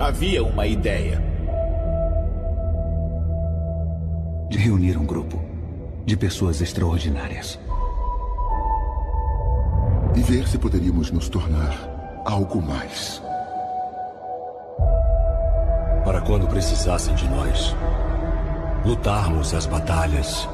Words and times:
Havia 0.00 0.44
uma 0.44 0.64
ideia. 0.64 1.20
De 4.48 4.56
reunir 4.56 4.96
um 4.96 5.04
grupo 5.04 5.40
de 6.06 6.16
pessoas 6.16 6.60
extraordinárias. 6.60 7.58
E 10.14 10.20
ver 10.20 10.46
se 10.46 10.56
poderíamos 10.56 11.10
nos 11.10 11.28
tornar 11.28 11.74
algo 12.24 12.62
mais. 12.62 13.20
Para 16.04 16.20
quando 16.20 16.46
precisassem 16.46 17.16
de 17.16 17.28
nós, 17.28 17.74
lutarmos 18.86 19.52
as 19.52 19.66
batalhas 19.66 20.48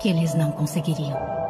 que 0.00 0.10
eles 0.10 0.34
não 0.34 0.52
conseguiriam. 0.52 1.43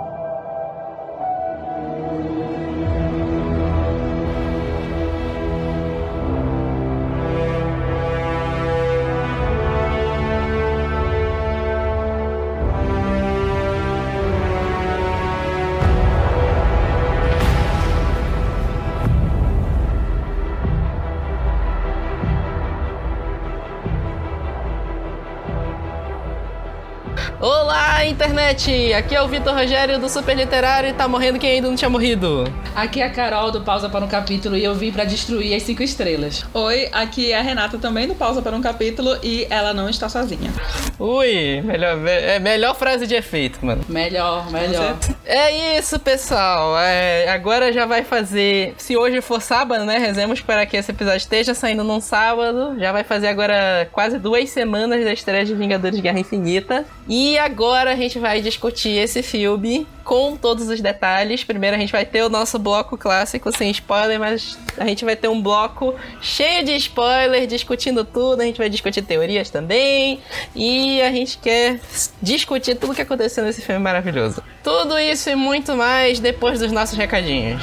Internet! 28.55 28.94
Aqui 28.97 29.17
é 29.17 29.21
o 29.21 29.27
Vitor 29.27 29.53
Rogério 29.53 29.99
do 29.99 30.09
Super 30.09 30.37
Literário 30.37 30.89
e 30.89 30.93
tá 30.93 31.09
morrendo 31.09 31.37
quem 31.37 31.51
ainda 31.51 31.67
não 31.67 31.75
tinha 31.75 31.91
morrido. 31.91 32.45
Aqui 32.77 33.01
é 33.01 33.07
a 33.07 33.11
Carol 33.11 33.51
do 33.51 33.61
Pausa 33.61 33.89
para 33.89 34.05
um 34.05 34.09
Capítulo 34.09 34.57
e 34.57 34.63
eu 34.63 34.73
vim 34.73 34.93
para 34.93 35.05
destruir 35.05 35.53
as 35.53 35.65
cinco 35.65 35.83
estrelas. 35.83 36.45
Oi, 36.55 36.89
aqui 36.93 37.33
é 37.33 37.39
a 37.39 37.43
Renata 37.43 37.77
também 37.77 38.07
do 38.07 38.15
Pausa 38.15 38.41
para 38.41 38.55
um 38.55 38.63
Capítulo 38.63 39.17
e 39.21 39.49
ela 39.51 39.75
não 39.75 39.89
está 39.89 40.09
sozinha. 40.09 40.53
Ui, 40.97 41.61
melhor, 41.63 42.07
é 42.07 42.39
melhor 42.39 42.77
frase 42.77 43.05
de 43.05 43.17
efeito, 43.17 43.67
mano. 43.67 43.85
Melhor, 43.89 44.49
melhor. 44.53 44.97
É 45.27 45.79
isso, 45.79 45.99
pessoal. 45.99 46.79
É, 46.79 47.29
agora 47.31 47.73
já 47.73 47.87
vai 47.87 48.05
fazer. 48.05 48.75
Se 48.77 48.97
hoje 48.97 49.21
for 49.21 49.43
sábado, 49.43 49.85
né? 49.85 49.99
Rezemos 49.99 50.41
para 50.41 50.65
que 50.67 50.77
esse 50.77 50.93
episódio 50.93 51.17
esteja 51.17 51.53
saindo 51.53 51.83
num 51.83 52.01
sábado. 52.01 52.79
Já 52.79 52.93
vai 52.93 53.03
fazer 53.03 53.27
agora 53.27 53.89
quase 53.91 54.21
duas 54.21 54.51
semanas 54.51 55.03
da 55.03 55.13
estreia 55.13 55.45
de 55.45 55.53
Vingadores 55.55 55.99
Guerra 55.99 56.21
Infinita. 56.21 56.85
E 57.09 57.37
agora 57.39 57.93
a 57.93 57.97
gente 57.97 58.19
vai 58.21 58.41
discutir 58.41 58.84
esse 58.91 59.23
filme 59.23 59.87
com 60.05 60.37
todos 60.37 60.69
os 60.69 60.81
detalhes. 60.81 61.43
Primeiro 61.45 61.77
a 61.77 61.79
gente 61.79 61.93
vai 61.93 62.05
ter 62.05 62.23
o 62.23 62.29
nosso 62.29 62.59
bloco 62.59 62.97
clássico 62.97 63.57
sem 63.57 63.71
spoiler, 63.71 64.19
mas 64.19 64.59
a 64.77 64.85
gente 64.87 65.05
vai 65.05 65.17
ter 65.17 65.29
um 65.29 65.41
bloco 65.41 65.95
cheio 66.21 66.65
de 66.65 66.77
spoiler, 66.77 67.47
discutindo 67.47 68.05
tudo. 68.05 68.43
A 68.43 68.45
gente 68.45 68.59
vai 68.59 68.69
discutir 68.69 69.03
teorias 69.03 69.51
também. 69.51 70.21
E 70.55 71.01
a 71.03 71.11
gente 71.11 71.39
quer 71.39 71.81
discutir 72.21 72.75
tudo 72.75 72.93
o 72.93 72.95
que 72.95 73.03
aconteceu 73.03 73.45
nesse 73.45 73.63
filme 73.63 73.81
maravilhoso. 73.81 74.43
Tudo 74.63 74.99
isso 74.99 75.31
e 75.31 75.35
muito 75.35 75.77
mais 75.77 76.21
depois 76.21 76.59
dos 76.59 76.73
nossos 76.73 76.97
recadinhos. 76.97 77.63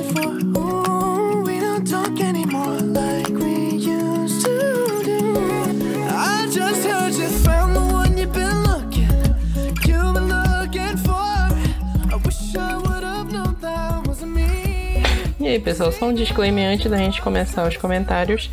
aí, 15.51 15.59
pessoal, 15.59 15.91
só 15.91 16.05
um 16.07 16.13
disclaimer 16.13 16.69
antes 16.69 16.89
da 16.89 16.97
gente 16.97 17.21
começar 17.21 17.67
os 17.67 17.75
comentários. 17.75 18.49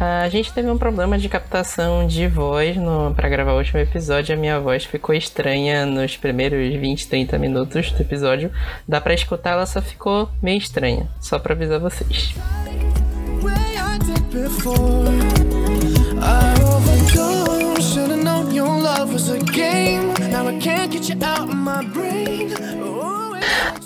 A 0.00 0.28
gente 0.28 0.52
teve 0.52 0.68
um 0.68 0.76
problema 0.76 1.16
de 1.16 1.28
captação 1.28 2.06
de 2.06 2.26
voz 2.26 2.76
para 3.14 3.28
gravar 3.28 3.52
o 3.52 3.58
último 3.58 3.78
episódio. 3.78 4.34
A 4.34 4.38
minha 4.38 4.58
voz 4.58 4.84
ficou 4.84 5.14
estranha 5.14 5.86
nos 5.86 6.16
primeiros 6.16 6.74
20, 6.74 7.06
30 7.06 7.38
minutos 7.38 7.92
do 7.92 8.02
episódio. 8.02 8.50
Dá 8.88 9.00
para 9.00 9.14
escutar, 9.14 9.52
ela 9.52 9.66
só 9.66 9.80
ficou 9.80 10.28
meio 10.42 10.58
estranha. 10.58 11.06
Só 11.20 11.38
para 11.38 11.54
avisar 11.54 11.78
vocês. 11.78 12.34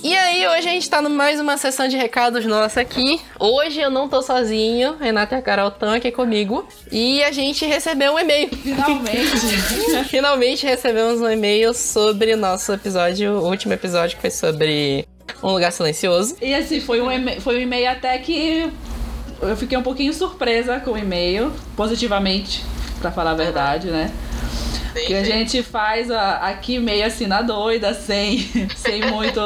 E 0.03 0.15
aí, 0.15 0.47
hoje 0.47 0.69
a 0.69 0.73
gente 0.73 0.89
tá 0.89 1.03
mais 1.03 1.41
uma 1.41 1.57
sessão 1.57 1.89
de 1.89 1.97
recados 1.97 2.45
nossa 2.45 2.81
aqui. 2.81 3.21
Hoje 3.41 3.81
eu 3.81 3.91
não 3.91 4.09
tô 4.09 4.23
sozinho, 4.23 4.97
Renata 4.99 5.35
e 5.35 5.39
a 5.39 5.43
Carol 5.43 5.69
estão 5.69 5.91
aqui 5.91 6.13
comigo. 6.13 6.67
E 6.93 7.23
a 7.25 7.33
gente 7.33 7.67
recebeu 7.67 8.15
um 8.15 8.19
e-mail. 8.19 8.49
Finalmente! 8.49 10.05
Finalmente 10.09 10.67
recebemos 10.67 11.21
um 11.21 11.31
e-mail 11.31 11.75
sobre 11.75 12.35
o 12.35 12.37
nosso 12.37 12.73
episódio, 12.73 13.33
o 13.33 13.49
último 13.49 13.73
episódio 13.73 14.17
que 14.17 14.21
foi 14.21 14.31
sobre 14.31 15.07
Um 15.43 15.51
Lugar 15.51 15.73
Silencioso. 15.73 16.37
E 16.41 16.55
assim, 16.55 16.81
foi 16.81 17.01
um 17.01 17.11
e-mail, 17.11 17.41
foi 17.41 17.57
um 17.57 17.61
e-mail 17.61 17.91
até 17.91 18.17
que 18.19 18.71
eu 19.43 19.57
fiquei 19.57 19.77
um 19.77 19.83
pouquinho 19.83 20.13
surpresa 20.13 20.79
com 20.81 20.93
o 20.93 20.99
e-mail, 20.99 21.53
positivamente, 21.77 22.65
para 23.01 23.11
falar 23.11 23.33
a 23.33 23.35
verdade, 23.35 23.89
né? 23.89 24.13
Que 25.05 25.15
a 25.15 25.25
gente 25.25 25.63
faz 25.63 26.11
aqui 26.11 26.79
meio 26.79 27.07
assim 27.07 27.27
na 27.27 27.43
doida, 27.43 27.93
sem, 27.95 28.39
sem 28.77 29.11
muito. 29.11 29.41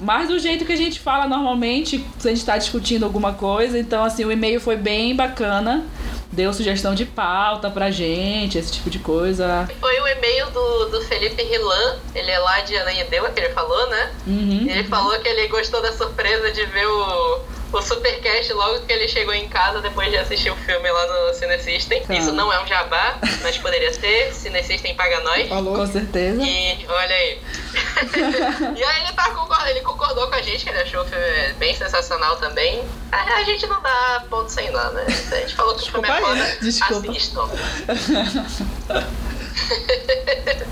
Mais 0.00 0.28
do 0.28 0.38
jeito 0.38 0.64
que 0.64 0.72
a 0.72 0.76
gente 0.76 1.00
fala 1.00 1.26
normalmente, 1.26 2.04
se 2.18 2.28
a 2.28 2.30
gente 2.30 2.40
está 2.40 2.56
discutindo 2.56 3.04
alguma 3.04 3.34
coisa. 3.34 3.78
Então, 3.78 4.04
assim, 4.04 4.24
o 4.24 4.32
e-mail 4.32 4.60
foi 4.60 4.76
bem 4.76 5.14
bacana. 5.14 5.84
Deu 6.32 6.52
sugestão 6.52 6.94
de 6.94 7.04
pauta 7.04 7.70
pra 7.70 7.90
gente, 7.90 8.58
esse 8.58 8.72
tipo 8.72 8.90
de 8.90 8.98
coisa. 8.98 9.68
Foi 9.80 10.00
o 10.00 10.08
e-mail 10.08 10.50
do, 10.50 10.84
do 10.86 11.00
Felipe 11.02 11.42
Rilan, 11.42 11.96
ele 12.12 12.30
é 12.30 12.38
lá 12.40 12.60
de 12.60 12.76
Ananindeua, 12.76 13.30
que 13.30 13.40
ele 13.40 13.54
falou, 13.54 13.88
né? 13.88 14.10
Uhum, 14.26 14.66
ele 14.68 14.84
falou 14.84 15.16
que 15.20 15.28
ele 15.28 15.46
gostou 15.46 15.80
da 15.80 15.92
surpresa 15.92 16.50
de 16.50 16.66
ver 16.66 16.86
o, 16.86 17.40
o 17.78 17.82
Supercast 17.82 18.52
logo 18.52 18.80
que 18.80 18.92
ele 18.92 19.08
chegou 19.08 19.34
em 19.34 19.48
casa 19.48 19.80
depois 19.80 20.10
de 20.10 20.16
assistir 20.16 20.50
o 20.50 20.56
filme 20.56 20.90
lá 20.90 21.06
no 21.06 21.34
Cinesystem. 21.34 22.02
Tá. 22.02 22.14
Isso 22.14 22.32
não 22.32 22.52
é 22.52 22.62
um 22.62 22.66
jabá, 22.66 23.18
mas 23.42 23.58
poderia 23.58 23.92
ser. 23.92 24.32
Cinesystem 24.32 24.94
paga 24.94 25.20
nós. 25.20 25.48
Falou. 25.48 25.76
Com 25.76 25.86
certeza. 25.86 26.42
E 26.42 26.86
olha 26.88 27.14
aí. 27.14 27.40
e 28.76 28.84
aí 28.84 29.02
ele, 29.02 29.12
tá 29.12 29.30
concordando, 29.30 29.70
ele 29.70 29.80
concordou 29.80 30.28
com 30.28 30.34
a 30.34 30.42
gente, 30.42 30.64
que 30.64 30.70
ele 30.70 30.80
achou 30.80 31.02
o 31.02 31.04
filme 31.04 31.52
bem 31.58 31.74
sensacional 31.74 32.36
também. 32.36 32.84
A, 33.10 33.22
a 33.38 33.44
gente 33.44 33.66
não 33.66 33.80
dá 33.82 34.24
ponto 34.30 34.50
sem 34.50 34.70
nada, 34.70 34.92
né? 34.92 35.06
A 35.32 35.36
gente 35.36 35.54
falou 35.54 35.74
que 35.74 35.88
o 35.88 35.92
filme 35.92 36.08
é 36.08 36.20
foda. 36.20 36.58
Desculpa. 36.60 37.10
Assistam. 37.10 37.48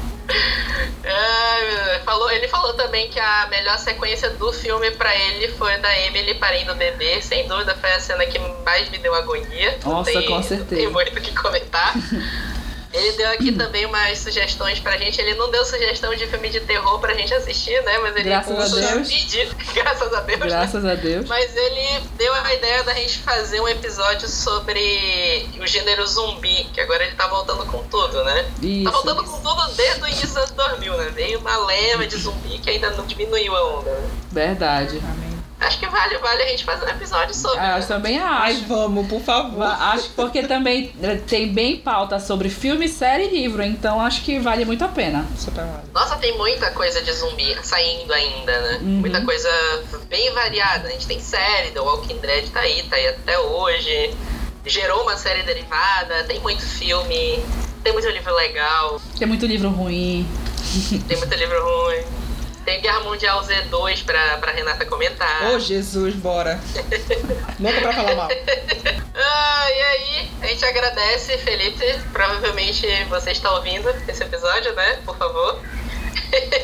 É, 1.04 2.00
falou, 2.04 2.30
ele 2.30 2.46
falou 2.48 2.74
também 2.74 3.08
que 3.08 3.18
a 3.18 3.46
melhor 3.50 3.78
sequência 3.78 4.30
do 4.30 4.52
filme 4.52 4.90
pra 4.92 5.14
ele 5.14 5.48
foi 5.48 5.76
da 5.78 5.98
Emily 6.00 6.34
parindo 6.34 6.72
o 6.72 6.74
bebê. 6.74 7.20
Sem 7.20 7.46
dúvida 7.48 7.74
foi 7.74 7.92
a 7.92 8.00
cena 8.00 8.24
que 8.26 8.38
mais 8.64 8.88
me 8.88 8.98
deu 8.98 9.14
agonia. 9.14 9.78
Nossa, 9.84 10.12
tem, 10.12 10.26
com 10.26 10.42
certeza. 10.42 10.80
Tem 10.80 10.88
muito 10.88 11.18
o 11.18 11.20
que 11.20 11.34
comentar. 11.34 11.94
Ele 12.92 13.12
deu 13.12 13.30
aqui 13.30 13.52
também 13.52 13.86
umas 13.86 14.18
sugestões 14.18 14.78
pra 14.78 14.96
gente. 14.98 15.20
Ele 15.20 15.34
não 15.34 15.50
deu 15.50 15.64
sugestão 15.64 16.14
de 16.14 16.26
filme 16.26 16.50
de 16.50 16.60
terror 16.60 16.98
pra 16.98 17.14
gente 17.14 17.32
assistir, 17.32 17.82
né? 17.82 17.98
Mas 17.98 18.16
ele 18.16 18.24
Graças 18.24 18.74
a 18.74 18.94
Deus. 18.94 19.08
Graças 19.74 20.12
a 20.12 20.20
Deus. 20.20 20.40
né? 20.40 20.46
Graças 20.46 20.82
né? 20.84 20.92
a 20.92 20.94
Deus. 20.94 21.28
Mas 21.28 21.56
ele 21.56 22.00
deu 22.18 22.32
a 22.34 22.54
ideia 22.54 22.82
da 22.82 22.94
gente 22.94 23.18
fazer 23.18 23.60
um 23.60 23.68
episódio 23.68 24.28
sobre 24.28 25.48
o 25.58 25.66
gênero 25.66 26.06
zumbi, 26.06 26.64
que 26.72 26.80
agora 26.80 27.04
ele 27.04 27.14
tá 27.14 27.26
voltando 27.28 27.64
com 27.66 27.82
tudo, 27.84 28.22
né? 28.24 28.50
Isso, 28.60 28.84
tá 28.84 28.90
voltando 28.90 29.22
isso. 29.22 29.32
com 29.32 29.40
tudo 29.40 29.74
desde 29.74 30.02
o 30.02 30.06
início 30.06 30.26
dos 30.28 30.36
anos 30.36 30.50
2000, 30.50 30.96
né? 30.98 31.10
Veio 31.14 31.38
uma 31.38 31.56
leva 31.64 32.06
de 32.06 32.16
zumbi 32.16 32.58
que 32.58 32.70
ainda 32.70 32.90
não 32.90 33.06
diminuiu 33.06 33.56
a 33.56 33.78
onda. 33.78 33.90
Né? 33.90 34.10
Verdade. 34.30 35.00
Acho 35.62 35.78
que 35.78 35.86
vale, 35.86 36.18
vale 36.18 36.42
a 36.42 36.46
gente 36.48 36.64
fazer 36.64 36.84
um 36.86 36.88
episódio 36.88 37.34
sobre. 37.34 37.58
Ah, 37.60 37.78
eu 37.78 37.86
também 37.86 38.18
Ai, 38.18 38.52
acho. 38.52 38.64
vamos, 38.64 39.06
por 39.06 39.20
favor. 39.20 39.62
Acho 39.62 40.10
porque 40.10 40.42
também 40.42 40.92
eh, 41.02 41.16
tem 41.26 41.52
bem 41.52 41.76
pauta 41.76 42.18
sobre 42.18 42.48
filme, 42.50 42.88
série 42.88 43.24
e 43.26 43.28
livro, 43.42 43.62
então 43.62 44.00
acho 44.00 44.22
que 44.22 44.38
vale 44.40 44.64
muito 44.64 44.84
a 44.84 44.88
pena. 44.88 45.24
Super 45.38 45.64
vale. 45.64 45.82
Nossa, 45.94 46.16
tem 46.16 46.36
muita 46.36 46.70
coisa 46.72 47.00
de 47.00 47.12
zumbi 47.12 47.56
saindo 47.62 48.12
ainda, 48.12 48.60
né? 48.60 48.78
Uhum. 48.82 48.88
Muita 49.00 49.20
coisa 49.22 49.48
bem 50.08 50.32
variada. 50.32 50.88
A 50.88 50.90
gente 50.90 51.06
tem 51.06 51.20
série, 51.20 51.70
The 51.70 51.80
Walking 51.80 52.18
Dead 52.18 52.48
tá 52.50 52.60
aí, 52.60 52.82
tá 52.82 52.96
aí 52.96 53.08
até 53.08 53.38
hoje. 53.38 54.14
Gerou 54.66 55.02
uma 55.02 55.16
série 55.16 55.42
derivada, 55.44 56.24
tem 56.24 56.40
muito 56.40 56.62
filme. 56.62 57.42
Tem 57.84 57.92
muito 57.92 58.08
livro 58.08 58.32
legal, 58.34 59.00
Tem 59.18 59.26
muito 59.26 59.44
livro 59.44 59.68
ruim. 59.70 60.26
tem 61.08 61.16
muito 61.16 61.34
livro 61.34 61.60
ruim. 61.64 62.21
Tem 62.64 62.80
Guerra 62.80 63.00
Mundial 63.00 63.42
Z2 63.42 64.04
pra, 64.04 64.38
pra 64.38 64.52
Renata 64.52 64.84
comentar. 64.86 65.50
Ô, 65.50 65.58
Jesus, 65.58 66.14
bora. 66.14 66.60
Louca 67.58 67.80
pra 67.80 67.92
falar 67.92 68.14
mal. 68.14 68.28
Ah, 69.14 69.70
e 69.70 69.80
aí, 69.82 70.30
a 70.42 70.46
gente 70.46 70.64
agradece, 70.64 71.36
Felipe. 71.38 71.84
Provavelmente 72.12 72.86
você 73.08 73.32
está 73.32 73.52
ouvindo 73.52 73.88
esse 74.08 74.22
episódio, 74.22 74.72
né? 74.74 74.98
Por 75.04 75.16
favor. 75.16 75.60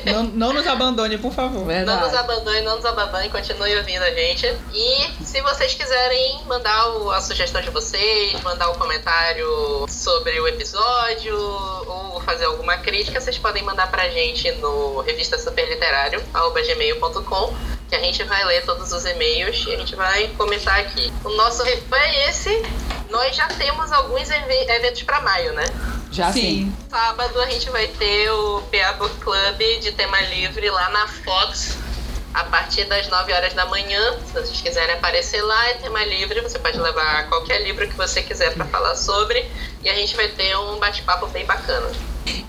Não, 0.05 0.23
não 0.25 0.53
nos 0.53 0.67
abandone, 0.67 1.19
por 1.19 1.33
favor. 1.33 1.61
Não 1.61 1.67
Verdade. 1.67 2.01
nos 2.03 2.15
abandone, 2.15 2.61
não 2.63 2.77
nos 2.77 2.85
abandone, 2.85 3.29
continue 3.29 3.77
ouvindo 3.77 4.03
a 4.03 4.11
gente. 4.11 4.47
E 4.73 5.25
se 5.25 5.41
vocês 5.43 5.75
quiserem 5.75 6.41
mandar 6.47 6.89
o- 6.97 7.11
a 7.11 7.21
sugestão 7.21 7.61
de 7.61 7.71
vocês, 7.71 8.41
mandar 8.43 8.71
um 8.71 8.75
comentário 8.75 9.85
sobre 9.89 10.41
o 10.41 10.49
episódio 10.49 11.37
ou 11.39 12.21
fazer 12.23 12.47
alguma 12.47 12.77
crítica, 12.79 13.21
vocês 13.21 13.37
podem 13.39 13.63
mandar 13.63 13.91
pra 13.91 14.09
gente 14.09 14.51
no 14.53 15.01
revista 15.01 15.39
superliterário, 15.39 16.23
arroba 16.33 16.61
gmail.com, 16.63 17.55
que 17.89 17.95
a 17.95 18.01
gente 18.01 18.23
vai 18.25 18.45
ler 18.45 18.65
todos 18.65 18.93
os 18.93 19.05
e-mails 19.05 19.65
e 19.67 19.75
a 19.75 19.79
gente 19.79 19.95
vai 19.97 20.29
comentar 20.37 20.79
aqui. 20.81 21.13
O 21.25 21.31
nosso 21.31 21.63
review 21.63 21.95
é 21.95 22.29
esse. 22.31 22.63
Nós 23.11 23.35
já 23.35 23.47
temos 23.49 23.91
alguns 23.93 24.29
ev- 24.31 24.71
eventos 24.71 25.03
pra 25.03 25.21
maio, 25.21 25.53
né? 25.55 25.65
Já 26.11 26.33
sim. 26.33 26.73
Sábado 26.91 27.41
a 27.41 27.47
gente 27.51 27.69
vai 27.71 27.87
ter 27.89 28.31
o 28.31 28.63
PA 28.63 28.93
Book 28.95 29.15
Club 29.21 29.59
de 29.83 29.93
tema 29.93 30.21
livre 30.23 30.69
lá 30.71 30.91
na 30.91 31.07
Fox. 31.07 31.77
A 32.35 32.45
partir 32.45 32.85
das 32.85 33.09
9 33.09 33.33
horas 33.33 33.55
da 33.55 33.67
manhã, 33.67 34.17
se 34.27 34.33
vocês 34.33 34.61
quiserem 34.61 34.95
aparecer 34.95 35.43
lá, 35.43 35.69
é 35.71 35.75
tema 35.75 36.05
livre, 36.05 36.41
você 36.43 36.59
pode 36.59 36.79
levar 36.79 37.29
qualquer 37.29 37.63
livro 37.63 37.89
que 37.89 37.97
você 37.97 38.23
quiser 38.23 38.53
para 38.55 38.65
falar 38.67 38.95
sobre. 38.97 39.45
E 39.83 39.89
a 39.89 39.95
gente 39.95 40.15
vai 40.15 40.29
ter 40.29 40.57
um 40.57 40.79
bate-papo 40.79 41.27
bem 41.29 41.45
bacana. 41.47 41.91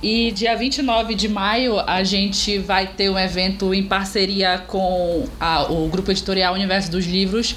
E 0.04 0.32
dia 0.32 0.56
29 0.56 1.16
de 1.16 1.28
maio 1.30 1.80
a 1.80 2.04
gente 2.04 2.58
vai 2.60 2.88
ter 2.88 3.10
um 3.10 3.18
evento 3.18 3.74
em 3.74 3.84
parceria 3.84 4.58
com 4.68 5.28
a- 5.40 5.64
o 5.72 5.88
grupo 5.88 6.12
editorial 6.12 6.54
Universo 6.54 6.92
dos 6.92 7.06
Livros 7.06 7.56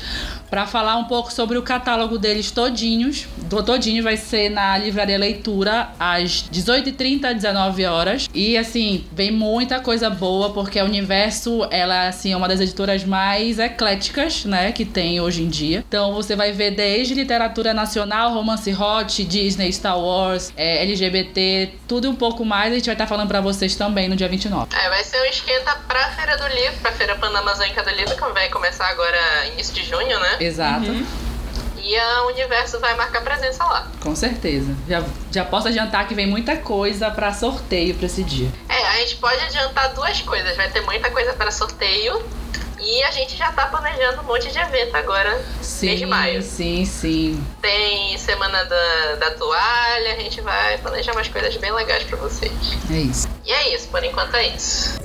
para 0.53 0.67
falar 0.67 0.99
um 0.99 1.05
pouco 1.05 1.33
sobre 1.33 1.57
o 1.57 1.63
catálogo 1.63 2.19
deles 2.19 2.51
todinhos. 2.51 3.27
Do 3.39 3.63
todinho 3.63 4.05
vai 4.05 4.19
ser 4.19 4.51
na 4.51 4.77
Livraria 4.77 5.17
Leitura 5.17 5.89
às 5.99 6.45
18h30 6.53 7.25
às 7.25 7.35
19 7.37 7.87
horas. 7.87 8.29
E 8.35 8.59
assim, 8.59 9.07
vem 9.13 9.31
muita 9.31 9.81
coisa 9.81 10.11
boa 10.11 10.51
porque 10.53 10.79
a 10.79 10.85
Universo, 10.85 11.67
ela 11.71 12.09
assim 12.09 12.35
é 12.35 12.37
uma 12.37 12.47
das 12.47 12.61
editoras 12.61 13.03
mais 13.03 13.59
ecléticas, 13.59 14.45
né, 14.45 14.73
que 14.73 14.85
tem 14.85 15.23
hoje 15.23 15.43
em 15.43 15.49
dia. 15.49 15.83
Então 15.89 16.13
você 16.13 16.37
vai 16.37 16.53
ver 16.53 16.73
desde 16.73 17.15
literatura 17.15 17.73
nacional, 17.73 18.35
romance 18.35 18.75
hot, 18.75 19.25
Disney, 19.25 19.73
Star 19.73 19.99
Wars, 19.99 20.53
é, 20.55 20.83
LGBT, 20.83 21.71
tudo 21.89 22.11
um 22.11 22.15
pouco 22.15 22.45
mais. 22.45 22.73
A 22.73 22.75
gente 22.75 22.85
vai 22.85 22.95
estar 22.95 23.07
falando 23.07 23.29
para 23.29 23.41
vocês 23.41 23.75
também 23.75 24.07
no 24.07 24.17
dia 24.17 24.29
29. 24.29 24.67
É, 24.77 24.91
vai 24.91 25.03
ser 25.03 25.19
um 25.19 25.25
esquenta 25.25 25.77
pra 25.89 26.11
Feira 26.11 26.37
do 26.37 26.47
Livro, 26.49 26.79
pra 26.83 26.93
Feira 26.93 27.15
Panamazônica 27.17 27.83
do 27.83 27.91
Livro, 27.91 28.15
que 28.15 28.33
vai 28.35 28.51
começar 28.51 28.89
agora 28.89 29.47
início 29.55 29.73
de 29.73 29.83
junho, 29.85 30.21
né? 30.21 30.42
Exato. 30.43 30.87
E 31.85 31.99
a 31.99 32.23
Universo 32.27 32.79
vai 32.79 32.95
marcar 32.95 33.23
presença 33.23 33.65
lá. 33.65 33.89
Com 34.01 34.15
certeza. 34.15 34.75
Já, 34.89 35.03
já 35.33 35.45
posso 35.45 35.69
adiantar 35.69 36.07
que 36.07 36.15
vem 36.15 36.27
muita 36.27 36.57
coisa 36.57 37.11
para 37.11 37.33
sorteio 37.33 37.95
para 37.95 38.07
esse 38.07 38.23
dia. 38.23 38.49
É, 38.69 38.87
a 38.87 38.97
gente 38.99 39.17
pode 39.17 39.43
adiantar 39.43 39.93
duas 39.93 40.21
coisas. 40.21 40.57
Vai 40.57 40.71
ter 40.71 40.81
muita 40.83 41.11
coisa 41.11 41.33
para 41.33 41.51
sorteio. 41.51 42.23
E 42.85 43.03
a 43.05 43.13
gente 43.13 43.37
já 43.37 43.51
tá 43.53 43.67
planejando 43.67 44.23
um 44.23 44.25
monte 44.25 44.51
de 44.51 44.59
evento 44.59 44.97
agora, 44.97 45.41
mês 45.81 46.01
de 46.01 46.05
maio. 46.05 46.43
sim, 46.43 46.85
sim. 46.85 47.41
Tem 47.61 48.19
Semana 48.19 48.65
da, 48.65 49.15
da 49.21 49.31
Toalha, 49.31 50.15
a 50.15 50.17
gente 50.17 50.41
vai 50.41 50.79
planejar 50.79 51.13
umas 51.13 51.29
coisas 51.29 51.57
bem 51.59 51.71
legais 51.71 52.03
pra 52.03 52.17
vocês. 52.17 52.53
É 52.91 52.99
isso. 52.99 53.29
E 53.45 53.53
é 53.53 53.75
isso, 53.77 53.87
por 53.87 54.03
enquanto 54.03 54.35
é 54.35 54.49
isso. 54.49 54.99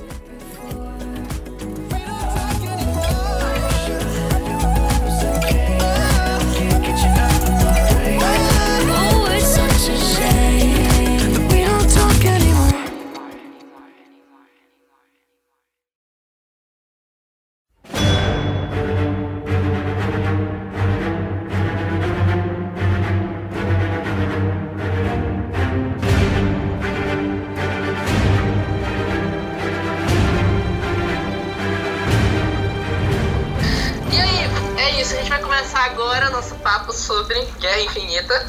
Nosso 36.38 36.54
papo 36.56 36.92
sobre 36.92 37.34
Guerra 37.58 37.80
Infinita. 37.80 38.46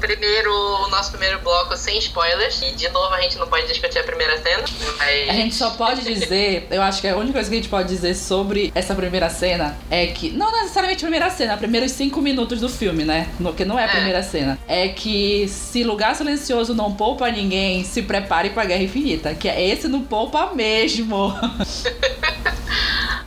Primeiro, 0.00 0.52
o 0.52 0.88
nosso 0.90 1.10
primeiro 1.10 1.38
bloco 1.38 1.76
sem 1.76 1.96
spoilers. 1.98 2.60
E 2.62 2.72
de 2.72 2.88
novo 2.88 3.14
a 3.14 3.20
gente 3.20 3.38
não 3.38 3.46
pode 3.46 3.68
discutir 3.68 4.00
a 4.00 4.02
primeira 4.02 4.36
cena. 4.42 4.64
Mas... 4.98 5.28
A 5.28 5.32
gente 5.32 5.54
só 5.54 5.70
pode 5.70 6.00
dizer, 6.02 6.66
eu 6.68 6.82
acho 6.82 7.00
que 7.00 7.06
a 7.06 7.16
única 7.16 7.34
coisa 7.34 7.48
que 7.48 7.54
a 7.54 7.58
gente 7.60 7.68
pode 7.68 7.86
dizer 7.88 8.16
sobre 8.16 8.72
essa 8.74 8.92
primeira 8.92 9.30
cena 9.30 9.76
é 9.88 10.08
que, 10.08 10.30
não 10.30 10.50
necessariamente 10.50 11.04
a 11.04 11.06
primeira 11.06 11.30
cena, 11.30 11.54
os 11.54 11.60
primeiros 11.60 11.92
cinco 11.92 12.20
minutos 12.20 12.58
do 12.60 12.68
filme, 12.68 13.04
né? 13.04 13.28
No, 13.38 13.52
que 13.54 13.64
não 13.64 13.78
é 13.78 13.84
a 13.84 13.86
É. 13.86 13.90
primeira 13.90 14.22
cena. 14.24 14.58
É 14.66 14.88
que 14.88 15.46
se 15.48 15.84
Lugar 15.84 16.16
Silencioso 16.16 16.74
não 16.74 16.92
poupa 16.94 17.30
ninguém, 17.30 17.84
se 17.84 18.02
prepare 18.02 18.50
pra 18.50 18.64
Guerra 18.64 18.82
Infinita. 18.82 19.32
Que 19.34 19.48
é 19.48 19.64
esse 19.68 19.86
não 19.86 20.02
poupa 20.02 20.52
mesmo. 20.54 21.32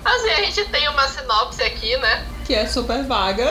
Assim, 0.04 0.30
a 0.32 0.42
gente 0.44 0.66
tem 0.66 0.90
uma 0.90 1.08
sinopse 1.08 1.62
aqui, 1.64 1.96
né? 1.98 2.26
Que 2.52 2.56
é 2.56 2.68
super 2.68 3.02
vaga. 3.06 3.44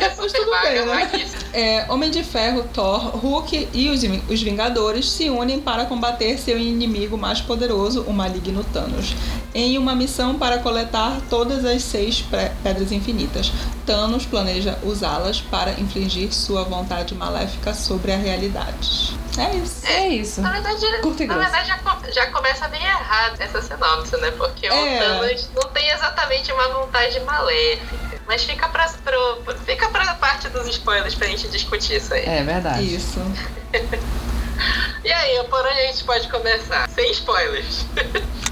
É 0.00 0.14
Mas 0.16 0.30
super 0.30 0.32
tudo 0.32 0.50
vaga, 0.50 0.70
bem, 0.70 0.86
né? 0.86 1.30
É, 1.52 1.86
Homem 1.88 2.08
de 2.08 2.22
Ferro, 2.22 2.62
Thor, 2.72 3.16
Hulk 3.16 3.68
e 3.74 3.88
os, 3.88 4.00
os 4.30 4.40
Vingadores 4.40 5.10
se 5.10 5.28
unem 5.28 5.60
para 5.60 5.86
combater 5.86 6.38
seu 6.38 6.56
inimigo 6.56 7.18
mais 7.18 7.40
poderoso, 7.40 8.02
o 8.02 8.12
maligno 8.12 8.62
Thanos, 8.62 9.16
em 9.52 9.76
uma 9.76 9.96
missão 9.96 10.38
para 10.38 10.60
coletar 10.60 11.20
todas 11.28 11.64
as 11.64 11.82
seis 11.82 12.24
pedras 12.62 12.92
infinitas. 12.92 13.50
Thanos 13.84 14.24
planeja 14.24 14.78
usá-las 14.84 15.40
para 15.40 15.72
infligir 15.72 16.32
sua 16.32 16.62
vontade 16.62 17.16
maléfica 17.16 17.74
sobre 17.74 18.12
a 18.12 18.16
realidade. 18.16 19.16
É 19.38 19.56
isso. 19.56 19.86
É 19.86 20.08
isso. 20.08 20.42
Na 20.42 20.50
verdade, 20.50 20.84
Curto 21.00 21.22
e 21.22 21.26
na 21.26 21.38
verdade 21.38 21.68
já, 21.68 21.78
já 22.12 22.26
começa 22.30 22.68
bem 22.68 22.82
errado 22.82 23.40
essa 23.40 23.62
sinopse, 23.62 24.16
né? 24.18 24.30
Porque 24.32 24.68
o 24.68 24.72
É. 24.72 24.98
Thanos 24.98 25.50
não 25.54 25.68
tem 25.70 25.88
exatamente 25.90 26.52
uma 26.52 26.68
vontade 26.68 27.18
maléfica. 27.20 28.20
Mas 28.26 28.44
fica 28.44 28.68
pra, 28.68 28.88
pro, 29.04 29.54
fica 29.64 29.88
pra 29.88 30.14
parte 30.14 30.48
dos 30.48 30.66
spoilers 30.68 31.14
pra 31.14 31.26
gente 31.26 31.48
discutir 31.48 31.96
isso 31.96 32.12
aí. 32.14 32.24
É 32.24 32.42
verdade. 32.42 32.94
Isso. 32.94 33.20
E 35.04 35.12
aí, 35.12 35.42
por 35.48 35.60
onde 35.60 35.80
a 35.80 35.86
gente 35.86 36.04
pode 36.04 36.28
começar? 36.28 36.88
Sem 36.90 37.10
spoilers. 37.12 37.84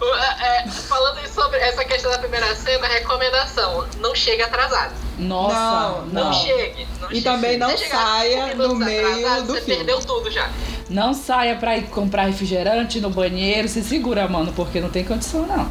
O- 0.00 0.14
é, 0.14 0.66
falando 0.88 1.24
sobre 1.28 1.58
essa 1.58 1.84
questão 1.84 2.10
da 2.10 2.18
primeira 2.18 2.52
cena, 2.56 2.88
recomendação: 2.88 3.86
não 3.98 4.14
chegue 4.14 4.42
atrasado. 4.42 4.94
Nossa, 5.18 5.54
Não, 5.54 6.06
Não, 6.06 6.24
não. 6.24 6.32
chegue. 6.32 6.88
Não 7.00 7.08
E 7.10 7.14
chegue. 7.16 7.22
também 7.22 7.56
não 7.58 7.76
saia 7.76 8.54
no 8.56 8.74
meio 8.74 9.06
atrasado, 9.06 9.46
do 9.46 9.52
você 9.52 9.60
filme. 9.60 9.76
perdeu 9.76 10.00
tudo 10.00 10.30
já. 10.30 10.50
Não 10.88 11.12
saia 11.14 11.54
pra 11.56 11.76
ir 11.76 11.82
comprar 11.88 12.24
refrigerante 12.24 12.98
no 13.00 13.10
banheiro. 13.10 13.68
Se 13.68 13.84
segura, 13.84 14.26
mano, 14.26 14.52
porque 14.54 14.80
não 14.80 14.88
tem 14.90 15.04
condição, 15.04 15.46
não. 15.46 15.70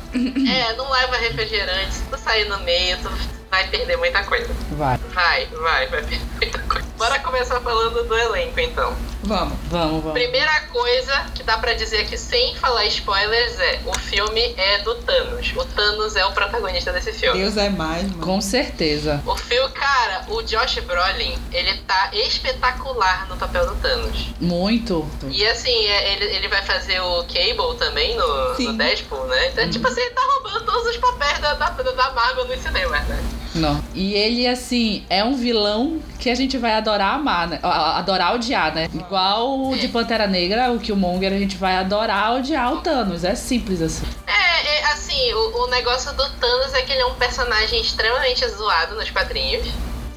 É, 0.49 0.73
não 0.77 0.89
leva 0.89 1.17
refrigerante. 1.17 1.95
Se 1.95 2.03
tu 2.03 2.17
sair 2.17 2.47
no 2.47 2.59
meio, 2.61 2.97
tu 3.01 3.09
vai 3.49 3.67
perder 3.67 3.97
muita 3.97 4.23
coisa. 4.23 4.53
Vai, 4.71 4.97
Vai, 4.97 5.45
vai, 5.47 5.87
vai 5.87 6.01
perder 6.01 6.21
muita 6.35 6.59
coisa. 6.59 6.87
Bora 6.97 7.19
começar 7.19 7.59
falando 7.61 8.03
do 8.07 8.17
elenco 8.17 8.59
então. 8.59 8.93
Vamos. 9.23 9.57
vamos, 9.69 10.03
vamos. 10.03 10.13
Primeira 10.13 10.61
coisa 10.71 11.25
que 11.35 11.43
dá 11.43 11.57
pra 11.57 11.73
dizer 11.73 12.01
aqui 12.01 12.17
sem 12.17 12.55
falar 12.55 12.85
spoilers 12.85 13.59
é: 13.59 13.79
o 13.85 13.97
filme 13.99 14.53
é 14.57 14.79
do 14.79 14.95
Thanos. 14.95 15.53
O 15.55 15.65
Thanos 15.65 16.15
é 16.15 16.25
o 16.25 16.31
protagonista 16.31 16.91
desse 16.91 17.13
filme. 17.13 17.39
Deus 17.39 17.57
é 17.57 17.69
mais, 17.69 18.03
mano. 18.03 18.21
Com 18.21 18.41
certeza. 18.41 19.21
O 19.25 19.35
filme, 19.35 19.69
cara, 19.71 20.25
o 20.27 20.41
Josh 20.41 20.79
Brolin, 20.79 21.37
ele 21.51 21.73
tá 21.79 22.09
espetacular 22.13 23.27
no 23.27 23.37
papel 23.37 23.67
do 23.67 23.75
Thanos. 23.75 24.27
Muito. 24.39 25.09
E 25.29 25.45
assim, 25.45 25.85
é, 25.85 26.13
ele, 26.13 26.25
ele 26.35 26.47
vai 26.47 26.63
fazer 26.63 26.99
o 27.01 27.23
Cable 27.23 27.77
também 27.77 28.15
no, 28.15 28.55
Sim. 28.55 28.67
no 28.67 28.73
Deadpool, 28.73 29.25
né? 29.25 29.49
Então, 29.49 29.69
tipo 29.69 29.87
assim, 29.87 30.01
ele 30.01 30.11
tá 30.11 30.21
roubando 30.33 30.65
todos 30.65 30.89
os 30.89 30.97
papéis 30.97 31.39
da, 31.39 31.53
da, 31.53 31.69
da 31.69 32.11
Marvel 32.11 32.45
nos 32.45 32.59
cinemas, 32.59 33.05
né? 33.07 33.38
Não. 33.55 33.83
E 33.93 34.13
ele, 34.13 34.47
assim, 34.47 35.03
é 35.09 35.23
um 35.23 35.35
vilão 35.35 35.99
que 36.19 36.29
a 36.29 36.35
gente 36.35 36.57
vai 36.57 36.73
adorar 36.73 37.15
amar, 37.15 37.47
né? 37.47 37.59
Adorar 37.63 38.35
odiar, 38.35 38.73
né? 38.73 38.87
Igual 38.93 39.69
o 39.69 39.77
de 39.77 39.87
Pantera 39.87 40.27
Negra, 40.27 40.71
o 40.71 40.79
Killmonger, 40.79 41.33
a 41.33 41.37
gente 41.37 41.57
vai 41.57 41.77
adorar 41.77 42.35
odiar 42.35 42.73
o 42.73 42.81
Thanos. 42.81 43.23
É 43.23 43.35
simples 43.35 43.81
assim. 43.81 44.05
É, 44.27 44.77
é, 44.77 44.85
assim, 44.91 45.33
o, 45.33 45.63
o 45.63 45.67
negócio 45.67 46.13
do 46.13 46.29
Thanos 46.31 46.73
é 46.73 46.81
que 46.81 46.91
ele 46.91 47.01
é 47.01 47.05
um 47.05 47.15
personagem 47.15 47.81
extremamente 47.81 48.47
zoado 48.47 48.95
nos 48.95 49.09
quadrinhos. 49.09 49.67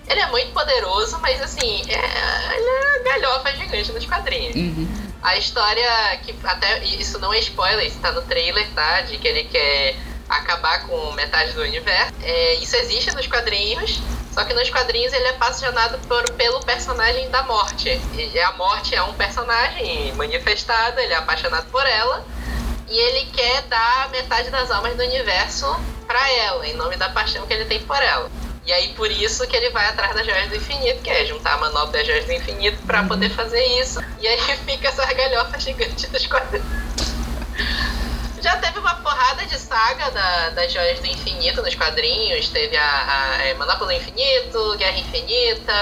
Ele 0.09 0.21
é 0.21 0.27
muito 0.27 0.53
poderoso, 0.53 1.19
mas 1.21 1.41
assim, 1.41 1.83
é, 1.89 2.57
ele 2.57 2.69
é 2.69 3.03
galhofa 3.05 3.53
gigante 3.57 3.93
nos 3.93 4.05
quadrinhos. 4.05 4.55
Uhum. 4.57 4.89
A 5.23 5.39
história, 5.39 6.19
que 6.23 6.35
até 6.43 6.85
isso 6.85 7.19
não 7.21 7.33
é 7.33 7.39
spoiler, 7.39 7.87
isso 7.87 7.99
tá 8.01 8.11
no 8.11 8.23
trailer, 8.23 8.69
tá? 8.75 9.03
De 9.03 9.17
que 9.19 9.29
ele 9.29 9.45
quer 9.45 9.95
acabar 10.37 10.87
com 10.87 11.12
metade 11.12 11.53
do 11.53 11.62
universo. 11.62 12.12
É, 12.23 12.55
isso 12.55 12.77
existe 12.77 13.15
nos 13.15 13.27
quadrinhos, 13.27 14.01
só 14.33 14.45
que 14.45 14.55
nos 14.55 14.71
quadrinhos 14.71 15.12
ele 15.12 15.27
é 15.27 15.31
apaixonado 15.31 15.99
por, 16.09 16.31
pelo 16.33 16.61
personagem 16.61 17.29
da 17.31 17.43
morte. 17.43 18.01
E 18.15 18.41
a 18.41 18.53
morte 18.53 18.95
é 18.95 19.03
um 19.03 19.12
personagem 19.15 20.12
manifestado, 20.15 20.99
ele 21.01 21.12
é 21.12 21.17
apaixonado 21.17 21.67
por 21.71 21.87
ela. 21.87 22.25
E 22.89 22.99
ele 22.99 23.27
quer 23.33 23.62
dar 23.62 24.11
metade 24.11 24.51
das 24.51 24.71
almas 24.71 24.97
do 24.97 25.03
universo 25.03 25.67
pra 26.07 26.31
ela, 26.31 26.67
em 26.67 26.75
nome 26.75 26.97
da 26.97 27.09
paixão 27.09 27.47
que 27.47 27.53
ele 27.53 27.65
tem 27.65 27.81
por 27.81 28.03
ela. 28.03 28.31
E 28.65 28.73
aí 28.73 28.93
por 28.95 29.11
isso 29.11 29.47
que 29.47 29.57
ele 29.57 29.71
vai 29.71 29.87
atrás 29.89 30.15
das 30.15 30.25
joias 30.25 30.49
do 30.49 30.57
infinito, 30.57 31.03
que 31.03 31.11
é 31.11 31.25
juntar 31.25 31.55
a 31.55 31.59
manobra 31.59 31.99
das 31.99 32.07
joias 32.07 32.25
do 32.25 32.33
infinito 32.33 32.79
pra 32.87 33.03
poder 33.03 33.31
fazer 33.31 33.65
isso. 33.81 34.01
E 34.21 34.29
aí 34.29 34.39
fica 34.65 34.89
essa 34.89 35.05
galhofa 35.12 35.59
gigante 35.59 36.07
dos 36.07 36.27
quadrinhos. 36.27 36.82
Já 38.42 38.56
teve 38.56 38.78
uma 38.80 38.94
porrada 38.96 39.46
de 39.46 39.56
saga 39.56 40.11
da, 40.11 40.50
das 40.50 40.72
joias 40.72 40.99
do 40.99 41.06
infinito 41.06 41.62
nos 41.62 41.76
quadrinhos. 41.76 42.49
Teve 42.49 42.76
a, 42.76 43.37
a 43.38 43.42
é, 43.44 43.54
Manopla 43.54 43.87
do 43.87 43.92
Infinito, 43.92 44.76
Guerra 44.76 44.99
Infinita, 44.99 45.72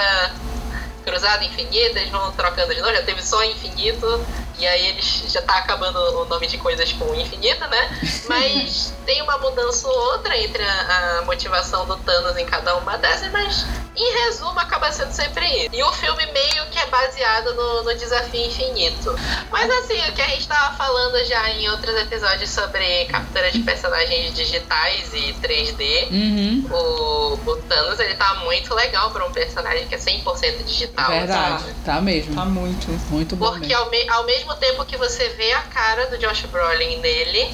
Cruzada 1.03 1.43
Infinita, 1.43 1.99
eles 1.99 2.11
vão 2.11 2.31
trocando 2.33 2.73
de 2.75 2.79
novo. 2.79 2.93
Já 2.93 3.01
teve 3.01 3.23
só 3.23 3.43
Infinito. 3.45 4.27
E 4.59 4.67
aí 4.67 4.87
eles 4.87 5.23
já 5.27 5.41
tá 5.41 5.57
acabando 5.57 5.97
o 6.21 6.25
nome 6.25 6.47
de 6.47 6.57
coisas 6.57 6.91
com 6.93 7.13
infinita, 7.15 7.67
né? 7.67 7.99
Mas 8.27 8.93
tem 9.05 9.21
uma 9.21 9.37
mudança 9.39 9.87
ou 9.87 9.97
outra 10.13 10.37
entre 10.37 10.61
a, 10.63 11.19
a 11.19 11.21
motivação 11.23 11.85
do 11.85 11.97
Thanos 11.97 12.37
em 12.37 12.45
cada 12.45 12.75
uma 12.77 12.97
dessas, 12.97 13.31
mas 13.31 13.65
em 13.95 14.13
resumo 14.25 14.57
acaba 14.59 14.91
sendo 14.91 15.11
sempre 15.11 15.45
isso. 15.65 15.69
E 15.73 15.83
o 15.83 15.91
filme 15.93 16.25
meio 16.27 16.65
que 16.71 16.79
é 16.79 16.85
baseado 16.87 17.53
no, 17.55 17.83
no 17.83 17.93
desafio 17.95 18.45
infinito. 18.45 19.13
Mas 19.51 19.69
assim, 19.69 19.99
o 20.09 20.13
que 20.13 20.21
a 20.21 20.27
gente 20.27 20.47
tava 20.47 20.75
falando 20.77 21.23
já 21.25 21.49
em 21.49 21.69
outros 21.69 21.95
episódios 21.95 22.49
sobre 22.49 23.05
captura 23.05 23.51
de 23.51 23.59
personagens 23.59 24.33
digitais 24.33 25.13
e 25.13 25.33
3D, 25.41 26.01
Uhum. 26.11 26.65
o, 26.71 27.33
o 27.51 27.55
Thanos 27.63 27.99
ele 27.99 28.15
tá 28.15 28.35
muito 28.35 28.73
legal 28.73 29.11
pra 29.11 29.25
um 29.25 29.31
personagem 29.31 29.87
que 29.87 29.95
é 29.95 29.97
100% 29.97 30.63
digital. 30.63 31.09
Verdade, 31.09 31.63
tá 31.85 31.99
mesmo. 32.01 32.35
Tá 32.35 32.45
muito. 32.45 32.87
Muito 33.11 33.35
bom 33.35 33.49
Porque 33.51 33.67
mesmo. 33.67 33.83
ao, 33.83 33.89
me- 33.89 34.09
ao 34.09 34.23
mesmo 34.25 34.50
tempo 34.55 34.85
que 34.85 34.97
você 34.97 35.29
vê 35.29 35.51
a 35.53 35.61
cara 35.61 36.07
do 36.07 36.17
Josh 36.17 36.45
Brolin 36.45 36.97
nele, 36.99 37.53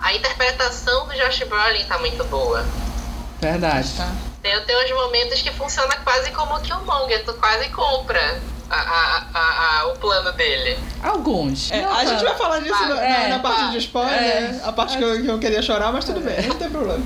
a 0.00 0.14
interpretação 0.14 1.06
do 1.06 1.14
Josh 1.14 1.42
Brolin 1.44 1.84
tá 1.84 1.98
muito 1.98 2.24
boa. 2.24 2.64
Verdade. 3.40 3.92
Tá. 3.96 4.10
Tem, 4.42 4.60
tem 4.62 4.84
uns 4.84 4.90
momentos 4.92 5.40
que 5.42 5.50
funciona 5.52 5.94
quase 6.04 6.30
como 6.32 6.58
que 6.60 6.72
Killmonger, 6.72 7.24
tu 7.24 7.34
quase 7.34 7.68
compra 7.68 8.40
a- 8.70 8.74
a- 8.76 9.26
a- 9.34 9.80
a- 9.80 9.86
o 9.88 9.98
plano 9.98 10.32
dele. 10.32 10.78
Alguns. 11.02 11.70
É, 11.70 11.82
Não 11.82 11.92
a 11.94 12.04
gente 12.04 12.24
vai 12.24 12.36
falar 12.36 12.58
disso 12.60 12.88
na, 12.88 13.00
É, 13.04 13.22
na- 13.28 13.36
na 13.36 13.38
parte 13.40 13.70
de 13.70 13.78
spoiler, 13.78 14.12
é. 14.20 14.60
a 14.64 14.72
parte 14.72 14.96
que 14.96 15.04
eu, 15.04 15.22
que 15.22 15.28
eu 15.28 15.38
queria 15.38 15.62
chorar, 15.62 15.92
mas 15.92 16.04
tudo 16.04 16.20
bem, 16.20 16.46
não 16.48 16.56
tem 16.56 16.70
problema. 16.70 17.04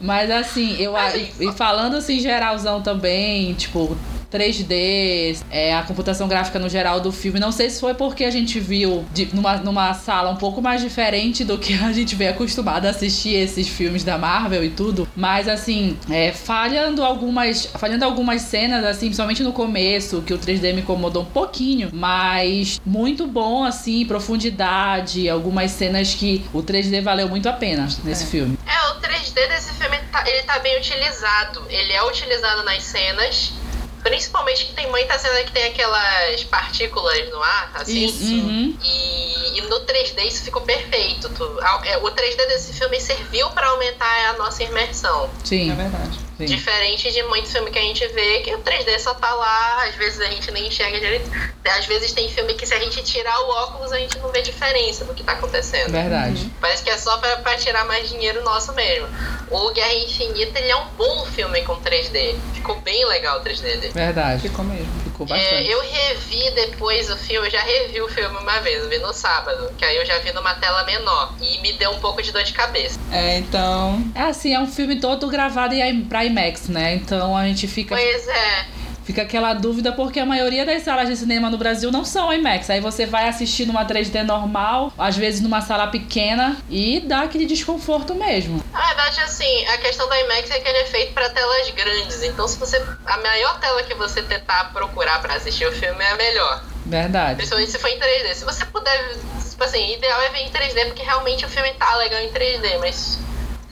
Mas 0.00 0.30
assim, 0.30 0.76
eu 0.82 0.94
e, 1.14 1.48
e 1.48 1.52
falando 1.52 1.96
assim 1.96 2.18
geralzão 2.18 2.82
também, 2.82 3.54
tipo 3.54 3.96
3D, 4.32 5.36
é, 5.50 5.74
a 5.74 5.82
computação 5.82 6.26
gráfica 6.28 6.58
no 6.58 6.68
geral 6.68 7.00
do 7.00 7.12
filme, 7.12 7.38
não 7.38 7.52
sei 7.52 7.68
se 7.70 7.80
foi 7.80 7.94
porque 7.94 8.24
a 8.24 8.30
gente 8.30 8.58
viu 8.58 9.04
de- 9.12 9.28
numa, 9.34 9.56
numa 9.58 9.94
sala 9.94 10.30
um 10.30 10.36
pouco 10.36 10.60
mais 10.62 10.80
diferente 10.80 11.44
do 11.44 11.58
que 11.58 11.74
a 11.74 11.92
gente 11.92 12.14
vem 12.14 12.28
acostumado 12.28 12.86
a 12.86 12.90
assistir 12.90 13.34
esses 13.34 13.68
filmes 13.68 14.04
da 14.04 14.16
Marvel 14.18 14.64
e 14.64 14.70
tudo, 14.70 15.08
mas 15.14 15.48
assim, 15.48 15.96
é, 16.10 16.32
falhando 16.32 17.04
algumas 17.04 17.66
falhando 17.66 18.04
algumas 18.04 18.42
cenas, 18.42 18.84
assim, 18.84 19.06
principalmente 19.06 19.42
no 19.42 19.52
começo, 19.52 20.22
que 20.22 20.32
o 20.34 20.38
3D 20.38 20.72
me 20.74 20.80
incomodou 20.82 21.22
um 21.22 21.26
pouquinho, 21.26 21.90
mas 21.92 22.80
muito 22.84 23.26
bom, 23.26 23.64
assim, 23.64 24.04
profundidade, 24.06 25.28
algumas 25.28 25.70
cenas 25.70 26.14
que 26.14 26.44
o 26.52 26.62
3D 26.62 27.00
valeu 27.02 27.28
muito 27.28 27.48
a 27.48 27.52
pena 27.52 27.88
nesse 28.04 28.24
É. 28.24 28.26
filme. 28.26 28.58
É, 28.66 28.90
o 28.90 29.00
3D 29.00 29.48
desse 29.48 29.72
filme 29.74 29.96
tá, 30.10 30.24
ele 30.26 30.42
tá 30.42 30.58
bem 30.58 30.78
utilizado. 30.78 31.62
Ele 31.68 31.92
é 31.92 32.02
utilizado 32.04 32.62
nas 32.64 32.82
cenas. 32.82 33.52
Principalmente 34.02 34.66
que 34.66 34.72
tem 34.74 34.90
muita 34.90 35.18
cena 35.18 35.42
que 35.44 35.52
tem 35.52 35.64
aquelas 35.64 36.42
partículas 36.44 37.30
no 37.30 37.42
ar, 37.42 37.70
assim. 37.74 38.04
Isso. 38.06 38.24
Uhum. 38.34 38.76
E, 38.82 39.58
e 39.58 39.60
no 39.62 39.80
3D 39.80 40.22
isso 40.26 40.42
ficou 40.42 40.62
perfeito. 40.62 41.28
Tu- 41.30 41.58
a- 41.62 41.80
é, 41.84 41.98
o 41.98 42.10
3D 42.10 42.46
desse 42.48 42.72
filme 42.72 43.00
serviu 43.00 43.48
pra 43.50 43.68
aumentar 43.68 44.30
a 44.30 44.32
nossa 44.34 44.62
imersão. 44.64 45.30
Sim. 45.44 45.70
É 45.70 45.74
verdade. 45.74 46.18
Sim. 46.38 46.44
Diferente 46.44 47.10
de 47.12 47.22
muito 47.24 47.48
filme 47.48 47.70
que 47.70 47.78
a 47.78 47.82
gente 47.82 48.06
vê, 48.08 48.40
que 48.40 48.54
o 48.54 48.58
3D 48.58 48.98
só 48.98 49.14
tá 49.14 49.32
lá, 49.34 49.84
às 49.84 49.94
vezes 49.94 50.20
a 50.20 50.26
gente 50.26 50.50
nem 50.50 50.66
enxerga 50.68 50.98
direito. 51.00 51.30
Às 51.78 51.86
vezes 51.86 52.12
tem 52.12 52.28
filme 52.28 52.54
que 52.54 52.66
se 52.66 52.74
a 52.74 52.80
gente 52.80 53.02
tirar 53.02 53.38
o 53.40 53.48
óculos, 53.50 53.92
a 53.92 53.98
gente 53.98 54.18
não 54.18 54.30
vê 54.30 54.42
diferença 54.42 55.04
do 55.04 55.14
que 55.14 55.22
tá 55.22 55.32
acontecendo. 55.32 55.90
Verdade. 55.92 56.50
Parece 56.60 56.82
que 56.82 56.90
é 56.90 56.98
só 56.98 57.16
pra, 57.18 57.36
pra 57.36 57.56
tirar 57.56 57.84
mais 57.86 58.08
dinheiro 58.08 58.42
nosso 58.44 58.72
mesmo. 58.74 59.06
O 59.50 59.70
Guerra 59.72 59.94
Infinita, 59.94 60.58
ele 60.58 60.70
é 60.70 60.76
um 60.76 60.86
bom 60.98 61.24
filme 61.26 61.62
com 61.62 61.76
3D. 61.76 62.34
Ficou 62.54 62.76
bem 62.80 63.04
legal 63.06 63.40
o 63.40 63.44
3D 63.44 63.62
dele. 63.62 63.92
Verdade. 63.92 64.42
Ficou 64.42 64.64
mesmo. 64.64 64.86
Ficou 65.04 65.26
É, 65.26 65.28
bastante. 65.28 65.70
eu 65.70 65.80
revi 65.80 66.50
depois 66.54 67.10
o 67.10 67.16
filme, 67.16 67.46
eu 67.46 67.50
já 67.50 67.60
revi 67.60 68.00
o 68.00 68.08
filme 68.08 68.36
uma 68.38 68.58
vez, 68.60 68.82
eu 68.82 68.88
vi 68.88 68.98
no 68.98 69.12
sábado, 69.12 69.70
que 69.76 69.84
aí 69.84 69.96
eu 69.96 70.06
já 70.06 70.18
vi 70.18 70.32
numa 70.32 70.54
tela 70.54 70.84
menor. 70.84 71.34
E 71.40 71.58
me 71.60 71.72
deu 71.74 71.90
um 71.90 72.00
pouco 72.00 72.22
de 72.22 72.32
dor 72.32 72.42
de 72.42 72.52
cabeça. 72.52 72.98
É, 73.12 73.38
então. 73.38 74.02
É 74.14 74.22
assim, 74.22 74.54
é 74.54 74.58
um 74.58 74.66
filme 74.66 74.98
todo 75.00 75.28
gravado 75.28 75.74
em, 75.74 76.02
pra 76.04 76.24
IMAX, 76.32 76.68
né? 76.68 76.94
Então 76.94 77.36
a 77.36 77.44
gente 77.44 77.68
fica, 77.68 77.94
Pois 77.94 78.26
é. 78.28 78.66
fica 79.04 79.22
aquela 79.22 79.52
dúvida 79.54 79.92
porque 79.92 80.18
a 80.18 80.26
maioria 80.26 80.64
das 80.64 80.82
salas 80.82 81.08
de 81.08 81.16
cinema 81.16 81.50
no 81.50 81.58
Brasil 81.58 81.92
não 81.92 82.04
são 82.04 82.32
IMAX. 82.32 82.70
Aí 82.70 82.80
você 82.80 83.04
vai 83.06 83.28
assistir 83.28 83.66
numa 83.66 83.84
3D 83.84 84.22
normal, 84.24 84.92
às 84.98 85.16
vezes 85.16 85.40
numa 85.40 85.60
sala 85.60 85.86
pequena 85.88 86.56
e 86.70 87.00
dá 87.00 87.22
aquele 87.22 87.46
desconforto 87.46 88.14
mesmo. 88.14 88.62
Na 88.72 88.86
verdade, 88.86 89.20
assim, 89.20 89.66
a 89.66 89.78
questão 89.78 90.08
da 90.08 90.18
IMAX 90.20 90.50
é 90.50 90.58
que 90.60 90.68
ele 90.68 90.78
é 90.78 90.86
feito 90.86 91.12
pra 91.12 91.28
telas 91.30 91.70
grandes. 91.70 92.22
Então, 92.22 92.48
se 92.48 92.58
você. 92.58 92.82
A 93.06 93.18
maior 93.18 93.60
tela 93.60 93.82
que 93.82 93.94
você 93.94 94.22
tentar 94.22 94.72
procurar 94.72 95.20
pra 95.20 95.34
assistir 95.34 95.66
o 95.66 95.72
filme 95.72 96.02
é 96.02 96.10
a 96.12 96.16
melhor. 96.16 96.64
Verdade. 96.86 97.36
Principalmente 97.36 97.70
se 97.70 97.78
for 97.78 97.88
em 97.88 97.98
3D. 97.98 98.34
Se 98.34 98.44
você 98.44 98.64
puder. 98.66 99.16
Tipo 99.50 99.64
assim, 99.64 99.92
ideal 99.94 100.20
é 100.22 100.30
ver 100.30 100.38
em 100.38 100.50
3D, 100.50 100.86
porque 100.86 101.02
realmente 101.02 101.44
o 101.44 101.48
filme 101.48 101.72
tá 101.74 101.94
legal 101.96 102.20
em 102.20 102.28
3D, 102.30 102.78
mas. 102.80 103.18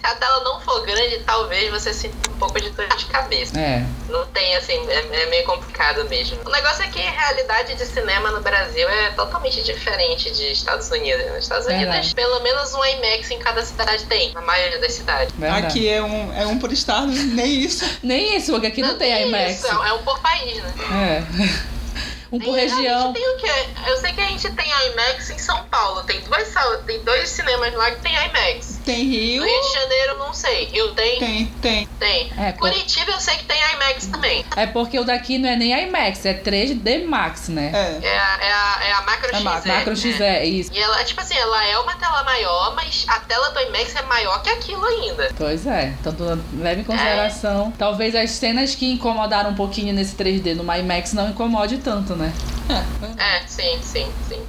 Se 0.01 0.07
a 0.07 0.15
tela 0.15 0.43
não 0.45 0.61
for 0.61 0.81
grande, 0.87 1.21
talvez 1.27 1.71
você 1.71 1.93
sinta 1.93 2.31
um 2.31 2.39
pouco 2.39 2.59
de 2.59 2.71
dor 2.71 2.89
de 2.89 3.05
cabeça. 3.07 3.59
É, 3.61 3.85
Não 4.09 4.27
tem, 4.29 4.57
assim, 4.57 4.73
é, 4.89 5.23
é 5.23 5.27
meio 5.27 5.45
complicado 5.45 6.09
mesmo. 6.09 6.39
O 6.45 6.51
negócio 6.51 6.83
é 6.83 6.89
que 6.89 7.01
a 7.01 7.11
realidade 7.11 7.75
de 7.75 7.85
cinema 7.85 8.31
no 8.31 8.41
Brasil 8.41 8.89
é 8.89 9.11
totalmente 9.11 9.63
diferente 9.63 10.31
de 10.31 10.53
Estados 10.53 10.91
Unidos. 10.91 11.27
Nos 11.27 11.43
Estados 11.43 11.67
Verdade. 11.67 11.91
Unidos, 11.91 12.15
pelo 12.15 12.41
menos 12.41 12.73
um 12.75 12.83
IMAX 12.85 13.31
em 13.31 13.39
cada 13.39 13.63
cidade 13.63 14.05
tem, 14.07 14.33
na 14.33 14.41
maioria 14.41 14.79
das 14.79 14.93
cidades. 14.95 15.35
verdade. 15.37 15.67
Aqui 15.67 15.89
é 15.89 16.03
um, 16.03 16.33
é 16.33 16.47
um 16.47 16.59
por 16.59 16.73
estado, 16.73 17.09
nem 17.13 17.61
isso. 17.61 17.85
Nem 18.03 18.37
isso, 18.37 18.53
porque 18.53 18.69
aqui 18.69 18.81
não, 18.81 18.97
tem 18.97 19.15
tem 19.15 19.29
IMAX. 19.29 19.65
Isso, 19.65 19.67
é 19.67 19.93
um 19.93 20.03
por 20.03 20.19
país, 20.21 20.63
né? 20.63 20.73
É. 20.91 21.80
um 22.33 22.39
por 22.39 22.55
região. 22.55 23.01
A 23.01 23.03
gente 23.07 23.15
tem 23.15 23.29
o 23.29 23.37
quê? 23.39 23.67
Eu 23.87 23.97
sei 23.99 24.13
que 24.13 24.21
a 24.21 24.27
gente 24.27 24.51
tem 24.51 24.67
IMAX 24.67 25.31
em 25.31 25.39
São 25.39 25.65
Paulo. 25.65 26.03
Tem 26.05 26.21
duas 26.21 26.49
salas, 26.49 26.83
tem 26.85 27.03
dois 27.03 27.29
cinemas 27.29 27.75
lá 27.75 27.91
que 27.91 28.01
tem 28.01 28.13
IMAX. 28.15 28.81
Tem 28.85 29.05
No 29.05 29.11
Rio. 29.11 29.45
Rio 29.45 29.63
de 29.63 29.73
Janeiro, 29.73 30.19
não 30.19 30.33
sei. 30.33 30.67
Rio 30.67 30.95
tem? 30.95 31.19
Tem, 31.19 31.47
tem. 31.61 31.89
Tem. 31.99 32.33
É. 32.39 32.53
Curitiba, 32.53 33.13
eu 33.13 33.21
sei 33.21 33.37
que 33.37 33.45
tem 33.45 33.57
IMAX 33.75 34.07
também. 34.07 34.45
É 34.57 34.67
porque 34.67 34.99
o 34.99 35.05
daqui 35.05 35.39
não 35.39 35.49
é 35.49 35.57
nem 35.57 35.89
IMAX, 35.89 36.25
é 36.25 36.35
3D 36.35 37.05
Max, 37.05 37.49
né? 37.49 37.71
É. 37.75 38.07
É 38.07 38.19
a, 38.19 38.39
é 38.41 38.53
a, 38.53 38.79
é 38.85 38.93
a 38.93 39.03
Macro 39.03 39.31
É 39.33 39.39
XE. 39.39 39.45
Macro. 39.45 39.69
Macro 39.73 39.91
né? 39.91 39.97
XE, 39.97 40.23
é 40.23 40.45
isso. 40.45 40.73
E 40.73 40.79
ela, 40.79 41.03
tipo 41.05 41.21
assim, 41.21 41.37
ela 41.37 41.65
é 41.67 41.79
uma 41.79 41.95
tela 41.97 42.23
maior, 42.25 42.75
mas 42.75 43.05
a 43.09 43.19
tela 43.21 43.51
do 43.51 43.61
IMAX 43.61 43.95
é 43.97 44.03
maior 44.03 44.43
que 44.43 44.51
aquilo 44.51 44.85
ainda. 44.85 45.31
Pois 45.37 45.67
é, 45.67 45.95
então 46.01 46.13
tu 46.13 46.25
leva 46.59 46.81
em 46.81 46.85
consideração. 46.85 47.73
Talvez 47.77 48.15
as 48.15 48.31
cenas 48.31 48.75
que 48.75 48.91
incomodaram 48.93 49.51
um 49.51 49.55
pouquinho 49.55 49.93
nesse 49.93 50.15
3D 50.15 50.55
no 50.55 50.63
IMAX 50.73 51.13
não 51.13 51.31
incomode 51.31 51.79
tanto, 51.79 52.15
né? 52.15 52.20
É. 52.25 53.37
É, 53.37 53.47
sim, 53.47 53.79
sim, 53.83 54.07
sim. 54.29 54.41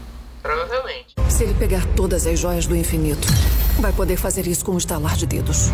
Provavelmente. 0.41 1.15
Se 1.29 1.43
ele 1.43 1.53
pegar 1.53 1.85
todas 1.95 2.25
as 2.25 2.39
joias 2.39 2.65
do 2.65 2.75
infinito, 2.75 3.27
vai 3.79 3.91
poder 3.93 4.17
fazer 4.17 4.47
isso 4.47 4.65
com 4.65 4.73
um 4.73 4.77
estalar 4.77 5.15
de 5.15 5.25
dedos. 5.25 5.69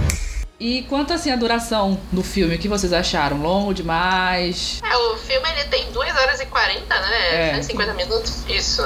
E 0.60 0.84
quanto 0.84 1.14
assim 1.14 1.32
a 1.32 1.36
duração 1.36 2.00
do 2.12 2.24
filme, 2.24 2.56
o 2.56 2.60
que 2.60 2.68
vocês 2.68 2.92
acharam? 2.92 3.38
Longo 3.38 3.74
demais? 3.74 4.82
É, 4.84 4.98
o 4.98 5.18
filme 5.18 5.48
ele 5.52 5.66
tem 5.66 5.92
2 5.92 6.16
horas 6.16 6.40
e 6.40 6.46
40, 6.48 7.00
né? 7.00 7.50
É. 7.50 7.54
150 7.56 7.94
minutos. 7.94 8.44
Isso. 8.50 8.82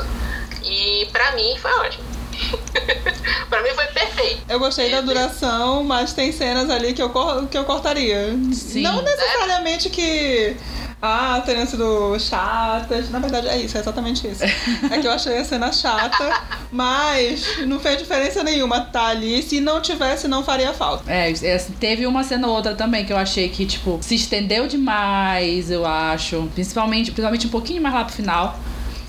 E 0.63 1.08
pra 1.12 1.32
mim 1.32 1.56
foi 1.58 1.72
ótimo. 1.72 2.03
pra 3.50 3.62
mim 3.62 3.70
foi 3.70 3.88
perfeito. 3.88 4.41
Eu 4.50 4.60
gostei 4.60 4.91
da 4.91 5.01
duração, 5.01 5.84
mas 5.84 6.13
tem 6.13 6.32
cenas 6.32 6.70
ali 6.70 6.94
que 6.94 7.01
eu, 7.01 7.10
que 7.50 7.58
eu 7.58 7.63
cortaria. 7.63 8.36
Sim. 8.53 8.82
Não 8.82 9.01
necessariamente 9.01 9.89
que 9.89 10.58
Ah, 11.01 11.41
teriam 11.43 11.65
sido 11.65 12.17
chatas. 12.20 13.10
Na 13.10 13.20
verdade, 13.20 13.48
é 13.48 13.58
isso, 13.58 13.75
é 13.75 13.79
exatamente 13.79 14.27
isso. 14.27 14.43
É 14.43 15.00
que 15.00 15.08
eu 15.08 15.12
achei 15.12 15.38
a 15.38 15.43
cena 15.43 15.72
chata, 15.72 16.29
mas 16.72 17.65
não 17.65 17.79
fez 17.79 17.98
diferença 17.98 18.43
nenhuma 18.43 18.81
tá 18.81 19.08
ali. 19.08 19.41
Se 19.41 19.60
não 19.60 19.81
tivesse, 19.81 20.27
não 20.27 20.43
faria 20.43 20.74
falta. 20.74 21.12
É, 21.12 21.31
é, 21.31 21.58
teve 21.79 22.05
uma 22.05 22.24
cena 22.24 22.48
ou 22.48 22.55
outra 22.55 22.75
também 22.75 23.03
que 23.03 23.12
eu 23.12 23.17
achei 23.17 23.50
que, 23.50 23.65
tipo, 23.65 24.00
se 24.01 24.15
estendeu 24.15 24.67
demais, 24.67 25.72
eu 25.72 25.86
acho. 25.86 26.48
Principalmente, 26.53 27.12
principalmente 27.12 27.48
um 27.48 27.51
pouquinho 27.51 27.81
mais 27.81 27.96
lá 27.96 28.03
pro 28.03 28.13
final. 28.13 28.60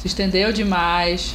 Se 0.01 0.07
estendeu 0.07 0.53
demais. 0.53 1.35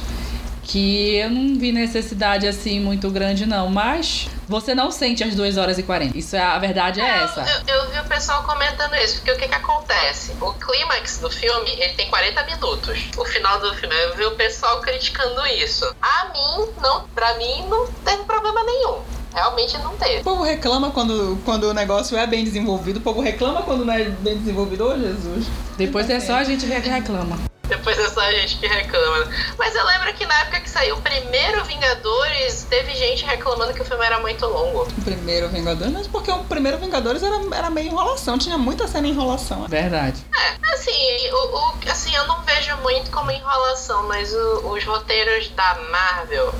Que 0.68 1.16
eu 1.16 1.30
não 1.30 1.58
vi 1.58 1.72
necessidade 1.72 2.46
assim 2.46 2.78
muito 2.78 3.10
grande, 3.10 3.46
não. 3.46 3.70
Mas 3.70 4.28
você 4.46 4.74
não 4.74 4.90
sente 4.90 5.24
as 5.24 5.34
2 5.34 5.56
horas 5.56 5.78
e 5.78 5.82
40. 5.82 6.18
Isso 6.18 6.36
é 6.36 6.40
a 6.40 6.58
verdade 6.58 7.00
é 7.00 7.24
essa. 7.24 7.40
Eu, 7.66 7.74
eu 7.74 7.90
vi 7.90 7.98
o 7.98 8.04
pessoal 8.04 8.42
comentando 8.44 8.94
isso, 8.96 9.16
porque 9.16 9.32
o 9.32 9.38
que 9.38 9.48
que 9.48 9.54
acontece? 9.54 10.32
O 10.38 10.52
clímax 10.52 11.20
do 11.20 11.30
filme, 11.30 11.70
ele 11.70 11.94
tem 11.94 12.10
40 12.10 12.44
minutos. 12.44 12.98
O 13.16 13.24
final 13.24 13.58
do 13.60 13.74
filme, 13.76 13.94
eu 14.04 14.14
vi 14.14 14.26
o 14.26 14.32
pessoal 14.32 14.82
criticando 14.82 15.46
isso. 15.46 15.90
A 16.02 16.26
mim, 16.26 16.68
não, 16.82 17.08
pra 17.14 17.34
mim, 17.38 17.66
não 17.70 17.86
teve 18.04 18.24
problema 18.24 18.62
nenhum. 18.62 18.98
Realmente 19.34 19.78
não 19.78 19.96
teve. 19.96 20.20
O 20.20 20.24
povo 20.24 20.42
reclama 20.42 20.90
quando, 20.90 21.38
quando 21.46 21.64
o 21.64 21.72
negócio 21.72 22.16
é 22.18 22.26
bem 22.26 22.44
desenvolvido. 22.44 22.98
O 22.98 23.00
povo 23.00 23.22
reclama 23.22 23.62
quando 23.62 23.86
não 23.86 23.94
é 23.94 24.04
bem 24.04 24.36
desenvolvido. 24.36 24.84
Ô, 24.86 24.98
Jesus. 24.98 25.46
Depois 25.78 26.10
é 26.10 26.20
só 26.20 26.34
a 26.34 26.44
gente 26.44 26.66
que 26.66 26.88
reclama. 26.88 27.38
Depois 27.68 27.98
é 27.98 28.08
só 28.08 28.20
a 28.20 28.30
gente 28.32 28.56
que 28.56 28.66
reclama. 28.66 29.26
Mas 29.58 29.74
eu 29.74 29.84
lembro 29.86 30.12
que 30.14 30.24
na 30.26 30.40
época 30.40 30.60
que 30.60 30.70
saiu 30.70 30.96
o 30.96 31.00
primeiro 31.02 31.64
Vingadores, 31.64 32.66
teve 32.68 32.94
gente 32.94 33.24
reclamando 33.24 33.72
que 33.74 33.82
o 33.82 33.84
filme 33.84 34.04
era 34.04 34.18
muito 34.20 34.46
longo. 34.46 34.82
O 34.82 35.02
primeiro 35.04 35.48
Vingadores, 35.48 35.92
mas 35.92 36.06
porque 36.06 36.30
o 36.30 36.44
primeiro 36.44 36.78
Vingadores 36.78 37.22
era, 37.22 37.36
era 37.54 37.70
meio 37.70 37.88
enrolação, 37.88 38.38
tinha 38.38 38.56
muita 38.58 38.86
cena 38.88 39.06
em 39.06 39.10
enrolação. 39.10 39.66
Verdade. 39.68 40.22
É, 40.34 40.72
assim, 40.74 41.30
o, 41.30 41.56
o- 41.58 41.74
assim, 41.90 42.14
eu 42.14 42.26
não 42.26 42.42
vejo 42.42 42.76
muito 42.78 43.10
como 43.10 43.30
enrolação, 43.30 44.04
mas 44.08 44.32
o- 44.34 44.72
os 44.72 44.84
roteiros 44.84 45.48
da 45.50 45.74
Marvel, 45.90 46.54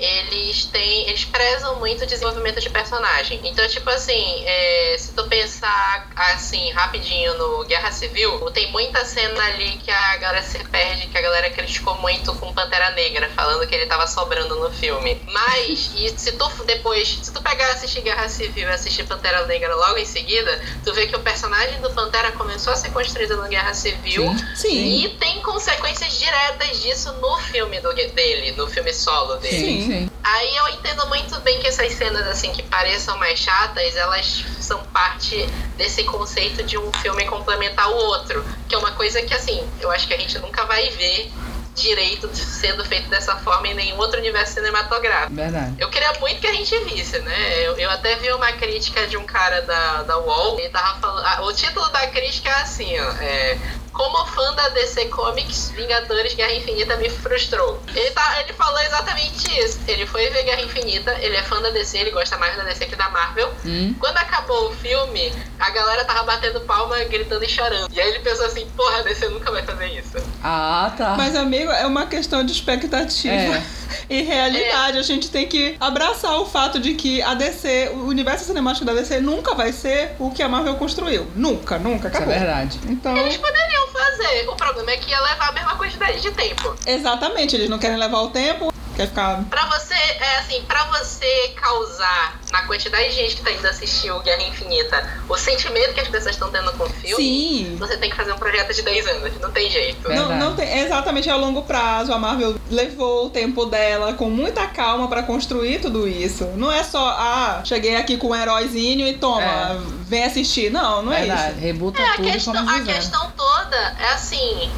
eles 0.00 0.64
têm. 0.64 1.08
Eles 1.08 1.24
prezam 1.26 1.76
muito 1.76 2.02
o 2.02 2.06
desenvolvimento 2.06 2.60
de 2.60 2.70
personagem. 2.70 3.38
Então, 3.44 3.66
tipo 3.68 3.88
assim, 3.90 4.42
é, 4.46 4.96
se 4.98 5.12
tu 5.12 5.24
pensar 5.28 6.10
assim, 6.16 6.70
rapidinho 6.70 7.34
no 7.34 7.64
Guerra 7.64 7.92
Civil, 7.92 8.50
tem 8.52 8.72
muita 8.72 9.04
cena 9.04 9.44
ali 9.44 9.78
que 9.84 9.90
a 9.90 10.16
galera 10.16 10.42
se 10.42 10.58
perde, 10.64 11.06
que 11.08 11.18
a 11.18 11.20
galera 11.20 11.50
criticou 11.50 11.94
muito 11.98 12.34
com 12.36 12.52
Pantera 12.54 12.90
Negra, 12.90 13.28
falando 13.36 13.66
que 13.66 13.74
ele 13.74 13.86
tava 13.86 14.06
sobrando 14.06 14.56
no 14.56 14.70
filme. 14.70 15.20
Mas, 15.26 15.90
e 15.94 16.08
se 16.16 16.32
tu 16.32 16.48
depois, 16.64 17.18
se 17.22 17.32
tu 17.32 17.42
pegar 17.42 17.68
e 17.68 17.72
assistir 17.72 18.00
Guerra 18.00 18.28
Civil 18.28 18.68
e 18.68 18.72
assistir 18.72 19.04
Pantera 19.04 19.46
Negra 19.46 19.74
logo 19.74 19.98
em 19.98 20.06
seguida, 20.06 20.60
tu 20.82 20.94
vê 20.94 21.06
que 21.06 21.16
o 21.16 21.20
personagem 21.20 21.80
do 21.80 21.90
Pantera 21.90 22.32
começou 22.32 22.72
a 22.72 22.76
ser 22.76 22.90
construído 22.90 23.36
no 23.36 23.48
Guerra 23.48 23.74
Civil. 23.74 24.34
Sim. 24.54 25.04
E 25.04 25.08
tem 25.10 25.42
consequências 25.42 26.18
diretas 26.18 26.80
disso 26.80 27.12
no 27.14 27.38
filme 27.38 27.80
do, 27.80 27.92
dele, 27.92 28.52
no 28.52 28.66
filme 28.66 28.94
solo 28.94 29.36
dele. 29.36 29.82
Sim. 29.82 29.89
Aí 30.22 30.56
eu 30.56 30.68
entendo 30.68 31.06
muito 31.06 31.38
bem 31.40 31.58
que 31.60 31.66
essas 31.66 31.92
cenas 31.94 32.26
assim 32.28 32.52
que 32.52 32.62
pareçam 32.62 33.16
mais 33.18 33.38
chatas, 33.38 33.96
elas 33.96 34.44
são 34.60 34.82
parte 34.86 35.46
desse 35.76 36.04
conceito 36.04 36.62
de 36.62 36.78
um 36.78 36.92
filme 36.94 37.24
complementar 37.26 37.88
o 37.90 37.94
outro, 37.94 38.44
que 38.68 38.74
é 38.74 38.78
uma 38.78 38.92
coisa 38.92 39.22
que 39.22 39.34
assim, 39.34 39.66
eu 39.80 39.90
acho 39.90 40.06
que 40.06 40.14
a 40.14 40.18
gente 40.18 40.38
nunca 40.38 40.64
vai 40.66 40.88
ver 40.90 41.32
direito 41.74 42.28
sendo 42.34 42.84
feito 42.84 43.08
dessa 43.08 43.36
forma 43.36 43.68
em 43.68 43.74
nenhum 43.74 43.96
outro 43.96 44.18
universo 44.18 44.54
cinematográfico. 44.54 45.34
Verdade. 45.34 45.74
Eu 45.78 45.88
queria 45.88 46.12
muito 46.20 46.40
que 46.40 46.46
a 46.46 46.52
gente 46.52 46.76
visse, 46.84 47.18
né? 47.20 47.66
Eu, 47.66 47.76
eu 47.78 47.90
até 47.90 48.16
vi 48.16 48.30
uma 48.32 48.52
crítica 48.52 49.06
de 49.06 49.16
um 49.16 49.24
cara 49.24 49.62
da, 49.62 50.02
da 50.02 50.18
UOL, 50.18 50.58
ele 50.58 50.68
tava 50.68 51.00
falando. 51.00 51.24
ah, 51.26 51.42
o 51.42 51.52
título 51.52 51.88
da 51.88 52.06
crítica 52.08 52.50
é 52.50 52.60
assim, 52.60 52.98
ó. 52.98 53.10
É, 53.20 53.58
como 54.00 54.24
fã 54.24 54.54
da 54.54 54.70
DC 54.70 55.08
Comics, 55.08 55.72
Vingadores 55.76 56.32
Guerra 56.32 56.54
Infinita 56.54 56.96
me 56.96 57.10
frustrou. 57.10 57.82
Ele, 57.94 58.10
tá, 58.12 58.40
ele 58.40 58.54
falou 58.54 58.80
exatamente 58.80 59.60
isso. 59.60 59.78
Ele 59.86 60.06
foi 60.06 60.26
ver 60.30 60.42
Guerra 60.42 60.62
Infinita, 60.62 61.14
ele 61.20 61.36
é 61.36 61.42
fã 61.42 61.60
da 61.60 61.68
DC, 61.68 61.98
ele 61.98 62.10
gosta 62.10 62.38
mais 62.38 62.56
da 62.56 62.62
DC 62.62 62.86
que 62.86 62.96
da 62.96 63.10
Marvel. 63.10 63.52
Hum. 63.62 63.94
Quando 64.00 64.16
acabou 64.16 64.70
o 64.70 64.72
filme, 64.76 65.30
a 65.58 65.68
galera 65.68 66.02
tava 66.06 66.22
batendo 66.22 66.62
palma, 66.62 66.98
gritando 67.04 67.44
e 67.44 67.48
chorando. 67.48 67.92
E 67.92 68.00
aí 68.00 68.08
ele 68.08 68.20
pensou 68.20 68.46
assim, 68.46 68.66
porra, 68.74 69.00
a 69.00 69.02
DC 69.02 69.28
nunca 69.28 69.50
vai 69.50 69.62
fazer 69.64 69.88
isso. 69.88 70.16
Ah, 70.42 70.90
tá. 70.96 71.14
Mas, 71.18 71.36
amigo, 71.36 71.70
é 71.70 71.84
uma 71.84 72.06
questão 72.06 72.42
de 72.42 72.52
expectativa 72.52 73.34
É. 73.34 73.62
e 74.08 74.22
realidade. 74.22 74.96
A 74.96 75.02
gente 75.02 75.30
tem 75.30 75.46
que 75.46 75.76
abraçar 75.78 76.40
o 76.40 76.46
fato 76.46 76.80
de 76.80 76.94
que 76.94 77.20
a 77.20 77.34
DC, 77.34 77.90
o 77.92 78.06
universo 78.06 78.46
cinemático 78.46 78.86
da 78.86 78.94
DC 78.94 79.20
nunca 79.20 79.54
vai 79.54 79.72
ser 79.72 80.12
o 80.18 80.30
que 80.30 80.42
a 80.42 80.48
Marvel 80.48 80.76
construiu. 80.76 81.26
Nunca, 81.36 81.78
nunca. 81.78 82.08
Isso 82.08 82.16
é 82.16 82.20
Acabou. 82.22 82.34
verdade. 82.34 82.80
Então, 82.88 83.14
Eles 83.14 83.36
poderiam 83.36 83.89
fazer. 83.90 84.48
O 84.48 84.56
problema 84.56 84.90
é 84.90 84.96
que 84.96 85.10
ia 85.10 85.20
levar 85.20 85.48
a 85.48 85.52
mesma 85.52 85.76
quantidade 85.76 86.20
de 86.20 86.30
tempo. 86.30 86.74
exatamente, 86.86 87.56
eles 87.56 87.68
não 87.68 87.78
querem 87.78 87.96
levar 87.96 88.20
o 88.20 88.30
tempo, 88.30 88.69
quer 88.96 89.08
ficar. 89.08 89.42
Pra 89.48 89.66
você, 89.66 89.94
é 89.94 90.38
assim, 90.38 90.62
pra 90.62 90.84
você 90.86 91.54
causar 91.60 92.38
na 92.52 92.62
quantidade 92.66 93.08
de 93.10 93.14
gente 93.14 93.36
que 93.36 93.42
tá 93.42 93.50
indo 93.52 93.66
assistir 93.66 94.10
o 94.10 94.20
Guerra 94.20 94.42
Infinita 94.42 95.20
o 95.28 95.36
sentimento 95.36 95.94
que 95.94 96.00
as 96.00 96.08
pessoas 96.08 96.34
estão 96.34 96.50
tendo 96.50 96.72
com 96.72 96.84
o 96.84 96.90
filme, 96.90 97.16
Sim. 97.24 97.76
você 97.78 97.96
tem 97.96 98.10
que 98.10 98.16
fazer 98.16 98.32
um 98.32 98.38
projeto 98.38 98.74
de 98.74 98.82
10 98.82 99.06
anos. 99.06 99.40
Não 99.40 99.50
tem 99.50 99.70
jeito. 99.70 100.10
É. 100.10 100.14
Não, 100.16 100.36
não 100.36 100.56
tem, 100.56 100.80
exatamente 100.80 101.30
a 101.30 101.36
longo 101.36 101.62
prazo. 101.62 102.12
A 102.12 102.18
Marvel 102.18 102.56
levou 102.70 103.26
o 103.26 103.30
tempo 103.30 103.64
dela 103.66 104.14
com 104.14 104.28
muita 104.28 104.66
calma 104.66 105.08
pra 105.08 105.22
construir 105.22 105.80
tudo 105.80 106.08
isso. 106.08 106.44
Não 106.56 106.70
é 106.72 106.82
só, 106.82 107.08
ah, 107.18 107.62
cheguei 107.64 107.96
aqui 107.96 108.16
com 108.16 108.28
um 108.28 108.34
heróizinho 108.34 109.06
e 109.06 109.14
toma, 109.18 109.42
É. 109.42 109.76
vem 110.08 110.24
assistir. 110.24 110.70
Não, 110.70 111.02
não 111.02 111.12
é 111.12 111.20
verdade. 111.20 111.52
isso. 111.52 111.60
Rebuta 111.60 112.00
É, 112.02 112.04
a 112.06 112.14
tudo 112.16 112.28
e 112.28 112.32
questão, 112.32 112.68
a 112.68 112.80
questão 112.80 113.32
toda 113.36 113.76
é 114.00 114.12
assim. 114.12 114.70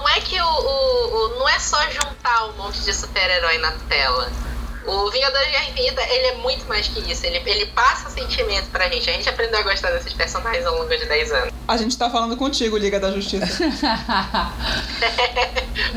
Não 0.00 0.08
é 0.08 0.20
que 0.20 0.40
o, 0.40 0.44
o- 0.46 1.16
o- 1.16 1.38
Não 1.38 1.48
é 1.48 1.58
só 1.58 1.80
juntar 1.90 2.44
um 2.46 2.52
monte 2.56 2.80
de 2.80 2.92
super-herói 2.94 3.58
na 3.58 3.72
tela. 3.88 4.30
O 4.86 5.10
Vingador 5.10 5.40
de 5.44 5.50
Guerra 5.50 5.68
Infinita, 5.70 6.02
ele 6.02 6.26
é 6.28 6.34
muito 6.36 6.66
mais 6.66 6.88
que 6.88 7.00
isso. 7.10 7.26
Ele, 7.26 7.42
ele 7.44 7.66
passa 7.66 8.08
sentimento 8.08 8.70
pra 8.70 8.88
gente. 8.88 9.10
A 9.10 9.12
gente 9.12 9.28
aprendeu 9.28 9.58
a 9.60 9.62
gostar 9.62 9.90
desses 9.90 10.14
personagens 10.14 10.64
ao 10.64 10.74
longo 10.78 10.88
de 10.88 11.04
10 11.04 11.32
anos. 11.32 11.52
A 11.66 11.76
gente 11.76 11.98
tá 11.98 12.08
falando 12.08 12.36
contigo, 12.38 12.78
Liga 12.78 12.98
da 12.98 13.10
Justiça. 13.10 13.46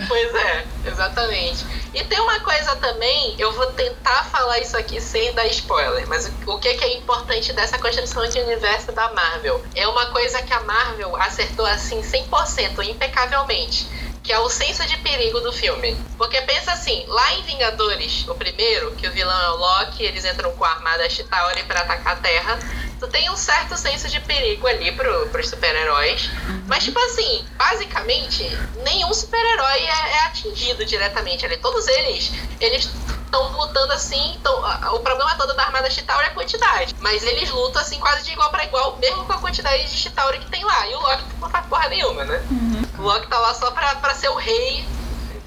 pois 0.08 0.36
é, 0.36 0.66
exatamente. 0.86 1.66
E 1.94 2.04
tem 2.06 2.20
uma 2.22 2.40
coisa 2.40 2.74
também, 2.78 3.36
eu 3.38 3.52
vou 3.52 3.66
tentar 3.74 4.24
falar 4.26 4.60
isso 4.60 4.78
aqui 4.78 5.02
sem 5.02 5.34
dar 5.34 5.46
spoiler, 5.48 6.08
mas 6.08 6.32
o, 6.46 6.58
que, 6.58 6.74
que 6.76 6.86
é 6.86 6.96
importante 6.96 7.52
dessa 7.52 7.78
construção 7.78 8.26
de 8.30 8.40
universo 8.40 8.94
da 8.94 9.12
Marvel? 9.12 9.62
É 9.76 9.86
uma 9.88 10.06
coisa 10.06 10.42
que 10.42 10.54
a 10.54 10.62
Marvel 10.62 11.14
acertou 11.18 11.66
assim 11.66 12.02
100%, 12.02 12.88
impecavelmente. 12.88 13.88
Que 14.24 14.32
é 14.32 14.40
o 14.40 14.48
senso 14.50 14.86
de 14.86 14.96
perigo 14.98 15.40
do 15.42 15.52
filme. 15.52 15.98
Porque 16.16 16.40
pensa 16.42 16.72
assim, 16.72 17.04
lá 17.08 17.34
em 17.34 17.42
Vingadores, 17.42 18.26
o 18.28 18.36
primeiro, 18.36 18.92
que 18.92 19.08
o 19.08 19.12
vilão 19.12 19.42
é 19.42 19.50
o 19.50 19.56
Loki, 19.56 20.04
eles 20.04 20.24
entram 20.24 20.52
com 20.52 20.64
a 20.64 20.70
armada 20.70 21.10
Chitauri 21.10 21.64
pra 21.64 21.82
atacar 21.82 22.14
a 22.14 22.16
Terra. 22.18 22.60
Tu 23.02 23.08
tem 23.08 23.32
um 23.32 23.36
certo 23.36 23.76
senso 23.76 24.08
de 24.08 24.20
perigo 24.20 24.68
ali 24.68 24.92
pro, 24.92 25.28
pros 25.30 25.50
super-heróis. 25.50 26.30
Mas, 26.68 26.84
tipo 26.84 27.00
assim, 27.00 27.44
basicamente, 27.58 28.44
nenhum 28.84 29.12
super-herói 29.12 29.80
é, 29.82 30.12
é 30.12 30.20
atingido 30.28 30.86
diretamente 30.86 31.44
ali. 31.44 31.58
Todos 31.58 31.88
eles, 31.88 32.32
eles 32.60 32.84
estão 33.26 33.52
lutando 33.54 33.92
assim. 33.94 34.40
Tão, 34.44 34.54
o 34.94 35.00
problema 35.00 35.34
todo 35.36 35.52
da 35.56 35.64
armada 35.64 35.90
Chitauri 35.90 36.26
é 36.26 36.30
a 36.30 36.34
quantidade. 36.36 36.96
Mas 37.00 37.24
eles 37.24 37.50
lutam 37.50 37.82
assim 37.82 38.00
quase 38.00 38.24
de 38.24 38.34
igual 38.34 38.52
pra 38.52 38.66
igual, 38.66 38.96
mesmo 38.98 39.26
com 39.26 39.34
a 39.34 39.40
quantidade 39.40 39.84
de 39.90 39.98
Chitauri 39.98 40.38
que 40.38 40.52
tem 40.52 40.64
lá. 40.64 40.88
E 40.88 40.94
o 40.94 41.00
Loki 41.02 41.24
não 41.42 41.50
faz 41.50 41.66
porra 41.66 41.88
nenhuma, 41.90 42.24
né? 42.24 42.40
O 43.00 43.02
Loki 43.02 43.26
tá 43.28 43.40
lá 43.40 43.52
só 43.56 43.72
pra, 43.72 43.96
pra 43.96 44.14
ser 44.14 44.30
o 44.30 44.36
rei, 44.36 44.86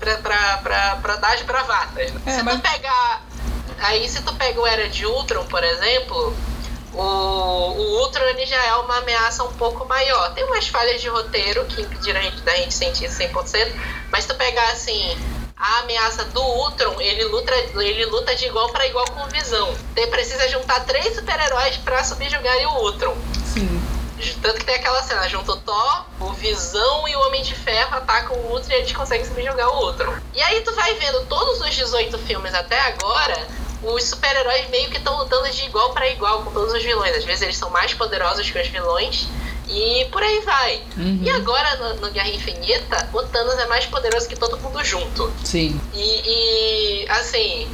pra, 0.00 0.16
pra, 0.16 0.56
pra, 0.58 0.96
pra 0.96 1.16
dar 1.16 1.34
as 1.34 1.42
bravatas. 1.42 2.10
né? 2.10 2.20
É, 2.26 2.32
se 2.32 2.42
mas- 2.42 2.56
tu 2.56 2.62
pegar. 2.62 3.22
Aí 3.78 4.08
se 4.08 4.22
tu 4.22 4.34
pega 4.34 4.60
o 4.60 4.66
Era 4.66 4.88
de 4.88 5.06
Ultron, 5.06 5.44
por 5.46 5.62
exemplo, 5.62 6.34
o, 6.94 7.00
o 7.00 8.00
Ultron 8.00 8.24
ele 8.24 8.46
já 8.46 8.62
é 8.64 8.74
uma 8.76 8.98
ameaça 8.98 9.42
um 9.44 9.52
pouco 9.54 9.84
maior. 9.86 10.32
Tem 10.34 10.44
umas 10.44 10.68
falhas 10.68 11.00
de 11.00 11.08
roteiro 11.08 11.64
que 11.66 11.82
impediram 11.82 12.20
a 12.20 12.22
gente, 12.22 12.40
da 12.42 12.56
gente 12.56 12.74
sentir 12.74 13.06
isso 13.06 13.18
100%, 13.18 13.72
mas 14.10 14.24
se 14.24 14.28
tu 14.28 14.34
pegar 14.36 14.70
assim. 14.70 15.16
A 15.56 15.78
ameaça 15.80 16.24
do 16.24 16.42
Ultron, 16.42 17.00
ele 17.00 17.24
luta, 17.24 17.54
ele 17.54 18.04
luta 18.06 18.34
de 18.34 18.44
igual 18.44 18.70
pra 18.70 18.86
igual 18.86 19.06
com 19.12 19.22
o 19.22 19.28
Visão. 19.28 19.72
Você 19.94 20.06
precisa 20.08 20.48
juntar 20.48 20.84
três 20.84 21.14
super-heróis 21.14 21.76
pra 21.76 22.02
subjugarem 22.02 22.66
o 22.66 22.82
Ultron. 22.82 23.16
Sim. 23.52 23.80
Tanto 24.42 24.58
que 24.58 24.64
tem 24.64 24.74
aquela 24.74 25.02
cena, 25.02 25.28
junto 25.28 25.52
o 25.52 25.56
Thor, 25.56 26.06
o 26.20 26.32
Visão 26.32 27.06
e 27.08 27.14
o 27.14 27.20
Homem 27.26 27.42
de 27.42 27.54
Ferro 27.54 27.96
atacam 27.96 28.36
o 28.36 28.52
Ultron 28.52 28.72
e 28.72 28.78
eles 28.78 28.92
conseguem 28.92 29.24
subjugar 29.24 29.68
o 29.68 29.86
Ultron. 29.86 30.14
E 30.34 30.42
aí 30.42 30.60
tu 30.62 30.74
vai 30.74 30.94
vendo 30.94 31.24
todos 31.26 31.60
os 31.60 31.74
18 31.74 32.18
filmes 32.18 32.52
até 32.52 32.80
agora, 32.80 33.46
os 33.86 34.04
super-heróis 34.04 34.68
meio 34.70 34.90
que 34.90 34.96
estão 34.96 35.16
lutando 35.16 35.50
de 35.50 35.64
igual 35.64 35.92
pra 35.92 36.08
igual 36.10 36.42
com 36.42 36.52
todos 36.52 36.72
os 36.72 36.82
vilões. 36.82 37.16
Às 37.16 37.24
vezes 37.24 37.42
eles 37.42 37.56
são 37.56 37.70
mais 37.70 37.94
poderosos 37.94 38.50
que 38.50 38.58
os 38.58 38.68
vilões 38.68 39.28
e 39.68 40.06
por 40.10 40.22
aí 40.22 40.40
vai. 40.40 40.82
Uhum. 40.96 41.20
E 41.22 41.30
agora 41.30 41.76
no, 41.76 42.00
no 42.00 42.10
Guerra 42.10 42.28
Infinita, 42.28 43.08
o 43.12 43.22
Thanos 43.22 43.58
é 43.58 43.66
mais 43.66 43.86
poderoso 43.86 44.28
que 44.28 44.36
todo 44.36 44.58
mundo 44.58 44.82
junto. 44.84 45.32
Sim. 45.44 45.80
E, 45.94 47.02
e, 47.04 47.08
assim, 47.08 47.68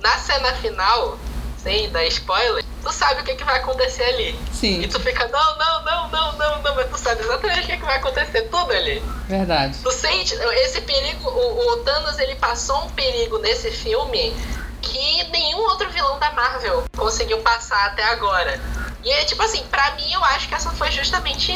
na 0.00 0.16
cena 0.18 0.52
final, 0.54 1.18
sem 1.62 1.90
dar 1.90 2.04
spoiler, 2.06 2.64
tu 2.82 2.92
sabe 2.92 3.20
o 3.20 3.24
que, 3.24 3.34
que 3.34 3.44
vai 3.44 3.58
acontecer 3.58 4.02
ali. 4.04 4.38
Sim. 4.52 4.82
E 4.82 4.88
tu 4.88 4.98
fica, 5.00 5.28
não, 5.28 5.58
não, 5.58 5.84
não, 5.84 6.10
não, 6.10 6.32
não, 6.32 6.62
não, 6.62 6.74
mas 6.74 6.90
tu 6.90 6.98
sabe 6.98 7.22
exatamente 7.22 7.60
o 7.60 7.66
que, 7.66 7.76
que 7.76 7.84
vai 7.84 7.96
acontecer 7.96 8.42
tudo 8.42 8.72
ali. 8.72 9.02
Verdade. 9.28 9.78
Tu 9.82 9.92
sente 9.92 10.34
esse 10.34 10.80
perigo, 10.80 11.28
o, 11.28 11.72
o 11.72 11.76
Thanos 11.78 12.18
ele 12.18 12.34
passou 12.36 12.84
um 12.84 12.90
perigo 12.90 13.38
nesse 13.38 13.70
filme 13.70 14.34
que 14.80 15.24
nenhum 15.30 15.58
outro 15.58 15.90
vilão 15.90 16.18
da 16.18 16.30
Marvel 16.32 16.84
conseguiu 16.96 17.38
passar 17.38 17.86
até 17.86 18.04
agora. 18.04 18.60
E 19.04 19.10
é 19.10 19.24
tipo 19.24 19.42
assim, 19.42 19.62
pra 19.70 19.94
mim 19.94 20.12
eu 20.12 20.24
acho 20.24 20.48
que 20.48 20.54
essa 20.54 20.70
foi 20.70 20.90
justamente 20.90 21.52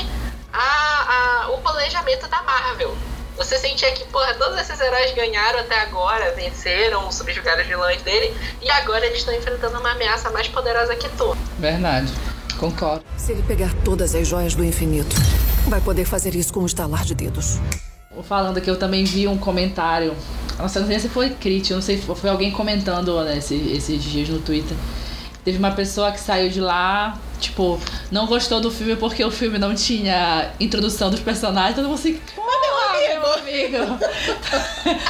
a, 0.53 1.45
a, 1.45 1.49
o 1.51 1.59
planejamento 1.59 2.29
da 2.29 2.43
Marvel. 2.43 2.97
Você 3.37 3.59
sentia 3.59 3.91
que, 3.93 4.05
porra, 4.05 4.35
todos 4.35 4.59
esses 4.61 4.79
heróis 4.79 5.13
ganharam 5.15 5.61
até 5.61 5.81
agora, 5.81 6.33
venceram, 6.35 7.11
subjugaram 7.11 7.63
os 7.63 7.67
vilões 7.67 8.03
dele, 8.03 8.37
e 8.61 8.71
agora 8.71 9.07
eles 9.07 9.21
estão 9.21 9.35
enfrentando 9.35 9.79
uma 9.81 9.93
ameaça 9.93 10.31
mais 10.31 10.49
poderosa 10.49 10.95
que 10.95 11.09
tu. 11.11 11.37
Verdade. 11.59 12.13
Concordo. 12.59 13.03
Se 13.17 13.33
ele 13.33 13.43
pegar 13.43 13.73
todas 13.85 14.15
as 14.15 14.29
joias 14.29 14.55
do 14.55 14.63
infinito, 14.63 15.17
vai 15.67 15.81
poder 15.81 16.05
fazer 16.05 16.35
isso 16.35 16.53
com 16.53 16.61
um 16.61 16.67
estalar 16.67 17.05
de 17.05 17.15
dedos. 17.15 17.59
Falando 18.23 18.61
que 18.61 18.69
eu 18.71 18.77
também 18.77 19.05
vi 19.05 19.27
um 19.27 19.39
comentário. 19.39 20.15
Nossa, 20.59 20.81
não 20.81 20.87
sei 20.87 20.99
se 21.01 21.09
foi 21.09 21.31
crítico, 21.31 21.75
não 21.75 21.83
sei 21.83 21.97
se 21.99 22.03
foi 22.15 22.31
alguém 22.31 22.51
comentando 22.51 23.23
né, 23.25 23.39
esse- 23.39 23.73
esses 23.73 24.03
dias 24.03 24.29
no 24.29 24.39
Twitter. 24.41 24.77
Teve 25.45 25.59
uma 25.59 25.73
pessoa 25.73 26.13
que 26.13 26.21
saiu 26.21 26.49
de 26.51 26.61
lá, 26.61 27.19
tipo, 27.41 27.81
não 28.13 28.27
gostou 28.27 28.61
do 28.61 28.71
filme 28.71 28.95
porque 28.95 29.25
o 29.25 29.31
filme 29.31 29.59
não 29.59 29.75
tinha 29.75 30.51
introdução 30.61 31.11
dos 31.11 31.19
personagens. 31.21 31.75
Todo 31.75 31.87
mundo 31.89 31.95
assim, 31.99 32.21
pô, 32.37 32.43
meu 32.43 33.33
amigo. 33.35 33.99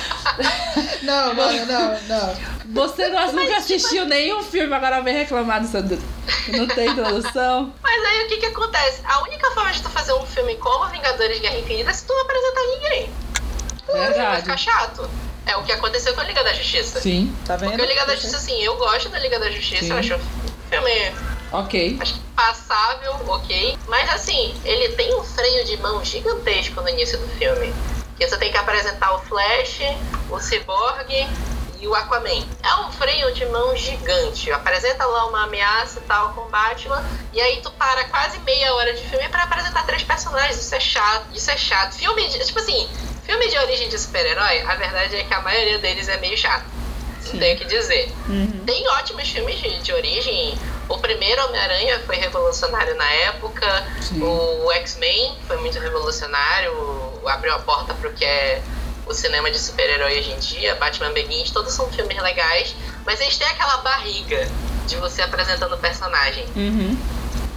Não, 1.03 1.35
mano, 1.35 1.67
não, 1.67 1.97
não. 2.09 2.35
Você 2.87 3.09
nunca 3.09 3.57
assistiu 3.59 4.07
nenhum 4.07 4.43
filme, 4.43 4.73
agora 4.73 5.01
vem 5.03 5.15
reclamar 5.15 5.61
do 5.61 5.67
seu. 5.69 5.83
Não 5.83 6.67
tem 6.67 6.89
introdução. 6.89 7.73
Mas 7.93 8.05
aí 8.07 8.25
o 8.25 8.29
que 8.29 8.39
que 8.39 8.47
acontece? 8.47 9.03
A 9.05 9.21
única 9.23 9.51
forma 9.51 9.71
de 9.71 9.83
tu 9.83 9.91
fazer 9.91 10.15
um 10.15 10.25
filme 10.25 10.57
como 10.57 10.87
Vingadores 10.89 11.39
Guerra 11.41 11.59
Infinita 11.59 11.91
é 11.91 11.93
se 11.93 12.07
tu 12.07 12.15
não 12.15 12.23
apresentar 12.23 12.61
ninguém. 12.69 13.11
Vai 13.87 14.07
Verdade. 14.09 14.41
ficar 14.41 14.57
chato. 14.57 15.11
É 15.45 15.55
o 15.59 15.63
que 15.63 15.73
aconteceu 15.73 16.15
com 16.15 16.23
a 16.23 16.25
Liga 16.25 16.43
da 16.43 16.55
Justiça. 16.55 17.03
Sim, 17.03 17.37
Tá 17.45 17.55
vendo? 17.57 17.73
Porque 17.73 17.85
o 17.85 17.87
Liga 17.87 18.07
da 18.07 18.15
Justiça, 18.15 18.39
assim, 18.39 18.59
eu 18.63 18.77
gosto 18.77 19.11
da 19.11 19.19
Liga 19.19 19.39
da 19.39 19.51
Justiça, 19.51 19.85
Sim. 19.85 19.91
eu 19.91 19.99
acho 19.99 20.15
um 20.15 20.21
filme 20.71 21.13
ok. 21.53 21.99
acho 22.01 22.15
passável, 22.35 23.15
ok. 23.29 23.77
Mas 23.89 24.09
assim, 24.11 24.59
ele 24.65 24.95
tem 24.95 25.15
um 25.15 25.23
freio 25.23 25.63
de 25.67 25.77
mão 25.77 26.03
gigantesco 26.03 26.81
no 26.81 26.89
início 26.89 27.19
do 27.19 27.29
filme. 27.37 27.75
Que 28.17 28.27
você 28.27 28.39
tem 28.39 28.51
que 28.51 28.57
apresentar 28.57 29.13
o 29.17 29.19
Flash, 29.19 29.81
o 30.31 30.41
Cyborg 30.41 31.29
e 31.83 31.89
o 31.89 31.95
Aquaman. 31.97 32.47
É 32.63 32.75
um 32.77 32.93
freio 32.93 33.35
de 33.35 33.45
mão 33.47 33.77
gigante. 33.77 34.53
Apresenta 34.53 35.05
lá 35.05 35.27
uma 35.27 35.45
ameaça 35.45 35.99
e 35.99 36.03
tal 36.03 36.33
com 36.33 36.43
o 36.43 36.49
Batman. 36.49 37.05
E 37.33 37.41
aí 37.41 37.61
tu 37.61 37.73
para 37.73 38.05
quase 38.05 38.39
meia 38.39 38.73
hora 38.75 38.95
de 38.95 39.03
filme 39.03 39.29
pra 39.29 39.43
apresentar 39.43 39.85
três 39.85 40.05
personagens. 40.05 40.61
Isso 40.61 40.75
é 40.75 40.81
chato. 40.81 41.27
Isso 41.35 41.51
é 41.51 41.57
chato. 41.57 41.95
Filme 41.95 42.29
de. 42.29 42.39
Tipo 42.47 42.61
assim, 42.61 42.89
filme 43.25 43.49
de 43.49 43.59
origem 43.59 43.89
de 43.89 43.99
super-herói, 43.99 44.63
a 44.63 44.77
verdade 44.77 45.17
é 45.17 45.25
que 45.25 45.35
a 45.35 45.41
maioria 45.41 45.79
deles 45.81 46.09
é 46.09 46.17
meio 46.19 46.39
chato. 46.39 46.65
Não 47.33 47.39
tenho 47.41 47.57
o 47.57 47.59
que 47.59 47.65
dizer. 47.65 48.13
Tem 48.65 48.89
ótimos 48.91 49.29
filmes 49.29 49.59
de, 49.59 49.83
de 49.83 49.93
origem. 49.93 50.57
O 50.89 50.99
primeiro 50.99 51.45
Homem-Aranha 51.47 52.01
foi 52.07 52.17
revolucionário 52.17 52.95
na 52.95 53.11
época. 53.11 53.87
Sim. 54.01 54.23
O 54.23 54.71
X-Men 54.73 55.37
foi 55.49 55.57
muito 55.57 55.81
revolucionário. 55.81 57.21
Abriu 57.27 57.55
a 57.55 57.59
porta 57.59 57.95
pro 57.95 58.13
que 58.13 58.25
é 58.25 58.63
o 59.13 59.15
cinema 59.15 59.51
de 59.51 59.59
super-herói 59.59 60.19
hoje 60.19 60.33
em 60.33 60.39
dia. 60.39 60.75
Batman 60.75 61.13
Begins, 61.13 61.51
todos 61.51 61.73
são 61.73 61.91
filmes 61.93 62.21
legais. 62.21 62.75
Mas 63.07 63.21
eles 63.21 63.37
têm 63.37 63.47
aquela 63.47 63.79
barriga 63.79 64.49
de 64.87 64.97
você 64.97 65.23
apresentando 65.23 65.75
o 65.75 65.79
personagem. 65.79 66.45
Uhum. 66.57 66.99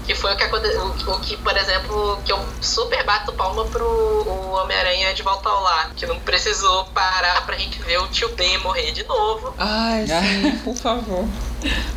Que 0.05 0.13
foi 0.13 0.33
o 0.33 0.37
que 0.37 0.43
aconteceu. 0.43 0.81
O, 0.81 1.11
o 1.11 1.19
que, 1.19 1.35
por 1.37 1.57
exemplo, 1.57 2.21
que 2.23 2.31
eu 2.31 2.39
super 2.61 3.03
bato 3.03 3.33
palma 3.33 3.65
pro 3.65 3.83
o 3.85 4.51
Homem-Aranha 4.51 5.13
de 5.13 5.23
volta 5.23 5.49
ao 5.49 5.63
lar. 5.63 5.91
Que 5.95 6.05
não 6.05 6.19
precisou 6.19 6.85
parar 6.85 7.43
pra 7.45 7.57
gente 7.57 7.81
ver 7.81 7.99
o 7.99 8.07
tio 8.07 8.29
Ben 8.35 8.57
morrer 8.59 8.91
de 8.91 9.03
novo. 9.05 9.55
Ai, 9.57 10.05
sim, 10.07 10.57
por 10.63 10.75
favor. 10.75 11.25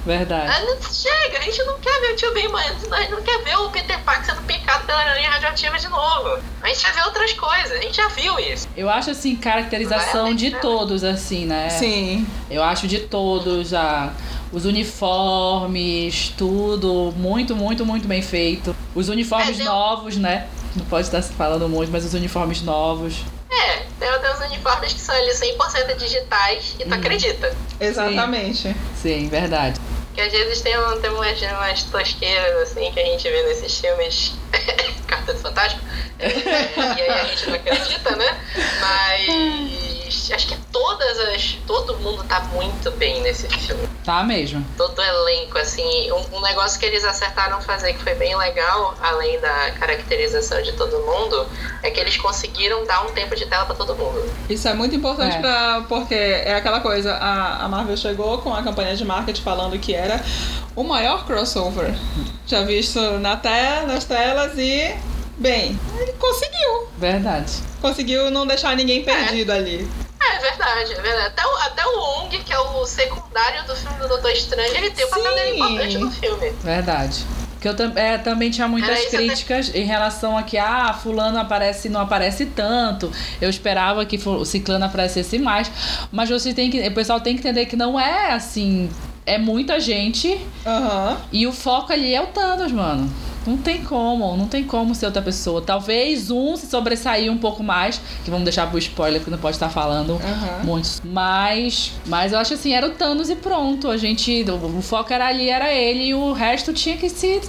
Verdade. 0.05 0.51
Ah, 0.51 0.61
não, 0.61 0.83
chega, 0.83 1.39
a 1.39 1.43
gente 1.43 1.63
não 1.65 1.79
quer 1.79 2.01
ver 2.01 2.13
o 2.13 2.17
tio 2.17 2.33
Ben 2.33 2.49
morrendo, 2.49 2.95
a 2.95 3.01
gente 3.01 3.11
não 3.11 3.23
quer 3.23 3.43
ver 3.45 3.57
o 3.57 3.71
Peter 3.71 3.99
Parker 4.05 4.27
sendo 4.27 4.43
picado 4.43 4.85
pela 4.87 4.99
aranha 4.99 5.31
radioativa 5.31 5.79
de 5.79 5.89
novo. 5.89 6.39
A 6.63 6.69
gente 6.69 6.85
quer 6.85 6.93
ver 6.95 7.03
outras 7.05 7.33
coisas, 7.35 7.73
a 7.73 7.81
gente 7.81 7.97
já 7.97 8.09
viu 8.09 8.39
isso. 8.39 8.69
Eu 8.77 8.89
acho 8.89 9.11
assim, 9.11 9.37
caracterização 9.37 10.35
de 10.35 10.51
todos, 10.53 11.05
assim, 11.05 11.47
né? 11.47 11.69
Sim. 11.71 12.27
Eu 12.51 12.63
acho 12.63 12.87
de 12.87 13.01
todos, 13.01 13.75
a, 13.75 14.13
os 14.53 14.65
uniformes, 14.65 16.33
tudo 16.37 17.13
muito, 17.17 17.55
muito, 17.55 17.85
muito 17.85 18.09
bem 18.09 18.23
feito. 18.23 18.75
Os 18.95 19.09
uniformes 19.09 19.61
É, 19.61 19.65
novos, 19.65 20.17
né? 20.17 20.47
Não 20.75 20.85
pode 20.87 21.07
estar 21.07 21.23
se 21.23 21.33
falando 21.33 21.69
muito, 21.69 21.91
mas 21.91 22.05
os 22.05 22.15
uniformes 22.15 22.63
novos. 22.63 23.25
É, 23.59 23.87
tem 23.99 24.21
tem 24.21 24.31
uns 24.33 24.41
uniformes 24.41 24.93
que 24.93 25.01
são 25.01 25.15
ali 25.15 25.31
100% 25.31 25.97
digitais 25.97 26.77
e 26.79 26.85
tu 26.85 26.95
acredita. 26.95 27.55
Exatamente. 27.81 28.75
Sim, 29.01 29.29
verdade. 29.29 29.81
Que 30.19 30.23
às 30.23 30.33
vezes 30.33 30.61
tem, 30.63 30.77
um, 30.77 31.01
tem 31.01 31.11
umas, 31.11 31.41
umas 31.41 31.85
tosqueiras 31.85 32.63
assim 32.63 32.91
que 32.91 32.99
a 32.99 33.05
gente 33.05 33.23
vê 33.23 33.41
nesses 33.45 33.79
filmes 33.79 34.33
Cartas 35.07 35.41
Fantásticas. 35.41 35.85
É, 36.19 36.29
e 36.99 37.03
aí 37.03 37.09
a 37.09 37.25
gente 37.27 37.47
não 37.47 37.55
acredita, 37.55 38.17
né? 38.17 38.41
Mas 38.81 40.31
acho 40.33 40.49
que 40.49 40.57
todas 40.73 41.19
as. 41.21 41.59
Todo 41.67 41.97
mundo 41.99 42.25
tá 42.25 42.41
muito 42.53 42.91
bem 42.93 43.21
nesse 43.23 43.49
filme. 43.49 43.89
Tá 44.05 44.23
mesmo. 44.23 44.65
Todo 44.77 44.99
o 44.99 45.03
elenco, 45.03 45.59
assim. 45.59 46.11
Um, 46.13 46.39
um 46.39 46.41
negócio 46.41 46.79
que 46.81 46.87
eles 46.87 47.05
acertaram 47.05 47.61
fazer 47.61 47.93
que 47.93 48.03
foi 48.03 48.15
bem 48.15 48.37
legal, 48.37 48.95
além 49.01 49.39
da 49.41 49.71
caracterização 49.73 50.61
de 50.63 50.73
todo 50.73 50.99
mundo, 51.01 51.47
é 51.83 51.91
que 51.91 52.01
eles 52.01 52.17
conseguiram 52.17 52.85
dar 52.85 53.05
um 53.07 53.13
tempo 53.13 53.37
de 53.37 53.47
tela 53.47 53.67
pra 53.67 53.75
todo 53.75 53.95
mundo. 53.95 54.29
Isso 54.49 54.67
é 54.67 54.75
muito 54.75 54.95
importante 54.97 55.37
É. 55.37 55.41
pra, 55.41 55.85
porque 55.89 56.15
é 56.15 56.55
aquela 56.55 56.81
coisa, 56.81 57.15
a, 57.15 57.65
a 57.65 57.69
Marvel 57.69 57.97
chegou 57.97 58.39
com 58.39 58.55
a 58.55 58.63
campanha 58.63 58.97
de 58.97 59.05
marketing 59.05 59.43
falando 59.43 59.79
que 59.79 59.95
era 60.11 60.23
o 60.75 60.83
maior 60.85 61.27
crossover 61.27 61.95
já 62.47 62.63
visto 62.63 63.01
na 63.19 63.37
te 63.37 63.49
nas 63.87 64.05
telas 64.05 64.57
e, 64.57 64.95
bem, 65.37 65.79
ele 66.01 66.13
conseguiu. 66.13 66.89
Verdade. 66.99 67.53
Conseguiu 67.81 68.31
não 68.31 68.47
deixar 68.47 68.75
ninguém 68.77 69.05
perdido 69.05 69.53
ali. 69.53 69.89
É, 70.21 70.37
é 70.37 70.39
verdade, 70.41 70.93
é 70.93 71.01
verdade. 71.01 71.27
Até 71.29 71.47
o, 71.47 71.57
até 71.59 71.87
o 71.87 72.01
Ong, 72.25 72.39
que 72.39 72.53
é 72.53 72.59
o 72.59 72.85
secundário 72.87 73.65
do 73.67 73.77
filme 73.77 73.99
do 73.99 74.09
Doutor 74.09 74.31
Estranho, 74.33 74.75
ele 74.77 74.91
tem 74.91 75.07
um 75.07 75.11
papel 75.11 75.35
dele 75.35 75.57
importante 75.57 75.99
no 75.99 76.11
filme. 76.11 76.51
Verdade. 76.63 77.25
Que 77.61 77.69
eu 77.69 77.75
tam- 77.75 77.93
é, 77.97 78.17
também 78.19 78.51
tinha 78.53 78.69
muitas 78.69 78.91
Era 78.91 78.99
isso 79.01 79.09
até- 79.17 79.27
críticas 79.27 79.75
em 79.75 79.85
relação 79.85 80.39
a 80.39 80.45
que, 80.45 80.57
ah, 80.57 80.93
fulano 80.93 81.39
aparece 81.41 81.89
não 81.89 82.01
aparece 82.01 82.47
tanto. 82.47 83.11
Eu 83.41 83.51
esperava 83.51 84.05
que 84.07 84.17
o 84.29 84.45
ciclano 84.45 84.85
aparecesse 84.85 85.39
mais. 85.41 85.69
Mas 86.13 86.29
você 86.31 86.55
tem 86.55 86.71
que. 86.71 86.87
O 86.87 86.95
pessoal 86.95 87.21
tem 87.21 87.35
que 87.35 87.41
entender 87.41 87.67
que 87.67 87.75
não 87.75 87.99
é 87.99 88.33
assim. 88.33 88.89
É 89.29 89.37
muita 89.39 89.79
gente 89.79 90.41
Aham. 90.65 91.19
e 91.31 91.47
o 91.47 91.53
foco 91.53 91.93
ali 91.93 92.15
é 92.15 92.23
o 92.23 92.27
Thanos, 92.29 92.73
mano. 92.73 93.13
Não 93.47 93.57
tem 93.57 93.83
como, 93.83 94.37
não 94.37 94.47
tem 94.47 94.63
como 94.65 94.95
ser 94.95 95.07
outra 95.07 95.23
pessoa. 95.23 95.63
Talvez 95.63 96.31
um 96.31 96.55
se 96.57 96.67
sobressair 96.67 97.31
um 97.33 97.39
pouco 97.39 97.63
mais, 97.63 97.99
que 98.25 98.31
vamos 98.31 98.45
deixar 98.45 98.69
pro 98.69 98.79
spoiler, 98.79 99.21
porque 99.21 99.31
não 99.31 99.39
pode 99.39 99.57
estar 99.57 99.71
falando 99.71 100.15
Aham. 100.23 100.65
muitos. 100.65 101.01
Mas, 101.05 101.93
mas 102.07 102.33
eu 102.33 102.39
acho 102.39 102.55
assim, 102.55 102.75
era 102.75 102.87
o 102.87 102.91
Thanos 102.91 103.31
e 103.31 103.37
pronto. 103.37 103.89
A 103.91 103.97
gente, 103.97 104.45
o, 104.51 104.79
o 104.79 104.83
foco 104.83 105.13
era 105.13 105.27
ali, 105.29 105.49
era 105.49 105.73
ele, 105.73 106.09
e 106.09 106.15
o 106.15 106.33
resto 106.33 106.73
tinha 106.75 106.97
que 106.99 107.09
se 107.09 107.41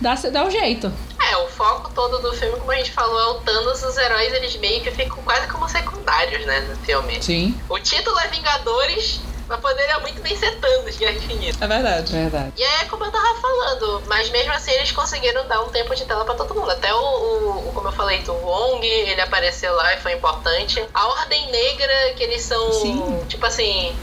dar, 0.00 0.16
se- 0.16 0.30
dar 0.30 0.44
o 0.46 0.50
jeito. 0.50 0.92
É, 1.30 1.36
o 1.36 1.46
foco 1.48 1.90
todo 1.94 2.18
do 2.20 2.32
filme, 2.36 2.58
como 2.58 2.72
a 2.72 2.76
gente 2.76 2.90
falou, 2.90 3.18
é 3.20 3.26
o 3.26 3.34
Thanos, 3.34 3.82
os 3.82 3.96
heróis, 3.96 4.32
eles 4.32 4.56
meio 4.58 4.80
que 4.82 4.90
ficam 4.90 5.18
quase 5.24 5.46
como 5.46 5.68
secundários, 5.68 6.44
né, 6.46 6.60
no 6.68 6.76
filme. 6.84 7.22
Sim, 7.22 7.54
O 7.68 7.78
título 7.78 8.18
é 8.18 8.28
Vingadores, 8.28 9.20
mas 9.48 9.60
poderia 9.60 9.98
muito 10.00 10.20
bem 10.22 10.36
ser 10.36 10.52
Thanos, 10.60 10.96
Guerra 10.96 11.12
Infinita. 11.12 11.64
É 11.64 11.68
verdade. 11.68 12.12
verdade. 12.12 12.52
E 12.56 12.62
aí 12.64 12.80
é 12.82 12.84
como 12.86 13.04
eu 13.04 13.10
tava 13.10 13.34
falando, 13.40 14.02
mas 14.06 14.30
mesmo 14.30 14.52
assim 14.52 14.70
eles 14.72 14.90
conseguiram 14.92 15.46
dar 15.46 15.62
um 15.62 15.68
tempo 15.70 15.94
de 15.94 16.04
tela 16.04 16.24
pra 16.24 16.34
todo 16.34 16.54
mundo. 16.54 16.70
Até 16.70 16.92
o, 16.94 16.98
o- 16.98 17.68
o- 17.68 17.72
como 17.74 17.88
eu 17.88 17.92
falei, 17.92 18.22
o 18.26 18.32
Wong, 18.32 18.86
ele 18.86 19.20
apareceu 19.20 19.74
lá 19.74 19.94
e 19.94 20.00
foi 20.00 20.12
importante. 20.14 20.82
A 20.94 21.06
Ordem 21.08 21.50
Negra, 21.50 22.14
que 22.16 22.22
eles 22.22 22.42
são, 22.42 22.72
Sim. 22.72 23.24
tipo 23.28 23.44
assim, 23.44 23.94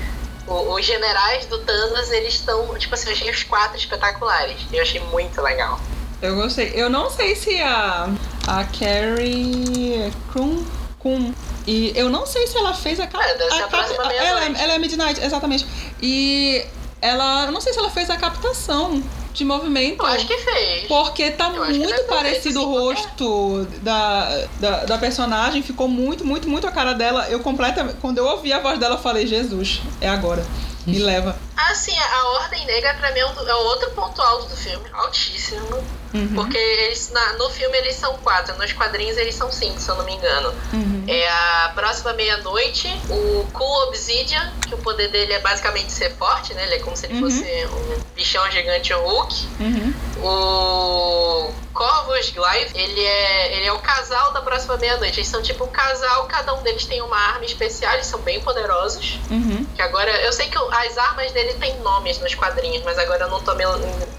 os 0.48 0.86
generais 0.86 1.46
do 1.46 1.60
Thanos, 1.60 2.12
eles 2.12 2.34
estão, 2.36 2.78
tipo 2.78 2.94
assim, 2.94 3.08
eu 3.10 3.14
achei 3.14 3.30
os 3.32 3.44
quatro 3.44 3.78
espetaculares. 3.78 4.58
Eu 4.72 4.82
achei 4.82 5.00
muito 5.00 5.42
legal. 5.42 5.80
Eu 6.22 6.36
gostei. 6.36 6.72
Eu 6.76 6.90
não 6.90 7.10
sei 7.10 7.36
se 7.36 7.60
a, 7.62 8.08
a 8.48 8.64
Carrie 8.66 10.12
Krum, 10.32 10.64
Kum, 11.00 11.34
e 11.68 11.92
eu 11.96 12.10
não 12.10 12.26
sei 12.26 12.48
se 12.48 12.58
ela 12.58 12.74
fez 12.74 13.00
a 13.00 13.08
cap... 13.08 13.24
É, 13.24 13.38
deve 13.38 13.52
ser 13.52 13.64
a 13.64 13.68
próxima 13.68 14.04
ela, 14.04 14.08
meia-noite. 14.08 14.62
ela 14.62 14.74
é 14.74 14.78
Midnight, 14.78 15.24
exatamente. 15.24 15.66
E 16.02 16.66
ela, 17.02 17.46
eu 17.46 17.52
não 17.52 17.62
sei 17.62 17.74
se 17.74 17.80
ela 17.80 17.90
fez 17.90 18.10
a 18.10 18.18
captação 18.18 19.04
de 19.34 19.46
movimento. 19.46 20.02
Eu 20.02 20.06
acho 20.08 20.28
que 20.28 20.38
fez. 20.38 20.88
Porque 20.88 21.32
tá 21.32 21.52
Eu 21.54 21.74
muito 21.74 22.04
parecido 22.04 22.62
o 22.62 22.66
rosto 22.66 23.66
da, 23.82 24.46
da, 24.60 24.86
da 24.86 24.98
personagem, 24.98 25.62
ficou 25.62 25.88
muito, 25.88 26.26
muito, 26.26 26.50
muito 26.50 26.68
a 26.68 26.72
cara 26.72 26.94
dela. 26.94 27.28
Eu 27.30 27.40
completamente. 27.40 27.98
Quando 28.02 28.18
eu 28.18 28.26
ouvi 28.26 28.52
a 28.52 28.60
voz 28.60 28.80
dela, 28.80 28.96
eu 28.96 29.00
falei, 29.00 29.26
Jesus, 29.26 29.82
é 30.00 30.10
agora. 30.10 30.46
Me 30.86 31.00
leva. 31.00 31.38
Assim, 31.70 31.98
a 31.98 32.26
Ordem 32.30 32.66
Negra 32.66 32.94
pra 32.96 33.12
mim 33.12 33.20
é, 33.20 33.26
um 33.26 33.48
é 33.48 33.56
outro 33.56 33.92
ponto 33.92 34.22
alto 34.22 34.48
do 34.48 34.58
filme. 34.58 34.90
Altíssimo. 34.94 35.84
Uhum. 36.14 36.34
Porque 36.36 36.58
eles, 36.58 37.10
na- 37.12 37.34
no 37.34 37.50
filme 37.50 37.78
eles 37.78 37.96
são 37.96 38.18
quatro, 38.18 38.58
nos 38.58 38.74
quadrinhos 38.74 39.16
eles 39.18 39.34
são 39.36 39.50
cinco, 39.50 39.80
se 39.80 39.90
eu 39.90 39.96
não 39.96 40.04
me 40.04 40.14
engano. 40.14 40.50
Uhum. 40.74 41.06
É 41.08 41.30
a 41.30 41.72
próxima 41.74 42.12
meia-noite, 42.14 42.88
o 43.10 43.48
Cool 43.54 43.88
Obsidian, 43.88 44.52
que 44.68 44.76
o 44.76 44.78
poder 44.80 45.08
dele 45.10 45.32
é 45.34 45.40
basicamente 45.40 45.92
ser 45.94 46.14
forte, 46.18 46.54
né? 46.54 46.64
Ele 46.64 46.76
é 46.76 46.80
como 46.80 46.98
se 46.98 47.06
ele 47.06 47.14
Uhum. 47.14 47.22
fosse 47.22 47.66
um 47.68 48.02
bichão 48.14 48.52
gigante 48.52 48.92
Hulk. 48.94 49.48
Uhum. 49.62 49.94
O 50.22 51.54
Corvus 51.74 52.30
Glaive, 52.32 52.72
ele 52.78 53.04
é, 53.06 53.56
ele 53.58 53.66
é 53.68 53.72
o 53.74 53.80
casal 53.80 54.34
da 54.34 54.42
próxima 54.42 54.76
meia-noite. 54.78 55.20
Eles 55.20 55.30
são 55.30 55.42
tipo 55.42 55.64
um 55.64 55.70
casal, 55.70 56.26
cada 56.26 56.54
um 56.54 56.62
deles 56.62 56.86
tem 56.86 57.02
uma 57.02 57.18
arma 57.18 57.46
especial, 57.46 57.94
eles 57.94 58.06
são 58.08 58.20
bem 58.20 58.42
poderosos. 58.42 59.18
Uhum. 59.30 59.66
Que 59.76 59.82
agora, 59.82 60.12
eu 60.24 60.34
sei 60.34 60.50
que 60.50 60.58
as 60.58 60.98
armas 60.98 61.32
dele 61.54 61.60
tem 61.60 61.80
nomes 61.82 62.20
nos 62.20 62.34
quadrinhos, 62.36 62.84
mas 62.84 62.98
agora 62.98 63.26
eu 63.26 63.30
não 63.30 63.42
tô 63.42 63.54
me, 63.56 63.64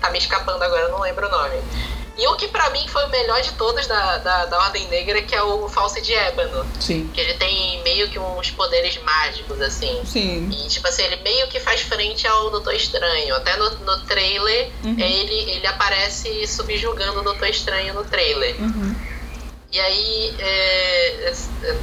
tá 0.00 0.10
me 0.10 0.18
escapando 0.18 0.62
agora, 0.62 0.82
eu 0.82 0.90
não 0.90 1.00
lembro 1.00 1.26
o 1.26 1.30
nome. 1.30 1.60
E 2.18 2.26
o 2.28 2.36
que 2.36 2.46
pra 2.48 2.68
mim 2.70 2.86
foi 2.88 3.04
o 3.06 3.08
melhor 3.08 3.40
de 3.40 3.52
todos 3.54 3.86
da, 3.86 4.18
da, 4.18 4.44
da 4.44 4.58
Ordem 4.64 4.86
Negra, 4.88 5.22
que 5.22 5.34
é 5.34 5.42
o 5.42 5.66
False 5.68 6.00
de 6.02 6.12
Ébano. 6.14 6.64
Sim. 6.78 7.10
Que 7.12 7.20
ele 7.20 7.34
tem 7.34 7.82
meio 7.82 8.06
que 8.10 8.18
uns 8.18 8.50
poderes 8.50 8.98
mágicos, 9.02 9.58
assim. 9.62 10.02
Sim. 10.04 10.50
E, 10.52 10.68
tipo 10.68 10.86
assim, 10.86 11.02
ele 11.04 11.16
meio 11.22 11.48
que 11.48 11.58
faz 11.58 11.80
frente 11.80 12.26
ao 12.26 12.50
Doutor 12.50 12.74
Estranho. 12.74 13.34
Até 13.34 13.56
no, 13.56 13.70
no 13.78 14.00
trailer, 14.04 14.70
Uhum. 14.84 14.94
ele, 14.98 15.50
ele 15.52 15.66
aparece 15.66 16.46
subjugando 16.46 17.20
o 17.20 17.22
Doutor 17.22 17.48
Estranho 17.48 17.94
no 17.94 18.04
trailer. 18.04 18.60
Uhum. 18.60 18.94
E 19.72 19.80
aí, 19.80 20.34
é, 20.38 21.28
é, 21.28 21.32
é, 21.62 21.76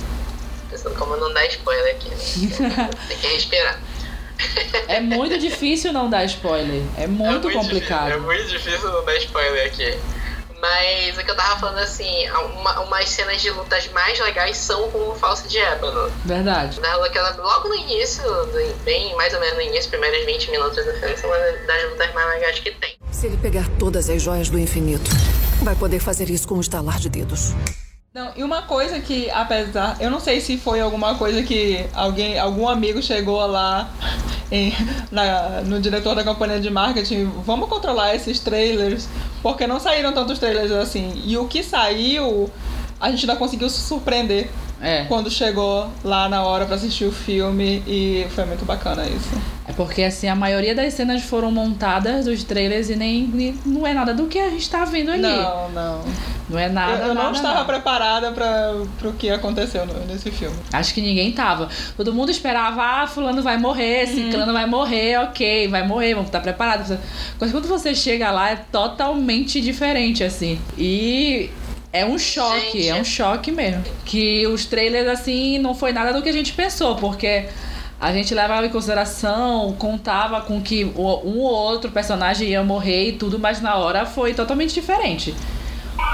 pensando 0.70 0.96
como 0.96 1.18
não 1.18 1.34
dar 1.34 1.48
spoiler 1.48 1.96
aqui, 1.96 2.10
né? 2.10 2.90
Tem 3.08 3.18
que 3.18 3.28
respirar. 3.30 3.80
É 4.88 5.00
muito 5.00 5.38
difícil 5.38 5.94
não 5.94 6.10
dar 6.10 6.26
spoiler. 6.26 6.82
É 6.98 7.08
muito, 7.08 7.52
complicado. 7.52 8.06
Difícil, 8.06 8.32
é 8.32 8.36
muito 8.36 8.48
difícil 8.48 8.92
não 8.92 9.06
dar 9.06 9.16
spoiler 9.18 9.68
aqui. 9.68 10.00
Mas 10.62 11.18
o 11.18 11.24
que 11.24 11.32
eu 11.32 11.36
tava 11.36 11.60
falando 11.60 11.78
assim, 11.78 12.30
uma, 12.30 12.82
umas 12.82 13.08
cenas 13.08 13.42
de 13.42 13.50
lutas 13.50 13.88
mais 13.94 14.20
legais 14.20 14.58
são 14.58 14.90
com 14.92 15.10
o 15.10 15.16
Falso 15.16 15.48
de 15.48 15.58
Ébano. 15.58 16.12
Verdade. 16.26 16.80
Logo 17.38 17.70
no 17.70 17.76
início, 17.76 18.24
bem 18.84 19.16
mais 19.16 19.34
ou 19.34 19.40
menos 19.40 19.56
no 19.56 19.62
início, 19.62 19.90
primeiros 19.90 20.26
20 20.26 20.52
minutos 20.52 20.86
do 20.86 20.94
filme, 20.94 21.18
são 21.18 21.30
uma 21.30 21.38
das 21.66 21.84
lutas 21.90 22.14
mais 22.14 22.28
legais 22.34 22.60
que 22.60 22.72
tem. 22.72 22.98
Se 23.12 23.28
ele 23.28 23.38
pegar 23.38 23.66
todas 23.78 24.10
as 24.10 24.22
joias 24.22 24.50
do 24.50 24.60
infinito, 24.60 25.10
vai 25.62 25.76
poder 25.76 26.00
fazer 26.00 26.30
isso 26.30 26.48
com 26.48 26.56
um 26.56 26.62
estalar 26.62 27.00
de 27.00 27.10
dedos. 27.10 27.54
Não, 28.14 28.32
e 28.36 28.44
uma 28.44 28.64
coisa 28.64 29.00
que, 29.00 29.30
apesar. 29.30 29.98
Eu 30.00 30.10
não 30.10 30.20
sei 30.20 30.42
se 30.42 30.58
foi 30.58 30.82
alguma 30.82 31.16
coisa 31.16 31.44
que 31.44 31.86
alguém, 31.94 32.40
algum 32.40 32.68
amigo 32.68 33.02
chegou 33.04 33.46
lá 33.46 33.88
em- 34.52 34.74
na- 35.12 35.62
no 35.62 35.80
diretor 35.80 36.16
da 36.16 36.24
campanha 36.24 36.60
de 36.60 36.70
marketing. 36.72 37.26
Vamos 37.46 37.70
controlar 37.70 38.16
esses 38.16 38.40
trailers, 38.40 39.08
porque 39.44 39.68
não 39.68 39.80
saíram 39.80 40.12
tantos 40.12 40.40
trailers 40.40 40.72
assim. 40.72 41.22
E 41.24 41.38
o 41.38 41.48
que 41.48 41.62
saiu, 41.62 42.50
a 43.00 43.12
gente 43.12 43.22
ainda 43.30 43.36
conseguiu 43.36 43.70
se 43.70 43.80
surpreender 43.82 44.50
É. 44.82 45.06
quando 45.06 45.30
chegou 45.30 45.90
lá 46.04 46.30
na 46.30 46.44
hora 46.44 46.66
pra 46.66 46.76
assistir 46.76 47.06
o 47.06 47.12
filme. 47.12 47.84
E 47.88 48.26
foi 48.36 48.46
muito 48.46 48.66
bacana 48.66 49.04
isso. 49.08 49.30
É 49.68 49.72
porque 49.74 50.02
assim, 50.04 50.28
a 50.28 50.36
maioria 50.36 50.74
das 50.74 50.94
cenas 50.96 51.22
foram 51.24 51.52
montadas 51.52 52.26
dos 52.26 52.44
trailers 52.44 52.90
e 52.90 52.96
nem, 52.96 53.56
não 53.66 53.86
é 53.86 53.94
nada 53.94 54.14
do 54.14 54.26
que 54.28 54.40
a 54.40 54.50
gente 54.50 54.68
tá 54.70 54.84
vendo 54.86 55.12
ali. 55.12 55.22
Não, 55.22 55.70
não. 55.70 56.02
Não 56.50 56.58
é 56.58 56.68
nada. 56.68 57.04
eu 57.04 57.08
eu 57.10 57.14
não 57.14 57.24
nada, 57.26 57.36
estava 57.36 57.54
nada. 57.56 57.66
preparada 57.66 58.32
para 58.32 58.74
pro 58.98 59.14
que 59.14 59.30
aconteceu 59.30 59.86
no- 59.86 60.04
nesse 60.08 60.32
filme. 60.32 60.56
Acho 60.74 60.92
que 60.96 61.02
ninguém 61.02 61.32
tava. 61.32 61.70
Todo 61.96 62.12
mundo 62.12 62.32
esperava, 62.32 62.82
ah, 62.82 63.06
fulano 63.06 63.44
vai 63.44 63.58
morrer, 63.60 64.08
ciclano 64.08 64.52
vai 64.52 64.66
morrer, 64.66 65.20
ok, 65.20 65.68
vai 65.68 65.86
morrer, 65.88 66.16
vamos 66.16 66.30
estar 66.30 66.40
preparados. 66.40 66.98
Mas 67.40 67.52
quando 67.52 67.68
você 67.68 67.94
chega 67.94 68.32
lá, 68.32 68.50
é 68.50 68.56
totalmente 68.56 69.62
diferente, 69.62 70.24
assim. 70.24 70.60
E 70.76 71.52
é 71.92 72.06
um 72.06 72.18
choque, 72.20 72.84
Gente. 72.84 72.90
é 72.90 72.96
um 72.96 73.04
choque 73.04 73.52
mesmo. 73.52 73.84
Que 74.06 74.46
os 74.48 74.66
trailers, 74.66 75.08
assim, 75.08 75.58
não 75.58 75.74
foi 75.74 75.92
nada 75.92 76.14
do 76.14 76.22
que 76.22 76.30
a 76.30 76.34
gente 76.34 76.54
pensou, 76.54 76.96
porque 76.96 77.46
a 78.00 78.14
gente 78.14 78.34
levava 78.34 78.66
em 78.66 78.70
consideração, 78.70 79.76
contava 79.78 80.42
com 80.42 80.62
que 80.62 80.86
um 80.86 81.02
ou 81.02 81.52
outro 81.52 81.92
personagem 81.92 82.50
ia 82.50 82.64
morrer 82.64 83.10
e 83.10 83.12
tudo, 83.14 83.38
mas 83.40 83.62
na 83.62 83.76
hora 83.76 84.06
foi 84.06 84.34
totalmente 84.34 84.74
diferente. 84.74 85.36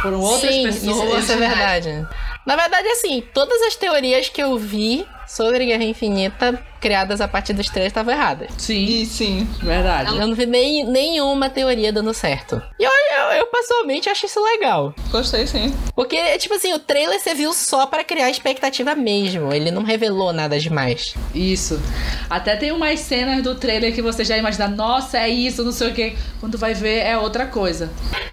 Foram 0.01 0.19
outras 0.21 0.53
Sim, 0.53 0.63
pessoas. 0.63 0.97
isso, 0.97 1.17
isso 1.19 1.31
é 1.33 1.35
verdade. 1.37 2.07
Na 2.45 2.55
verdade, 2.55 2.87
assim, 2.89 3.23
todas 3.33 3.61
as 3.63 3.75
teorias 3.75 4.29
que 4.29 4.41
eu 4.41 4.57
vi 4.57 5.05
sobre 5.27 5.65
Guerra 5.65 5.83
Infinita, 5.83 6.59
criadas 6.85 7.19
a 7.19 7.27
partir 7.27 7.53
dos 7.53 7.67
três, 7.67 7.87
estavam 7.87 8.13
erradas. 8.13 8.51
Sim, 8.59 9.03
sim, 9.05 9.49
verdade. 9.59 10.15
Eu 10.15 10.27
não 10.27 10.35
vi 10.35 10.45
nem, 10.45 10.85
nenhuma 10.85 11.49
teoria 11.49 11.91
dando 11.91 12.13
certo. 12.13 12.61
E 12.79 12.83
eu, 12.83 12.91
eu, 12.91 13.37
eu, 13.39 13.47
pessoalmente 13.47 14.07
acho 14.07 14.27
isso 14.27 14.39
legal. 14.39 14.93
gostei 15.09 15.47
sim. 15.47 15.75
Porque, 15.95 16.37
tipo 16.37 16.53
assim, 16.53 16.75
o 16.75 16.77
trailer 16.77 17.19
você 17.19 17.33
viu 17.33 17.53
só 17.53 17.87
pra 17.87 18.03
criar 18.03 18.29
expectativa 18.29 18.93
mesmo. 18.93 19.51
Ele 19.51 19.71
não 19.71 19.81
revelou 19.81 20.31
nada 20.31 20.59
demais. 20.59 21.15
Isso. 21.33 21.81
Até 22.29 22.55
tem 22.55 22.71
umas 22.71 22.99
cenas 22.99 23.41
do 23.41 23.55
trailer 23.55 23.91
que 23.91 24.03
você 24.03 24.23
já 24.23 24.37
imagina, 24.37 24.67
nossa, 24.67 25.17
é 25.17 25.27
isso, 25.27 25.63
não 25.63 25.71
sei 25.71 25.89
o 25.89 25.93
quê. 25.93 26.15
Quando 26.39 26.55
vai 26.55 26.75
ver, 26.75 26.99
é 26.99 27.17
outra 27.17 27.47
coisa. 27.47 27.89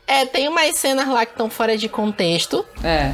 É, 0.07 0.27
tem 0.27 0.47
umas 0.47 0.77
cenas 0.77 1.09
lá 1.09 1.25
que 1.25 1.33
estão 1.33 1.49
fora 1.49 1.75
de 1.79 1.89
contexto. 1.89 2.67
É. 2.85 3.13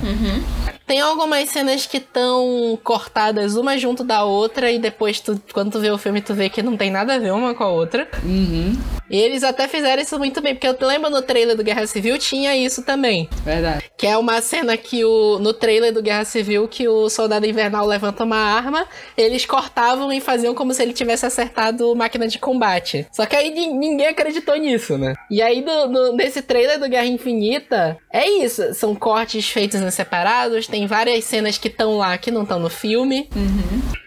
Tem 0.89 1.03
algumas 1.03 1.51
cenas 1.51 1.85
que 1.85 1.99
estão 1.99 2.79
cortadas 2.83 3.57
uma 3.57 3.77
junto 3.77 4.03
da 4.03 4.25
outra 4.25 4.71
e 4.73 4.79
depois 4.79 5.21
tu, 5.37 5.43
quando 5.53 5.73
tu 5.73 5.81
vê 5.81 5.91
o 5.91 5.99
filme 5.99 6.21
tu 6.21 6.35
vê 6.35 6.49
que 6.49 6.63
não 6.63 6.77
tem 6.77 6.91
nada 6.91 7.15
a 7.15 7.19
ver 7.19 7.33
uma 7.33 7.55
com 7.55 7.65
a 7.65 7.69
outra. 7.71 8.09
Uhum. 8.25 8.77
E 9.11 9.17
eles 9.19 9.43
até 9.43 9.67
fizeram 9.67 10.03
isso 10.03 10.19
muito 10.19 10.41
bem, 10.43 10.55
porque 10.55 10.69
eu 10.69 10.77
lembro 10.87 11.09
no 11.11 11.23
trailer 11.23 11.57
do 11.57 11.63
Guerra 11.65 11.87
Civil 11.87 12.19
tinha 12.19 12.55
isso 12.57 12.83
também. 12.83 13.29
Verdade. 13.45 13.85
Que 13.97 14.07
é 14.07 14.17
uma 14.17 14.41
cena 14.43 14.77
que 14.77 15.05
o. 15.05 15.39
No 15.39 15.53
trailer 15.55 15.93
do 15.93 16.03
Guerra 16.03 16.25
Civil, 16.25 16.69
que 16.69 16.87
o 16.87 17.09
soldado 17.09 17.47
invernal 17.47 17.87
levanta 17.87 18.25
uma 18.25 18.37
arma, 18.37 18.87
eles 19.17 19.47
cortavam 19.47 20.13
e 20.13 20.21
faziam 20.21 20.55
como 20.55 20.75
se 20.75 20.83
ele 20.83 20.93
tivesse 20.93 21.25
acertado 21.25 21.95
máquina 21.97 22.29
de 22.29 22.39
combate. 22.39 23.07
Só 23.13 23.25
que 23.25 23.35
aí 23.35 23.51
nin- 23.51 23.75
ninguém 23.79 24.09
acreditou 24.09 24.57
nisso, 24.57 24.99
né? 24.99 25.15
E 25.31 25.41
aí, 25.41 25.63
no, 25.63 26.13
nesse 26.13 26.43
trailer 26.43 26.79
do 26.79 26.89
Guerra 26.89 27.07
Infinita, 27.07 27.97
é 28.13 28.29
isso. 28.29 28.75
São 28.75 28.95
cortes 28.95 29.49
feitos 29.49 29.81
em 29.81 29.91
separados, 29.91 30.67
tem 30.67 30.87
várias 30.87 31.25
cenas 31.25 31.57
que 31.57 31.69
estão 31.69 31.97
lá 31.97 32.19
que 32.19 32.31
não 32.31 32.43
estão 32.43 32.59
no 32.59 32.69
filme. 32.69 33.29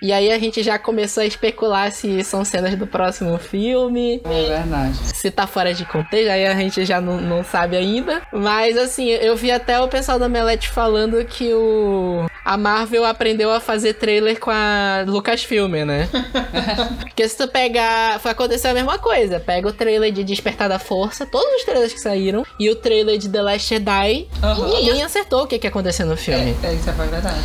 E 0.02 0.12
aí 0.12 0.32
a 0.32 0.40
gente 0.40 0.64
já 0.64 0.80
começou 0.80 1.01
a 1.20 1.26
especular 1.26 1.92
se 1.92 2.24
são 2.24 2.44
cenas 2.46 2.76
do 2.76 2.86
próximo 2.88 3.38
filme 3.38 4.22
É 4.24 4.48
verdade. 4.48 4.98
se 5.14 5.30
tá 5.32 5.46
fora 5.48 5.74
de 5.74 5.86
contexto, 5.86 6.30
aí 6.30 6.46
a 6.46 6.56
gente 6.56 6.86
já 6.86 7.00
não, 7.02 7.20
não 7.20 7.44
sabe 7.44 7.76
ainda. 7.78 8.22
Mas 8.32 8.78
assim, 8.78 9.08
eu 9.10 9.36
vi 9.36 9.52
até 9.52 9.80
o 9.80 9.88
pessoal 9.88 10.18
da 10.20 10.30
Melete 10.30 10.70
falando 10.70 11.24
que 11.26 11.54
o 11.54 12.26
a 12.44 12.58
Marvel 12.58 13.06
aprendeu 13.06 13.52
a 13.52 13.60
fazer 13.60 13.94
trailer 13.94 14.40
com 14.40 14.50
a 14.50 15.04
Lucasfilm, 15.08 15.72
né? 15.86 16.10
Porque 17.00 17.28
se 17.28 17.38
tu 17.38 17.48
pegar. 17.48 18.20
Foi 18.20 18.32
acontecer 18.32 18.68
a 18.68 18.74
mesma 18.74 18.98
coisa. 18.98 19.40
Pega 19.40 19.68
o 19.68 19.72
trailer 19.74 20.12
de 20.12 20.24
Despertar 20.24 20.68
da 20.68 20.80
Força, 20.80 21.26
todos 21.26 21.48
os 21.58 21.64
trailers 21.64 21.94
que 21.94 22.00
saíram, 22.00 22.44
e 22.60 22.70
o 22.70 22.76
trailer 22.76 23.18
de 23.18 23.30
The 23.30 23.42
Last 23.42 23.70
Jedi, 23.70 24.28
Aham. 24.42 24.68
e 24.70 24.72
ninguém 24.86 25.04
acertou 25.04 25.44
o 25.44 25.48
que, 25.48 25.60
que 25.60 25.68
ia 25.68 25.70
acontecer 25.70 26.04
no 26.04 26.18
filme. 26.18 26.56
É, 26.64 26.74
isso 26.74 26.90
é 26.90 26.94
verdade. 26.94 27.36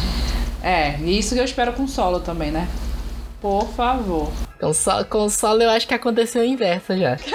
É, 0.63 0.97
e 1.01 1.19
isso 1.19 1.35
que 1.35 1.41
eu 1.41 1.45
espero 1.45 1.73
com 1.75 1.87
solo 1.87 2.19
também, 2.21 2.51
né? 2.51 2.67
Por 3.41 3.69
favor. 3.77 4.33
Com, 4.59 4.73
so, 4.73 4.91
com 5.11 5.29
solo 5.29 5.63
eu 5.63 5.71
acho 5.71 5.87
que 5.87 5.93
aconteceu 5.95 6.43
o 6.43 6.45
inverso 6.45 6.97
já. 6.97 7.17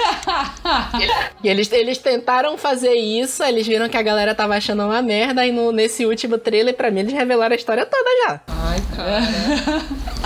E 1.42 1.48
eles, 1.48 1.70
eles 1.72 1.98
tentaram 1.98 2.56
fazer 2.56 2.94
isso, 2.94 3.42
eles 3.42 3.66
viram 3.66 3.88
que 3.88 3.96
a 3.96 4.02
galera 4.02 4.32
tava 4.34 4.54
achando 4.56 4.84
uma 4.84 5.02
merda, 5.02 5.44
e 5.44 5.50
no, 5.50 5.72
nesse 5.72 6.06
último 6.06 6.38
trailer, 6.38 6.74
pra 6.74 6.90
mim, 6.90 7.00
eles 7.00 7.12
revelaram 7.12 7.52
a 7.52 7.56
história 7.56 7.84
toda 7.84 8.08
já. 8.26 8.40
Ai, 8.48 8.78
cara. 8.94 9.22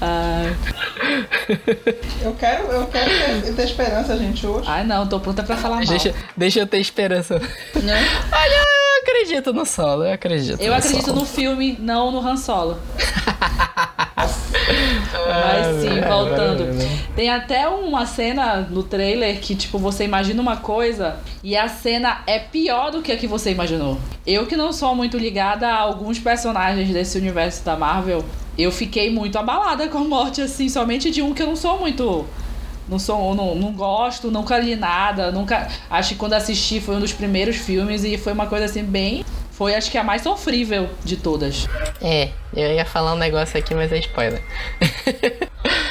Ai, 0.00 0.56
Eu 2.22 2.32
quero, 2.34 2.64
eu 2.68 2.86
quero 2.86 3.10
ter, 3.42 3.54
ter 3.54 3.64
esperança, 3.64 4.16
gente, 4.16 4.46
hoje. 4.46 4.64
ai 4.68 4.84
não, 4.84 5.06
tô 5.06 5.18
pronta 5.20 5.42
pra 5.42 5.56
falar 5.56 5.76
mal. 5.76 5.84
Deixa, 5.86 6.14
deixa 6.36 6.60
eu 6.60 6.66
ter 6.66 6.78
esperança. 6.78 7.38
Né? 7.38 8.08
Olha, 8.32 8.54
eu 8.54 9.02
acredito 9.02 9.52
no 9.52 9.66
solo, 9.66 10.04
eu 10.04 10.12
acredito. 10.12 10.60
Eu 10.60 10.68
no 10.70 10.74
acredito 10.78 11.06
solo. 11.06 11.20
no 11.20 11.26
filme, 11.26 11.76
não 11.80 12.10
no 12.12 12.26
Han 12.26 12.36
Solo. 12.36 12.78
Mas 14.16 15.80
sim, 15.80 16.00
voltando. 16.00 16.66
Tem 17.14 17.30
até 17.30 17.68
uma 17.68 18.06
cena 18.06 18.66
no 18.70 18.82
trailer 18.82 19.40
que, 19.40 19.54
tipo, 19.54 19.78
você 19.78 20.04
imagina 20.04 20.40
uma 20.40 20.56
coisa 20.56 21.16
e 21.42 21.56
a 21.56 21.68
cena 21.68 22.22
é 22.26 22.38
pior 22.38 22.90
do 22.90 23.02
que 23.02 23.12
a 23.12 23.16
que 23.16 23.26
você 23.26 23.50
imaginou. 23.50 23.98
Eu 24.26 24.46
que 24.46 24.56
não 24.56 24.72
sou 24.72 24.94
muito 24.94 25.16
ligada 25.18 25.68
a 25.68 25.78
alguns 25.78 26.18
personagens 26.18 26.88
desse 26.90 27.18
universo 27.18 27.64
da 27.64 27.76
Marvel, 27.76 28.24
eu 28.58 28.70
fiquei 28.70 29.10
muito 29.10 29.38
abalada 29.38 29.88
com 29.88 29.98
a 29.98 30.04
morte, 30.04 30.42
assim, 30.42 30.68
somente 30.68 31.10
de 31.10 31.22
um 31.22 31.32
que 31.32 31.42
eu 31.42 31.46
não 31.46 31.56
sou 31.56 31.78
muito. 31.78 32.26
Não 32.88 32.98
sou, 32.98 33.34
não, 33.34 33.54
não 33.54 33.72
gosto, 33.72 34.30
nunca 34.30 34.58
li 34.58 34.74
nada, 34.74 35.30
nunca. 35.30 35.68
Acho 35.88 36.10
que 36.10 36.14
quando 36.16 36.32
assisti 36.32 36.80
foi 36.80 36.96
um 36.96 37.00
dos 37.00 37.12
primeiros 37.12 37.56
filmes 37.56 38.02
e 38.02 38.18
foi 38.18 38.32
uma 38.32 38.46
coisa 38.46 38.64
assim 38.64 38.82
bem. 38.82 39.24
Foi 39.60 39.74
acho 39.74 39.90
que 39.90 39.98
a 39.98 40.02
mais 40.02 40.22
sofrível 40.22 40.88
de 41.04 41.18
todas. 41.18 41.68
É, 42.00 42.30
eu 42.56 42.72
ia 42.72 42.86
falar 42.86 43.12
um 43.12 43.18
negócio 43.18 43.58
aqui, 43.58 43.74
mas 43.74 43.92
é 43.92 43.98
spoiler. 43.98 44.42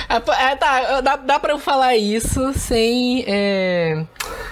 É, 0.10 0.56
tá, 0.56 1.02
dá, 1.02 1.16
dá 1.18 1.40
pra 1.40 1.54
eu 1.54 1.60
falar 1.60 1.96
isso 1.96 2.52
sem. 2.54 3.24
É, 3.28 4.04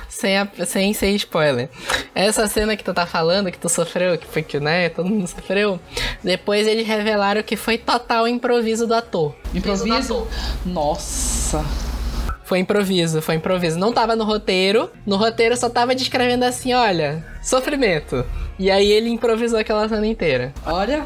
sem, 0.08 0.38
a, 0.38 0.48
sem, 0.68 0.94
sem 0.94 1.16
spoiler. 1.16 1.68
Essa 2.14 2.46
cena 2.46 2.78
que 2.78 2.84
tu 2.84 2.94
tá 2.94 3.08
falando, 3.08 3.52
que 3.52 3.58
tu 3.58 3.68
sofreu, 3.68 4.20
que 4.20 4.28
foi 4.28 4.44
que, 4.44 4.60
né, 4.60 4.90
todo 4.90 5.10
mundo 5.10 5.28
sofreu, 5.28 5.80
depois 6.24 6.68
eles 6.68 6.86
revelaram 6.86 7.42
que 7.42 7.56
foi 7.56 7.80
total 7.80 8.28
improviso 8.28 8.86
do 8.86 8.94
ator. 8.94 9.36
Improviso? 9.52 10.28
Nossa. 10.64 11.66
Foi 12.44 12.60
improviso, 12.60 13.20
foi 13.20 13.34
improviso. 13.36 13.80
Não 13.80 13.92
tava 13.92 14.16
no 14.16 14.24
roteiro. 14.24 14.92
No 15.08 15.16
roteiro 15.16 15.58
só 15.58 15.70
tava 15.70 15.96
descrevendo 15.96 16.46
assim, 16.46 16.72
olha, 16.74 17.26
sofrimento. 17.42 18.24
E 18.60 18.72
aí 18.72 18.92
ele 18.92 19.10
improvisou 19.10 19.60
aquela 19.60 19.88
cena 19.88 20.06
inteira. 20.06 20.54
Olha. 20.66 21.06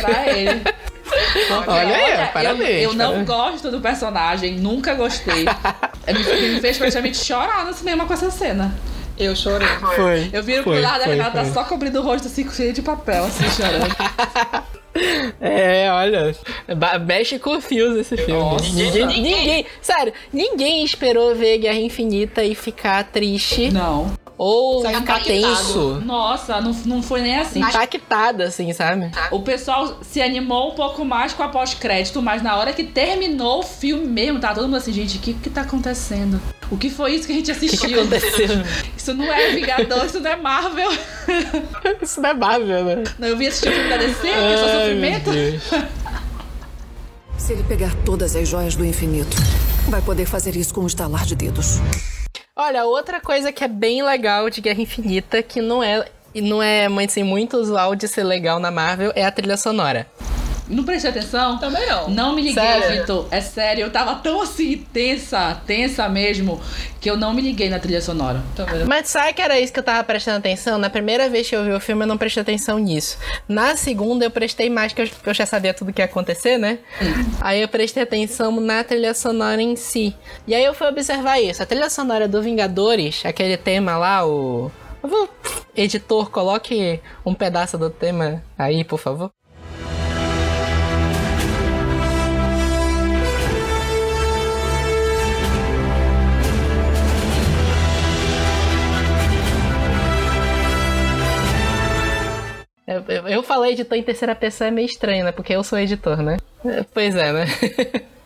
Pra 0.00 0.28
ele. 0.28 0.62
Olha, 1.50 1.64
olha 1.66 1.96
aí, 1.96 2.12
olha, 2.12 2.26
parabéns. 2.28 2.84
Eu, 2.84 2.90
eu 2.90 2.94
não 2.94 3.24
parabéns. 3.24 3.26
gosto 3.26 3.70
do 3.70 3.80
personagem, 3.80 4.56
nunca 4.58 4.94
gostei. 4.94 5.44
me, 6.06 6.48
me 6.54 6.60
fez 6.60 6.78
praticamente 6.78 7.16
chorar 7.16 7.64
no 7.64 7.72
cinema 7.72 8.06
com 8.06 8.12
essa 8.12 8.30
cena. 8.30 8.74
Eu 9.18 9.34
chorei. 9.34 9.66
Foi. 9.96 10.30
Eu 10.32 10.42
viro 10.42 10.62
foi, 10.62 10.74
pro 10.74 10.82
lado, 10.82 11.04
foi, 11.04 11.18
ela 11.18 11.30
tá 11.30 11.44
foi. 11.44 11.52
só 11.52 11.64
cobrindo 11.64 11.98
o 12.00 12.02
rosto 12.02 12.28
assim, 12.28 12.48
cheio 12.50 12.72
de 12.72 12.82
papel, 12.82 13.24
assim, 13.24 13.44
chorando. 13.50 14.68
É, 15.40 15.88
olha, 15.92 16.34
mexe 17.06 17.38
com 17.38 17.60
fios 17.60 17.96
esse 17.96 18.16
filme. 18.16 18.40
Nossa. 18.40 18.68
Ninguém, 18.72 19.06
ninguém, 19.06 19.66
sério, 19.80 20.12
ninguém 20.32 20.82
esperou 20.82 21.36
ver 21.36 21.58
Guerra 21.58 21.78
Infinita 21.78 22.42
e 22.42 22.52
ficar 22.52 23.04
triste 23.04 23.70
Não. 23.70 24.10
Ou 24.38 24.82
Saiu 24.82 25.00
ficar 25.00 25.18
impactado. 25.20 25.56
tenso. 25.56 26.00
Nossa, 26.04 26.60
não, 26.60 26.70
não 26.86 27.02
foi 27.02 27.20
nem 27.20 27.36
assim. 27.38 27.58
Impactada, 27.58 28.44
assim, 28.44 28.72
sabe? 28.72 29.10
O 29.32 29.40
pessoal 29.40 29.98
se 30.02 30.22
animou 30.22 30.72
um 30.72 30.74
pouco 30.74 31.04
mais 31.04 31.32
com 31.32 31.42
a 31.42 31.48
pós-crédito, 31.48 32.22
mas 32.22 32.40
na 32.40 32.56
hora 32.56 32.72
que 32.72 32.84
terminou 32.84 33.58
o 33.58 33.62
filme 33.64 34.06
mesmo, 34.06 34.38
tá 34.38 34.54
todo 34.54 34.64
mundo 34.64 34.76
assim, 34.76 34.92
gente, 34.92 35.18
o 35.18 35.20
que 35.20 35.34
que 35.34 35.50
tá 35.50 35.62
acontecendo? 35.62 36.40
O 36.70 36.76
que 36.76 36.88
foi 36.88 37.14
isso 37.14 37.26
que 37.26 37.32
a 37.32 37.34
gente 37.36 37.50
O 37.50 37.54
que, 37.54 37.60
que 37.66 37.66
assistiu? 37.76 38.00
aconteceu? 38.00 38.62
isso 38.96 39.14
não 39.14 39.24
é 39.32 39.50
Vingador, 39.54 40.04
isso 40.06 40.20
não 40.20 40.30
é 40.30 40.36
Marvel. 40.36 40.90
Isso 42.00 42.20
não 42.20 42.30
é 42.30 42.34
Marvel, 42.34 42.84
né? 42.84 43.04
Não, 43.18 43.28
eu 43.28 43.36
vi 43.36 43.46
assistir 43.48 43.68
o 43.68 43.72
filme 43.72 43.88
da 43.90 43.96
DC, 43.96 44.20
que 44.20 44.28
é 44.28 44.56
só 44.56 44.68
sofrimento. 44.80 45.30
Se 47.36 47.52
ele 47.52 47.62
pegar 47.64 47.94
todas 48.04 48.34
as 48.36 48.48
joias 48.48 48.74
do 48.76 48.84
infinito, 48.84 49.36
vai 49.88 50.00
poder 50.02 50.26
fazer 50.26 50.56
isso 50.56 50.72
com 50.74 50.82
um 50.82 50.86
estalar 50.86 51.24
de 51.24 51.34
dedos. 51.34 51.78
Olha, 52.60 52.84
outra 52.86 53.20
coisa 53.20 53.52
que 53.52 53.62
é 53.62 53.68
bem 53.68 54.02
legal 54.02 54.50
de 54.50 54.60
Guerra 54.60 54.82
Infinita, 54.82 55.40
que 55.44 55.60
não 55.60 55.80
é, 55.80 56.08
não 56.34 56.60
é 56.60 56.88
muito 57.22 57.56
usual 57.56 57.94
de 57.94 58.08
ser 58.08 58.24
legal 58.24 58.58
na 58.58 58.68
Marvel, 58.68 59.12
é 59.14 59.24
a 59.24 59.30
trilha 59.30 59.56
sonora. 59.56 60.08
Não 60.68 60.84
prestei 60.84 61.10
atenção? 61.10 61.58
Também 61.58 61.86
não. 61.86 62.10
Não 62.10 62.34
me 62.34 62.42
liguei, 62.42 62.62
Sério? 62.62 63.00
Vitor. 63.00 63.26
É 63.30 63.40
sério, 63.40 63.82
eu 63.82 63.90
tava 63.90 64.16
tão 64.16 64.42
assim, 64.42 64.76
tensa, 64.92 65.54
tensa 65.66 66.08
mesmo, 66.08 66.60
que 67.00 67.10
eu 67.10 67.16
não 67.16 67.32
me 67.32 67.40
liguei 67.40 67.70
na 67.70 67.78
trilha 67.78 68.00
sonora. 68.00 68.42
Também. 68.54 68.84
Mas 68.84 69.08
sabe 69.08 69.32
que 69.32 69.40
era 69.42 69.58
isso 69.58 69.72
que 69.72 69.78
eu 69.78 69.84
tava 69.84 70.04
prestando 70.04 70.38
atenção? 70.38 70.78
Na 70.78 70.90
primeira 70.90 71.28
vez 71.28 71.48
que 71.48 71.56
eu 71.56 71.64
vi 71.64 71.72
o 71.72 71.80
filme, 71.80 72.02
eu 72.02 72.06
não 72.06 72.18
prestei 72.18 72.42
atenção 72.42 72.78
nisso. 72.78 73.18
Na 73.48 73.76
segunda, 73.76 74.24
eu 74.24 74.30
prestei 74.30 74.68
mais, 74.68 74.92
que 74.92 75.02
eu, 75.02 75.08
eu 75.26 75.34
já 75.34 75.46
sabia 75.46 75.72
tudo 75.72 75.92
que 75.92 76.02
ia 76.02 76.04
acontecer, 76.04 76.58
né? 76.58 76.78
Aí 77.40 77.62
eu 77.62 77.68
prestei 77.68 78.02
atenção 78.02 78.60
na 78.60 78.84
trilha 78.84 79.14
sonora 79.14 79.62
em 79.62 79.74
si. 79.76 80.14
E 80.46 80.54
aí 80.54 80.64
eu 80.64 80.74
fui 80.74 80.86
observar 80.86 81.40
isso. 81.40 81.62
A 81.62 81.66
trilha 81.66 81.88
sonora 81.88 82.28
do 82.28 82.42
Vingadores, 82.42 83.24
aquele 83.24 83.56
tema 83.56 83.96
lá, 83.96 84.26
o. 84.26 84.70
Editor, 85.76 86.28
coloque 86.30 87.00
um 87.24 87.32
pedaço 87.32 87.78
do 87.78 87.88
tema 87.88 88.42
aí, 88.58 88.82
por 88.82 88.98
favor. 88.98 89.30
Eu, 103.08 103.42
falei 103.42 103.72
editor 103.72 103.96
em 103.96 104.02
terceira 104.02 104.34
pessoa 104.34 104.68
é 104.68 104.70
meio 104.70 104.86
estranho, 104.86 105.24
né? 105.24 105.32
Porque 105.32 105.52
eu 105.54 105.64
sou 105.64 105.78
editor, 105.78 106.22
né? 106.22 106.36
É, 106.64 106.84
Pois 106.92 107.14
é, 107.14 107.32
né? 107.32 107.46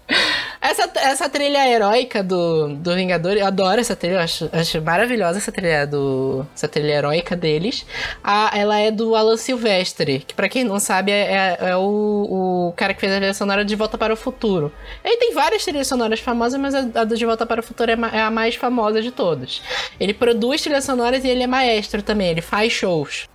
Essa, 0.60 0.90
essa 0.96 1.28
trilha 1.28 1.68
heróica 1.68 2.22
do, 2.22 2.68
do 2.76 2.94
Vingador, 2.94 3.32
eu 3.32 3.44
adoro 3.46 3.80
essa 3.80 3.96
trilha, 3.96 4.14
eu 4.14 4.20
acho, 4.20 4.48
acho 4.52 4.80
maravilhosa 4.80 5.38
essa 5.38 5.50
trilha 5.50 5.84
do. 5.86 6.46
Essa 6.54 6.68
trilha 6.68 6.92
heróica 6.94 7.34
deles. 7.34 7.84
A, 8.22 8.50
ela 8.56 8.78
é 8.78 8.90
do 8.90 9.16
Alan 9.16 9.36
Silvestre, 9.36 10.20
que 10.20 10.34
pra 10.34 10.48
quem 10.48 10.62
não 10.64 10.78
sabe 10.78 11.10
é, 11.10 11.56
é- 11.60 11.70
é 11.70 11.76
o, 11.76 12.68
o 12.68 12.74
cara 12.76 12.94
que 12.94 13.00
fez 13.00 13.12
a 13.12 13.16
trilha 13.16 13.34
sonora 13.34 13.64
de 13.64 13.74
Volta 13.74 13.98
para 13.98 14.12
o 14.12 14.16
Futuro. 14.16 14.72
Ele 15.04 15.16
tem 15.16 15.34
várias 15.34 15.64
trilhas 15.64 15.86
sonoras 15.88 16.20
famosas, 16.20 16.60
mas 16.60 16.74
a, 16.74 17.00
a 17.00 17.04
De 17.04 17.24
Volta 17.26 17.44
para 17.44 17.60
o 17.60 17.64
Futuro 17.64 17.90
é, 17.90 17.96
ma- 17.96 18.10
é 18.12 18.20
a 18.20 18.30
mais 18.30 18.54
famosa 18.54 19.02
de 19.02 19.10
todas. 19.10 19.60
Ele 19.98 20.14
produz 20.14 20.62
trilhas 20.62 20.84
sonoras 20.84 21.24
e 21.24 21.28
ele 21.28 21.42
é 21.42 21.46
maestro 21.46 22.02
também, 22.02 22.28
ele 22.30 22.40
faz 22.42 22.72
shows. 22.72 23.28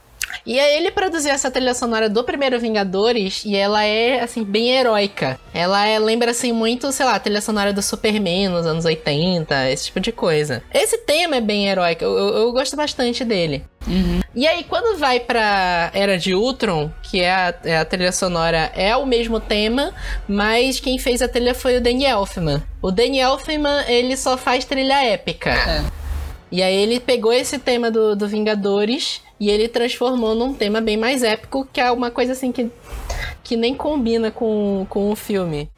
E 0.45 0.59
aí 0.59 0.75
ele 0.77 0.91
produziu 0.91 1.31
essa 1.31 1.49
trilha 1.51 1.73
sonora 1.73 2.09
do 2.09 2.23
primeiro 2.23 2.59
Vingadores 2.59 3.43
e 3.45 3.55
ela 3.55 3.83
é, 3.83 4.19
assim, 4.21 4.43
bem 4.43 4.69
heróica. 4.71 5.39
Ela 5.53 5.85
é, 5.87 5.99
lembra, 5.99 6.31
assim, 6.31 6.51
muito, 6.51 6.91
sei 6.91 7.05
lá, 7.05 7.15
a 7.15 7.19
trilha 7.19 7.41
sonora 7.41 7.73
do 7.73 7.81
Superman 7.81 8.49
nos 8.49 8.65
anos 8.65 8.85
80, 8.85 9.69
esse 9.71 9.85
tipo 9.85 9.99
de 9.99 10.11
coisa. 10.11 10.63
Esse 10.73 10.97
tema 10.99 11.35
é 11.37 11.41
bem 11.41 11.67
heróico, 11.67 12.03
eu, 12.03 12.17
eu- 12.17 12.35
eu 12.37 12.51
gosto 12.51 12.75
bastante 12.75 13.23
dele. 13.25 13.63
E 14.35 14.45
aí, 14.45 14.65
quando 14.65 14.97
vai 14.99 15.17
pra 15.19 15.89
Era 15.93 16.17
de 16.17 16.35
Ultron, 16.35 16.91
que 17.03 17.21
é 17.21 17.31
a, 17.33 17.53
é 17.63 17.77
a 17.77 17.85
trilha 17.85 18.11
sonora, 18.11 18.69
é 18.75 18.95
o 18.97 19.05
mesmo 19.05 19.39
tema, 19.39 19.93
mas 20.27 20.79
quem 20.79 20.99
fez 20.99 21.21
a 21.21 21.27
trilha 21.27 21.55
foi 21.55 21.77
o 21.77 21.81
Danny 21.81 22.05
Elfman. 22.05 22.61
O 22.81 22.91
Danny 22.91 23.19
Elfman, 23.19 23.85
ele 23.87 24.17
só 24.17 24.35
faz 24.37 24.65
trilha 24.65 25.03
épica. 25.05 25.51
É. 25.51 25.83
E 26.51 26.63
aí 26.63 26.75
ele 26.75 26.99
pegou 26.99 27.33
esse 27.33 27.60
tema 27.60 27.91
do, 27.91 28.15
do 28.15 28.27
Vingadores 28.27 29.21
e 29.39 29.49
ele 29.49 29.67
transformou 29.67 30.33
num 30.33 30.53
tema 30.53 30.79
bem 30.79 30.97
mais 30.97 31.23
épico, 31.23 31.67
que 31.71 31.79
é 31.81 31.91
uma 31.91 32.10
coisa 32.10 32.31
assim 32.31 32.51
que, 32.51 32.69
que 33.43 33.57
nem 33.57 33.75
combina 33.75 34.31
com, 34.31 34.86
com 34.89 35.12
o 35.12 35.15
filme. 35.15 35.69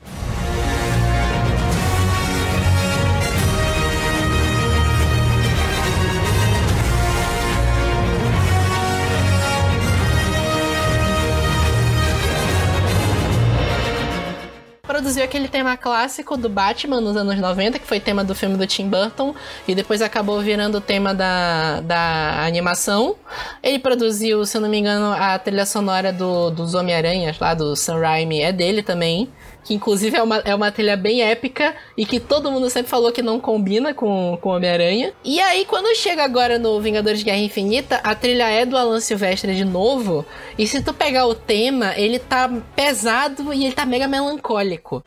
Produziu 15.19 15.25
aquele 15.25 15.47
tema 15.49 15.75
clássico 15.75 16.37
do 16.37 16.47
Batman 16.47 17.01
nos 17.01 17.17
anos 17.17 17.37
90, 17.37 17.77
que 17.77 17.85
foi 17.85 17.99
tema 17.99 18.23
do 18.23 18.33
filme 18.33 18.55
do 18.55 18.65
Tim 18.65 18.87
Burton, 18.87 19.35
e 19.67 19.75
depois 19.75 20.01
acabou 20.01 20.39
virando 20.39 20.77
o 20.77 20.81
tema 20.81 21.13
da, 21.13 21.81
da 21.81 22.45
animação. 22.45 23.17
Ele 23.61 23.79
produziu, 23.79 24.45
se 24.45 24.55
eu 24.55 24.61
não 24.61 24.69
me 24.69 24.77
engano, 24.77 25.11
a 25.11 25.37
trilha 25.37 25.65
sonora 25.65 26.13
do, 26.13 26.49
dos 26.51 26.73
Homem-Aranhas, 26.73 27.37
lá 27.37 27.53
do 27.53 27.75
Sam 27.75 27.99
Raimi, 27.99 28.39
é 28.39 28.53
dele 28.53 28.81
também. 28.81 29.27
Que 29.63 29.73
inclusive 29.73 30.15
é 30.17 30.23
uma, 30.23 30.37
é 30.37 30.55
uma 30.55 30.71
trilha 30.71 30.95
bem 30.95 31.21
épica 31.21 31.75
e 31.97 32.05
que 32.05 32.19
todo 32.19 32.51
mundo 32.51 32.69
sempre 32.69 32.89
falou 32.89 33.11
que 33.11 33.21
não 33.21 33.39
combina 33.39 33.93
com, 33.93 34.37
com 34.41 34.49
Homem-Aranha. 34.49 35.13
E 35.23 35.39
aí, 35.39 35.65
quando 35.65 35.95
chega 35.95 36.23
agora 36.23 36.57
no 36.57 36.79
Vingadores 36.81 37.19
de 37.19 37.25
Guerra 37.25 37.37
Infinita, 37.37 37.99
a 38.03 38.15
trilha 38.15 38.49
é 38.49 38.65
do 38.65 38.77
Alan 38.77 38.99
Silvestre 38.99 39.55
de 39.55 39.65
novo. 39.65 40.25
E 40.57 40.65
se 40.65 40.81
tu 40.81 40.93
pegar 40.93 41.27
o 41.27 41.35
tema, 41.35 41.93
ele 41.97 42.19
tá 42.19 42.49
pesado 42.75 43.53
e 43.53 43.65
ele 43.65 43.75
tá 43.75 43.85
mega 43.85 44.07
melancólico. 44.07 45.03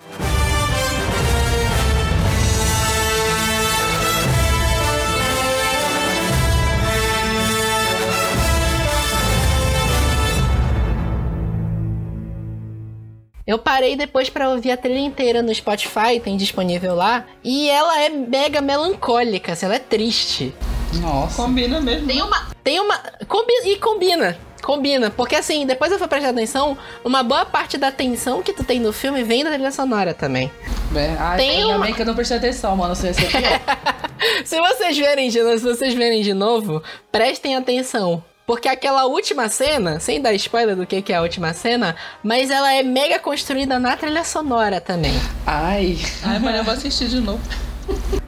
Eu 13.47 13.59
parei 13.59 13.97
depois 13.97 14.29
pra 14.31 14.49
ouvir 14.51 14.71
a 14.71 14.77
trilha 14.77 15.01
inteira 15.01 15.43
no 15.43 15.53
Spotify, 15.55 16.21
tem 16.23 16.37
disponível 16.37 16.95
lá, 16.95 17.25
e 17.43 17.69
ela 17.69 18.01
é 18.01 18.09
mega 18.09 18.61
melancólica, 18.61 19.53
assim, 19.53 19.67
ela 19.67 19.75
é 19.75 19.81
triste. 19.81 20.55
Nossa. 21.01 21.43
Combina 21.43 21.81
mesmo. 21.81 22.07
Tem 22.07 22.23
uma. 22.23 22.47
Tem 22.63 22.79
uma. 22.81 22.97
Combi 23.27 23.53
e 23.65 23.77
combina. 23.79 24.39
Combina. 24.63 25.11
Porque 25.11 25.35
assim, 25.35 25.67
depois 25.67 25.91
eu 25.91 25.99
fui 25.99 26.07
prestar 26.07 26.29
atenção, 26.29 26.79
uma 27.05 27.23
boa 27.25 27.45
parte 27.45 27.77
da 27.77 27.91
tensão 27.91 28.43
que 28.43 28.53
tu 28.53 28.63
tem 28.63 28.79
no 28.79 28.93
filme 28.93 29.25
vem 29.25 29.43
da 29.43 29.51
trilha 29.51 29.73
sonora 29.73 30.15
também. 30.15 30.53
É, 30.95 31.17
ai, 31.19 31.37
Tem 31.39 31.51
ainda 31.63 31.67
uma- 31.69 31.85
bem 31.87 31.95
que 31.95 32.03
eu 32.03 32.07
não 32.07 32.15
prestei 32.15 32.37
atenção, 32.37 32.77
mano. 32.77 32.95
Se. 32.95 33.09
Se 34.45 34.61
vocês 34.61 34.97
verem 34.97 35.29
de 35.31 35.43
novo, 35.43 35.59
se 35.59 35.65
vocês 35.65 35.95
verem 35.95 36.23
de 36.23 36.33
novo, 36.33 36.81
prestem 37.11 37.57
atenção. 37.57 38.23
Porque 38.47 38.69
aquela 38.69 39.07
última 39.07 39.49
cena, 39.49 40.01
sem 40.01 40.21
dar 40.21 40.35
spoiler 40.35 40.77
do 40.77 40.87
que 40.87 41.01
que 41.01 41.13
é 41.13 41.17
a 41.17 41.23
última 41.23 41.55
cena, 41.55 41.95
mas 42.23 42.51
ela 42.51 42.73
é 42.73 42.83
mega 42.83 43.19
construída 43.19 43.79
na 43.79 43.97
trilha 43.97 44.25
sonora 44.25 44.81
também. 44.81 45.15
Ai. 45.47 45.99
Ai, 46.23 46.39
mas 46.39 46.57
eu 46.57 46.65
vou 46.65 46.75
assistir 46.75 47.09
de 47.09 47.21
novo. 47.21 47.41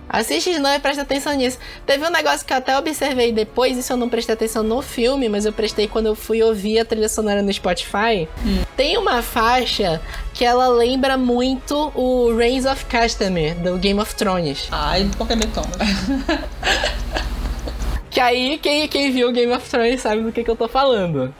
Assiste 0.08 0.52
de 0.52 0.60
novo 0.60 0.76
e 0.76 0.78
presta 0.78 1.02
atenção 1.02 1.34
nisso. 1.34 1.58
Teve 1.84 2.06
um 2.06 2.10
negócio 2.10 2.46
que 2.46 2.52
eu 2.52 2.56
até 2.56 2.78
observei 2.78 3.32
depois, 3.32 3.76
isso 3.76 3.92
eu 3.92 3.96
não 3.96 4.08
prestei 4.08 4.34
atenção 4.34 4.62
no 4.62 4.80
filme, 4.80 5.28
mas 5.28 5.44
eu 5.44 5.52
prestei 5.52 5.88
quando 5.88 6.06
eu 6.06 6.14
fui 6.14 6.40
ouvir 6.40 6.78
a 6.78 6.84
trilha 6.84 7.08
sonora 7.08 7.42
no 7.42 7.52
Spotify. 7.52 8.28
Tem 8.76 8.96
uma 8.96 9.22
faixa 9.22 10.00
que 10.32 10.44
ela 10.44 10.68
lembra 10.68 11.16
muito 11.16 11.90
o 11.96 12.32
Reigns 12.36 12.64
of 12.64 12.84
Castamere, 12.84 13.54
do 13.56 13.76
Game 13.76 13.98
of 13.98 14.14
Thrones. 14.14 14.68
Ai, 14.70 15.10
qualquer 15.16 15.36
metão. 15.36 15.64
Que 18.14 18.20
aí, 18.20 18.58
quem, 18.58 18.86
quem 18.86 19.10
viu 19.10 19.32
Game 19.32 19.52
of 19.52 19.68
Thrones 19.68 20.00
sabe 20.00 20.22
do 20.22 20.30
que, 20.30 20.44
que 20.44 20.50
eu 20.50 20.54
tô 20.54 20.68
falando. 20.68 21.34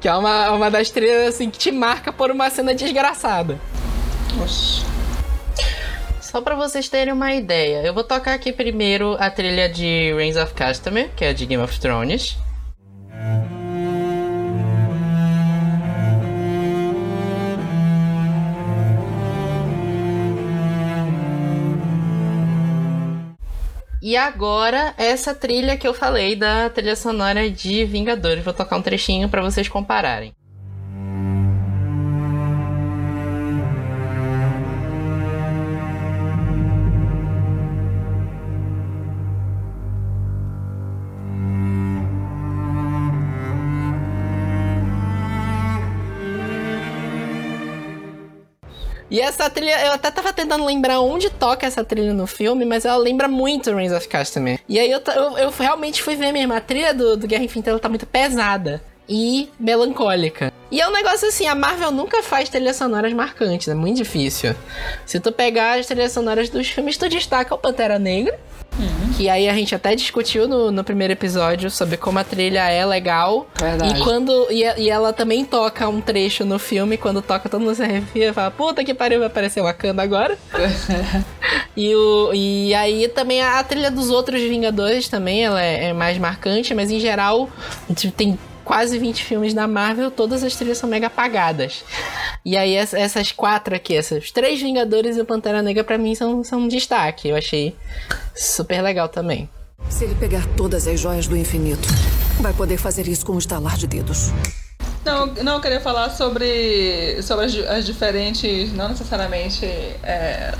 Que 0.00 0.08
é 0.08 0.14
uma, 0.14 0.52
uma 0.52 0.70
das 0.70 0.88
trilhas 0.88 1.34
assim 1.34 1.50
que 1.50 1.58
te 1.58 1.70
marca 1.70 2.10
por 2.10 2.30
uma 2.30 2.48
cena 2.48 2.74
desgraçada. 2.74 3.60
Oxi. 4.42 4.82
Só 6.22 6.40
pra 6.40 6.54
vocês 6.54 6.88
terem 6.88 7.12
uma 7.12 7.34
ideia, 7.34 7.82
eu 7.82 7.92
vou 7.92 8.02
tocar 8.02 8.32
aqui 8.32 8.54
primeiro 8.54 9.16
a 9.20 9.28
trilha 9.28 9.68
de 9.68 10.14
Reigns 10.14 10.38
of 10.38 10.54
Castamere, 10.54 11.10
que 11.14 11.26
é 11.26 11.34
de 11.34 11.44
Game 11.44 11.62
of 11.62 11.78
Thrones. 11.78 12.38
E 24.06 24.18
agora, 24.18 24.92
essa 24.98 25.34
trilha 25.34 25.78
que 25.78 25.88
eu 25.88 25.94
falei 25.94 26.36
da 26.36 26.68
trilha 26.68 26.94
sonora 26.94 27.48
de 27.48 27.86
Vingadores. 27.86 28.44
Vou 28.44 28.52
tocar 28.52 28.76
um 28.76 28.82
trechinho 28.82 29.30
pra 29.30 29.40
vocês 29.40 29.66
compararem. 29.66 30.34
E 49.14 49.20
essa 49.20 49.48
trilha, 49.48 49.80
eu 49.86 49.92
até 49.92 50.10
tava 50.10 50.32
tentando 50.32 50.64
lembrar 50.64 50.98
onde 50.98 51.30
toca 51.30 51.64
essa 51.64 51.84
trilha 51.84 52.12
no 52.12 52.26
filme, 52.26 52.64
mas 52.64 52.84
ela 52.84 52.96
lembra 52.96 53.28
muito 53.28 53.72
Reigns 53.72 53.92
of 53.92 54.08
Castamere. 54.08 54.58
E 54.68 54.76
aí 54.76 54.90
eu, 54.90 55.00
eu, 55.14 55.38
eu 55.38 55.50
realmente 55.56 56.02
fui 56.02 56.16
ver 56.16 56.32
mesmo, 56.32 56.52
a 56.52 56.60
trilha 56.60 56.92
do, 56.92 57.16
do 57.16 57.24
Guerra 57.24 57.44
Infinita 57.44 57.70
ela 57.70 57.78
tá 57.78 57.88
muito 57.88 58.06
pesada 58.06 58.82
e 59.08 59.48
melancólica. 59.56 60.52
E 60.68 60.80
é 60.80 60.88
um 60.88 60.90
negócio 60.90 61.28
assim, 61.28 61.46
a 61.46 61.54
Marvel 61.54 61.92
nunca 61.92 62.24
faz 62.24 62.48
trilhas 62.48 62.74
sonoras 62.74 63.12
marcantes, 63.12 63.68
é 63.68 63.74
muito 63.74 63.98
difícil. 63.98 64.52
Se 65.06 65.20
tu 65.20 65.30
pegar 65.30 65.78
as 65.78 65.86
trilhas 65.86 66.10
sonoras 66.10 66.48
dos 66.50 66.66
filmes, 66.66 66.96
tu 66.96 67.08
destaca 67.08 67.54
o 67.54 67.58
Pantera 67.58 68.00
Negra, 68.00 68.36
que 69.16 69.28
aí 69.28 69.48
a 69.48 69.54
gente 69.54 69.74
até 69.74 69.94
discutiu 69.94 70.48
no, 70.48 70.70
no 70.70 70.84
primeiro 70.84 71.12
episódio 71.12 71.70
sobre 71.70 71.96
como 71.96 72.18
a 72.18 72.24
trilha 72.24 72.68
é 72.68 72.84
legal. 72.84 73.46
Verdade. 73.54 73.98
E 73.98 74.02
quando. 74.02 74.46
E, 74.50 74.62
e 74.82 74.90
ela 74.90 75.12
também 75.12 75.44
toca 75.44 75.88
um 75.88 76.00
trecho 76.00 76.44
no 76.44 76.58
filme, 76.58 76.96
quando 76.96 77.22
toca, 77.22 77.48
todo 77.48 77.60
mundo 77.60 77.74
se 77.74 77.82
arrepia 77.82 78.30
e 78.30 78.32
fala, 78.32 78.50
puta 78.50 78.84
que 78.84 78.94
pariu, 78.94 79.18
vai 79.18 79.28
aparecer 79.28 79.62
Wakanda 79.62 80.02
agora. 80.02 80.36
e, 81.76 81.94
o, 81.94 82.32
e 82.34 82.74
aí 82.74 83.08
também 83.08 83.42
a, 83.42 83.58
a 83.58 83.64
trilha 83.64 83.90
dos 83.90 84.10
outros 84.10 84.42
Vingadores 84.42 85.08
também, 85.08 85.44
ela 85.44 85.62
é, 85.62 85.86
é 85.86 85.92
mais 85.92 86.18
marcante, 86.18 86.74
mas 86.74 86.90
em 86.90 87.00
geral 87.00 87.48
tem 88.16 88.38
quase 88.64 88.98
20 88.98 89.22
filmes 89.22 89.54
da 89.54 89.68
Marvel, 89.68 90.10
todas 90.10 90.42
as 90.42 90.54
trilhas 90.56 90.78
são 90.78 90.88
mega 90.88 91.06
apagadas. 91.06 91.84
E 92.44 92.56
aí 92.56 92.76
ess- 92.76 92.92
essas 92.94 93.32
quatro 93.32 93.74
aqui, 93.74 93.94
esses 93.94 94.30
três 94.30 94.60
Vingadores 94.60 95.16
e 95.16 95.20
o 95.20 95.24
Pantera 95.24 95.62
Negra 95.62 95.82
pra 95.82 95.96
mim 95.96 96.14
são, 96.14 96.44
são 96.44 96.60
um 96.60 96.68
destaque. 96.68 97.28
Eu 97.28 97.36
achei 97.36 97.74
super 98.34 98.82
legal 98.82 99.08
também. 99.08 99.48
Se 99.88 100.04
ele 100.04 100.14
pegar 100.14 100.46
todas 100.56 100.86
as 100.86 101.00
joias 101.00 101.26
do 101.26 101.36
infinito, 101.36 101.88
vai 102.40 102.52
poder 102.52 102.76
fazer 102.76 103.08
isso 103.08 103.24
com 103.24 103.32
um 103.32 103.38
estalar 103.38 103.76
de 103.76 103.86
dedos. 103.86 104.30
Não, 105.04 105.26
não, 105.26 105.54
eu 105.54 105.60
queria 105.60 105.80
falar 105.80 106.08
sobre, 106.10 107.20
sobre 107.22 107.44
as, 107.46 107.54
as 107.56 107.84
diferentes, 107.86 108.72
não 108.72 108.88
necessariamente. 108.88 109.64
é, 109.66 110.54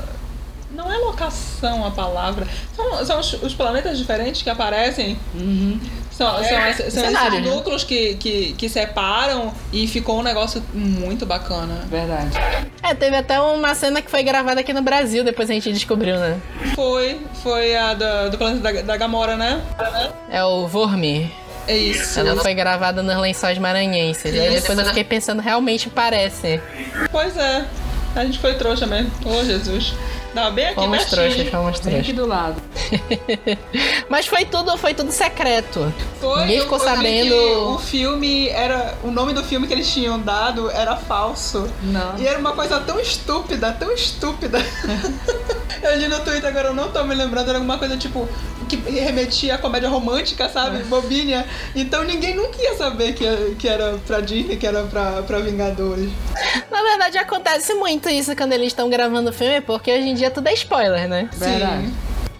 não 0.71 0.93
é 0.93 0.97
locação 0.99 1.85
a 1.87 1.91
palavra. 1.91 2.47
São, 2.77 3.07
são 3.07 3.21
os, 3.21 3.33
os 3.43 3.55
planetas 3.55 3.97
diferentes 3.99 4.43
que 4.43 4.51
aparecem. 4.51 5.19
São, 6.17 6.45
são, 6.45 6.67
esses, 6.69 6.95
são 6.95 7.05
Cenário, 7.05 7.39
esses 7.39 7.49
né? 7.49 7.55
núcleos 7.55 7.83
que, 7.83 8.15
que, 8.15 8.53
que 8.57 8.69
separam 8.69 9.53
e 9.73 9.89
ficou 9.89 10.21
um 10.21 10.23
negócio 10.23 10.63
muito 10.73 11.27
bacana. 11.27 11.81
Verdade. 11.91 12.31
É, 12.83 12.95
teve 12.95 13.17
até 13.17 13.41
uma 13.41 13.75
cena 13.75 14.01
que 14.01 14.09
foi 14.11 14.23
gravada 14.23 14.61
aqui 14.61 14.73
no 14.73 14.81
Brasil, 14.83 15.25
depois 15.25 15.51
a 15.51 15.55
gente 15.55 15.73
descobriu, 15.73 16.17
né? 16.19 16.41
Foi, 16.77 17.21
foi 17.43 17.75
a 17.77 17.95
da- 17.95 18.29
do 18.29 18.39
planeta 18.39 18.73
da, 18.73 18.83
da 18.83 18.97
Gamora, 18.97 19.37
né? 19.37 19.61
É 20.31 20.45
o 20.45 20.69
Vormir. 20.69 21.29
É 21.67 21.77
isso. 21.77 22.21
Ela 22.21 22.37
foi 22.37 22.55
gravada 22.55 23.03
nos 23.03 23.17
lençóis 23.17 23.59
maranhenses. 23.59 24.27
Aí 24.27 24.51
depois 24.61 24.79
eu 24.79 24.85
fiquei 24.85 25.03
pensando, 25.05 25.41
realmente 25.41 25.89
parece. 25.89 26.61
Pois 27.11 27.37
é. 27.37 27.65
A 28.15 28.25
gente 28.25 28.39
foi 28.39 28.55
trouxa 28.55 28.87
mesmo. 28.87 29.11
Ô, 29.25 29.45
Jesus. 29.45 29.93
Não, 30.35 30.53
bem 30.53 30.67
aqui 30.67 30.75
Fomos 30.75 31.05
pertinho. 31.05 31.51
trouxas, 31.51 31.81
fomos 31.83 31.87
aqui 32.01 32.13
do 32.13 32.27
lado. 32.27 32.61
Mas 34.09 34.27
foi 34.27 34.45
tudo, 34.45 34.77
foi 34.77 34.93
tudo 34.95 35.13
secreto. 35.13 35.93
Foi, 36.21 36.41
Ninguém 36.41 36.57
eu- 36.59 36.63
ficou 36.65 36.79
sabendo. 36.79 37.35
O 37.75 37.79
filme 37.79 38.49
era. 38.49 38.95
O 39.05 39.11
nome 39.11 39.33
do 39.33 39.43
filme 39.45 39.67
que 39.67 39.73
eles 39.73 39.93
tinham 39.93 40.19
dado 40.21 40.71
era 40.71 40.97
falso. 40.97 41.69
Não. 41.83 42.19
E 42.19 42.27
era 42.27 42.39
uma 42.39 42.53
coisa 42.53 42.81
tão 42.81 42.99
estúpida, 43.01 43.73
tão 43.79 43.93
estúpida. 43.93 44.59
eu 45.83 45.97
li 45.99 46.09
no 46.09 46.21
Twitter 46.21 46.49
agora, 46.49 46.69
eu 46.69 46.75
não 46.75 46.91
tô 46.91 47.03
me 47.05 47.15
lembrando, 47.15 47.49
era 47.49 47.59
alguma 47.59 47.79
coisa 47.79 47.97
tipo. 47.97 48.29
Que 48.65 48.77
remetia 48.77 49.55
à 49.55 49.59
comédia 49.59 49.89
romântica, 49.89 50.49
sabe? 50.49 50.83
Bobinha. 50.85 51.47
Então 51.75 52.05
ninguém 52.05 52.35
nunca 52.35 52.61
ia 52.61 52.75
saber 52.77 53.15
que, 53.15 53.55
que 53.59 53.69
era 53.69 53.99
pra 54.07 54.21
Disney, 54.21 54.57
que 54.57 54.67
era 54.67 54.83
pra, 54.85 55.23
pra 55.23 55.39
Vingadores. 55.41 56.11
Na 56.71 56.83
verdade, 56.83 57.19
acontece 57.19 57.75
muito 57.75 58.09
isso 58.09 58.35
quando 58.37 58.53
eles 58.53 58.69
estão 58.69 58.89
gravando 58.89 59.31
o 59.31 59.33
filme, 59.33 59.61
porque 59.61 59.93
hoje 59.93 60.09
em 60.09 60.15
dia 60.15 60.31
tudo 60.31 60.49
é 60.49 60.53
spoiler, 60.55 61.09
né? 61.09 61.29
Verdade. 61.33 61.93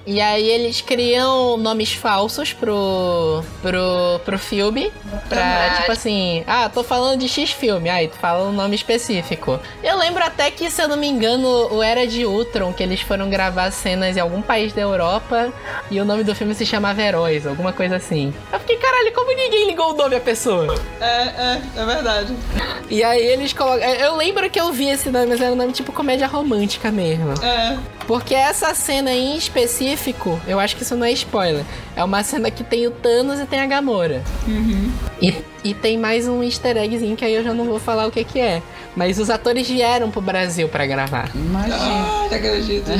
E 0.07 0.21
aí 0.21 0.47
eles 0.49 0.81
criam 0.81 1.57
nomes 1.57 1.95
falsos 1.95 2.53
pro, 2.53 3.43
pro, 3.63 4.21
pro 4.25 4.39
filme. 4.39 4.93
Pra, 5.29 5.77
tipo 5.79 5.93
assim, 5.93 6.45
ah, 6.47 6.69
tô 6.69 6.83
falando 6.83 7.19
de 7.21 7.29
X 7.29 7.53
filme. 7.53 7.89
Aí 7.89 8.09
tu 8.09 8.17
fala 8.17 8.47
um 8.49 8.53
nome 8.53 8.75
específico. 8.75 9.59
Eu 9.83 9.97
lembro 9.97 10.23
até 10.23 10.51
que, 10.51 10.71
se 10.71 10.83
eu 10.83 10.89
não 10.89 10.97
me 10.97 11.07
engano, 11.07 11.73
o 11.73 11.83
Era 11.83 12.07
de 12.07 12.27
Ultron, 12.27 12.73
que 12.73 12.83
eles 12.83 13.01
foram 13.01 13.31
gravar 13.31 13.71
cenas 13.71 14.17
em 14.17 14.21
algum 14.21 14.43
país 14.43 14.73
da 14.73 14.83
Europa 14.83 15.53
e 15.91 16.01
o 16.01 16.05
nome 16.05 16.23
do 16.23 16.35
filme 16.35 16.55
se 16.55 16.67
chamava 16.67 17.03
Heróis, 17.03 17.47
alguma 17.47 17.73
coisa 17.73 17.97
assim. 17.97 18.33
Eu 18.53 18.61
fiquei, 18.61 18.77
caralho, 18.77 19.13
como 19.15 19.35
ninguém 19.35 19.67
ligou 19.67 19.93
o 19.93 19.97
nome 19.97 20.17
à 20.17 20.21
pessoa? 20.21 20.75
É, 21.01 21.07
é, 21.07 21.63
é 21.77 21.85
verdade. 21.85 22.37
E 22.91 23.03
aí 23.03 23.25
eles 23.25 23.53
colocam. 23.53 23.89
Eu 23.89 24.17
lembro 24.17 24.49
que 24.51 24.61
eu 24.61 24.71
vi 24.73 24.91
esse 24.91 25.11
nome, 25.11 25.27
mas 25.27 25.41
era 25.41 25.53
um 25.53 25.57
nome 25.57 25.73
tipo 25.73 25.93
comédia 25.93 26.27
romântica 26.27 26.91
mesmo. 26.91 27.33
É. 27.43 27.79
Porque 28.07 28.35
essa 28.35 28.75
cena 28.75 29.11
em 29.11 29.37
específico, 29.37 29.94
eu 30.47 30.61
acho 30.61 30.77
que 30.77 30.83
isso 30.83 30.97
não 30.97 31.07
é 31.07 31.13
spoiler. 31.13 31.65
É 31.97 32.03
uma 32.03 32.23
cena 32.23 32.51
que 32.51 32.65
tem 32.65 32.87
o 32.87 32.91
Thanos 32.91 33.41
e 33.41 33.47
tem 33.47 33.61
a 33.61 33.67
Gamora. 33.67 34.23
E, 35.21 35.35
e 35.63 35.75
tem 35.75 35.97
mais 35.99 36.29
um 36.29 36.43
easter 36.43 36.77
eggzinho 36.77 37.17
que 37.17 37.25
aí 37.25 37.35
eu 37.35 37.45
já 37.45 37.55
não 37.55 37.65
vou 37.65 37.79
falar 37.79 38.07
o 38.07 38.11
que 38.11 38.25
que 38.25 38.41
é. 38.41 38.63
Mas 38.97 39.19
os 39.19 39.31
atores 39.31 39.69
vieram 39.69 40.11
pro 40.11 40.21
Brasil 40.21 40.69
pra 40.69 40.87
gravar. 40.87 41.31
Imagina. 41.35 41.77
Ai, 41.81 42.29
não 42.29 42.37
acredito. 42.37 42.91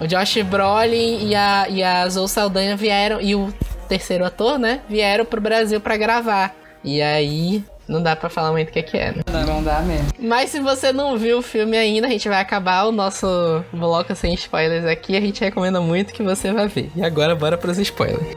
O 0.00 0.06
Josh 0.06 0.42
Brolin 0.42 1.28
e 1.28 1.34
a, 1.34 1.66
e 1.68 1.82
a 1.82 2.08
Zoe 2.08 2.28
Saldanha 2.28 2.76
vieram, 2.76 3.20
e 3.20 3.34
o 3.34 3.52
terceiro 3.88 4.24
ator, 4.24 4.58
né, 4.58 4.80
vieram 4.88 5.24
pro 5.24 5.40
Brasil 5.40 5.80
pra 5.80 5.96
gravar. 5.96 6.54
E 6.84 7.00
aí, 7.00 7.64
não 7.92 8.02
dá 8.02 8.16
pra 8.16 8.30
falar 8.30 8.50
muito 8.52 8.70
o 8.70 8.72
que 8.72 8.82
que 8.82 8.96
é, 8.96 9.12
né? 9.12 9.22
Não 9.46 9.62
dá 9.62 9.80
mesmo. 9.80 10.08
Mas 10.18 10.50
se 10.50 10.60
você 10.60 10.92
não 10.92 11.16
viu 11.16 11.38
o 11.38 11.42
filme 11.42 11.76
ainda, 11.76 12.06
a 12.06 12.10
gente 12.10 12.28
vai 12.28 12.40
acabar 12.40 12.84
o 12.84 12.92
nosso 12.92 13.26
bloco 13.72 14.14
sem 14.14 14.32
spoilers 14.34 14.86
aqui. 14.86 15.16
A 15.16 15.20
gente 15.20 15.40
recomenda 15.44 15.80
muito 15.80 16.12
que 16.14 16.22
você 16.22 16.50
vá 16.50 16.66
ver. 16.66 16.90
E 16.96 17.04
agora, 17.04 17.34
bora 17.34 17.58
pros 17.58 17.78
spoilers. 17.78 18.34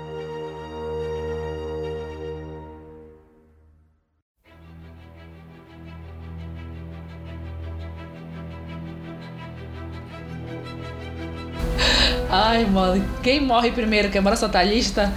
Ai, 12.29 12.65
mano. 12.65 13.01
Quem 13.23 13.39
morre 13.39 13.71
primeiro? 13.71 14.09
Quer 14.09 14.21
bora 14.21 14.35
soltar 14.35 14.61
a 14.61 14.65
lista? 14.65 15.13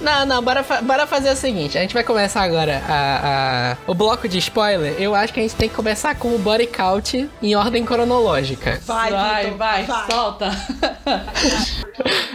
Não, 0.00 0.26
não, 0.26 0.42
bora, 0.42 0.62
fa- 0.62 0.80
bora 0.82 1.06
fazer 1.06 1.30
o 1.30 1.36
seguinte. 1.36 1.78
A 1.78 1.80
gente 1.80 1.94
vai 1.94 2.04
começar 2.04 2.42
agora 2.42 2.82
a, 2.88 3.72
a- 3.72 3.76
o 3.86 3.94
bloco 3.94 4.28
de 4.28 4.38
spoiler. 4.38 4.94
Eu 4.98 5.14
acho 5.14 5.32
que 5.32 5.40
a 5.40 5.42
gente 5.42 5.54
tem 5.54 5.68
que 5.68 5.74
começar 5.74 6.14
com 6.16 6.34
o 6.34 6.38
body 6.38 6.66
count 6.66 7.28
em 7.42 7.54
ordem 7.56 7.84
cronológica. 7.84 8.80
Vai, 8.84 9.10
vai, 9.10 9.50
vai, 9.52 9.84
vai. 9.84 10.06
solta. 10.10 10.50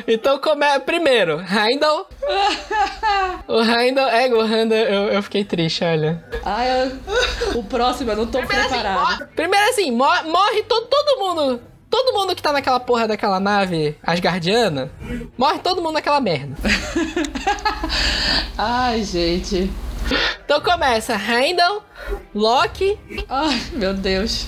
Então, 0.08 0.40
come... 0.40 0.66
primeiro, 0.86 1.40
Heindel. 1.42 2.08
o 3.48 3.62
Heindel... 3.62 4.08
É, 4.08 4.28
o 4.34 4.42
Heindel, 4.46 4.78
eu, 4.88 5.04
eu 5.10 5.24
fiquei 5.24 5.44
triste, 5.44 5.84
olha. 5.84 6.24
Ai, 6.44 6.68
eu- 6.84 7.60
o 7.60 7.64
próximo 7.64 8.12
eu 8.12 8.16
não 8.18 8.26
tô 8.26 8.40
preparado. 8.42 9.28
Primeiro 9.36 9.70
assim, 9.70 9.92
mor- 9.92 10.24
morre 10.26 10.64
to- 10.64 10.88
todo 10.90 11.20
mundo 11.20 11.62
Todo 11.90 12.14
mundo 12.14 12.36
que 12.36 12.42
tá 12.42 12.52
naquela 12.52 12.80
porra 12.80 13.08
daquela 13.08 13.40
nave 13.40 13.98
asgardiana, 14.04 14.92
morre 15.38 15.60
todo 15.60 15.82
mundo 15.82 15.94
naquela 15.94 16.22
merda. 16.22 16.56
Ai, 18.58 19.04
gente. 19.04 19.70
Então 20.46 20.62
começa 20.62 21.14
Heimdall, 21.16 21.84
Loki. 22.34 22.98
Ai, 23.28 23.62
meu 23.74 23.94
Deus. 23.94 24.48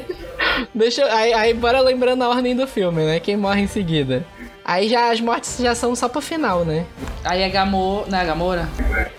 Deixa 0.74 1.02
eu, 1.02 1.12
aí, 1.12 1.32
aí 1.32 1.54
bora 1.54 1.80
lembrando 1.80 2.22
a 2.22 2.28
ordem 2.28 2.54
do 2.54 2.66
filme, 2.66 3.04
né? 3.04 3.20
Quem 3.20 3.36
morre 3.36 3.62
em 3.62 3.66
seguida. 3.66 4.24
Aí 4.68 4.88
já 4.88 5.12
as 5.12 5.20
mortes 5.20 5.58
já 5.60 5.76
são 5.76 5.94
só 5.94 6.08
pro 6.08 6.20
final, 6.20 6.64
né? 6.64 6.84
Aí 7.24 7.40
é 7.40 7.48
Gamora. 7.48 8.06
Não 8.10 8.18
é 8.18 8.24
Gamora? 8.24 8.68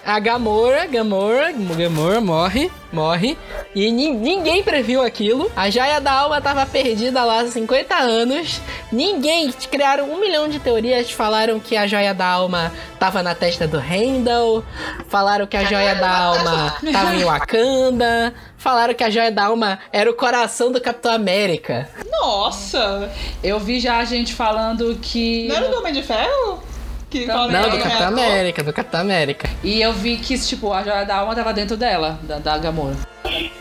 A 0.05 0.19
Gamora, 0.19 0.85
Gamora, 0.87 1.53
Gamora 1.53 2.19
morre, 2.19 2.69
morre. 2.91 3.37
E 3.73 3.89
nin- 3.89 4.13
ninguém 4.17 4.61
previu 4.61 5.01
aquilo. 5.01 5.49
A 5.55 5.69
joia 5.69 6.01
da 6.01 6.11
alma 6.11 6.41
tava 6.41 6.65
perdida 6.65 7.23
lá 7.23 7.39
há 7.41 7.47
50 7.47 7.95
anos. 7.95 8.59
Ninguém. 8.91 9.49
Criaram 9.71 10.11
um 10.11 10.19
milhão 10.19 10.49
de 10.49 10.59
teorias. 10.59 11.11
Falaram 11.11 11.61
que 11.61 11.77
a 11.77 11.87
joia 11.87 12.13
da 12.13 12.25
alma 12.25 12.69
tava 12.99 13.23
na 13.23 13.33
testa 13.33 13.65
do 13.65 13.79
Randall. 13.79 14.65
Falaram 15.07 15.47
que 15.47 15.55
a 15.55 15.63
joia 15.63 15.95
da 15.95 16.09
alma 16.09 16.75
tava 16.91 17.15
em 17.15 17.23
Wakanda. 17.23 18.33
Falaram 18.67 18.93
que 18.93 19.01
a 19.01 19.09
joia 19.09 19.31
da 19.31 19.45
alma 19.45 19.79
era 19.93 20.11
o 20.11 20.13
coração 20.13 20.73
do 20.73 20.81
Capitão 20.81 21.13
América. 21.13 21.87
Nossa! 22.11 23.09
Eu 23.41 23.61
vi 23.61 23.79
já 23.79 23.99
a 23.99 24.03
gente 24.03 24.33
falando 24.33 24.99
que. 25.01 25.47
Não 25.47 25.55
era 25.55 25.69
do 25.69 25.77
Homem 25.77 25.93
de 25.93 26.03
Ferro? 26.03 26.61
Que 27.09 27.25
Não, 27.25 27.47
que 27.47 27.77
do 27.77 27.81
Capitão? 27.81 28.07
América, 28.07 28.63
do 28.65 28.73
Capitão 28.73 28.99
América. 28.99 29.49
E 29.63 29.81
eu 29.81 29.93
vi 29.93 30.17
que, 30.17 30.37
tipo, 30.37 30.73
a 30.73 30.83
joia 30.83 31.05
da 31.05 31.15
alma 31.15 31.33
tava 31.33 31.53
dentro 31.53 31.77
dela, 31.77 32.19
da, 32.23 32.39
da 32.39 32.57
Gamora. 32.57 32.97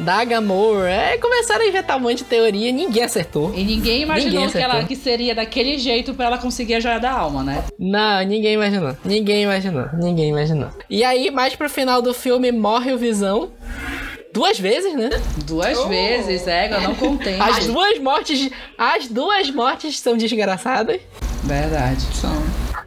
Da 0.01 0.25
Gamora. 0.25 0.91
É, 0.91 1.17
começaram 1.19 1.65
a 1.65 1.69
inventar 1.69 1.99
um 1.99 2.01
monte 2.01 2.19
de 2.19 2.25
teoria. 2.25 2.73
Ninguém 2.73 3.05
acertou. 3.05 3.55
E 3.55 3.63
ninguém 3.63 4.03
imaginou 4.03 4.41
Ninguém 4.41 4.51
que, 4.51 4.59
ela, 4.59 4.83
que 4.83 4.97
seria 4.97 5.37
daquele 5.37 5.79
jeito 5.79 6.15
pra 6.15 6.27
ela 6.27 6.39
conseguir 6.39 6.75
a 6.75 6.81
joia 6.81 6.99
da 6.99 7.13
alma, 7.13 7.45
né? 7.45 7.63
Não, 7.79 8.25
ninguém 8.25 8.55
imaginou. 8.55 8.97
Ninguém 9.05 9.45
imaginou. 9.45 9.87
Ninguém 9.93 10.31
imaginou. 10.31 10.71
E 10.91 11.05
aí, 11.05 11.31
mais 11.31 11.55
pro 11.55 11.71
final 11.71 12.03
do 12.03 12.13
filme, 12.13 12.51
morre 12.51 12.93
o 12.93 12.99
Visão. 12.99 13.53
Duas 14.37 14.61
vezes, 14.61 14.93
né? 14.93 15.09
Duas 15.47 15.83
vezes, 15.89 16.47
é, 16.47 16.71
eu 16.71 16.83
não 16.83 16.95
contei. 16.95 17.41
As 17.41 17.67
duas 17.67 17.99
mortes. 17.99 18.51
As 18.77 19.09
duas 19.09 19.51
mortes 19.51 19.99
são 19.99 20.15
desgraçadas. 20.15 21.01
Verdade. 21.43 22.05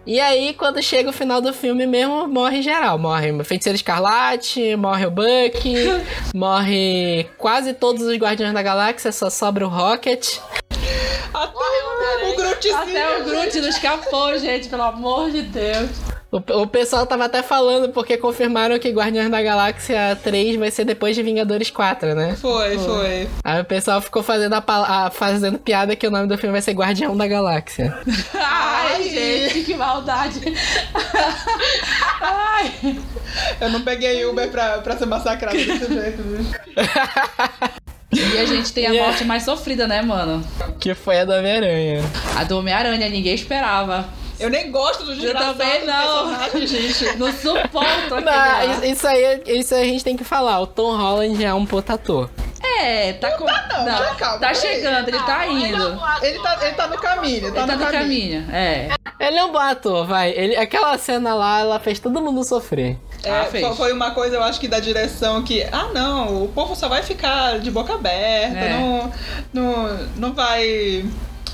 E 0.05 0.19
aí, 0.19 0.53
quando 0.53 0.79
chega 0.79 1.09
o 1.09 1.11
final 1.11 1.41
do 1.41 1.51
filme 1.51 1.87
mesmo, 1.87 2.27
morre 2.27 2.61
geral. 2.61 2.99
Morre 2.99 3.31
o 3.31 3.43
Feiticeiro 3.43 3.75
Escarlate, 3.75 4.75
morre 4.75 5.07
o 5.07 5.09
Bucky, 5.09 5.73
morre 6.35 7.27
quase 7.39 7.73
todos 7.73 8.03
os 8.03 8.15
Guardiões 8.15 8.53
da 8.53 8.61
Galáxia, 8.61 9.11
só 9.11 9.31
sobra 9.31 9.65
o 9.65 9.69
Rocket. 9.69 10.37
Até 11.33 12.31
o 12.31 12.35
Grootzinho. 12.35 12.77
Até 12.77 13.17
o 13.17 13.23
Groot 13.23 13.59
não 13.59 13.69
escapou, 13.69 14.37
gente, 14.37 14.69
pelo 14.69 14.83
amor 14.83 15.31
de 15.31 15.41
Deus. 15.41 15.89
O, 16.31 16.37
o 16.61 16.67
pessoal 16.67 17.07
tava 17.07 17.25
até 17.25 17.41
falando 17.41 17.89
porque 17.91 18.15
confirmaram 18.15 18.77
que 18.77 18.91
Guardiões 18.91 19.31
da 19.31 19.41
Galáxia 19.41 20.15
3 20.23 20.57
vai 20.57 20.69
ser 20.69 20.85
depois 20.85 21.15
de 21.15 21.23
Vingadores 21.23 21.71
4, 21.71 22.13
né? 22.13 22.35
Foi, 22.39 22.77
foi. 22.77 23.27
Aí 23.43 23.59
o 23.59 23.65
pessoal 23.65 23.99
ficou 23.99 24.21
fazendo, 24.21 24.53
a, 24.53 24.63
a- 24.67 25.09
fazendo 25.09 25.57
piada 25.57 25.95
que 25.95 26.05
o 26.05 26.11
nome 26.11 26.27
do 26.27 26.37
filme 26.37 26.51
vai 26.51 26.61
ser 26.61 26.73
Guardião 26.73 27.17
da 27.17 27.25
Galáxia. 27.27 27.97
Ai, 28.35 29.09
gente, 29.09 29.63
que 29.63 29.73
maldade. 29.73 30.39
Ai. 32.21 32.71
Eu 33.59 33.69
não 33.71 33.81
peguei 33.81 34.23
Uber 34.25 34.49
pra, 34.49 34.77
pra 34.79 34.97
ser 34.97 35.05
massacrado 35.07 35.57
desse 35.57 35.87
jeito, 35.93 36.21
viu? 36.21 36.45
E 38.11 38.37
a 38.39 38.45
gente 38.45 38.71
tem 38.73 38.85
a 38.87 38.89
Yeah. 38.91 39.07
morte 39.09 39.23
mais 39.25 39.43
sofrida, 39.43 39.87
né, 39.87 40.01
mano? 40.01 40.43
Que 40.79 40.93
foi 40.93 41.19
a 41.19 41.25
do 41.25 41.33
Homem-Aranha. 41.33 42.01
A 42.37 42.43
do 42.43 42.57
Homem-Aranha, 42.57 43.07
ninguém 43.09 43.33
esperava. 43.33 44.05
Eu 44.39 44.49
nem 44.49 44.71
gosto 44.71 45.03
do 45.03 45.13
Eu 45.13 45.35
também 45.35 45.85
não. 45.85 46.49
gente. 46.65 47.17
Não 47.17 47.31
suporto 47.31 48.15
aquele 48.15 48.21
Não, 48.21 48.83
isso- 48.85 49.07
aí, 49.07 49.41
isso 49.47 49.75
aí 49.75 49.81
a 49.81 49.85
gente 49.85 50.03
tem 50.03 50.15
que 50.15 50.23
falar. 50.23 50.59
O 50.61 50.67
Tom 50.67 50.95
Holland 50.95 51.43
é 51.43 51.53
um 51.53 51.65
puta 51.65 51.93
ator. 51.95 52.29
É, 52.81 53.13
tá 53.13 53.31
com. 53.37 53.45
não, 53.45 53.97
já 53.97 54.15
calma, 54.15 54.39
tá 54.39 54.53
chegando, 54.53 55.07
ele 55.09 55.19
tá 55.23 55.47
indo. 55.47 55.99
Ele 56.21 56.39
tá, 56.39 56.57
ele 56.61 56.73
tá 56.75 56.87
no 56.87 56.97
caminho, 56.97 57.35
ele 57.47 57.51
tá, 57.51 57.57
Ele 57.63 57.67
tá 57.67 57.75
no, 57.77 57.85
no 57.85 57.91
caminho. 57.91 58.41
caminho, 58.45 58.47
é. 58.55 58.89
Ele 59.19 59.37
é 59.37 59.43
um 59.43 59.51
bom 59.51 59.57
ator, 59.59 60.05
vai. 60.05 60.31
Ele, 60.31 60.55
aquela 60.55 60.97
cena 60.97 61.33
lá, 61.33 61.59
ela 61.61 61.79
fez 61.79 61.99
todo 61.99 62.21
mundo 62.21 62.43
sofrer. 62.43 62.97
É, 63.23 63.31
Ah, 63.31 63.45
fez. 63.45 63.75
foi 63.75 63.91
uma 63.91 64.11
coisa, 64.11 64.35
eu 64.35 64.43
acho 64.43 64.59
que 64.59 64.67
da 64.67 64.79
direção 64.79 65.41
que, 65.43 65.63
ah 65.71 65.89
não, 65.93 66.43
o 66.43 66.47
povo 66.49 66.73
só 66.75 66.87
vai 66.87 67.01
ficar 67.03 67.59
de 67.59 67.69
boca 67.71 67.95
aberta, 67.95 68.57
É. 68.57 68.77
não, 68.77 69.11
não, 69.53 69.97
não 70.15 70.33
vai. 70.33 71.03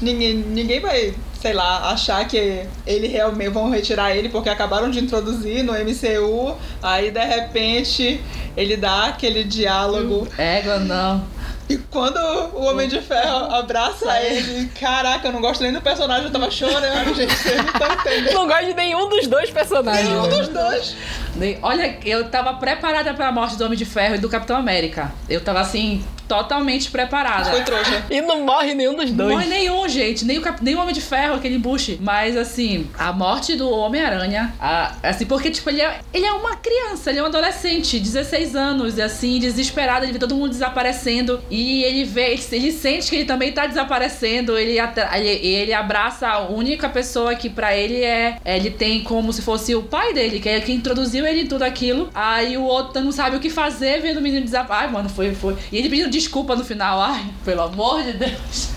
Ninguém, 0.01 0.33
ninguém 0.35 0.79
vai, 0.79 1.13
sei 1.41 1.53
lá, 1.53 1.89
achar 1.91 2.27
que 2.27 2.65
ele 2.85 3.07
realmente 3.07 3.49
vão 3.49 3.69
retirar 3.69 4.15
ele 4.15 4.29
porque 4.29 4.49
acabaram 4.49 4.89
de 4.91 4.99
introduzir 4.99 5.63
no 5.63 5.73
MCU, 5.73 6.55
aí 6.83 7.11
de 7.11 7.23
repente 7.25 8.21
ele 8.57 8.75
dá 8.77 9.05
aquele 9.05 9.43
diálogo. 9.43 10.27
Égua, 10.37 10.79
não. 10.79 11.23
E 11.67 11.77
quando 11.77 12.17
o 12.53 12.61
Homem 12.65 12.87
de 12.87 13.01
Ferro 13.01 13.51
abraça 13.55 14.21
ele, 14.21 14.67
caraca, 14.79 15.27
eu 15.27 15.31
não 15.31 15.41
gosto 15.41 15.63
nem 15.63 15.73
do 15.73 15.81
personagem, 15.81 16.25
eu 16.25 16.31
tava 16.31 16.51
chorando, 16.51 17.11
gente, 17.15 17.33
vocês 17.33 17.57
não 17.57 17.65
estão 17.65 17.91
entendendo. 17.91 18.33
Não 18.35 18.47
gosto 18.47 18.65
de 18.65 18.73
nenhum 18.75 19.09
dos 19.09 19.25
dois 19.25 19.49
personagens. 19.49 20.07
Nenhum 20.07 20.27
dos 20.29 20.47
dois. 20.49 20.95
Nem- 21.35 21.57
Olha, 21.63 21.97
eu 22.05 22.29
tava 22.29 22.53
preparada 22.55 23.13
pra 23.15 23.31
morte 23.31 23.55
do 23.57 23.65
Homem 23.65 23.77
de 23.77 23.85
Ferro 23.85 24.13
e 24.15 24.17
do 24.19 24.29
Capitão 24.29 24.55
América. 24.55 25.11
Eu 25.27 25.41
tava 25.41 25.59
assim, 25.59 26.05
totalmente 26.27 26.89
preparada. 26.91 27.51
Foi 27.51 27.61
trouxa. 27.63 28.05
E 28.09 28.21
não 28.21 28.43
morre 28.45 28.73
nenhum 28.73 28.95
dos 28.95 29.09
Não 29.11 29.17
dois. 29.17 29.31
morre 29.35 29.45
nenhum, 29.47 29.87
gente. 29.87 30.25
Nem 30.25 30.37
o, 30.37 30.41
Cap- 30.41 30.63
nem 30.63 30.75
o 30.75 30.79
Homem 30.81 30.93
de 30.93 31.01
Ferro, 31.01 31.35
aquele 31.35 31.55
embuste. 31.55 31.97
Mas, 32.01 32.35
assim, 32.37 32.87
a 32.97 33.11
morte 33.11 33.55
do 33.55 33.69
Homem-Aranha. 33.69 34.53
a- 34.59 34.93
Assim, 35.03 35.25
porque, 35.25 35.49
tipo, 35.51 35.69
ele 35.69 35.81
é, 35.81 35.99
ele 36.13 36.25
é 36.25 36.31
uma 36.31 36.55
criança, 36.55 37.09
ele 37.09 37.19
é 37.19 37.23
um 37.23 37.27
adolescente, 37.27 37.99
16 37.99 38.55
anos, 38.55 38.97
assim, 38.99 39.39
desesperado, 39.39 40.05
ele 40.05 40.13
vê 40.13 40.19
todo 40.19 40.35
mundo 40.35 40.49
desaparecendo. 40.49 41.41
E 41.49 41.83
ele 41.83 42.03
vê, 42.03 42.37
ele 42.51 42.71
sente 42.71 43.09
que 43.09 43.15
ele 43.17 43.25
também 43.25 43.51
tá 43.51 43.65
desaparecendo. 43.65 44.57
Ele, 44.57 44.79
atra- 44.79 45.17
ele, 45.17 45.27
ele 45.45 45.73
abraça 45.73 46.27
a 46.27 46.39
única 46.49 46.89
pessoa 46.89 47.35
que 47.35 47.49
pra 47.49 47.75
ele 47.75 48.01
é. 48.03 48.37
Ele 48.45 48.69
tem 48.69 49.03
como 49.03 49.31
se 49.31 49.41
fosse 49.41 49.75
o 49.75 49.83
pai 49.83 50.13
dele, 50.13 50.39
que 50.39 50.49
é 50.49 50.59
quem 50.61 50.75
introduziu 50.75 51.25
ele 51.25 51.41
em 51.41 51.47
tudo 51.47 51.63
aquilo. 51.63 52.09
Aí 52.13 52.57
o 52.57 52.63
outro 52.63 53.01
não 53.01 53.11
sabe 53.11 53.35
o 53.37 53.39
que 53.39 53.49
fazer, 53.49 54.01
vendo 54.01 54.17
o 54.17 54.21
menino 54.21 54.43
desaparecer. 54.43 54.85
Ai, 54.85 54.91
mano, 54.91 55.07
foi, 55.09 55.33
foi. 55.33 55.55
E 55.71 55.77
ele 55.77 55.89
pedindo 55.89 56.09
desculpa 56.17 56.55
no 56.55 56.63
final. 56.63 56.99
Ai, 57.01 57.25
pelo 57.43 57.61
amor 57.61 58.01
de 58.03 58.13
Deus. 58.13 58.69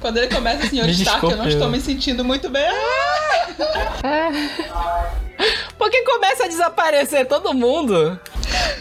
Quando 0.00 0.18
ele 0.18 0.28
começa, 0.28 0.68
senhor 0.68 0.86
Me 0.86 0.92
Stark, 0.92 1.24
eu 1.24 1.36
não 1.36 1.48
estou 1.48 1.68
me 1.68 1.80
sentindo 1.80 2.24
muito 2.24 2.48
bem. 2.48 2.62
Porque 5.78 6.02
começa 6.02 6.44
a 6.44 6.48
desaparecer 6.48 7.26
todo 7.26 7.52
mundo. 7.54 8.18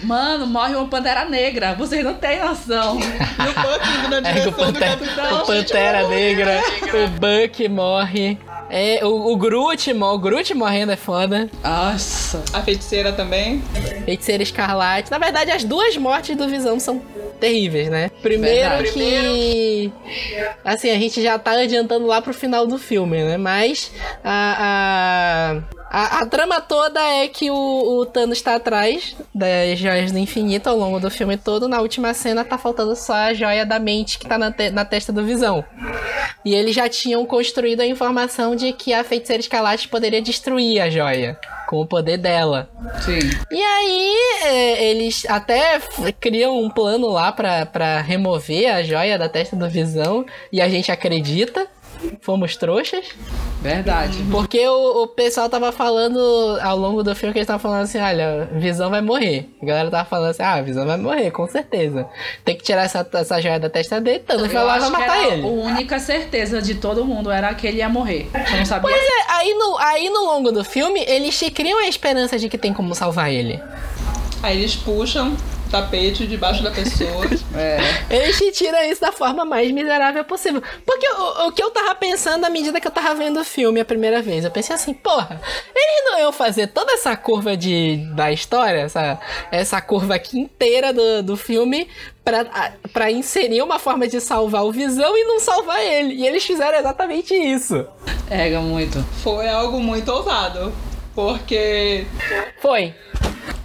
Mano, 0.03 0.45
morre 0.47 0.76
uma 0.76 0.88
pantera 0.88 1.26
negra. 1.26 1.74
Vocês 1.76 2.03
não 2.03 2.14
têm 2.16 2.39
noção. 2.43 2.97
E 3.41 3.49
o 3.49 3.53
Buck 3.53 3.89
indo 3.97 4.09
na 4.09 4.18
É, 4.18 4.20
o 4.20 4.34
direção 4.34 4.51
do 4.51 4.57
Pantera, 4.74 4.97
capitão. 4.97 5.41
o 5.41 5.45
Pantera 5.45 6.07
Negra, 6.07 6.62
o 6.93 7.07
Buck 7.20 7.70
morre. 7.70 8.38
É, 8.74 9.05
o, 9.05 9.34
o 9.34 9.36
Groot, 9.36 9.91
o 9.91 10.17
Groot 10.17 10.53
morrendo 10.53 10.93
é 10.93 10.95
foda. 10.95 11.49
Nossa. 11.61 12.41
A 12.53 12.61
feiticeira 12.61 13.11
também. 13.11 13.61
Feiticeira 14.05 14.41
Escarlate. 14.41 15.11
Na 15.11 15.17
verdade, 15.17 15.51
as 15.51 15.65
duas 15.65 15.97
mortes 15.97 16.38
do 16.38 16.47
Visão 16.47 16.80
são 16.80 17.01
terríveis, 17.38 17.89
né? 17.89 18.09
Primeiro 18.22 18.69
Verdade. 18.69 18.91
que... 18.93 19.91
Assim, 20.63 20.89
a 20.89 20.97
gente 20.97 21.22
já 21.22 21.38
tá 21.38 21.51
adiantando 21.51 22.05
lá 22.07 22.22
pro 22.22 22.34
final 22.34 22.65
do 22.65 22.78
filme, 22.78 23.22
né? 23.22 23.36
Mas 23.36 23.91
a... 24.24 25.59
a... 25.67 25.80
A, 25.94 26.20
a 26.22 26.26
trama 26.26 26.62
toda 26.62 27.02
é 27.06 27.28
que 27.28 27.52
o, 27.52 27.54
o 28.00 28.06
Thanos 28.06 28.42
tá 28.42 28.56
atrás 28.56 29.14
das 29.36 29.78
joias 29.78 30.10
do 30.12 30.18
infinito 30.18 30.70
ao 30.70 30.78
longo 30.78 31.02
do 31.02 31.12
filme 31.12 31.36
todo. 31.36 31.68
Na 31.68 31.82
última 31.82 32.14
cena 32.14 32.46
tá 32.46 32.58
faltando 32.58 32.96
só 32.96 33.14
a 33.14 33.34
joia 33.34 33.66
da 33.66 33.78
mente 33.78 34.18
que 34.18 34.26
tá 34.26 34.38
na, 34.38 34.52
te- 34.52 34.70
na 34.72 34.86
testa 34.86 35.12
do 35.12 35.26
Visão. 35.26 35.66
E 36.46 36.56
eles 36.56 36.74
já 36.74 36.88
tinham 36.88 37.26
construído 37.26 37.82
a 37.82 37.86
informação 37.86 38.56
de 38.56 38.72
que 38.72 38.94
a 38.94 39.04
feiticeira 39.04 39.42
Escarlate 39.42 39.89
poderia 39.89 40.22
destruir 40.22 40.80
a 40.82 40.89
joia 40.89 41.38
com 41.68 41.82
o 41.82 41.86
poder 41.86 42.18
dela. 42.18 42.70
Sim. 43.04 43.20
E 43.52 43.62
aí, 43.62 44.16
é, 44.44 44.86
eles 44.92 45.26
até 45.28 45.80
criam 46.22 46.58
um 46.58 46.70
plano 46.70 47.08
lá 47.10 47.32
pra 47.32 48.00
remover 48.02 48.74
a 48.74 48.82
joia 48.82 49.18
da 49.20 49.28
testa 49.28 49.56
do 49.58 49.70
Visão. 49.70 50.26
E 50.52 50.62
a 50.62 50.70
gente 50.70 50.89
acredita. 50.92 51.68
Fomos 52.22 52.56
trouxas. 52.58 53.06
Verdade. 53.62 54.18
Porque 54.32 54.68
o, 54.68 55.03
o 55.03 55.07
pessoal 55.07 55.47
tava 55.47 55.72
falando 55.72 56.20
ao 56.62 56.76
longo 56.76 57.03
do 57.03 57.16
filme 57.16 57.32
que 57.32 57.39
eles 57.39 57.45
estavam 57.45 57.59
falando 57.62 57.84
assim: 57.84 57.99
olha, 57.99 58.49
Visão 58.53 58.89
vai 58.89 59.01
morrer. 59.01 59.49
A 59.62 59.66
galera 59.66 59.91
tava 59.91 60.09
falando 60.09 60.32
assim: 60.32 60.41
ah, 60.41 60.59
Visão 60.62 60.86
vai 60.86 60.97
morrer, 60.97 61.30
com 61.30 61.47
certeza. 61.47 62.07
Tem 62.43 62.55
que 62.55 62.64
tirar 62.64 62.84
essa, 62.86 63.07
essa 63.14 63.39
joia 63.39 63.59
da 63.59 63.70
testa 63.70 64.01
dele. 64.01 64.20
Thanos 64.20 64.51
vai 64.51 64.64
Eu 64.64 64.68
lá 64.68 64.78
e 64.78 64.80
vai 64.80 64.89
que 64.91 64.97
matar 64.97 65.24
ele. 65.32 65.43
a 65.43 65.47
única 65.47 65.99
certeza 65.99 66.59
de 66.62 66.76
todo 66.76 67.05
mundo 67.05 67.30
era 67.30 67.53
que 67.53 67.68
ele 67.68 67.78
ia 67.78 67.89
morrer. 67.89 68.28
Eu 68.34 68.57
não 68.57 68.66
sabia. 68.66 68.89
Pois 68.89 69.01
é, 69.01 69.32
aí 69.32 69.53
no, 69.53 69.78
aí 69.78 70.09
no 70.09 70.22
longo 70.26 70.51
do 70.51 70.64
filme, 70.64 71.03
eles 71.07 71.38
te 71.38 71.51
criam 71.51 71.78
a 71.80 71.88
esperança 71.88 72.39
de 72.39 72.49
que 72.49 72.57
tem 72.57 72.74
como 72.74 72.95
salvar 72.95 73.32
ele. 73.32 73.62
Aí 74.41 74.57
eles 74.57 74.76
puxam 74.76 75.38
tapete 75.72 76.28
debaixo 76.28 76.61
da 76.61 76.72
pessoa. 76.72 77.26
É. 77.53 77.80
Eles 78.09 78.38
te 78.38 78.49
tiram 78.53 78.82
isso 78.84 79.01
da 79.01 79.11
forma 79.11 79.43
mais 79.43 79.69
miserável 79.72 80.24
possível. 80.24 80.63
Porque 80.86 81.05
o, 81.09 81.47
o 81.47 81.51
que 81.51 81.61
eu 81.61 81.69
tava 81.69 81.93
pensando 81.95 82.45
à 82.45 82.49
medida 82.49 82.80
que 82.80 82.88
eu 82.88 82.91
tava 82.91 83.13
vendo 83.13 83.41
o 83.41 83.43
filme 83.43 83.82
a 83.82 83.84
primeira 83.86 84.22
vez, 84.22 84.45
eu 84.45 84.51
pensei 84.51 84.74
assim, 84.74 84.93
porra, 84.93 85.41
eles 85.76 86.05
não 86.05 86.19
iam 86.19 86.32
fazer 86.32 86.67
toda 86.67 86.93
essa 86.93 87.13
curva 87.17 87.57
de, 87.57 87.97
da 88.15 88.32
história, 88.32 88.80
essa, 88.80 89.19
essa 89.51 89.82
curva 89.82 90.15
aqui 90.15 90.39
inteira 90.39 90.93
do, 90.93 91.24
do 91.24 91.36
filme 91.36 91.89
pra, 92.24 92.41
a- 92.53 92.72
pra 92.93 93.11
inserir 93.11 93.61
uma 93.61 93.78
forma 93.80 94.07
de 94.07 94.22
salvar 94.22 94.63
o 94.63 94.72
Visão 94.72 95.17
e 95.17 95.26
não 95.26 95.38
salvar 95.41 95.84
ele. 95.84 96.13
E 96.13 96.26
eles 96.26 96.45
fizeram 96.45 96.80
exatamente 96.80 97.34
isso. 97.34 97.86
Pega 98.30 98.61
muito. 98.61 99.03
Foi 99.22 99.49
algo 99.49 99.82
muito 99.82 100.09
ousado. 100.09 100.72
Porque 101.13 102.05
Foi. 102.61 102.95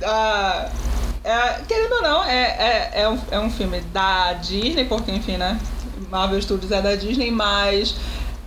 ah, 0.04 0.68
é, 1.26 1.60
querendo 1.66 1.92
ou 1.92 2.02
não, 2.02 2.24
é, 2.24 2.42
é, 2.42 2.90
é, 3.02 3.08
um, 3.08 3.18
é 3.32 3.40
um 3.40 3.50
filme 3.50 3.80
da 3.92 4.34
Disney, 4.34 4.84
porque 4.84 5.10
enfim, 5.10 5.36
né? 5.36 5.58
Marvel 6.08 6.40
Studios 6.40 6.70
é 6.70 6.80
da 6.80 6.94
Disney, 6.94 7.32
mas 7.32 7.96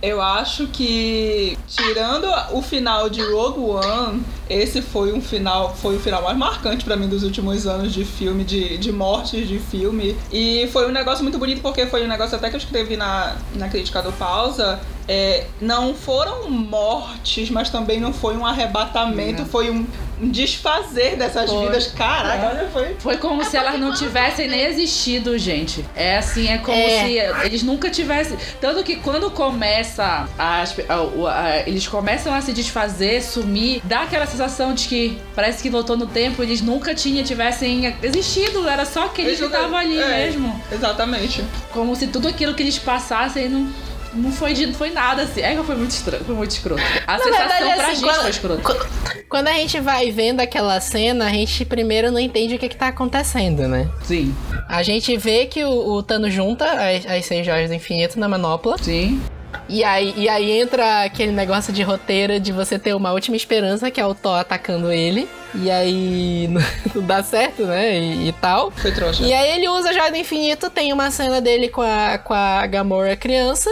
eu 0.00 0.22
acho 0.22 0.66
que 0.68 1.58
tirando 1.68 2.26
o 2.52 2.62
final 2.62 3.10
de 3.10 3.20
Rogue 3.20 3.60
One, 3.60 4.24
esse 4.50 4.82
foi 4.82 5.12
um 5.12 5.20
final, 5.22 5.74
foi 5.76 5.96
o 5.96 6.00
final 6.00 6.22
mais 6.22 6.36
marcante 6.36 6.84
pra 6.84 6.96
mim 6.96 7.08
dos 7.08 7.22
últimos 7.22 7.66
anos 7.66 7.92
de 7.92 8.04
filme, 8.04 8.44
de, 8.44 8.76
de 8.76 8.90
mortes 8.92 9.46
de 9.48 9.58
filme. 9.58 10.16
E 10.32 10.68
foi 10.72 10.86
um 10.88 10.92
negócio 10.92 11.22
muito 11.22 11.38
bonito 11.38 11.62
porque 11.62 11.86
foi 11.86 12.04
um 12.04 12.08
negócio 12.08 12.36
até 12.36 12.50
que 12.50 12.56
eu 12.56 12.60
escrevi 12.60 12.96
na, 12.96 13.36
na 13.54 13.68
crítica 13.68 14.02
do 14.02 14.12
Pausa. 14.12 14.80
É, 15.08 15.46
não 15.60 15.92
foram 15.94 16.48
mortes, 16.50 17.50
mas 17.50 17.68
também 17.68 17.98
não 17.98 18.12
foi 18.12 18.36
um 18.36 18.46
arrebatamento, 18.46 19.44
foi 19.44 19.68
um, 19.68 19.84
um 20.22 20.28
desfazer 20.30 21.16
dessas 21.16 21.50
Foi. 21.50 21.64
vidas. 21.66 21.88
Caraca, 21.88 22.68
foi. 22.72 22.94
Foi 23.00 23.16
como 23.16 23.44
se 23.44 23.56
elas 23.56 23.78
não 23.80 23.92
tivessem 23.92 24.46
nem 24.48 24.60
existido, 24.60 25.36
gente. 25.36 25.84
É 25.96 26.18
assim, 26.18 26.46
é 26.48 26.58
como 26.58 26.76
É. 26.78 27.04
se 27.04 27.46
eles 27.46 27.62
nunca 27.64 27.90
tivessem. 27.90 28.36
Tanto 28.60 28.84
que 28.84 28.96
quando 28.96 29.30
começa 29.32 30.28
as, 30.38 30.76
a- 30.88 31.00
o- 31.02 31.26
a- 31.26 31.58
eles 31.66 31.88
começam 31.88 32.32
a 32.32 32.40
se 32.40 32.52
desfazer, 32.52 33.20
sumir, 33.22 33.80
dá 33.84 34.02
aquela 34.02 34.26
sensação 34.48 34.72
de 34.74 34.88
que 34.88 35.18
parece 35.34 35.62
que 35.62 35.68
voltou 35.68 35.96
no 35.96 36.06
tempo, 36.06 36.42
eles 36.42 36.60
nunca 36.62 36.94
tinham, 36.94 37.22
tivessem 37.24 37.94
existido. 38.02 38.66
Era 38.68 38.84
só 38.84 39.04
aqueles 39.06 39.38
que 39.38 39.44
estavam 39.44 39.76
ali 39.76 39.98
é, 39.98 40.06
mesmo. 40.26 40.60
Exatamente. 40.72 41.44
Como 41.72 41.94
se 41.94 42.06
tudo 42.06 42.28
aquilo 42.28 42.54
que 42.54 42.62
eles 42.62 42.78
passassem 42.78 43.48
não. 43.48 43.68
Não 44.12 44.32
foi, 44.32 44.52
de, 44.54 44.66
não 44.66 44.74
foi 44.74 44.90
nada 44.90 45.22
assim. 45.22 45.40
É 45.40 45.54
que 45.54 45.62
foi 45.62 45.76
muito 45.76 45.92
estranho, 45.92 46.24
foi 46.24 46.34
muito 46.34 46.50
escroto. 46.50 46.82
A 47.06 47.12
Na 47.16 47.22
sensação 47.22 47.48
verdade, 47.48 47.74
pra 47.76 47.84
assim, 47.86 47.94
gente 47.94 48.04
quando- 48.04 48.20
foi 48.22 48.30
escroto. 48.30 48.62
Qu- 48.62 48.86
Quando 49.28 49.46
a 49.46 49.52
gente 49.52 49.78
vai 49.78 50.10
vendo 50.10 50.40
aquela 50.40 50.80
cena, 50.80 51.26
a 51.26 51.28
gente 51.28 51.64
primeiro 51.64 52.10
não 52.10 52.18
entende 52.18 52.56
o 52.56 52.58
que, 52.58 52.68
que 52.68 52.74
tá 52.76 52.88
acontecendo, 52.88 53.68
né? 53.68 53.88
Sim. 54.02 54.34
A 54.68 54.82
gente 54.82 55.16
vê 55.16 55.46
que 55.46 55.62
o, 55.62 55.70
o 55.92 56.02
Thanos 56.02 56.34
junta 56.34 56.64
as, 56.64 57.06
as 57.06 57.24
seis 57.24 57.46
joias 57.46 57.70
do 57.70 57.74
infinito 57.76 58.18
na 58.18 58.28
manopla. 58.28 58.76
Sim. 58.82 59.22
E 59.68 59.84
aí, 59.84 60.12
e 60.16 60.28
aí 60.28 60.50
entra 60.50 61.04
aquele 61.04 61.32
negócio 61.32 61.72
de 61.72 61.82
roteiro 61.82 62.40
de 62.40 62.52
você 62.52 62.78
ter 62.78 62.94
uma 62.94 63.12
última 63.12 63.36
esperança, 63.36 63.90
que 63.90 64.00
é 64.00 64.06
o 64.06 64.14
Thor 64.14 64.38
atacando 64.38 64.90
ele. 64.90 65.28
E 65.54 65.70
aí 65.70 66.48
não, 66.94 67.02
dá 67.02 67.22
certo, 67.22 67.64
né? 67.64 67.98
E, 67.98 68.28
e 68.28 68.32
tal. 68.32 68.70
Foi 68.72 68.92
trouxa. 68.92 69.22
E 69.22 69.32
aí 69.32 69.56
ele 69.56 69.68
usa 69.68 69.92
joia 69.92 70.10
do 70.10 70.16
infinito, 70.16 70.70
tem 70.70 70.92
uma 70.92 71.10
cena 71.10 71.40
dele 71.40 71.68
com 71.68 71.82
a, 71.82 72.18
com 72.18 72.34
a 72.34 72.66
Gamora 72.66 73.16
criança. 73.16 73.70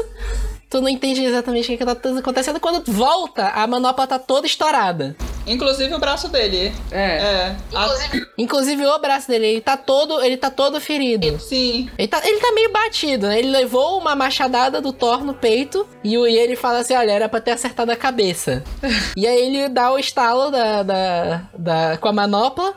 Tu 0.70 0.80
não 0.80 0.88
entende 0.88 1.24
exatamente 1.24 1.64
o 1.64 1.68
que, 1.68 1.78
que 1.78 1.84
tá 1.84 2.18
acontecendo. 2.18 2.60
Quando 2.60 2.92
volta, 2.92 3.48
a 3.48 3.66
manopla 3.66 4.06
tá 4.06 4.18
toda 4.18 4.46
estourada. 4.46 5.16
Inclusive 5.48 5.94
o 5.94 5.98
braço 5.98 6.28
dele. 6.28 6.72
É. 6.90 6.98
É. 7.18 7.56
A- 7.74 7.84
Inclusive, 7.86 8.26
Inclusive 8.38 8.86
o 8.86 8.98
braço 8.98 9.28
dele, 9.28 9.46
ele 9.46 9.60
tá 9.60 9.76
todo, 9.76 10.20
ele 10.22 10.36
tá 10.36 10.50
todo 10.50 10.80
ferido. 10.80 11.38
sim. 11.40 11.88
Ele 11.98 12.08
tá, 12.08 12.20
ele 12.26 12.38
tá 12.38 12.52
meio 12.52 12.70
batido, 12.72 13.26
né? 13.28 13.38
Ele 13.38 13.50
levou 13.50 13.98
uma 13.98 14.14
machadada 14.14 14.80
do 14.80 14.92
Thor 14.92 15.24
no 15.24 15.34
peito 15.34 15.86
e, 16.04 16.16
o, 16.18 16.26
e 16.26 16.36
ele 16.38 16.56
fala 16.56 16.78
assim: 16.80 16.94
olha, 16.94 17.12
era 17.12 17.28
pra 17.28 17.40
ter 17.40 17.52
acertado 17.52 17.90
a 17.90 17.96
cabeça. 17.96 18.62
e 19.16 19.26
aí 19.26 19.38
ele 19.46 19.68
dá 19.68 19.90
o 19.92 19.98
estalo 19.98 20.50
da, 20.50 20.82
da, 20.82 21.42
da- 21.56 21.96
com 21.98 22.08
a 22.08 22.12
manopla. 22.12 22.74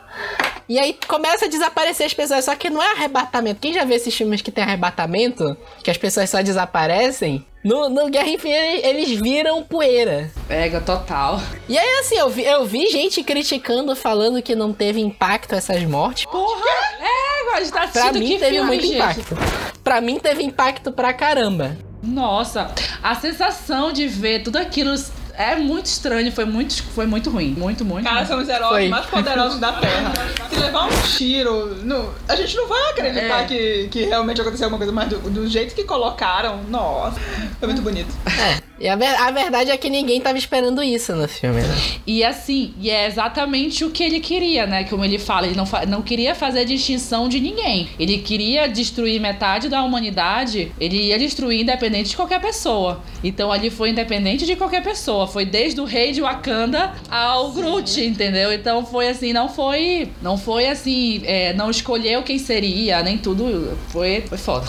E 0.72 0.78
aí 0.78 0.96
começa 1.06 1.44
a 1.44 1.48
desaparecer 1.48 2.06
as 2.06 2.14
pessoas. 2.14 2.46
Só 2.46 2.56
que 2.56 2.70
não 2.70 2.82
é 2.82 2.92
arrebatamento. 2.92 3.60
Quem 3.60 3.74
já 3.74 3.84
viu 3.84 3.94
esses 3.94 4.14
filmes 4.14 4.40
que 4.40 4.50
tem 4.50 4.64
arrebatamento? 4.64 5.54
Que 5.84 5.90
as 5.90 5.98
pessoas 5.98 6.30
só 6.30 6.40
desaparecem? 6.40 7.44
No, 7.62 7.90
no 7.90 8.08
Guerra 8.08 8.30
Infinita 8.30 8.88
eles 8.88 9.20
viram 9.20 9.62
poeira. 9.62 10.30
Pega 10.48 10.80
total. 10.80 11.38
E 11.68 11.76
aí, 11.76 11.98
assim, 12.00 12.16
eu 12.16 12.30
vi, 12.30 12.42
eu 12.44 12.64
vi 12.64 12.86
gente 12.90 13.22
criticando, 13.22 13.94
falando 13.94 14.40
que 14.40 14.54
não 14.54 14.72
teve 14.72 14.98
impacto 14.98 15.54
essas 15.54 15.82
mortes. 15.84 16.24
Porra! 16.24 16.64
É, 17.00 17.60
gente 17.60 17.72
tá 17.72 17.86
Pra 17.88 18.10
mim 18.12 18.28
que 18.28 18.38
teve 18.38 18.54
filme, 18.56 18.66
muito 18.66 18.86
gente. 18.86 18.96
impacto. 18.96 19.36
Pra 19.84 20.00
mim 20.00 20.18
teve 20.18 20.42
impacto 20.42 20.90
pra 20.90 21.12
caramba. 21.12 21.76
Nossa, 22.02 22.72
a 23.02 23.14
sensação 23.14 23.92
de 23.92 24.08
ver 24.08 24.42
tudo 24.42 24.56
aquilo 24.56 24.94
é 25.36 25.56
muito 25.56 25.86
estranho, 25.86 26.30
foi 26.32 26.44
muito, 26.44 26.82
foi 26.82 27.06
muito 27.06 27.30
ruim. 27.30 27.54
Muito, 27.56 27.84
muito. 27.84 28.04
Cara, 28.04 28.18
ruim. 28.20 28.26
são 28.26 28.38
os 28.40 28.48
heróis 28.48 28.68
Foi. 28.72 28.88
mais 28.88 29.06
poderosos 29.06 29.58
da 29.58 29.72
Terra. 29.72 30.12
Se 30.52 30.58
levar 30.60 30.86
um 30.86 31.02
tiro, 31.16 31.76
não, 31.84 32.10
a 32.28 32.36
gente 32.36 32.54
não 32.56 32.68
vai 32.68 32.90
acreditar 32.90 33.42
É. 33.42 33.44
que, 33.46 33.88
que 33.90 34.04
realmente 34.04 34.40
aconteceu 34.40 34.66
alguma 34.66 34.78
coisa, 34.78 34.92
mas 34.92 35.08
do, 35.08 35.18
do 35.30 35.48
jeito 35.48 35.74
que 35.74 35.84
colocaram, 35.84 36.60
nossa, 36.68 37.18
foi 37.58 37.68
muito 37.68 37.82
bonito. 37.82 38.08
É, 38.26 38.60
e 38.78 38.88
a, 38.88 38.96
ver- 38.96 39.16
a 39.16 39.30
verdade 39.30 39.70
é 39.70 39.76
que 39.76 39.88
ninguém 39.88 40.20
tava 40.20 40.36
esperando 40.36 40.82
isso 40.82 41.14
no 41.14 41.26
filme, 41.28 41.60
né? 41.62 41.74
E 42.06 42.22
assim, 42.24 42.74
e 42.78 42.90
é 42.90 43.06
exatamente 43.06 43.84
o 43.84 43.90
que 43.90 44.02
ele 44.02 44.20
queria, 44.20 44.66
né? 44.66 44.84
Como 44.84 45.04
ele 45.04 45.18
fala, 45.18 45.46
ele 45.46 45.56
não, 45.56 45.64
fa- 45.66 45.86
não 45.86 46.02
queria 46.02 46.34
fazer 46.34 46.64
distinção 46.64 47.28
de 47.28 47.40
ninguém. 47.40 47.88
Ele 47.98 48.18
queria 48.18 48.68
destruir 48.68 49.20
metade 49.20 49.68
da 49.68 49.82
humanidade, 49.82 50.72
ele 50.78 51.06
ia 51.08 51.18
destruir 51.18 51.60
independente 51.62 52.10
de 52.10 52.16
qualquer 52.16 52.40
pessoa. 52.40 53.00
Então 53.24 53.50
ali 53.52 53.70
foi 53.70 53.90
independente 53.90 54.44
de 54.44 54.56
qualquer 54.56 54.82
pessoa. 54.82 55.21
Foi 55.26 55.44
desde 55.44 55.80
o 55.80 55.84
rei 55.84 56.12
de 56.12 56.20
Wakanda 56.20 56.92
ao 57.10 57.52
Groot, 57.52 58.00
entendeu? 58.00 58.52
Então 58.52 58.84
foi 58.84 59.08
assim, 59.08 59.32
não 59.32 59.48
foi. 59.48 60.10
Não 60.20 60.36
foi 60.36 60.68
assim, 60.68 61.22
é, 61.24 61.52
não 61.52 61.70
escolheu 61.70 62.22
quem 62.22 62.38
seria, 62.38 63.02
nem 63.02 63.18
tudo. 63.18 63.76
Foi, 63.88 64.22
foi 64.22 64.38
foda. 64.38 64.66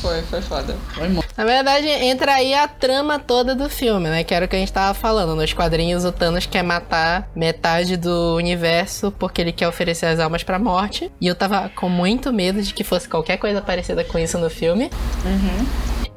Foi, 0.00 0.22
foi 0.22 0.40
foda. 0.40 0.76
Foi 0.94 1.08
muito. 1.08 1.28
Na 1.36 1.44
verdade, 1.44 1.86
entra 1.86 2.34
aí 2.34 2.54
a 2.54 2.66
trama 2.66 3.18
toda 3.18 3.54
do 3.54 3.68
filme, 3.68 4.08
né? 4.08 4.24
Que 4.24 4.34
era 4.34 4.46
o 4.46 4.48
que 4.48 4.56
a 4.56 4.58
gente 4.58 4.72
tava 4.72 4.94
falando. 4.94 5.36
Nos 5.36 5.52
quadrinhos, 5.52 6.04
o 6.04 6.12
Thanos 6.12 6.46
quer 6.46 6.62
matar 6.62 7.30
metade 7.36 7.96
do 7.96 8.36
universo 8.36 9.12
porque 9.18 9.40
ele 9.40 9.52
quer 9.52 9.68
oferecer 9.68 10.06
as 10.06 10.18
almas 10.18 10.42
pra 10.42 10.58
morte. 10.58 11.10
E 11.20 11.26
eu 11.26 11.34
tava 11.34 11.68
com 11.70 11.88
muito 11.88 12.32
medo 12.32 12.62
de 12.62 12.72
que 12.72 12.82
fosse 12.82 13.08
qualquer 13.08 13.36
coisa 13.36 13.60
parecida 13.60 14.02
com 14.04 14.18
isso 14.18 14.38
no 14.38 14.48
filme. 14.48 14.90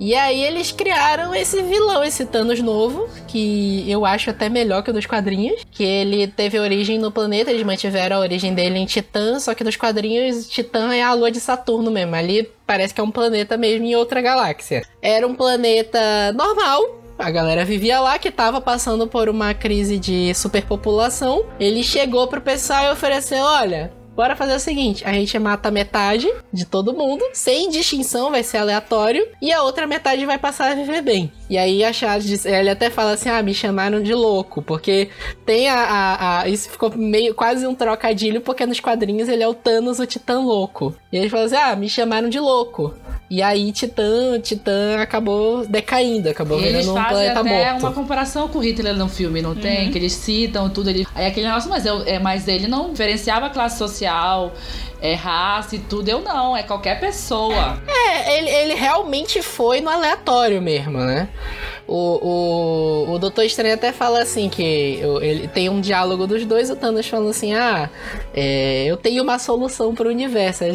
E 0.03 0.13
aí 0.15 0.43
eles 0.43 0.69
criaram 0.69 1.33
esse 1.33 1.61
vilão, 1.61 2.03
esse 2.03 2.25
Thanos 2.25 2.59
novo, 2.59 3.07
que 3.25 3.89
eu 3.89 4.05
acho 4.05 4.29
até 4.29 4.49
melhor 4.49 4.83
que 4.83 4.89
o 4.89 4.93
dos 4.93 5.05
quadrinhos. 5.05 5.61
Que 5.71 5.81
ele 5.81 6.27
teve 6.27 6.59
origem 6.59 6.99
no 6.99 7.09
planeta, 7.09 7.49
eles 7.49 7.63
mantiveram 7.63 8.17
a 8.17 8.19
origem 8.19 8.53
dele 8.53 8.79
em 8.79 8.85
Titã, 8.85 9.39
só 9.39 9.53
que 9.53 9.63
nos 9.63 9.77
quadrinhos 9.77 10.49
Titã 10.49 10.93
é 10.93 11.01
a 11.01 11.13
lua 11.13 11.31
de 11.31 11.39
Saturno 11.39 11.89
mesmo. 11.89 12.13
Ali 12.15 12.51
parece 12.67 12.93
que 12.93 12.99
é 12.99 13.03
um 13.03 13.11
planeta 13.11 13.55
mesmo 13.55 13.85
em 13.85 13.95
outra 13.95 14.21
galáxia. 14.21 14.81
Era 15.01 15.25
um 15.25 15.33
planeta 15.33 16.33
normal, 16.33 17.01
a 17.17 17.31
galera 17.31 17.63
vivia 17.63 18.01
lá 18.01 18.19
que 18.19 18.29
tava 18.29 18.59
passando 18.59 19.07
por 19.07 19.29
uma 19.29 19.53
crise 19.53 19.97
de 19.97 20.33
superpopulação. 20.33 21.45
Ele 21.57 21.81
chegou 21.81 22.27
pro 22.27 22.41
pessoal 22.41 22.83
e 22.83 22.91
ofereceu: 22.91 23.41
olha. 23.41 24.02
Bora 24.15 24.35
fazer 24.35 24.55
o 24.55 24.59
seguinte: 24.59 25.03
a 25.05 25.11
gente 25.13 25.37
mata 25.39 25.71
metade 25.71 26.27
de 26.51 26.65
todo 26.65 26.93
mundo, 26.93 27.23
sem 27.33 27.69
distinção, 27.69 28.29
vai 28.31 28.43
ser 28.43 28.57
aleatório, 28.57 29.27
e 29.41 29.51
a 29.51 29.63
outra 29.63 29.87
metade 29.87 30.25
vai 30.25 30.37
passar 30.37 30.71
a 30.71 30.75
viver 30.75 31.01
bem. 31.01 31.31
E 31.49 31.57
aí 31.57 31.83
a 31.83 31.91
Charles, 31.91 32.45
ele 32.45 32.69
até 32.69 32.89
fala 32.89 33.11
assim: 33.13 33.29
ah, 33.29 33.41
me 33.41 33.53
chamaram 33.53 34.01
de 34.01 34.13
louco, 34.13 34.61
porque 34.61 35.09
tem 35.45 35.67
a, 35.69 35.75
a- 35.75 36.41
a- 36.41 36.49
Isso 36.49 36.69
ficou 36.69 36.91
meio 36.95 37.33
quase 37.33 37.65
um 37.65 37.73
trocadilho, 37.75 38.41
porque 38.41 38.65
nos 38.65 38.79
quadrinhos 38.79 39.27
ele 39.27 39.43
é 39.43 39.47
o 39.47 39.53
Thanos, 39.53 39.99
o 39.99 40.05
Titã 40.05 40.39
louco. 40.39 40.95
E 41.11 41.17
ele 41.17 41.29
fala 41.29 41.45
assim: 41.45 41.55
ah, 41.55 41.75
me 41.75 41.89
chamaram 41.89 42.29
de 42.29 42.39
louco. 42.39 42.93
E 43.29 43.41
aí 43.41 43.71
Titã, 43.71 44.39
Titã 44.39 44.99
acabou 45.01 45.65
decaindo, 45.65 46.29
acabou 46.29 46.59
E 46.59 46.63
virando 46.63 46.91
um 46.91 47.03
planeta 47.03 47.39
até 47.39 47.49
morto. 47.49 47.79
uma 47.79 47.91
comparação 47.91 48.47
com 48.47 48.59
o 48.59 48.61
Hitler 48.61 48.95
no 48.95 49.09
filme, 49.09 49.41
não 49.41 49.55
tem? 49.55 49.89
Que 49.89 49.97
eles 49.97 50.13
citam 50.13 50.69
tudo. 50.69 50.89
Ele... 50.91 51.07
Aí 51.15 51.25
aquele 51.25 51.47
negócio, 51.47 51.67
mas, 51.67 51.83
eu, 51.83 52.03
é, 52.05 52.19
mas 52.19 52.47
ele 52.47 52.67
não 52.67 52.91
diferenciava 52.91 53.49
classe 53.49 53.77
social, 53.79 54.02
é, 55.01 55.13
raça 55.13 55.75
e 55.75 55.79
tudo. 55.79 56.07
Eu 56.09 56.21
não, 56.21 56.55
é 56.55 56.63
qualquer 56.63 56.99
pessoa. 56.99 57.81
É, 57.87 58.37
ele, 58.37 58.49
ele 58.49 58.73
realmente 58.75 59.41
foi 59.41 59.81
no 59.81 59.89
aleatório 59.89 60.61
mesmo, 60.61 60.97
né? 60.99 61.29
O, 61.85 63.07
o, 63.09 63.13
o 63.15 63.19
Doutor 63.19 63.43
Estranho 63.43 63.73
até 63.75 63.91
fala 63.91 64.21
assim 64.21 64.47
que 64.47 65.01
o- 65.03 65.21
ele 65.21 65.49
tem 65.49 65.67
um 65.67 65.81
diálogo 65.81 66.25
dos 66.25 66.45
dois, 66.45 66.69
o 66.69 66.77
Thanos 66.77 67.05
falando 67.07 67.29
assim, 67.31 67.53
ah, 67.53 67.89
é, 68.33 68.85
eu 68.85 68.95
tenho 68.95 69.21
uma 69.21 69.37
solução 69.37 69.93
pro 69.93 70.07
universo. 70.09 70.63
Aí 70.63 70.71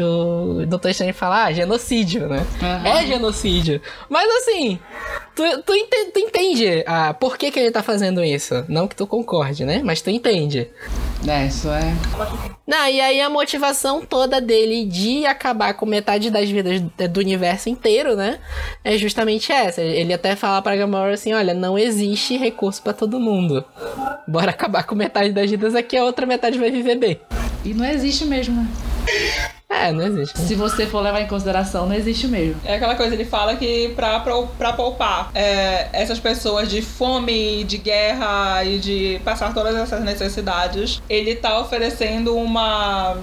O, 0.00 0.60
o 0.62 0.66
Doutor 0.66 0.90
Estranho 0.92 1.12
fala, 1.12 1.46
ah, 1.46 1.52
genocídio, 1.52 2.28
né? 2.28 2.46
Aham. 2.62 2.86
É 2.86 3.04
genocídio. 3.04 3.80
Mas 4.08 4.30
assim, 4.36 4.78
tu, 5.34 5.42
tu, 5.66 5.74
ente- 5.74 6.10
tu 6.12 6.20
entende 6.20 6.84
ah, 6.86 7.12
por 7.12 7.36
que, 7.36 7.50
que 7.50 7.58
ele 7.58 7.72
tá 7.72 7.82
fazendo 7.82 8.22
isso. 8.22 8.64
Não 8.68 8.86
que 8.86 8.94
tu 8.94 9.08
concorde, 9.08 9.64
né? 9.64 9.80
Mas 9.84 10.00
tu 10.02 10.08
entende. 10.10 10.70
É, 11.26 11.46
isso 11.46 11.68
é. 11.68 11.94
Não, 12.66 12.86
e 12.88 13.00
aí 13.00 13.20
a 13.20 13.30
motivação 13.30 14.04
toda 14.04 14.40
dele 14.40 14.84
de 14.84 15.24
acabar 15.26 15.74
com 15.74 15.86
metade 15.86 16.30
das 16.30 16.50
vidas 16.50 16.80
do 17.10 17.20
universo 17.20 17.68
inteiro, 17.68 18.14
né? 18.14 18.38
É 18.82 18.96
justamente 18.98 19.50
essa. 19.52 19.80
Ele 19.80 20.12
até 20.12 20.36
fala 20.36 20.60
pra 20.60 20.76
Gamora 20.76 21.14
assim: 21.14 21.32
olha, 21.32 21.54
não 21.54 21.78
existe 21.78 22.36
recurso 22.36 22.82
pra 22.82 22.92
todo 22.92 23.20
mundo. 23.20 23.64
Bora 24.26 24.50
acabar 24.50 24.84
com 24.84 24.94
metade 24.94 25.32
das 25.32 25.50
vidas 25.50 25.74
aqui, 25.74 25.96
a 25.96 26.04
outra 26.04 26.26
metade 26.26 26.58
vai 26.58 26.70
viver 26.70 26.96
bem. 26.96 27.20
E 27.64 27.72
não 27.72 27.84
existe 27.84 28.24
mesmo, 28.24 28.56
né? 28.56 28.68
É, 29.68 29.90
não 29.92 30.02
existe. 30.02 30.38
Se 30.38 30.54
você 30.54 30.86
for 30.86 31.00
levar 31.00 31.20
em 31.20 31.26
consideração, 31.26 31.86
não 31.86 31.94
existe 31.94 32.28
mesmo. 32.28 32.60
É 32.64 32.76
aquela 32.76 32.94
coisa, 32.94 33.14
ele 33.14 33.24
fala 33.24 33.56
que 33.56 33.88
pra, 33.96 34.20
pra, 34.20 34.42
pra 34.42 34.72
poupar 34.72 35.30
é, 35.34 35.88
essas 35.92 36.18
pessoas 36.18 36.68
de 36.70 36.80
fome, 36.80 37.64
de 37.64 37.78
guerra 37.78 38.64
e 38.64 38.78
de 38.78 39.20
passar 39.24 39.52
todas 39.52 39.74
essas 39.74 40.02
necessidades, 40.04 41.02
ele 41.08 41.34
tá 41.34 41.58
oferecendo 41.58 42.36
uma. 42.36 43.16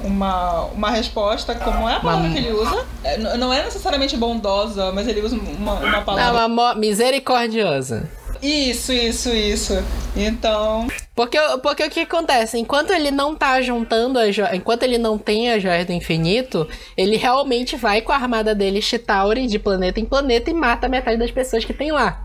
Uma, 0.00 0.64
uma 0.66 0.90
resposta, 0.90 1.54
como 1.56 1.88
é 1.88 1.94
a 1.94 2.00
palavra 2.00 2.26
Uma- 2.28 2.32
que 2.32 2.38
ele 2.38 2.52
usa? 2.52 2.86
É, 3.02 3.16
não 3.36 3.52
é 3.52 3.64
necessariamente 3.64 4.16
bondosa, 4.16 4.92
mas 4.92 5.08
ele 5.08 5.20
usa 5.20 5.36
uma, 5.36 5.74
uma 5.74 5.90
Não, 5.90 6.02
palavra. 6.04 6.46
uma 6.46 6.74
mo- 6.74 6.80
misericordiosa. 6.80 8.08
Isso, 8.40 8.92
isso, 8.92 9.30
isso. 9.34 9.82
Então. 10.16 10.86
Porque, 11.14 11.36
porque 11.60 11.82
o 11.84 11.90
que 11.90 12.00
acontece? 12.00 12.56
Enquanto 12.56 12.92
ele 12.92 13.10
não 13.10 13.34
tá 13.34 13.60
juntando 13.60 14.16
as 14.18 14.32
joias. 14.32 14.54
Enquanto 14.54 14.84
ele 14.84 14.96
não 14.98 15.18
tem 15.18 15.50
as 15.50 15.60
joias 15.60 15.84
do 15.84 15.92
infinito, 15.92 16.68
ele 16.96 17.16
realmente 17.16 17.74
vai 17.74 18.00
com 18.00 18.12
a 18.12 18.14
armada 18.14 18.54
dele 18.54 18.80
Chitauri 18.80 19.48
de 19.48 19.58
planeta 19.58 19.98
em 19.98 20.04
planeta 20.04 20.48
e 20.50 20.54
mata 20.54 20.88
metade 20.88 21.16
das 21.16 21.32
pessoas 21.32 21.64
que 21.64 21.72
tem 21.74 21.90
lá. 21.90 22.22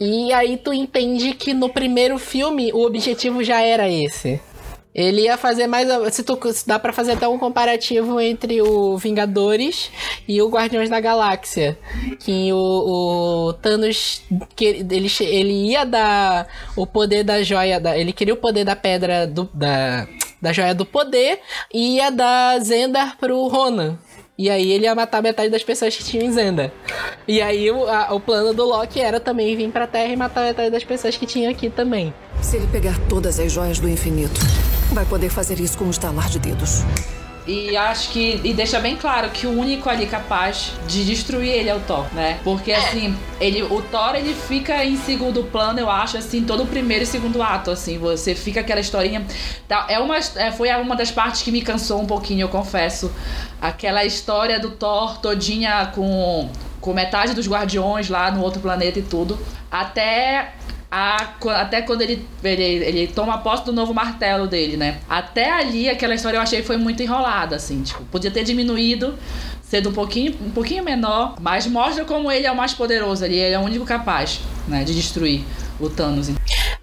E 0.00 0.32
aí 0.32 0.56
tu 0.56 0.72
entende 0.72 1.32
que 1.34 1.54
no 1.54 1.68
primeiro 1.68 2.18
filme 2.18 2.72
o 2.72 2.84
objetivo 2.84 3.44
já 3.44 3.60
era 3.60 3.88
esse. 3.88 4.40
Ele 4.94 5.22
ia 5.22 5.36
fazer 5.36 5.66
mais. 5.66 5.86
Se 6.12 6.22
tu 6.24 6.36
se 6.52 6.66
dá 6.66 6.78
pra 6.78 6.92
fazer 6.92 7.12
até 7.12 7.28
um 7.28 7.38
comparativo 7.38 8.20
entre 8.20 8.60
o 8.62 8.96
Vingadores 8.96 9.90
e 10.26 10.40
o 10.42 10.48
Guardiões 10.48 10.88
da 10.90 10.98
Galáxia. 10.98 11.78
Que 12.20 12.52
o, 12.52 12.56
o 13.48 13.52
Thanos. 13.54 14.22
Que 14.56 14.64
ele, 14.64 15.08
ele 15.20 15.52
ia 15.70 15.84
dar 15.84 16.48
o 16.76 16.86
poder 16.86 17.22
da 17.22 17.42
joia. 17.42 17.78
Da, 17.78 17.96
ele 17.96 18.12
queria 18.12 18.34
o 18.34 18.38
poder 18.38 18.64
da 18.64 18.74
pedra 18.74 19.26
do, 19.26 19.48
da, 19.54 20.08
da 20.42 20.52
joia 20.52 20.74
do 20.74 20.84
poder 20.86 21.40
e 21.72 21.96
ia 21.96 22.10
dar 22.10 22.58
Zendar 22.60 23.16
pro 23.18 23.46
Ronan. 23.46 23.98
E 24.36 24.48
aí 24.48 24.70
ele 24.70 24.84
ia 24.84 24.94
matar 24.94 25.20
metade 25.20 25.48
das 25.50 25.64
pessoas 25.64 25.96
que 25.96 26.04
tinham 26.04 26.24
em 26.24 26.30
Zenda. 26.32 26.72
E 27.26 27.42
aí 27.42 27.70
o, 27.72 27.88
a- 27.88 28.14
o 28.14 28.20
plano 28.20 28.54
do 28.54 28.64
Loki 28.64 29.00
era 29.00 29.18
também 29.18 29.56
vir 29.56 29.68
pra 29.70 29.84
Terra 29.86 30.12
e 30.12 30.16
matar 30.16 30.44
metade 30.44 30.70
das 30.70 30.84
pessoas 30.84 31.16
que 31.16 31.26
tinham 31.26 31.50
aqui 31.50 31.68
também. 31.68 32.14
Se 32.40 32.56
ele 32.56 32.68
pegar 32.68 32.96
todas 33.08 33.40
as 33.40 33.50
joias 33.50 33.80
do 33.80 33.88
infinito, 33.88 34.40
vai 34.98 35.04
poder 35.04 35.30
fazer 35.30 35.60
isso 35.60 35.78
com 35.78 35.84
um 35.84 35.90
estalar 35.90 36.28
de 36.28 36.40
dedos. 36.40 36.82
E 37.46 37.76
acho 37.76 38.10
que. 38.10 38.40
E 38.44 38.52
deixa 38.52 38.78
bem 38.78 38.96
claro 38.96 39.30
que 39.30 39.46
o 39.46 39.58
único 39.58 39.88
ali 39.88 40.06
capaz 40.06 40.72
de 40.86 41.02
destruir 41.04 41.50
ele 41.50 41.68
é 41.70 41.74
o 41.74 41.80
Thor, 41.80 42.04
né? 42.12 42.38
Porque 42.44 42.72
assim, 42.72 43.16
ele, 43.40 43.62
o 43.62 43.80
Thor 43.80 44.16
ele 44.16 44.34
fica 44.34 44.84
em 44.84 44.96
segundo 44.98 45.44
plano, 45.44 45.78
eu 45.78 45.88
acho, 45.88 46.18
assim, 46.18 46.44
todo 46.44 46.64
o 46.64 46.66
primeiro 46.66 47.04
e 47.04 47.06
segundo 47.06 47.40
ato, 47.40 47.70
assim. 47.70 47.96
Você 47.96 48.34
fica 48.34 48.60
aquela 48.60 48.80
historinha. 48.80 49.24
Tá, 49.66 49.86
é 49.88 49.98
uma, 49.98 50.18
é, 50.18 50.50
foi 50.52 50.68
uma 50.74 50.94
das 50.94 51.10
partes 51.10 51.40
que 51.40 51.50
me 51.50 51.62
cansou 51.62 52.02
um 52.02 52.06
pouquinho, 52.06 52.42
eu 52.42 52.48
confesso. 52.48 53.10
Aquela 53.62 54.04
história 54.04 54.60
do 54.60 54.72
Thor 54.72 55.18
todinha 55.18 55.90
com, 55.94 56.50
com 56.80 56.92
metade 56.92 57.32
dos 57.32 57.48
guardiões 57.48 58.10
lá 58.10 58.30
no 58.30 58.42
outro 58.42 58.60
planeta 58.60 58.98
e 58.98 59.02
tudo. 59.02 59.38
Até 59.70 60.52
a- 60.90 61.34
até 61.60 61.82
quando 61.82 62.02
ele, 62.02 62.26
ele, 62.42 62.62
ele 62.62 63.06
toma 63.08 63.38
posse 63.38 63.64
do 63.64 63.72
novo 63.72 63.92
martelo 63.92 64.46
dele, 64.46 64.76
né? 64.76 64.98
Até 65.08 65.50
ali, 65.50 65.88
aquela 65.88 66.14
história 66.14 66.36
eu 66.38 66.42
achei 66.42 66.62
foi 66.62 66.76
muito 66.76 67.02
enrolada, 67.02 67.56
assim. 67.56 67.82
Tipo, 67.82 68.02
podia 68.04 68.30
ter 68.30 68.44
diminuído, 68.44 69.14
sendo 69.62 69.90
um 69.90 69.92
pouquinho, 69.92 70.34
um 70.40 70.50
pouquinho 70.50 70.82
menor, 70.82 71.36
mas 71.40 71.66
mostra 71.66 72.04
como 72.04 72.32
ele 72.32 72.46
é 72.46 72.52
o 72.52 72.56
mais 72.56 72.72
poderoso 72.72 73.24
ali. 73.24 73.36
Ele 73.38 73.54
é 73.54 73.58
o 73.58 73.62
único 73.62 73.84
capaz, 73.84 74.40
né? 74.66 74.82
De 74.84 74.94
destruir 74.94 75.44
o 75.78 75.88
Thanos. 75.90 76.28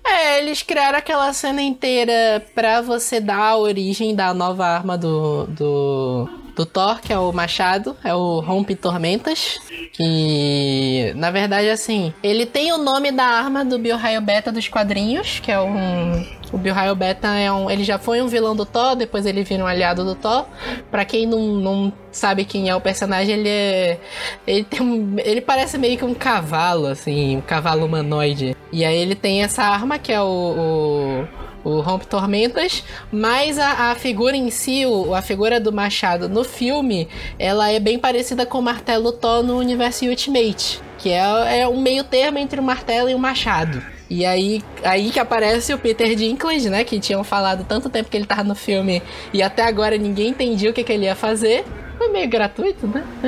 É, 0.04 0.40
eles 0.40 0.62
criaram 0.62 0.98
aquela 0.98 1.32
cena 1.34 1.62
inteira 1.62 2.46
pra 2.54 2.82
você 2.82 3.20
dar 3.20 3.38
a 3.38 3.58
origem 3.58 4.16
da 4.16 4.34
nova 4.34 4.66
arma 4.66 4.98
do, 4.98 5.46
do, 5.48 6.30
do 6.56 6.66
Thor, 6.66 7.02
que 7.02 7.12
é 7.12 7.18
o 7.20 7.32
machado, 7.32 7.96
é 8.04 8.14
o 8.14 8.40
Rompe 8.40 8.76
Tormentas. 8.76 9.58
Que, 9.94 11.14
na 11.16 11.32
verdade, 11.32 11.70
assim, 11.70 12.14
ele 12.22 12.46
tem 12.46 12.72
o 12.72 12.78
nome 12.78 13.12
da 13.12 13.26
arma 13.26 13.64
do 13.64 13.80
Bioraio 13.80 14.22
Beta 14.22 14.52
dos 14.52 14.68
quadrinhos, 14.68 15.40
que 15.40 15.52
é 15.52 15.60
um. 15.60 16.26
O 16.56 16.58
Bioraio 16.58 16.96
Beta 16.96 17.28
é 17.28 17.52
um. 17.52 17.70
Ele 17.70 17.84
já 17.84 18.00
foi 18.00 18.22
um 18.22 18.28
vilão 18.28 18.56
do 18.56 18.66
Thor, 18.66 18.96
depois 18.96 19.26
ele 19.26 19.44
vira 19.44 19.62
um 19.62 19.68
aliado 19.68 20.06
do 20.06 20.16
Thor. 20.16 20.46
Pra 20.90 21.04
quem 21.04 21.26
não, 21.28 21.40
não 21.42 21.94
sabe 22.14 22.46
quem 22.46 22.70
é 22.70 22.76
o 22.76 22.80
personagem, 22.80 23.36
ele 23.36 23.50
é. 23.50 24.00
Ele 24.48 24.64
tem 24.64 24.80
um, 24.82 25.16
Ele 25.20 25.42
parece 25.42 25.78
meio 25.78 25.98
que 25.98 26.06
um 26.06 26.14
cavalo, 26.14 26.88
assim, 26.88 27.36
um 27.36 27.42
cavalo 27.42 27.86
humanoide. 27.86 28.56
E 28.72 28.86
aí 28.86 28.96
ele 28.98 29.16
tem 29.16 29.44
essa 29.44 29.64
arma 29.64 30.00
que 30.00 30.14
é 30.14 30.22
o. 30.22 30.26
o 30.26 31.46
o 31.66 31.82
Rompe 31.82 32.06
Tormentas, 32.06 32.84
mas 33.12 33.58
a, 33.58 33.90
a 33.90 33.96
figura 33.96 34.38
em 34.38 34.52
si, 34.52 34.86
o- 34.86 35.16
a 35.16 35.22
figura 35.24 35.60
do 35.60 35.74
Machado 35.74 36.30
no 36.30 36.44
filme, 36.44 37.08
ela 37.40 37.72
é 37.72 37.80
bem 37.80 37.98
parecida 37.98 38.46
com 38.46 38.60
o 38.60 38.62
martelo 38.62 39.12
Thor 39.12 39.42
no 39.42 39.58
universo 39.58 40.06
Ultimate, 40.06 40.80
que 41.00 41.10
é, 41.10 41.62
é 41.62 41.68
um 41.68 41.82
meio 41.82 42.04
termo 42.04 42.38
entre 42.38 42.60
o 42.60 42.64
martelo 42.64 43.10
e 43.10 43.16
o 43.16 43.18
machado. 43.20 43.82
E 44.10 44.26
aí, 44.26 44.62
aí 44.84 45.10
que 45.10 45.20
aparece 45.20 45.74
o 45.74 45.78
Peter 45.78 46.16
Dinklage, 46.16 46.70
né? 46.70 46.84
Que 46.84 47.00
tinham 47.00 47.24
falado 47.24 47.66
tanto 47.68 47.90
tempo 47.90 48.10
que 48.10 48.18
ele 48.18 48.26
tava 48.26 48.44
no 48.44 48.56
filme 48.56 49.02
e 49.34 49.42
até 49.42 49.64
agora 49.64 49.98
ninguém 49.98 50.30
entendia 50.30 50.70
o 50.70 50.74
que, 50.74 50.84
que 50.84 50.94
ele 50.94 51.06
ia 51.06 51.16
fazer. 51.16 51.66
Foi 51.98 52.10
meio 52.10 52.28
gratuito, 52.30 52.88
né? 52.88 53.04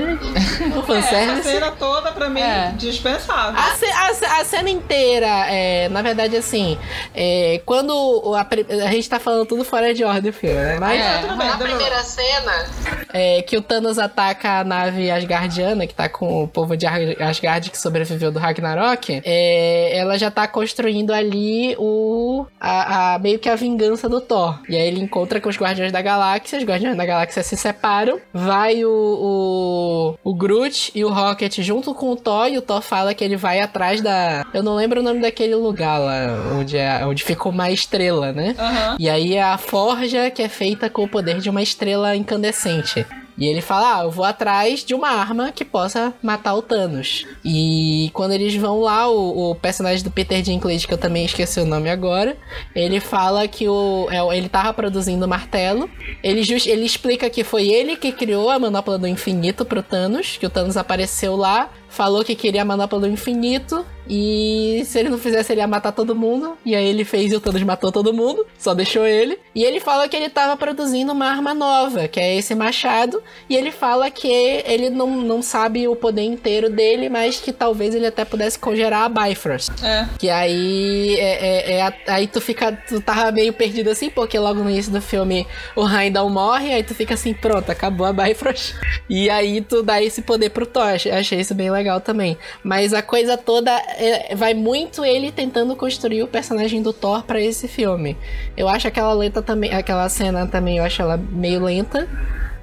É, 0.67 0.79
a 0.79 0.81
fanservice. 0.83 1.43
cena 1.49 1.71
toda, 1.71 2.11
pra 2.11 2.29
mim, 2.29 2.39
É. 2.41 2.73
dispensável. 2.77 3.59
A, 3.59 3.71
ce- 3.75 3.85
a 3.85 4.39
a 4.41 4.45
cena 4.45 4.69
inteira, 4.69 5.27
é, 5.49 5.87
na 5.89 6.01
verdade, 6.01 6.35
assim, 6.35 6.77
é, 7.15 7.61
quando 7.65 7.91
o- 7.91 8.35
a, 8.35 8.41
a 8.85 8.91
gente 8.91 9.09
tá 9.09 9.19
falando 9.19 9.45
tudo 9.45 9.63
fora 9.63 9.93
de 9.93 10.03
ordem 10.03 10.29
o 10.29 10.33
filme, 10.33 10.55
né? 10.55 10.77
Mas 10.79 10.99
É. 11.01 11.17
Tudo 11.21 11.37
bem, 11.37 11.47
Na 11.47 11.57
primeira 11.57 12.03
cena, 12.03 12.65
é, 13.13 13.41
que 13.41 13.55
o 13.57 13.61
Thanos 13.61 13.97
ataca 13.99 14.59
a 14.59 14.63
nave 14.63 15.09
Asgardiana, 15.09 15.85
que 15.87 15.93
tá 15.93 16.09
com 16.09 16.43
o 16.43 16.47
povo 16.47 16.75
de 16.77 16.85
Ar- 16.85 17.21
Asgard 17.29 17.69
que 17.71 17.77
sobreviveu 17.77 18.31
do 18.31 18.39
Ragnarok, 18.39 19.21
é, 19.25 19.97
ela 19.97 20.17
já 20.17 20.29
tá 20.31 20.47
construindo 20.47 21.11
ali 21.13 21.75
o 21.79 22.45
a, 22.59 23.15
a- 23.15 23.19
meio 23.19 23.39
que 23.39 23.49
a 23.49 23.55
vingança 23.55 24.07
do 24.09 24.19
Thor. 24.21 24.59
E 24.69 24.75
aí 24.75 24.87
ele 24.87 24.99
encontra 25.01 25.39
com 25.39 25.49
os 25.49 25.57
Guardiões 25.57 25.91
da 25.91 26.01
Galáxia, 26.01 26.57
os 26.59 26.65
Guardiões 26.65 26.95
da 26.97 27.05
Galáxia 27.05 27.43
se 27.43 27.55
separam, 27.55 28.19
vai 28.33 28.56
o, 28.85 30.17
o, 30.23 30.31
o 30.31 30.33
Groot 30.33 30.91
e 30.93 31.03
o 31.03 31.09
Rocket 31.09 31.59
junto 31.61 31.93
com 31.93 32.11
o 32.11 32.15
Thor, 32.15 32.47
e 32.47 32.57
o 32.57 32.61
Thor 32.61 32.81
fala 32.81 33.13
que 33.13 33.23
ele 33.23 33.35
vai 33.35 33.59
atrás 33.59 34.01
da... 34.01 34.45
Eu 34.53 34.63
não 34.63 34.75
lembro 34.75 35.01
o 35.01 35.03
nome 35.03 35.21
daquele 35.21 35.55
lugar 35.55 35.97
lá, 35.97 36.55
onde, 36.57 36.77
é, 36.77 37.05
onde 37.05 37.23
ficou 37.23 37.51
uma 37.51 37.71
estrela, 37.71 38.31
né? 38.31 38.55
Aham. 38.57 38.97
E 38.99 39.09
aí 39.09 39.35
é 39.35 39.43
a 39.43 39.57
forja 39.57 40.29
que 40.29 40.41
é 40.41 40.49
feita 40.49 40.89
com 40.89 41.03
o 41.03 41.07
poder 41.07 41.39
de 41.39 41.49
uma 41.49 41.61
estrela 41.61 42.15
incandescente. 42.15 43.05
E 43.37 43.45
ele 43.47 43.61
fala: 43.61 43.99
Ah, 43.99 44.03
eu 44.03 44.11
vou 44.11 44.25
atrás 44.25 44.83
de 44.83 44.93
uma 44.95 45.09
arma 45.09 45.51
que 45.51 45.63
possa 45.63 46.13
matar 46.23 46.55
o 46.55 46.61
Thanos. 46.61 47.25
E 47.45 48.09
quando 48.13 48.31
eles 48.31 48.55
vão 48.55 48.81
lá, 48.81 49.07
o, 49.09 49.51
o 49.51 49.55
personagem 49.55 50.03
do 50.03 50.09
Peter 50.11 50.41
Dinklage, 50.41 50.87
que 50.87 50.93
eu 50.93 50.97
também 50.97 51.23
esqueci 51.25 51.59
o 51.59 51.65
nome 51.65 51.89
agora, 51.89 52.35
ele 52.75 52.99
fala 52.99 53.47
que 53.47 53.67
o, 53.67 54.07
é, 54.09 54.37
ele 54.37 54.49
tava 54.49 54.73
produzindo 54.73 55.25
o 55.25 55.29
martelo. 55.29 55.89
Ele, 56.23 56.41
jus- 56.43 56.65
ele 56.65 56.85
explica 56.85 57.29
que 57.29 57.43
foi 57.43 57.67
ele 57.67 57.95
que 57.95 58.11
criou 58.11 58.49
a 58.49 58.57
manopla 58.57 58.97
do 58.97 59.07
infinito 59.07 59.63
pro 59.65 59.83
Thanos, 59.83 60.37
que 60.37 60.45
o 60.45 60.49
Thanos 60.49 60.75
apareceu 60.77 61.35
lá, 61.35 61.69
falou 61.89 62.23
que 62.23 62.35
queria 62.35 62.63
a 62.63 62.65
manopla 62.65 62.99
do 63.01 63.07
infinito. 63.07 63.85
E 64.09 64.83
se 64.85 64.99
ele 64.99 65.09
não 65.09 65.17
fizesse, 65.17 65.51
ele 65.53 65.61
ia 65.61 65.67
matar 65.67 65.91
todo 65.91 66.15
mundo. 66.15 66.57
E 66.65 66.75
aí 66.75 66.87
ele 66.87 67.03
fez 67.03 67.31
e 67.31 67.35
o 67.35 67.39
Thanos 67.39 67.63
matou 67.63 67.91
todo 67.91 68.13
mundo. 68.13 68.45
Só 68.57 68.73
deixou 68.73 69.05
ele. 69.05 69.37
E 69.53 69.63
ele 69.63 69.79
fala 69.79 70.07
que 70.07 70.15
ele 70.15 70.29
tava 70.29 70.55
produzindo 70.57 71.11
uma 71.11 71.25
arma 71.27 71.53
nova, 71.53 72.07
que 72.07 72.19
é 72.19 72.35
esse 72.35 72.53
machado. 72.55 73.21
E 73.49 73.55
ele 73.55 73.71
fala 73.71 74.09
que 74.09 74.27
ele 74.27 74.89
não, 74.89 75.09
não 75.21 75.41
sabe 75.41 75.87
o 75.87 75.95
poder 75.95 76.23
inteiro 76.23 76.69
dele, 76.69 77.09
mas 77.09 77.39
que 77.39 77.51
talvez 77.51 77.93
ele 77.95 78.05
até 78.07 78.23
pudesse 78.25 78.57
congelar 78.59 79.03
a 79.03 79.09
Bifrost. 79.09 79.71
É. 79.83 80.07
Que 80.17 80.29
aí 80.29 81.15
é, 81.19 81.73
é- 81.75 81.79
é 81.79 81.93
aí 82.07 82.27
tu 82.27 82.39
fica. 82.41 82.71
Tu 82.87 83.01
tava 83.01 83.31
meio 83.31 83.53
perdido 83.53 83.89
assim, 83.89 84.09
porque 84.09 84.37
logo 84.39 84.63
no 84.63 84.69
início 84.69 84.91
do 84.91 85.01
filme 85.01 85.45
o 85.75 85.87
Heimdall 85.87 86.29
morre, 86.29 86.73
aí 86.73 86.83
tu 86.83 86.93
fica 86.95 87.13
assim, 87.13 87.33
pronto, 87.33 87.69
acabou 87.71 88.05
a 88.05 88.13
Bifrost. 88.13 88.75
E 89.09 89.29
aí 89.29 89.61
tu 89.61 89.83
dá 89.83 90.01
esse 90.01 90.21
poder 90.21 90.49
pro 90.49 90.65
Thor. 90.65 90.87
Achei 91.17 91.39
isso 91.39 91.53
bem 91.55 91.69
legal 91.71 91.99
também. 92.01 92.37
Mas 92.63 92.93
a 92.93 93.01
coisa 93.01 93.37
toda 93.37 93.71
é- 93.97 94.35
vai 94.35 94.53
muito 94.53 95.03
ele 95.03 95.31
tentando 95.31 95.75
construir 95.75 96.23
o 96.23 96.27
personagem 96.27 96.81
do 96.81 96.93
Thor 96.93 97.23
pra 97.23 97.41
esse 97.41 97.67
filme. 97.67 98.15
Eu 98.55 98.67
acho 98.69 98.87
aquela 98.87 99.13
lenta 99.13 99.41
também. 99.41 99.73
Aquela 99.73 100.07
cena 100.09 100.45
também, 100.47 100.77
eu 100.77 100.83
acho 100.83 101.01
ela 101.01 101.17
meio 101.17 101.63
lenta. 101.63 102.07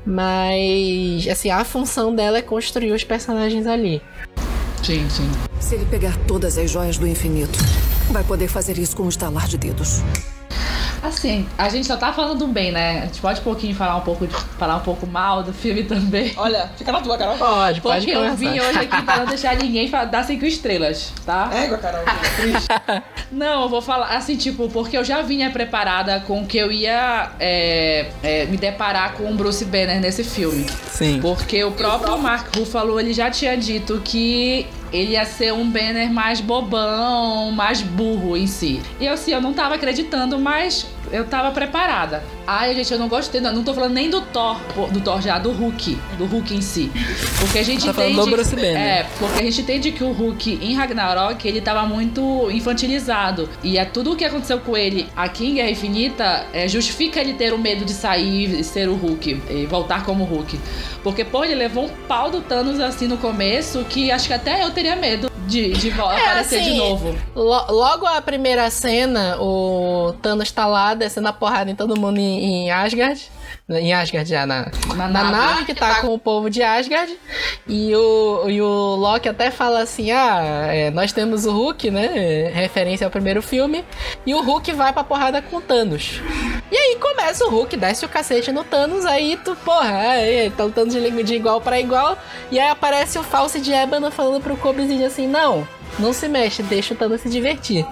Mas, 0.06 1.26
assim, 1.28 1.50
a 1.50 1.64
função 1.64 2.14
dela 2.14 2.38
é 2.38 2.42
construir 2.42 2.92
os 2.92 3.02
personagens 3.04 3.66
ali. 3.66 4.02
Sim, 4.82 5.08
sim. 5.08 5.30
Se 5.60 5.76
ele 5.76 5.86
pegar 5.86 6.14
todas 6.26 6.58
as 6.58 6.70
joias 6.70 6.98
do 6.98 7.08
infinito, 7.08 7.58
vai 8.10 8.22
poder 8.22 8.48
fazer 8.48 8.78
isso 8.78 8.94
com 8.94 9.04
um 9.04 9.08
estalar 9.08 9.48
de 9.48 9.56
dedos. 9.56 10.02
Assim, 11.04 11.46
a 11.58 11.68
gente 11.68 11.86
só 11.86 11.98
tá 11.98 12.12
falando 12.14 12.38
do 12.38 12.46
bem, 12.46 12.72
né? 12.72 13.02
A 13.02 13.06
gente 13.06 13.20
pode 13.20 13.38
um 13.40 13.44
pouquinho 13.44 13.74
falar 13.74 13.96
um 13.96 14.00
pouco, 14.00 14.26
de- 14.26 14.34
falar 14.58 14.76
um 14.76 14.80
pouco 14.80 15.06
mal 15.06 15.42
do 15.42 15.52
filme 15.52 15.82
também. 15.84 16.32
Olha, 16.34 16.70
fica 16.78 16.90
na 16.90 17.00
tua, 17.02 17.18
Carol. 17.18 17.36
Pode, 17.36 17.80
pode 17.82 18.06
Porque 18.06 18.16
eu 18.16 18.34
vim 18.34 18.58
hoje 18.58 18.78
aqui 18.78 19.02
para 19.02 19.18
não 19.18 19.26
deixar 19.26 19.54
ninguém 19.56 19.90
dar 19.90 20.24
cinco 20.24 20.46
estrelas, 20.46 21.12
tá? 21.26 21.50
Égua, 21.52 21.76
Carol. 21.76 22.02
Triste. 22.36 22.68
Não, 23.30 23.64
eu 23.64 23.68
vou 23.68 23.82
falar 23.82 24.16
assim, 24.16 24.34
tipo, 24.36 24.68
porque 24.70 24.96
eu 24.96 25.04
já 25.04 25.20
vinha 25.20 25.50
preparada 25.50 26.20
com 26.20 26.46
que 26.46 26.56
eu 26.56 26.72
ia 26.72 27.32
é, 27.38 28.10
é, 28.22 28.46
me 28.46 28.56
deparar 28.56 29.12
com 29.12 29.30
o 29.30 29.34
Bruce 29.34 29.64
Banner 29.66 30.00
nesse 30.00 30.24
filme. 30.24 30.66
Sim. 30.88 31.20
Porque 31.20 31.62
o 31.64 31.72
próprio 31.72 32.16
Mark 32.16 32.56
Ruffalo, 32.56 32.98
ele 32.98 33.12
já 33.12 33.30
tinha 33.30 33.56
dito 33.56 34.00
que 34.04 34.66
ele 34.92 35.12
ia 35.12 35.24
ser 35.24 35.52
um 35.52 35.68
Banner 35.68 36.08
mais 36.10 36.40
bobão, 36.40 37.50
mais 37.50 37.82
burro 37.82 38.36
em 38.36 38.46
si. 38.46 38.80
E 39.00 39.06
eu, 39.06 39.12
assim, 39.14 39.32
eu 39.32 39.40
não 39.40 39.52
tava 39.52 39.74
acreditando, 39.74 40.38
mas 40.38 40.86
eu 41.10 41.26
tava 41.26 41.52
preparada. 41.52 42.22
Ai, 42.46 42.74
gente, 42.74 42.92
eu 42.92 42.98
não 42.98 43.08
gostei, 43.08 43.40
não, 43.40 43.52
não 43.52 43.64
tô 43.64 43.72
falando 43.72 43.92
nem 43.94 44.10
do 44.10 44.20
Thor, 44.20 44.58
do 44.92 45.00
Thor 45.00 45.20
já, 45.22 45.38
do 45.38 45.50
Hulk, 45.50 45.98
do 46.18 46.26
Hulk 46.26 46.54
em 46.54 46.60
si. 46.60 46.90
Porque 47.38 47.58
a 47.58 47.62
gente 47.62 47.84
Tá 47.86 47.92
falando 47.94 48.12
entende... 48.12 48.30
do 48.30 48.36
Bruce 48.36 48.54
Banner. 48.54 48.76
É, 48.76 49.06
porque 49.18 49.40
a 49.40 49.42
gente 49.44 49.60
entende 49.62 49.92
que 49.92 50.04
o 50.04 50.12
Hulk 50.12 50.58
em 50.62 50.74
Ragnarok, 50.74 51.46
ele 51.48 51.60
tava 51.60 51.86
muito 51.86 52.50
infantilizado. 52.50 53.48
E 53.62 53.78
é 53.78 53.84
tudo 53.84 54.12
o 54.12 54.16
que 54.16 54.24
aconteceu 54.24 54.58
com 54.60 54.76
ele 54.76 55.08
aqui 55.16 55.46
em 55.50 55.54
Guerra 55.54 55.70
Infinita 55.70 56.46
é, 56.52 56.68
justifica 56.68 57.20
ele 57.20 57.34
ter 57.34 57.52
o 57.54 57.58
medo 57.58 57.84
de 57.84 57.92
sair 57.92 58.60
e 58.60 58.64
ser 58.64 58.88
o 58.88 58.94
Hulk, 58.94 59.42
e 59.50 59.66
voltar 59.66 60.04
como 60.04 60.24
Hulk. 60.24 60.58
Porque, 61.02 61.24
pô, 61.24 61.44
ele 61.44 61.54
levou 61.54 61.84
um 61.84 61.90
pau 62.08 62.30
do 62.30 62.40
Thanos 62.40 62.80
assim 62.80 63.06
no 63.06 63.16
começo, 63.18 63.84
que 63.88 64.10
acho 64.10 64.26
que 64.26 64.32
até 64.34 64.62
eu 64.64 64.70
teria 64.70 64.96
medo 64.96 65.30
de, 65.46 65.72
de 65.72 65.90
vo- 65.90 66.02
aparecer 66.04 66.62
de 66.62 66.68
assim, 66.70 66.78
novo. 66.78 67.14
Lo- 67.34 67.66
logo 67.70 68.06
a 68.06 68.20
primeira 68.22 68.70
cena, 68.70 69.36
o 69.38 70.14
Thanos 70.22 70.50
tá 70.50 70.66
lá 70.66 70.94
descendo 70.94 71.28
a 71.28 71.32
porrada 71.32 71.70
em 71.70 71.74
todo 71.74 71.98
mundo 72.00 72.18
em, 72.18 72.33
em 72.38 72.70
Asgard. 72.70 73.20
Em 73.68 73.94
Asgard 73.94 74.28
já, 74.28 74.44
na, 74.44 74.66
Na 74.88 75.08
na 75.08 75.08
nave. 75.08 75.30
nave 75.32 75.64
que 75.64 75.74
tá 75.74 76.00
com 76.02 76.08
o 76.08 76.18
povo 76.18 76.50
de 76.50 76.62
Asgard. 76.62 77.16
E 77.66 77.94
o, 77.96 78.44
e 78.50 78.60
o 78.60 78.66
Loki 78.96 79.28
até 79.28 79.50
fala 79.50 79.80
assim: 79.82 80.10
ah, 80.10 80.66
é, 80.68 80.90
nós 80.90 81.12
temos 81.12 81.46
o 81.46 81.52
Hulk, 81.52 81.90
né? 81.90 82.10
é, 82.14 82.52
Referência 82.54 83.06
ao 83.06 83.10
primeiro 83.10 83.40
filme. 83.40 83.84
E 84.26 84.34
o 84.34 84.42
Hulk 84.42 84.72
vai 84.72 84.92
pra 84.92 85.02
porrada 85.04 85.40
com 85.40 85.56
o 85.56 85.60
Thanos. 85.60 86.20
E 86.70 86.76
aí 86.76 86.96
começa 87.00 87.44
o 87.46 87.50
Hulk, 87.50 87.76
desce 87.76 88.04
o 88.04 88.08
cacete 88.08 88.52
no 88.52 88.64
Thanos, 88.64 89.06
aí 89.06 89.38
tu, 89.42 89.54
porra, 89.56 89.98
aí, 90.10 90.50
tá 90.50 90.64
lutando 90.64 90.90
de, 90.90 91.22
de 91.22 91.34
igual 91.34 91.60
pra 91.60 91.80
igual. 91.80 92.18
E 92.50 92.58
aí 92.58 92.68
aparece 92.68 93.18
o 93.18 93.22
False 93.22 93.60
de 93.60 93.72
Ébano 93.72 94.10
falando 94.10 94.42
pro 94.42 94.56
Cobrezinho 94.56 95.06
assim: 95.06 95.26
não, 95.26 95.66
não 95.98 96.12
se 96.12 96.28
mexe, 96.28 96.62
deixa 96.62 96.94
o 96.94 96.96
Thanos 96.96 97.20
se 97.20 97.28
divertir. 97.28 97.86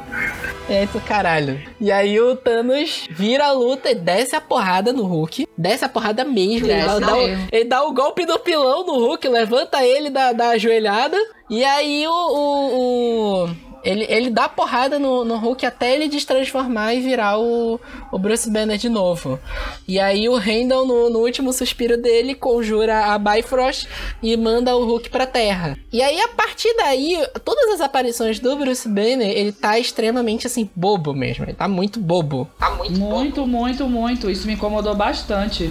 É, 0.69 0.87
tu 0.87 1.01
caralho. 1.01 1.61
E 1.81 1.91
aí 1.91 2.19
o 2.21 2.37
Thanos 2.37 3.07
vira 3.11 3.47
a 3.47 3.53
luta 3.53 3.91
e 3.91 3.95
desce 3.95 4.35
a 4.37 4.41
porrada 4.41 4.93
no 4.93 5.05
Hulk. 5.05 5.47
Desce 5.57 5.85
a 5.85 5.89
porrada 5.89 6.25
mesmo. 6.25 6.67
Ele 6.69 6.75
Desce 6.83 7.01
dá, 7.01 7.07
dá 7.07 7.17
o, 7.17 7.29
ele 7.53 7.65
dá 7.65 7.85
o 7.85 7.93
golpe 7.93 8.25
do 8.25 8.39
pilão 8.39 8.85
no 8.87 8.95
Hulk, 8.99 9.27
levanta 9.29 9.85
ele 9.85 10.09
da, 10.11 10.33
da 10.33 10.51
ajoelhada. 10.51 11.17
E 11.51 11.65
aí 11.65 12.07
o. 12.07 12.11
o- 12.13 13.45
o- 13.47 13.72
ele, 13.85 14.07
ele 14.09 14.31
dá 14.31 14.49
porrada 14.49 14.99
no, 14.99 15.25
no 15.25 15.37
Hulk 15.37 15.67
até 15.67 15.95
ele 15.95 16.09
destransformar 16.09 16.95
e 16.95 17.01
virar 17.01 17.39
o, 17.39 17.81
o 18.11 18.19
Bruce 18.19 18.51
Banner 18.51 18.79
de 18.79 18.89
novo. 18.89 19.39
E 19.87 19.99
aí 19.99 20.29
o 20.29 20.37
Randall, 20.37 20.87
no, 20.87 21.11
no 21.11 21.19
último 21.21 21.53
suspiro 21.53 22.01
dele, 22.01 22.35
conjura 22.35 23.07
a 23.07 23.19
Bifrost 23.19 23.89
e 24.23 24.37
manda 24.37 24.77
o 24.77 24.85
Hulk 24.85 25.11
pra 25.11 25.27
terra. 25.27 25.77
E 25.93 26.03
aí, 26.03 26.21
a 26.21 26.29
partir 26.29 26.73
daí, 26.77 27.19
todas 27.45 27.75
as 27.75 27.81
aparições 27.81 28.39
do 28.39 28.57
Bruce 28.57 28.89
Banner, 28.89 29.31
ele 29.31 29.53
tá 29.53 29.79
extremamente 29.79 30.47
assim, 30.47 30.71
bobo 30.75 31.13
mesmo. 31.13 31.45
Ele 31.45 31.55
tá 31.55 31.69
muito 31.69 32.01
bobo. 32.01 32.49
Tá 32.59 32.71
muito. 32.71 32.99
Muito, 32.99 33.47
muito, 33.47 33.89
muito. 33.89 34.31
Isso 34.31 34.47
me 34.47 34.55
incomodou 34.55 34.95
bastante. 34.95 35.71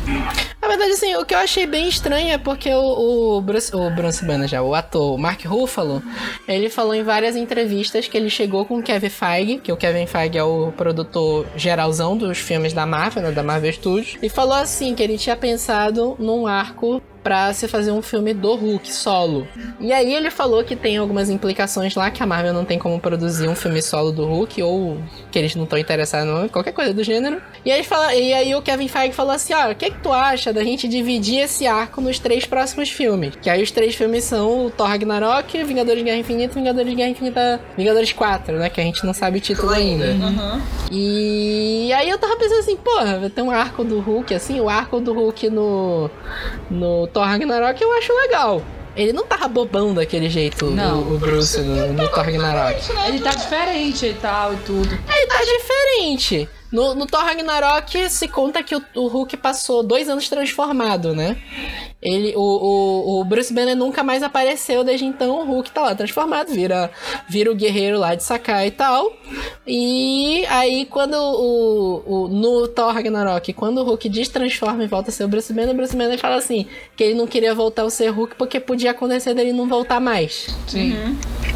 Na 0.61 0.67
verdade, 0.67 0.91
assim, 0.91 1.15
o 1.15 1.25
que 1.25 1.33
eu 1.33 1.39
achei 1.39 1.65
bem 1.65 1.87
estranho 1.87 2.29
é 2.29 2.37
porque 2.37 2.71
o, 2.71 3.37
o, 3.37 3.41
Bruce, 3.41 3.75
o 3.75 3.89
Bruce 3.89 4.23
Banner 4.23 4.47
já, 4.47 4.61
o 4.61 4.75
ator, 4.75 5.15
o 5.15 5.17
Mark 5.17 5.43
Ruffalo, 5.43 6.03
ele 6.47 6.69
falou 6.69 6.93
em 6.93 7.03
várias 7.03 7.35
entrevistas 7.35 8.00
que 8.07 8.17
ele 8.17 8.29
chegou 8.29 8.65
com 8.65 8.79
o 8.79 8.83
Kevin 8.83 9.09
Feige, 9.09 9.57
que 9.57 9.71
o 9.71 9.77
Kevin 9.77 10.07
Feige 10.07 10.37
é 10.37 10.43
o 10.43 10.71
produtor 10.71 11.45
geralzão 11.55 12.17
dos 12.17 12.37
filmes 12.37 12.73
da 12.73 12.85
Marvel, 12.85 13.23
né, 13.23 13.31
da 13.31 13.43
Marvel 13.43 13.71
Studios, 13.73 14.17
e 14.21 14.29
falou 14.29 14.55
assim, 14.55 14.95
que 14.95 15.03
ele 15.03 15.17
tinha 15.17 15.35
pensado 15.35 16.15
num 16.19 16.47
arco 16.47 17.01
pra 17.23 17.53
se 17.53 17.67
fazer 17.67 17.91
um 17.91 18.01
filme 18.01 18.33
do 18.33 18.55
Hulk 18.55 18.91
solo. 18.91 19.47
E 19.79 19.93
aí 19.93 20.13
ele 20.13 20.29
falou 20.31 20.63
que 20.63 20.75
tem 20.75 20.97
algumas 20.97 21.29
implicações 21.29 21.95
lá 21.95 22.09
que 22.09 22.21
a 22.21 22.25
Marvel 22.25 22.53
não 22.53 22.65
tem 22.65 22.79
como 22.79 22.99
produzir 22.99 23.47
um 23.47 23.55
filme 23.55 23.81
solo 23.81 24.11
do 24.11 24.25
Hulk 24.25 24.61
ou 24.63 24.97
que 25.31 25.37
eles 25.37 25.55
não 25.55 25.63
estão 25.63 25.77
interessados 25.77 26.45
em 26.45 26.47
qualquer 26.47 26.71
coisa 26.71 26.93
do 26.93 27.03
gênero. 27.03 27.41
E 27.63 27.71
aí, 27.71 27.83
fala, 27.83 28.13
e 28.15 28.33
aí 28.33 28.55
o 28.55 28.61
Kevin 28.61 28.87
Feige 28.87 29.13
falou 29.13 29.33
assim: 29.33 29.53
"Ó, 29.53 29.71
o 29.71 29.75
que 29.75 29.91
que 29.91 29.99
tu 29.99 30.11
acha 30.11 30.51
da 30.51 30.63
gente 30.63 30.87
dividir 30.87 31.39
esse 31.39 31.67
arco 31.67 32.01
nos 32.01 32.19
três 32.19 32.45
próximos 32.45 32.89
filmes?" 32.89 33.35
Que 33.41 33.49
aí 33.49 33.61
os 33.61 33.71
três 33.71 33.95
filmes 33.95 34.23
são 34.23 34.65
o 34.65 34.71
Thor 34.71 34.87
Ragnarok, 34.87 35.63
Vingadores 35.63 35.99
de 35.99 36.05
Guerra 36.05 36.17
Infinita, 36.17 36.53
e 36.53 36.61
Vingadores 36.61 36.89
de 36.89 36.95
Guerra 36.95 37.09
Infinita, 37.09 37.61
Vingadores 37.77 38.11
4, 38.11 38.57
né, 38.57 38.69
que 38.69 38.81
a 38.81 38.83
gente 38.83 39.05
não 39.05 39.13
sabe 39.13 39.37
o 39.37 39.41
título 39.41 39.71
ainda. 39.71 40.05
Aham. 40.05 40.61
E 40.91 41.91
aí 41.93 42.09
eu 42.09 42.17
tava 42.17 42.35
pensando 42.35 42.59
assim, 42.59 42.75
porra, 42.75 43.19
vai 43.19 43.29
ter 43.29 43.41
um 43.41 43.51
arco 43.51 43.83
do 43.83 43.99
Hulk, 43.99 44.33
assim, 44.33 44.59
o 44.59 44.67
arco 44.67 44.99
do 44.99 45.13
Hulk 45.13 45.49
no, 45.49 46.09
no 46.69 47.07
Thor 47.11 47.25
Ragnarok 47.25 47.81
eu 47.81 47.91
acho 47.93 48.13
legal. 48.13 48.61
Ele 48.95 49.13
não 49.13 49.25
tava 49.25 49.47
bobão 49.47 49.93
daquele 49.93 50.29
jeito, 50.29 50.65
Não. 50.69 50.99
o, 51.01 51.15
o 51.15 51.17
Bruce 51.17 51.59
no, 51.61 51.93
no 51.93 52.07
Thor 52.09 52.23
Ragnarok. 52.25 52.81
Ele 53.07 53.19
tá 53.21 53.31
diferente 53.31 54.05
e 54.05 54.13
tal 54.13 54.53
e 54.53 54.57
tudo. 54.57 54.89
Ele 54.93 55.27
tá 55.27 55.39
diferente. 55.39 56.49
No, 56.71 56.95
no 56.95 57.05
Thor 57.05 57.21
Ragnarok 57.21 58.09
se 58.09 58.27
conta 58.27 58.63
que 58.63 58.75
o, 58.75 58.83
o 58.95 59.07
Hulk 59.07 59.37
passou 59.37 59.83
dois 59.83 60.07
anos 60.07 60.29
transformado, 60.29 61.13
né? 61.13 61.37
Ele, 62.01 62.33
o, 62.35 62.39
o, 62.41 63.21
o 63.21 63.23
Bruce 63.23 63.53
Banner 63.53 63.75
nunca 63.75 64.03
mais 64.03 64.23
apareceu 64.23 64.83
desde 64.83 65.05
então. 65.05 65.41
O 65.41 65.45
Hulk 65.45 65.69
tá 65.69 65.81
lá 65.81 65.93
transformado, 65.93 66.51
vira, 66.51 66.89
vira 67.29 67.51
o 67.51 67.55
guerreiro 67.55 67.99
lá 67.99 68.15
de 68.15 68.23
Sakai 68.23 68.67
e 68.67 68.71
tal. 68.71 69.13
E 69.67 70.43
aí, 70.47 70.85
quando 70.85 71.13
o, 71.13 72.03
o, 72.05 72.27
no 72.27 72.67
Thor 72.67 72.91
Ragnarok, 72.91 73.53
quando 73.53 73.79
o 73.79 73.83
Hulk 73.83 74.09
destransforma 74.09 74.83
e 74.83 74.87
volta 74.87 75.11
a 75.11 75.13
ser 75.13 75.25
o 75.25 75.27
Bruce 75.27 75.53
Banner, 75.53 75.71
o 75.71 75.77
Bruce 75.77 75.95
Banner 75.95 76.17
fala 76.17 76.37
assim: 76.37 76.65
que 76.95 77.03
ele 77.03 77.13
não 77.13 77.27
queria 77.27 77.53
voltar 77.53 77.83
a 77.83 77.89
ser 77.89 78.09
Hulk 78.09 78.35
porque 78.35 78.59
podia 78.59 78.91
acontecer 78.91 79.35
dele 79.35 79.53
não 79.53 79.67
voltar 79.67 79.99
mais. 79.99 80.47
Sim. 80.67 80.95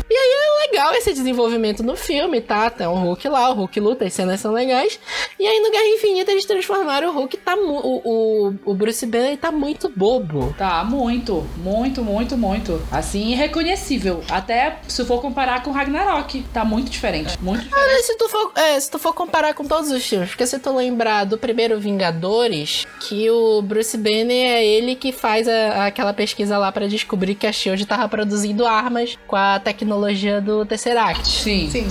E 0.08 0.16
aí 0.16 0.32
é 0.32 0.68
legal 0.68 0.94
esse 0.94 1.12
desenvolvimento 1.12 1.82
no 1.82 1.96
filme, 1.96 2.40
tá? 2.40 2.70
Tem 2.70 2.86
um 2.86 3.02
Hulk 3.02 3.28
lá, 3.28 3.50
o 3.50 3.54
Hulk 3.54 3.80
luta, 3.80 4.06
as 4.06 4.14
cenas 4.14 4.40
são 4.40 4.52
legais. 4.54 5.00
E 5.40 5.46
aí 5.46 5.60
no 5.60 5.72
Guerra 5.72 5.88
Infinita 5.88 6.32
eles 6.32 6.46
transformaram 6.46 7.10
o 7.10 7.14
Hulk, 7.14 7.38
tá 7.38 7.56
o, 7.56 8.02
o, 8.06 8.56
o 8.66 8.74
Bruce 8.74 9.06
Banner 9.06 9.38
tá 9.38 9.52
muito 9.52 9.90
bobo. 9.96 10.54
Tá, 10.58 10.84
muito, 10.84 11.46
muito, 11.58 12.04
muito, 12.04 12.38
muito. 12.38 12.82
Assim, 12.92 13.32
irreconhecível. 13.32 14.24
Até 14.30 14.80
se 14.88 15.04
for 15.06 15.22
comparar 15.22 15.62
com 15.64 15.72
Ragnarok. 15.72 16.44
Tá 16.54 16.64
muito 16.66 16.90
diferente. 16.90 17.38
Muito 17.42 17.64
diferente. 17.64 17.88
Mas 17.92 18.06
se 18.06 18.18
tu, 18.18 18.30
for, 18.30 18.52
é, 18.56 18.80
se 18.80 18.90
tu 18.90 18.98
for 19.00 19.14
comparar 19.14 19.54
com 19.54 19.66
todos 19.66 19.92
os 19.92 20.06
filmes, 20.06 20.30
porque 20.30 20.48
se 20.48 20.58
tu 20.60 20.74
lembrar 20.76 21.26
do 21.26 21.38
primeiro 21.38 21.80
Vingadores, 21.80 22.86
que 23.02 23.30
o 23.30 23.62
Bruce 23.62 23.98
Banner 23.98 24.52
é 24.52 24.66
ele 24.66 24.96
que 24.96 25.12
faz 25.12 25.48
a- 25.48 25.86
aquela 25.86 26.14
pesquisa 26.14 26.58
lá 26.58 26.72
pra 26.72 26.88
descobrir 26.88 27.36
que 27.36 27.46
a 27.48 27.52
SHIELD 27.52 27.86
tava 27.86 28.08
produzindo 28.08 28.66
armas 28.66 29.18
com 29.28 29.36
a 29.36 29.60
tecnologia 29.60 30.40
do 30.42 30.66
Tesseract. 30.66 31.28
Sim. 31.28 31.70
Sim. 31.70 31.88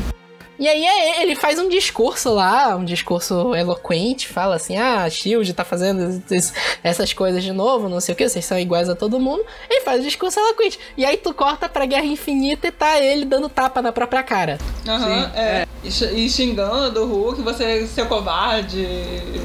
E 0.58 0.68
aí 0.68 0.84
é- 0.84 1.22
ele 1.22 1.34
faz 1.34 1.58
um 1.58 1.68
discurso 1.68 2.32
lá, 2.32 2.76
um 2.76 2.84
discurso 2.84 3.54
eloquente, 3.54 4.28
fala 4.28 4.56
assim: 4.56 4.76
ah, 4.76 5.02
a 5.04 5.10
Shield 5.10 5.52
tá 5.52 5.64
fazendo 5.64 6.22
es- 6.30 6.52
essas 6.82 7.12
coisas 7.12 7.42
de 7.42 7.52
novo, 7.52 7.88
não 7.88 8.00
sei 8.00 8.14
o 8.14 8.16
que, 8.16 8.28
vocês 8.28 8.44
são 8.44 8.58
iguais 8.58 8.88
a 8.88 8.94
todo 8.94 9.18
mundo. 9.18 9.44
Ele 9.68 9.80
faz 9.80 10.00
um 10.00 10.04
discurso 10.04 10.38
eloquente. 10.38 10.78
E 10.96 11.04
aí 11.04 11.16
tu 11.16 11.34
corta 11.34 11.68
pra 11.68 11.86
Guerra 11.86 12.04
Infinita 12.06 12.68
e 12.68 12.72
tá 12.72 13.00
ele 13.00 13.24
dando 13.24 13.48
tapa 13.48 13.82
na 13.82 13.92
própria 13.92 14.22
cara. 14.22 14.58
Aham, 14.86 15.24
Sim, 15.24 15.30
é. 15.38 15.66
E 15.82 15.90
x- 15.90 16.10
E 16.12 16.28
xingando 16.30 17.02
o 17.02 17.06
Hulk, 17.06 17.42
você 17.42 17.86
seu 17.86 18.06
covarde, 18.06 18.86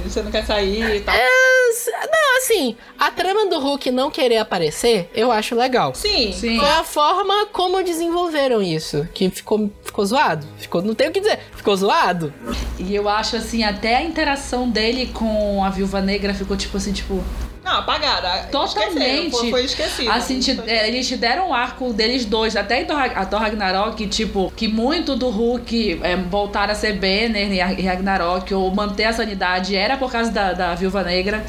você 0.05 0.21
não 0.21 0.31
quer 0.31 0.45
sair 0.45 0.97
e 0.97 0.99
tal. 1.01 1.15
Mas, 1.15 1.85
Não, 2.11 2.37
assim, 2.37 2.75
a 2.97 3.11
trama 3.11 3.45
do 3.47 3.59
Hulk 3.59 3.91
não 3.91 4.09
querer 4.09 4.37
aparecer, 4.37 5.09
eu 5.13 5.31
acho 5.31 5.55
legal. 5.55 5.93
Sim, 5.95 6.31
Sim. 6.33 6.57
Foi 6.59 6.69
a 6.69 6.83
forma 6.83 7.45
como 7.47 7.83
desenvolveram 7.83 8.61
isso, 8.61 9.07
que 9.13 9.29
ficou, 9.29 9.69
ficou 9.83 10.05
zoado. 10.05 10.45
Ficou, 10.57 10.81
não 10.81 10.95
tem 10.99 11.07
o 11.07 11.11
que 11.13 11.21
dizer, 11.21 11.39
ficou 11.55 11.73
zoado. 11.77 12.33
E 12.77 12.93
eu 12.93 13.07
acho 13.07 13.37
assim, 13.37 13.63
até 13.63 13.95
a 13.95 14.03
interação 14.03 14.69
dele 14.69 15.05
com 15.13 15.63
a 15.63 15.69
Viúva 15.69 16.01
Negra 16.01 16.33
ficou 16.33 16.57
tipo 16.57 16.75
assim, 16.75 16.91
tipo. 16.91 17.23
Não, 17.63 17.79
apagada. 17.79 18.47
Totalmente. 18.51 19.31
Foi, 19.31 19.49
foi 19.51 19.65
esquecido. 19.65 20.09
Assim, 20.11 20.39
te- 20.39 20.59
é, 20.65 20.87
eles 20.87 21.07
te 21.07 21.15
deram 21.17 21.49
um 21.49 21.53
arco 21.53 21.93
deles 21.93 22.25
dois, 22.25 22.55
até 22.55 22.81
em 22.81 22.85
Thor, 22.85 22.97
Rag- 22.97 23.15
a 23.17 23.25
Thor 23.25 23.39
Ragnarok, 23.39 24.07
tipo, 24.07 24.51
que 24.55 24.67
muito 24.67 25.15
do 25.15 25.29
Hulk 25.29 25.99
é, 26.01 26.15
voltar 26.15 26.69
a 26.71 26.75
ser 26.75 26.93
Banner 26.93 27.51
e 27.51 27.59
Ra- 27.59 27.91
Ragnarok, 27.91 28.53
ou 28.53 28.73
manter 28.73 29.05
a 29.05 29.13
sanidade, 29.13 29.75
era 29.75 29.97
por 29.97 30.11
causa 30.11 30.31
da, 30.31 30.53
da 30.53 30.75
Viúva 30.75 31.03
Negra, 31.03 31.45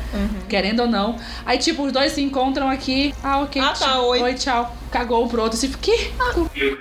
querendo 0.48 0.80
ou 0.80 0.86
não. 0.88 1.16
Aí, 1.46 1.56
tipo, 1.58 1.84
os 1.84 1.92
dois 1.92 2.12
se 2.12 2.20
encontram 2.22 2.68
aqui. 2.68 3.14
Ah, 3.22 3.40
ok. 3.40 3.62
Ah, 3.62 3.68
tá, 3.68 3.74
tchau. 3.74 4.08
oi. 4.08 4.22
Oi, 4.22 4.34
tchau. 4.34 4.76
Cagou 4.90 5.24
um 5.24 5.28
pro 5.28 5.42
outro. 5.42 5.56
Assim, 5.56 5.70
que? 5.80 6.10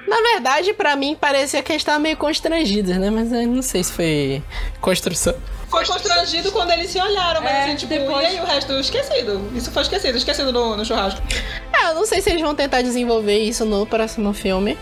Na 0.08 0.22
verdade, 0.34 0.74
pra 0.74 0.96
mim, 0.96 1.16
parecia 1.20 1.62
que 1.62 1.72
eles 1.72 1.82
estavam 1.82 2.02
meio 2.02 2.18
constrangidos, 2.18 2.98
né? 2.98 3.10
Mas 3.12 3.32
eu 3.32 3.48
não 3.48 3.62
sei 3.62 3.84
se 3.84 3.92
foi 3.92 4.44
construção. 4.82 5.36
Foi 5.70 5.86
constrangido 5.86 6.52
quando 6.52 6.72
eles 6.72 6.90
se 6.90 7.00
olharam, 7.00 7.42
mas 7.42 7.52
É, 7.54 7.64
assim, 7.66 7.76
tipo, 7.76 7.94
depois- 7.94 8.24
e 8.24 8.26
aí 8.38 8.40
o 8.42 8.46
resto? 8.46 8.74
Esquecido. 8.74 9.52
Isso 9.56 9.70
foi 9.72 9.84
esquecido, 9.84 10.18
esquecido 10.18 10.52
no, 10.52 10.76
no 10.76 10.84
churrasco. 10.84 11.22
É, 11.72 11.90
eu 11.90 11.96
não 11.96 12.06
sei 12.08 12.22
se 12.22 12.30
eles 12.32 12.42
vão 12.42 12.56
tentar 12.56 12.82
desenvolver 12.82 13.38
isso 13.38 13.64
no 13.66 13.86
próximo 13.86 14.34
filme. 14.34 14.78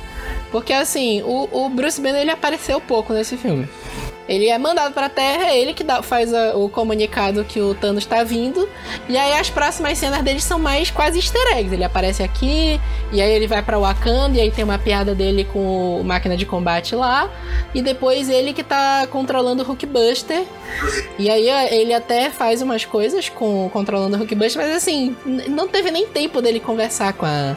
Porque 0.51 0.71
assim, 0.71 1.21
o, 1.23 1.49
o 1.51 1.69
Bruce 1.69 1.99
Banner 1.99 2.21
ele 2.21 2.31
apareceu 2.31 2.79
pouco 2.79 3.11
nesse 3.11 3.35
filme. 3.35 3.67
Ele 4.27 4.47
é 4.49 4.57
mandado 4.57 4.93
pra 4.93 5.07
Terra, 5.09 5.45
é 5.51 5.57
ele 5.57 5.73
que 5.73 5.83
dá- 5.83 6.01
faz 6.03 6.33
a- 6.33 6.55
o 6.55 6.67
comunicado 6.69 7.43
que 7.45 7.61
o 7.61 7.73
Thanos 7.73 8.05
tá 8.05 8.23
vindo. 8.23 8.67
E 9.07 9.17
aí 9.17 9.33
as 9.39 9.49
próximas 9.49 9.97
cenas 9.97 10.21
dele 10.21 10.39
são 10.41 10.59
mais 10.59 10.91
quase 10.91 11.17
easter 11.19 11.41
eggs. 11.57 11.73
Ele 11.73 11.83
aparece 11.83 12.21
aqui, 12.23 12.79
e 13.11 13.21
aí 13.21 13.31
ele 13.31 13.47
vai 13.47 13.61
pra 13.61 13.77
Wakanda, 13.79 14.37
e 14.37 14.41
aí 14.41 14.51
tem 14.51 14.63
uma 14.63 14.77
piada 14.77 15.15
dele 15.15 15.45
com 15.45 15.99
o 16.01 16.03
máquina 16.03 16.35
de 16.35 16.45
combate 16.45 16.95
lá. 16.95 17.29
E 17.73 17.81
depois 17.81 18.29
ele 18.29 18.53
que 18.53 18.63
tá 18.63 19.07
controlando 19.09 19.63
o 19.63 19.65
Hulkbuster. 19.65 20.43
E 21.17 21.29
aí 21.29 21.49
ele 21.73 21.93
até 21.93 22.29
faz 22.29 22.61
umas 22.61 22.83
coisas 22.85 23.29
com 23.29 23.69
controlando 23.71 24.15
o 24.15 24.19
Hulkbuster, 24.19 24.61
mas 24.61 24.75
assim, 24.75 25.15
não 25.25 25.67
teve 25.67 25.89
nem 25.91 26.05
tempo 26.07 26.41
dele 26.41 26.59
conversar 26.59 27.13
com 27.13 27.25
a. 27.25 27.55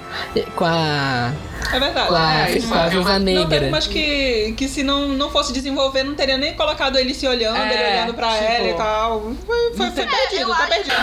com 0.55 0.65
a. 0.65 1.33
É 1.73 1.79
verdade. 1.79 2.09
com 2.09 2.15
a, 2.15 2.33
É, 2.49 2.61
com 2.61 2.75
a 2.75 2.89
Viúva 2.89 3.19
Não 3.19 3.25
teve, 3.27 3.45
Negra. 3.49 3.71
mas 3.71 3.87
que, 3.87 4.55
que 4.57 4.69
se 4.69 4.83
não, 4.83 5.09
não 5.09 5.31
fosse 5.31 5.53
desenvolver, 5.53 6.03
não 6.03 6.15
teria 6.15 6.37
nem 6.39 6.55
colocado 6.55 6.99
ele 6.99 7.15
se 7.15 7.27
olhando, 7.27 7.57
É, 7.59 7.73
ele 7.75 7.93
olhando 7.97 8.15
pra 8.15 8.29
tipo, 8.33 8.45
ela 8.45 8.69
e 8.69 8.75
tal. 8.75 9.21
Foi, 9.47 9.75
foi, 9.77 9.91
foi 9.91 10.07
perdido, 10.07 10.51
tá 10.51 10.67
perdido. 10.67 10.95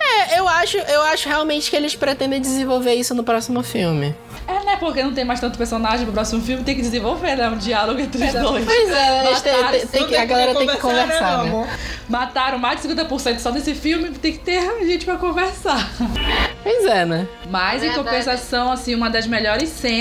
É, 0.00 0.38
eu 0.38 0.48
acho, 0.48 0.76
eu 0.78 1.02
acho 1.02 1.28
realmente 1.28 1.70
que 1.70 1.76
eles 1.76 1.94
pretendem 1.94 2.40
desenvolver 2.40 2.94
isso 2.94 3.14
no 3.14 3.22
próximo 3.22 3.62
filme. 3.62 4.14
É, 4.46 4.64
né? 4.64 4.76
Porque 4.80 5.02
não 5.02 5.12
tem 5.12 5.24
mais 5.24 5.38
tanto 5.40 5.58
personagem 5.58 6.04
pro 6.06 6.14
próximo 6.14 6.40
filme, 6.42 6.64
tem 6.64 6.74
que 6.74 6.80
desenvolver, 6.80 7.36
né? 7.36 7.48
Um 7.50 7.58
diálogo 7.58 8.00
entre 8.00 8.24
os 8.26 8.32
dois. 8.32 8.64
Pois 8.64 8.90
é, 8.90 9.26
eles 9.26 9.42
têm- 9.42 9.52
Mataram- 9.52 9.78
tem- 9.78 9.86
tem 9.86 10.06
que- 10.06 10.16
a 10.16 10.24
galera 10.24 10.54
tem 10.54 10.66
que 10.66 10.76
conversar, 10.78 11.44
né? 11.44 11.68
Mataram 12.08 12.58
mais 12.58 12.76
de 12.80 12.82
50% 12.88 13.38
só 13.40 13.50
desse 13.50 13.74
filme, 13.74 14.08
tem 14.10 14.32
que 14.32 14.38
ter 14.38 14.62
gente 14.86 15.04
pra 15.04 15.16
conversar. 15.16 15.90
Pois 16.62 16.86
é, 16.86 17.04
né? 17.04 17.26
Mas 17.50 17.82
em 17.82 17.86
Verdade. 17.88 17.98
compensação, 18.08 18.72
assim, 18.72 18.94
uma 18.94 19.10
das 19.10 19.26
melhores 19.26 19.68
cenas 19.68 19.97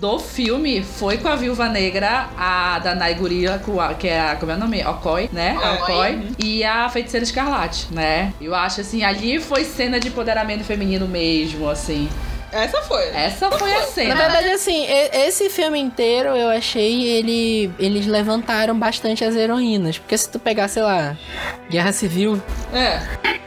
do 0.00 0.18
filme 0.18 0.82
foi 0.82 1.16
com 1.16 1.26
a 1.28 1.36
Viúva 1.36 1.68
Negra, 1.70 2.28
a 2.36 2.78
da 2.80 2.94
Naigurira, 2.94 3.58
com 3.64 3.80
a- 3.80 3.94
que 3.94 4.08
é 4.08 4.20
a, 4.20 4.36
como 4.36 4.52
é 4.52 4.54
o 4.54 4.58
nome? 4.58 4.84
Okoi, 4.84 5.30
né? 5.32 5.56
A 5.62 5.72
Okoi. 5.74 5.94
Okoi. 5.94 6.28
E 6.38 6.62
a 6.64 6.88
Feiticeira 6.90 7.24
Escarlate, 7.24 7.86
né? 7.90 8.32
Eu 8.40 8.54
acho, 8.54 8.82
assim, 8.82 9.02
ali 9.04 9.40
foi 9.40 9.64
cena 9.64 9.98
de 9.98 10.08
empoderamento 10.08 10.64
feminino 10.64 11.08
mesmo, 11.08 11.68
assim. 11.68 12.08
Essa 12.56 12.82
foi. 12.82 13.04
Essa 13.08 13.50
foi 13.50 13.72
a 13.74 13.80
Na 13.80 13.86
cena. 13.86 14.14
verdade, 14.14 14.48
assim, 14.50 14.86
esse 15.12 15.48
filme 15.50 15.78
inteiro 15.78 16.30
eu 16.30 16.48
achei 16.48 17.04
ele. 17.04 17.70
Eles 17.78 18.06
levantaram 18.06 18.78
bastante 18.78 19.24
as 19.24 19.34
heroínas. 19.36 19.98
Porque 19.98 20.16
se 20.16 20.28
tu 20.30 20.38
pegar, 20.38 20.68
sei 20.68 20.82
lá, 20.82 21.16
Guerra 21.70 21.92
Civil, 21.92 22.40
É. 22.72 23.00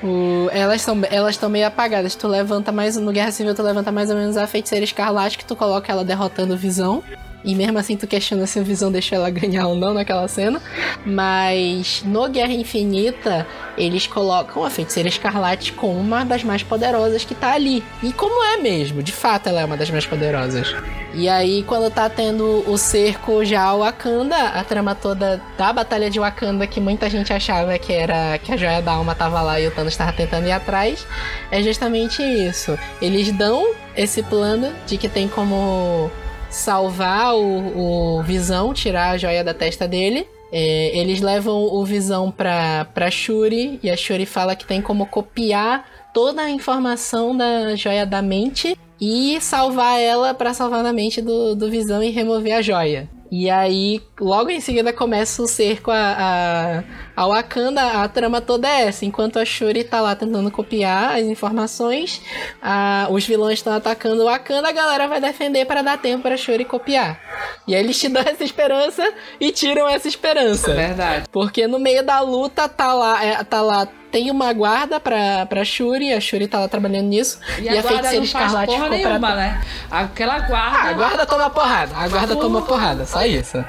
o- 0.06 0.50
elas 0.52 0.82
são 0.82 1.00
elas 1.10 1.32
estão 1.36 1.50
meio 1.50 1.68
apagadas. 1.68 2.16
Tu 2.16 2.28
levanta 2.28 2.72
mais. 2.72 2.96
No 2.98 3.12
Guerra 3.12 3.32
Civil, 3.32 3.56
tu 3.56 3.64
levanta 3.64 3.92
mais 3.92 4.10
ou 4.10 4.16
menos 4.16 4.38
a 4.38 4.46
feiticeira 4.48 4.84
escarlate, 4.86 5.38
que 5.38 5.46
tu 5.46 5.56
coloca 5.56 5.92
ela 5.92 6.04
derrotando 6.04 6.54
o 6.54 6.58
visão. 6.58 7.04
E 7.44 7.56
mesmo 7.56 7.78
assim 7.78 7.96
tu 7.96 8.08
questiona 8.08 8.46
se 8.46 8.60
o 8.60 8.64
Visão 8.64 8.92
deixou 8.92 9.18
ela 9.18 9.30
ganhar 9.32 9.68
ou 9.68 9.76
não 9.76 9.94
naquela 9.94 10.28
cena. 10.28 10.62
Mas 11.06 12.04
no 12.06 12.28
Guerra 12.30 12.54
Infinita, 12.54 13.48
eles 13.78 14.08
colocam 14.08 14.64
a 14.64 14.70
Feiticeira 14.70 15.10
Escarlate 15.10 15.74
como 15.74 16.00
uma 16.00 16.24
das 16.24 16.44
mais 16.44 16.64
poderosas 16.64 17.24
que 17.24 17.36
tá 17.36 17.54
ali. 17.54 17.84
E 18.04 18.12
como 18.12 18.44
é 18.44 18.58
mesmo, 18.58 19.02
de 19.02 19.12
fato 19.12 19.48
ela 19.48 19.62
é 19.62 19.66
uma 19.66 19.78
das 19.78 19.90
mais 19.90 20.06
poderosas. 20.06 20.74
E 21.14 21.28
aí, 21.28 21.64
quando 21.64 21.92
tá 21.92 22.08
tendo 22.08 22.64
o 22.68 22.78
cerco 22.78 23.44
já 23.44 23.64
ao 23.64 23.80
Wakanda, 23.80 24.36
a 24.36 24.64
trama 24.64 24.94
toda 24.94 25.42
da 25.58 25.74
Batalha 25.74 26.10
de 26.10 26.20
Wakanda, 26.20 26.68
que 26.68 26.80
muita 26.80 27.10
gente 27.10 27.34
achava 27.34 27.78
que 27.80 27.92
era 27.92 28.38
que 28.38 28.52
a 28.52 28.58
Joia 28.58 28.82
da 28.82 28.92
Alma 28.92 29.16
tava 29.16 29.42
lá 29.42 29.60
e 29.60 29.68
o 29.68 29.72
Thanos 29.72 29.98
tava 29.98 30.14
tentando 30.14 30.48
ir 30.48 30.52
atrás, 30.52 31.06
é 31.50 31.64
justamente 31.64 32.22
isso. 32.22 32.78
Eles 33.02 33.32
dão 33.32 33.74
esse 33.98 34.22
plano 34.22 34.72
de 34.86 34.98
que 34.98 35.10
tem 35.10 35.28
como 35.28 36.12
salvar 36.50 37.36
o, 37.36 38.18
o 38.20 38.24
Visão, 38.24 38.74
tirar 38.74 39.12
a 39.12 39.18
joia 39.18 39.44
da 39.44 39.54
testa 39.54 39.88
dele. 39.88 40.28
É, 40.52 40.98
eles 40.98 41.22
levam 41.22 41.56
o 41.56 41.86
Visão 41.86 42.32
pra, 42.32 42.86
pra 42.86 43.12
Shuri 43.12 43.80
e 43.84 43.90
a 43.90 43.96
Shuri 43.96 44.26
fala 44.26 44.56
que 44.56 44.66
tem 44.66 44.82
como 44.82 45.06
copiar 45.06 45.86
toda 46.14 46.42
a 46.42 46.50
informação 46.50 47.38
da 47.38 47.76
joia 47.76 48.06
da 48.06 48.22
mente 48.22 48.78
e 49.00 49.40
salvar 49.40 50.02
ela 50.02 50.34
pra 50.34 50.54
salvar 50.54 50.86
a 50.86 50.92
mente 50.92 51.22
do, 51.22 51.56
do 51.56 51.70
Visão 51.70 52.02
e 52.02 52.10
remover 52.10 52.54
a 52.54 52.62
joia. 52.62 53.08
E 53.32 53.48
aí, 53.48 54.02
logo 54.20 54.50
em 54.50 54.60
seguida 54.60 54.92
começa 54.92 55.42
o 55.44 55.48
cerco 55.48 55.92
a, 55.92 56.84
a, 57.16 57.24
a 57.24 57.28
Wakanda, 57.28 58.02
a 58.02 58.08
trama 58.08 58.42
toda 58.42 58.68
é 58.68 58.88
essa. 58.88 59.06
Enquanto 59.06 59.38
a 59.38 59.46
Shuri 59.46 59.84
tá 59.84 60.02
lá 60.02 60.16
tentando 60.16 60.50
copiar 60.50 61.16
as 61.16 61.26
informações, 61.28 62.22
a- 62.62 63.08
os 63.12 63.26
vilões 63.28 63.60
estão 63.60 63.74
atacando 63.74 64.24
o 64.24 64.26
Wakanda, 64.26 64.70
a 64.70 64.72
galera 64.72 65.08
vai 65.08 65.22
defender 65.22 65.66
para 65.66 65.84
dar 65.84 65.98
tempo 66.00 66.24
pra 66.24 66.36
Shuri 66.38 66.66
copiar. 66.66 67.20
E 67.68 67.76
aí 67.76 67.84
eles 67.84 68.00
te 68.00 68.08
dão 68.10 68.24
essa 68.24 68.44
esperança 68.44 69.14
e 69.40 69.52
tiram 69.52 69.88
essa 69.88 70.08
esperança. 70.08 70.74
Verdade. 70.74 71.26
Porque 71.32 71.68
no 71.68 71.78
meio 71.78 72.04
da 72.04 72.22
luta 72.22 72.68
tá 72.68 72.94
lá, 72.94 73.24
é, 73.24 73.44
tá 73.44 73.62
lá 73.62 73.88
tem 74.12 74.32
uma 74.32 74.52
guarda 74.54 75.00
pra, 75.00 75.46
pra 75.46 75.64
Shuri, 75.64 76.14
a 76.14 76.20
Shuri 76.20 76.48
tá 76.48 76.60
lá 76.60 76.68
trabalhando 76.68 77.08
nisso. 77.08 77.40
E, 77.60 77.70
a, 77.70 77.82
guarda 77.82 78.12
não 78.12 78.26
faz 78.26 78.52
porra 78.52 78.66
ficou 78.66 78.78
pra 78.78 78.90
nenhuma, 78.90 79.36
né? 79.36 79.62
Aquela 79.90 80.40
guarda. 80.40 80.78
ah, 80.78 80.90
a 80.90 80.94
guarda 80.94 81.26
toma 81.26 81.50
porrada. 81.50 81.96
A 81.96 82.08
guarda 82.08 82.36
toma 82.36 82.62
porrada, 82.62 83.06
só 83.06 83.26
isso. 83.26 83.64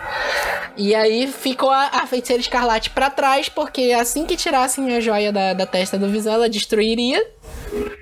E 0.76 0.94
aí 0.94 1.26
ficou 1.26 1.70
a, 1.70 1.86
a 1.92 2.06
feiticeira 2.06 2.40
escarlate 2.40 2.90
pra 2.90 3.10
trás, 3.10 3.48
porque 3.48 3.92
assim 3.92 4.24
que 4.24 4.36
tirassem 4.36 4.96
a 4.96 5.00
joia 5.00 5.32
da, 5.32 5.52
da 5.52 5.66
testa 5.66 5.98
do 5.98 6.08
Visão, 6.08 6.34
ela 6.34 6.48
destruiria. 6.48 7.22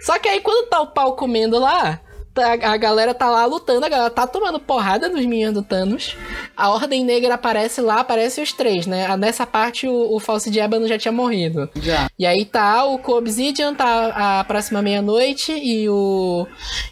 Só 0.00 0.18
que 0.18 0.28
aí 0.28 0.40
quando 0.40 0.68
tá 0.68 0.80
o 0.80 0.88
pau 0.88 1.16
comendo 1.16 1.58
lá, 1.58 2.00
tá- 2.40 2.70
a 2.70 2.76
galera 2.76 3.12
tá 3.14 3.28
lá 3.28 3.44
lutando, 3.44 3.84
a 3.84 3.88
galera 3.88 4.10
tá 4.10 4.26
tomando 4.26 4.60
porrada 4.60 5.08
dos 5.10 5.24
minions 5.26 5.54
do 5.54 5.62
Thanos. 5.62 6.16
A 6.56 6.70
Ordem 6.70 7.04
Negra 7.04 7.34
aparece 7.34 7.80
lá, 7.80 8.00
aparece 8.00 8.40
os 8.40 8.52
três, 8.52 8.86
né? 8.86 9.06
Ah, 9.06 9.16
Nessa 9.16 9.44
parte 9.46 9.86
o, 9.88 10.14
o 10.14 10.20
Falso 10.20 10.50
de 10.50 10.60
Ébano 10.60 10.86
já 10.86 10.96
tinha 10.98 11.12
morrido. 11.12 11.68
Já. 11.76 12.08
E 12.18 12.24
aí 12.24 12.44
tá 12.44 12.84
o 12.84 13.00
Obsidian, 13.16 13.74
tá 13.74 14.38
a 14.40 14.44
próxima 14.44 14.80
meia-noite 14.82 15.52
e 15.52 15.88
o 15.88 16.46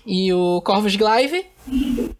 e 0.06 0.32
o 0.32 0.60
Corvus 0.62 0.96
Glaive. 0.96 1.46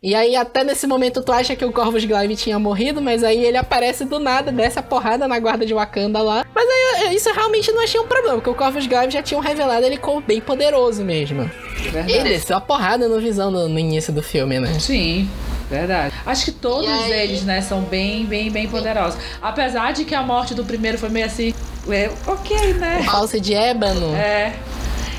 E 0.03 0.14
aí 0.14 0.36
até 0.36 0.64
nesse 0.64 0.86
momento 0.86 1.22
tu 1.22 1.32
acha 1.32 1.55
que 1.57 1.64
o 1.64 1.72
Corvus 1.72 2.05
Glaive 2.05 2.36
tinha 2.36 2.59
morrido, 2.59 3.01
mas 3.01 3.22
aí 3.24 3.44
ele 3.44 3.57
aparece 3.57 4.05
do 4.05 4.18
nada, 4.18 4.51
desce 4.53 4.78
a 4.78 4.82
porrada 4.82 5.26
na 5.28 5.38
guarda 5.38 5.64
de 5.64 5.72
Wakanda 5.74 6.20
lá. 6.20 6.44
Mas 6.55 6.66
aí 6.68 7.14
isso 7.14 7.28
eu 7.28 7.34
realmente 7.34 7.70
não 7.72 7.82
achei 7.82 8.01
um 8.01 8.07
problema, 8.07 8.34
porque 8.36 8.51
o 8.51 8.55
Corvus 8.55 8.86
Glaive 8.86 9.12
já 9.12 9.22
tinham 9.22 9.40
revelado 9.40 9.84
ele 9.86 9.97
como 9.97 10.20
bem 10.20 10.40
poderoso 10.40 11.05
mesmo. 11.05 11.51
Verdade. 11.76 12.12
Ele 12.12 12.28
desceu 12.30 12.57
a 12.57 12.61
porrada 12.61 13.09
no 13.09 13.20
Visão 13.20 13.51
no, 13.51 13.68
no 13.68 13.78
início 13.78 14.12
do 14.12 14.22
filme, 14.22 14.59
né? 14.59 14.78
Sim, 14.80 15.28
verdade. 15.70 16.14
Acho 16.24 16.44
que 16.47 16.53
todos 16.53 16.88
eles, 17.07 17.42
né, 17.42 17.61
são 17.61 17.82
bem, 17.82 18.24
bem, 18.26 18.51
bem 18.51 18.68
poderosos. 18.68 19.18
Apesar 19.42 19.92
de 19.92 20.05
que 20.05 20.14
a 20.14 20.22
morte 20.22 20.55
do 20.55 20.64
primeiro 20.64 20.99
foi 20.99 21.09
meio 21.09 21.26
assim. 21.26 21.55
é, 21.88 22.11
ok, 22.26 22.74
né? 22.74 23.03
Falsa 23.05 23.38
de 23.40 23.55
Ébano. 23.55 24.14
É. 24.14 24.55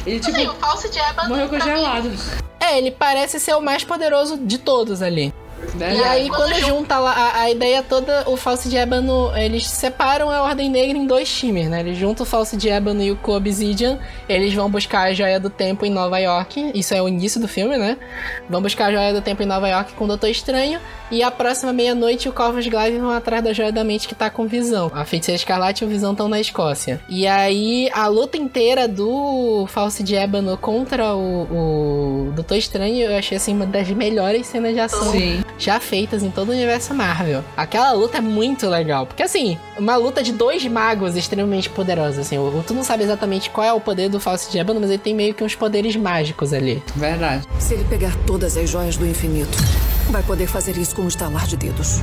Ele, 0.05 0.19
tipo, 0.19 0.37
Assim, 0.37 0.47
o 0.47 0.53
falso 0.55 0.89
de 0.89 0.97
Ébano. 0.99 1.29
morreu 1.29 1.49
pra 1.49 1.57
mim, 1.57 1.63
congelado. 1.65 2.11
É, 2.67 2.77
ele 2.77 2.91
parece 2.91 3.39
ser 3.39 3.55
o 3.55 3.61
mais 3.61 3.85
poderoso 3.85 4.37
de 4.37 4.57
todos 4.57 5.01
ali. 5.01 5.33
E 5.63 5.77
Verdade. 5.77 6.03
aí, 6.03 6.29
quando 6.29 6.53
junta 6.55 6.97
lá 6.97 7.11
a, 7.11 7.41
a 7.41 7.51
ideia 7.51 7.83
toda, 7.83 8.23
o 8.27 8.37
Falso 8.37 8.69
de 8.69 8.77
Ébano, 8.77 9.31
eles 9.35 9.67
separam 9.67 10.29
a 10.29 10.43
Ordem 10.43 10.69
Negra 10.69 10.97
em 10.97 11.05
dois 11.05 11.29
times, 11.29 11.69
né? 11.69 11.79
Eles 11.79 11.97
juntam 11.97 12.23
o 12.25 12.29
Falso 12.29 12.57
de 12.57 12.69
Ébano 12.69 13.01
e 13.01 13.11
o 13.11 13.15
Co-Obsidian, 13.15 13.99
eles 14.27 14.53
vão 14.53 14.69
buscar 14.69 15.01
a 15.03 15.13
Joia 15.13 15.39
do 15.39 15.49
Tempo 15.49 15.85
em 15.85 15.89
Nova 15.89 16.17
York, 16.19 16.71
isso 16.73 16.93
é 16.93 17.01
o 17.01 17.07
início 17.07 17.39
do 17.39 17.47
filme, 17.47 17.77
né? 17.77 17.97
Vão 18.49 18.61
buscar 18.61 18.87
a 18.87 18.91
Joia 18.91 19.13
do 19.13 19.21
Tempo 19.21 19.43
em 19.43 19.45
Nova 19.45 19.67
York 19.67 19.93
com 19.93 20.05
o 20.05 20.07
Doutor 20.07 20.29
Estranho, 20.29 20.79
e 21.09 21.23
a 21.23 21.31
próxima 21.31 21.71
meia-noite 21.71 22.27
o 22.27 22.33
Corvus 22.33 22.67
Glaive 22.67 22.97
vão 22.97 23.11
atrás 23.11 23.43
da 23.43 23.53
Joia 23.53 23.71
da 23.71 23.83
Mente 23.83 24.07
que 24.07 24.15
tá 24.15 24.29
com 24.29 24.45
Visão. 24.45 24.91
A 24.93 25.05
Feiticeira 25.05 25.37
Escarlate 25.37 25.83
e 25.83 25.87
o 25.87 25.89
Visão 25.89 26.11
estão 26.11 26.27
na 26.27 26.39
Escócia. 26.39 26.99
E 27.07 27.25
aí, 27.25 27.89
a 27.93 28.07
luta 28.07 28.37
inteira 28.37 28.87
do 28.87 29.65
Falso 29.67 30.03
de 30.03 30.15
Ébano 30.15 30.57
contra 30.57 31.15
o, 31.15 32.27
o 32.29 32.31
Doutor 32.33 32.57
Estranho, 32.57 33.09
eu 33.09 33.17
achei, 33.17 33.37
assim, 33.37 33.53
uma 33.53 33.65
das 33.65 33.89
melhores 33.89 34.47
cenas 34.47 34.73
de 34.73 34.79
ação 34.79 35.11
Sim. 35.11 35.41
Já 35.57 35.79
feitas 35.79 36.23
em 36.23 36.29
todo 36.31 36.49
o 36.49 36.51
universo 36.51 36.93
Marvel. 36.93 37.43
Aquela 37.55 37.91
luta 37.91 38.17
é 38.17 38.21
muito 38.21 38.67
legal, 38.67 39.05
porque 39.05 39.23
assim, 39.23 39.57
uma 39.77 39.95
luta 39.95 40.21
de 40.23 40.31
dois 40.31 40.65
magos 40.65 41.15
extremamente 41.15 41.69
poderosos, 41.69 42.19
assim, 42.19 42.37
o- 42.37 42.63
tu 42.65 42.73
não 42.73 42.83
sabe 42.83 43.03
exatamente 43.03 43.49
qual 43.49 43.65
é 43.65 43.73
o 43.73 43.79
poder 43.79 44.09
do 44.09 44.19
Falso 44.19 44.51
de 44.51 44.59
Ébano, 44.59 44.79
mas 44.79 44.89
ele 44.89 44.99
tem 44.99 45.13
meio 45.15 45.33
que 45.33 45.43
uns 45.43 45.55
poderes 45.55 45.95
mágicos 45.95 46.53
ali. 46.53 46.81
Verdade. 46.95 47.47
Se 47.59 47.73
ele 47.73 47.83
pegar 47.85 48.15
todas 48.25 48.55
as 48.57 48.69
joias 48.69 48.97
do 48.97 49.05
infinito, 49.05 49.57
vai 50.09 50.23
poder 50.23 50.47
fazer 50.47 50.77
isso 50.77 50.95
com 50.95 51.03
um 51.03 51.07
estalar 51.07 51.45
de 51.47 51.57
dedos. 51.57 51.99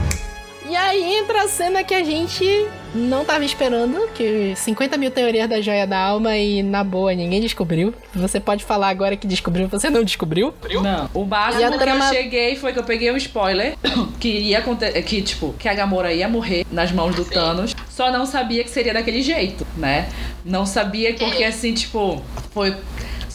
E 0.75 0.77
aí 0.77 1.19
entra 1.19 1.45
a 1.45 1.47
cena 1.49 1.85
que 1.85 1.95
a 1.95 2.03
gente 2.03 2.67
não 2.93 3.25
tava 3.25 3.45
esperando, 3.45 4.09
que 4.13 4.55
50 4.57 4.97
mil 4.97 5.09
teorias 5.09 5.49
da 5.49 5.61
joia 5.61 5.87
da 5.87 5.97
alma 5.97 6.37
e 6.37 6.65
na 6.65 6.83
boa 6.83 7.15
ninguém 7.15 7.41
descobriu. 7.41 7.95
Você 8.13 8.41
pode 8.41 8.65
falar 8.65 8.89
agora 8.89 9.17
que 9.17 9.25
descobriu, 9.25 9.69
você 9.69 9.89
não 9.89 10.03
descobriu? 10.03 10.53
Não. 10.83 11.09
O 11.15 11.25
máximo 11.25 11.71
que 11.71 11.79
trama- 11.79 12.09
eu 12.09 12.15
cheguei 12.15 12.57
foi 12.57 12.73
que 12.73 12.81
eu 12.81 12.83
peguei 12.83 13.13
um 13.13 13.17
spoiler 13.17 13.77
que 14.19 14.29
ia 14.29 14.59
acontecer. 14.59 15.01
Que, 15.03 15.23
tipo, 15.23 15.55
que 15.57 15.69
a 15.69 15.75
Gamora 15.75 16.13
ia 16.13 16.29
morrer 16.29 16.67
nas 16.73 16.91
mãos 16.91 17.15
do 17.15 17.25
Thanos. 17.25 17.73
Só 17.89 18.11
não 18.11 18.27
sabia 18.27 18.65
que 18.65 18.71
seria 18.71 18.93
daquele 18.93 19.23
jeito, 19.23 19.65
né? 19.77 20.09
Não 20.45 20.67
sabia 20.67 21.15
porque, 21.15 21.45
assim, 21.45 21.73
tipo, 21.73 22.21
foi 22.51 22.75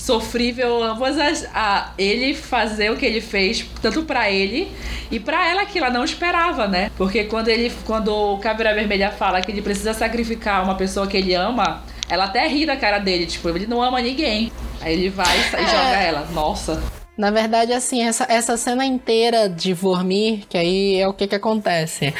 sofrível 0.09 0.81
ambas 0.81 1.19
as, 1.19 1.47
a 1.53 1.91
ele 1.95 2.33
fazer 2.33 2.89
o 2.91 2.97
que 2.97 3.05
ele 3.05 3.21
fez 3.21 3.63
tanto 3.79 4.01
pra 4.01 4.27
ele 4.31 4.71
e 5.11 5.19
pra 5.19 5.47
ela 5.47 5.67
que 5.67 5.77
ela 5.77 5.91
não 5.91 6.03
esperava, 6.03 6.67
né? 6.67 6.89
Porque 6.97 7.25
quando 7.25 7.47
ele 7.47 7.71
quando 7.85 8.11
o 8.11 8.39
Caveira 8.39 8.73
Vermelha 8.73 9.11
fala 9.11 9.39
que 9.39 9.51
ele 9.51 9.61
precisa 9.61 9.93
sacrificar 9.93 10.63
uma 10.63 10.73
pessoa 10.73 11.05
que 11.05 11.15
ele 11.15 11.35
ama, 11.35 11.83
ela 12.09 12.23
até 12.23 12.47
ri 12.47 12.65
da 12.65 12.75
cara 12.75 12.97
dele, 12.97 13.27
tipo, 13.27 13.47
ele 13.49 13.67
não 13.67 13.83
ama 13.83 14.01
ninguém. 14.01 14.51
Aí 14.81 14.93
ele 14.93 15.09
vai 15.09 15.37
e 15.37 15.41
É. 15.41 15.67
joga 15.67 16.01
ela. 16.01 16.27
Nossa. 16.33 16.98
Na 17.19 17.31
verdade, 17.31 17.73
assim, 17.73 18.01
essa, 18.01 18.25
essa 18.29 18.55
cena 18.55 18.85
inteira 18.85 19.49
de 19.49 19.73
Vormir, 19.73 20.47
que 20.47 20.57
aí 20.57 20.95
é 20.95 21.05
o 21.05 21.13
que 21.13 21.27
que 21.27 21.35
acontece. 21.35 22.13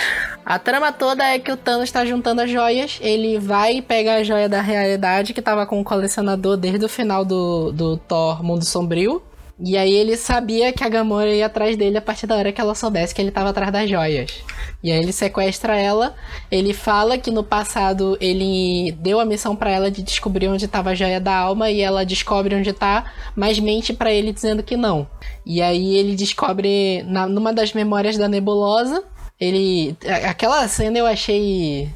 A 0.45 0.59
trama 0.59 0.91
toda 0.91 1.23
é 1.23 1.39
que 1.39 1.49
o 1.49 1.55
Thanos 1.55 1.89
tá 1.89 2.05
juntando 2.05 2.41
as 2.41 2.51
joias, 2.51 2.99
ele 3.01 3.39
vai 3.39 3.81
pegar 3.81 4.15
a 4.15 4.23
joia 4.23 4.49
da 4.49 4.59
realidade, 4.59 5.33
que 5.33 5.41
tava 5.41 5.65
com 5.65 5.79
o 5.79 5.85
colecionador 5.85 6.57
desde 6.57 6.83
o 6.83 6.89
final 6.89 7.23
do, 7.23 7.71
do 7.71 7.95
Thor 7.95 8.43
Mundo 8.43 8.65
Sombrio. 8.65 9.21
E 9.61 9.77
aí 9.77 9.93
ele 9.93 10.15
sabia 10.15 10.71
que 10.71 10.83
a 10.83 10.89
Gamora 10.89 11.33
ia 11.33 11.47
atrás 11.47 11.75
dele 11.75 11.97
a 11.97 12.01
partir 12.01 12.25
da 12.25 12.35
hora 12.35 12.51
que 12.51 12.61
ela 12.61 12.73
soubesse 12.73 13.13
que 13.13 13.21
ele 13.21 13.31
tava 13.31 13.49
atrás 13.49 13.71
das 13.71 13.89
joias. 13.89 14.41
E 14.81 14.89
aí 14.89 14.99
ele 14.99 15.11
sequestra 15.11 15.75
ela, 15.77 16.15
ele 16.49 16.73
fala 16.73 17.17
que 17.17 17.29
no 17.29 17.43
passado 17.43 18.17
ele 18.21 18.93
deu 18.99 19.19
a 19.19 19.25
missão 19.25 19.55
pra 19.55 19.69
ela 19.69 19.91
de 19.91 20.01
descobrir 20.01 20.47
onde 20.47 20.67
tava 20.67 20.91
a 20.91 20.95
joia 20.95 21.19
da 21.19 21.35
alma 21.35 21.69
e 21.69 21.81
ela 21.81 22.05
descobre 22.05 22.55
onde 22.55 22.71
tá, 22.71 23.11
mas 23.35 23.59
mente 23.59 23.91
pra 23.91 24.13
ele 24.13 24.31
dizendo 24.31 24.63
que 24.63 24.77
não. 24.77 25.05
E 25.45 25.61
aí 25.61 25.97
ele 25.97 26.15
descobre 26.15 27.03
na, 27.03 27.27
numa 27.27 27.51
das 27.51 27.73
memórias 27.73 28.17
da 28.17 28.29
nebulosa, 28.29 29.03
ele 29.37 29.97
aquela 30.25 30.65
cena 30.69 30.97
eu 30.97 31.05
achei 31.05 31.89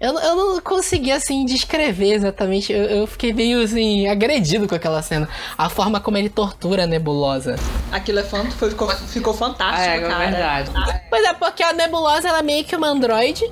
eu, 0.00 0.12
não- 0.12 0.22
eu 0.22 0.36
não 0.36 0.60
consegui, 0.60 1.10
assim, 1.12 1.44
descrever 1.44 2.12
exatamente. 2.14 2.72
Eu, 2.72 2.82
eu 2.84 3.06
fiquei 3.06 3.32
meio, 3.32 3.62
assim, 3.62 4.06
agredido 4.08 4.66
com 4.68 4.74
aquela 4.74 5.02
cena. 5.02 5.28
A 5.56 5.68
forma 5.68 6.00
como 6.00 6.16
ele 6.16 6.28
tortura 6.28 6.84
a 6.84 6.86
nebulosa. 6.86 7.56
Aquilo 7.92 8.18
é 8.18 8.22
fan- 8.22 8.50
ficou, 8.50 8.88
ficou 8.88 9.34
fantástico, 9.34 9.88
É, 9.90 9.96
é 9.96 10.00
cara. 10.08 10.30
verdade. 10.30 10.70
Pois 11.08 11.24
é, 11.24 11.32
porque 11.34 11.62
a 11.62 11.72
nebulosa, 11.72 12.28
ela 12.28 12.38
é 12.38 12.42
meio 12.42 12.64
que 12.64 12.74
uma 12.76 12.88
androide. 12.88 13.44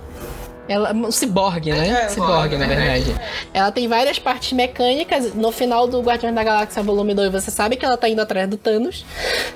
Ela, 0.69 0.93
um 0.93 1.11
ciborgue, 1.11 1.73
né? 1.73 2.05
É, 2.05 2.09
ciborgue, 2.09 2.57
na 2.57 2.67
verdade. 2.67 3.15
Ela 3.53 3.71
tem 3.71 3.87
várias 3.87 4.19
partes 4.19 4.53
mecânicas. 4.53 5.35
No 5.35 5.53
final 5.53 5.87
do 5.87 6.01
Guardiões 6.01 6.35
da 6.35 6.43
Galáxia 6.43 6.83
Volume 6.83 7.15
2, 7.15 7.31
você 7.31 7.51
sabe 7.51 7.77
que 7.77 7.85
ela 7.85 7.97
tá 7.97 8.09
indo 8.09 8.21
atrás 8.21 8.49
do 8.49 8.57
Thanos. 8.57 9.05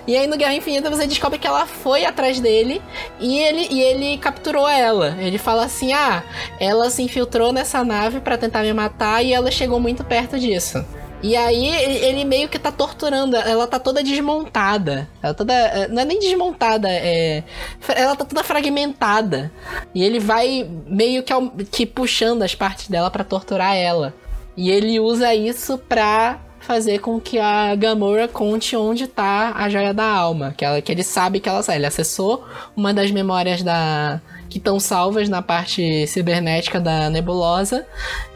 E 0.07 0.17
aí 0.17 0.27
no 0.27 0.37
Guerra 0.37 0.55
Infinita 0.55 0.91
você 0.91 1.07
descobre 1.07 1.39
que 1.39 1.47
ela 1.47 1.67
foi 1.67 2.05
atrás 2.05 2.41
dele 2.41 2.83
e 3.19 3.39
ele, 3.39 3.69
e 3.71 3.81
ele 3.81 4.19
capturou 4.19 4.69
ela. 4.69 5.17
Ele 5.19 5.39
fala 5.39 5.65
assim: 5.65 5.93
ah, 5.93 6.23
ela 6.61 6.91
se 6.91 7.03
infiltrou 7.03 7.53
nessa 7.53 7.83
nave 7.83 8.21
pra 8.21 8.37
tentar 8.37 8.63
me 8.63 8.73
matar 8.73 9.25
e 9.25 9.33
ela 9.33 9.51
chegou 9.51 9.81
muito 9.81 10.05
perto 10.05 10.39
disso. 10.39 10.85
E 11.23 11.35
aí 11.37 11.66
ele 11.66 12.25
meio 12.25 12.49
que 12.49 12.59
tá 12.59 12.71
torturando, 12.71 13.37
ela 13.37 13.66
tá 13.66 13.79
toda 13.79 14.03
desmontada. 14.03 15.09
Ela 15.23 15.35
toda. 15.35 15.53
eh, 15.53 15.89
Não 15.89 16.03
é 16.03 16.05
nem 16.05 16.19
desmontada, 16.21 16.89
é. 16.91 17.43
Ela 17.89 18.14
tá 18.14 18.25
toda 18.25 18.45
fragmentada. 18.45 19.51
E 19.95 20.03
ele 20.03 20.21
vai 20.21 20.69
meio 20.87 21.23
que, 21.23 21.33
que 21.71 21.87
puxando 21.87 22.43
as 22.43 22.55
partes 22.55 22.89
dela 22.89 23.11
pra 23.11 23.25
torturar 23.25 23.75
ela. 23.75 24.14
E 24.57 24.71
ele 24.71 24.99
usa 25.01 25.35
isso 25.35 25.77
pra 25.79 26.39
fazer 26.61 26.99
com 26.99 27.19
que 27.21 27.39
a 27.39 27.75
Gamora 27.75 28.29
conte 28.29 28.77
onde 28.77 29.07
tá 29.07 29.53
a 29.57 29.69
joia 29.69 29.95
da 29.95 30.05
alma. 30.05 30.55
Que, 30.57 30.64
ela, 30.64 30.81
que 30.83 30.93
ele 30.93 31.03
sabe 31.03 31.41
que 31.41 31.49
ela 31.49 31.62
sabe. 31.62 31.79
Ele 31.79 31.87
acessou 31.87 32.45
uma 32.77 32.93
das 32.95 33.11
memórias 33.11 33.62
da. 33.62 34.21
Que 34.49 34.59
estão 34.59 34.81
salvas 34.81 35.29
na 35.29 35.43
parte 35.43 36.07
cibernética 36.07 36.81
da 36.81 37.11
nebulosa. 37.11 37.87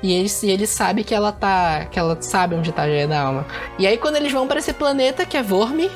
E 0.03 0.13
ele, 0.13 0.29
e 0.43 0.51
ele 0.51 0.67
sabe 0.67 1.05
que 1.05 1.15
ela 1.15 1.33
tá. 1.33 1.87
Que 1.91 1.99
ela 1.99 2.17
sabe 2.21 2.55
onde 2.55 2.71
tá 2.73 2.83
a 2.83 2.87
joia 2.89 3.09
da 3.09 3.21
alma. 3.21 3.47
E 3.79 3.87
aí, 3.87 3.97
quando 3.97 4.17
eles 4.17 4.31
vão 4.33 4.47
pra 4.47 4.59
esse 4.59 4.73
planeta, 4.75 5.25
que 5.25 5.37
é 5.37 5.43
Vormir, 5.43 5.91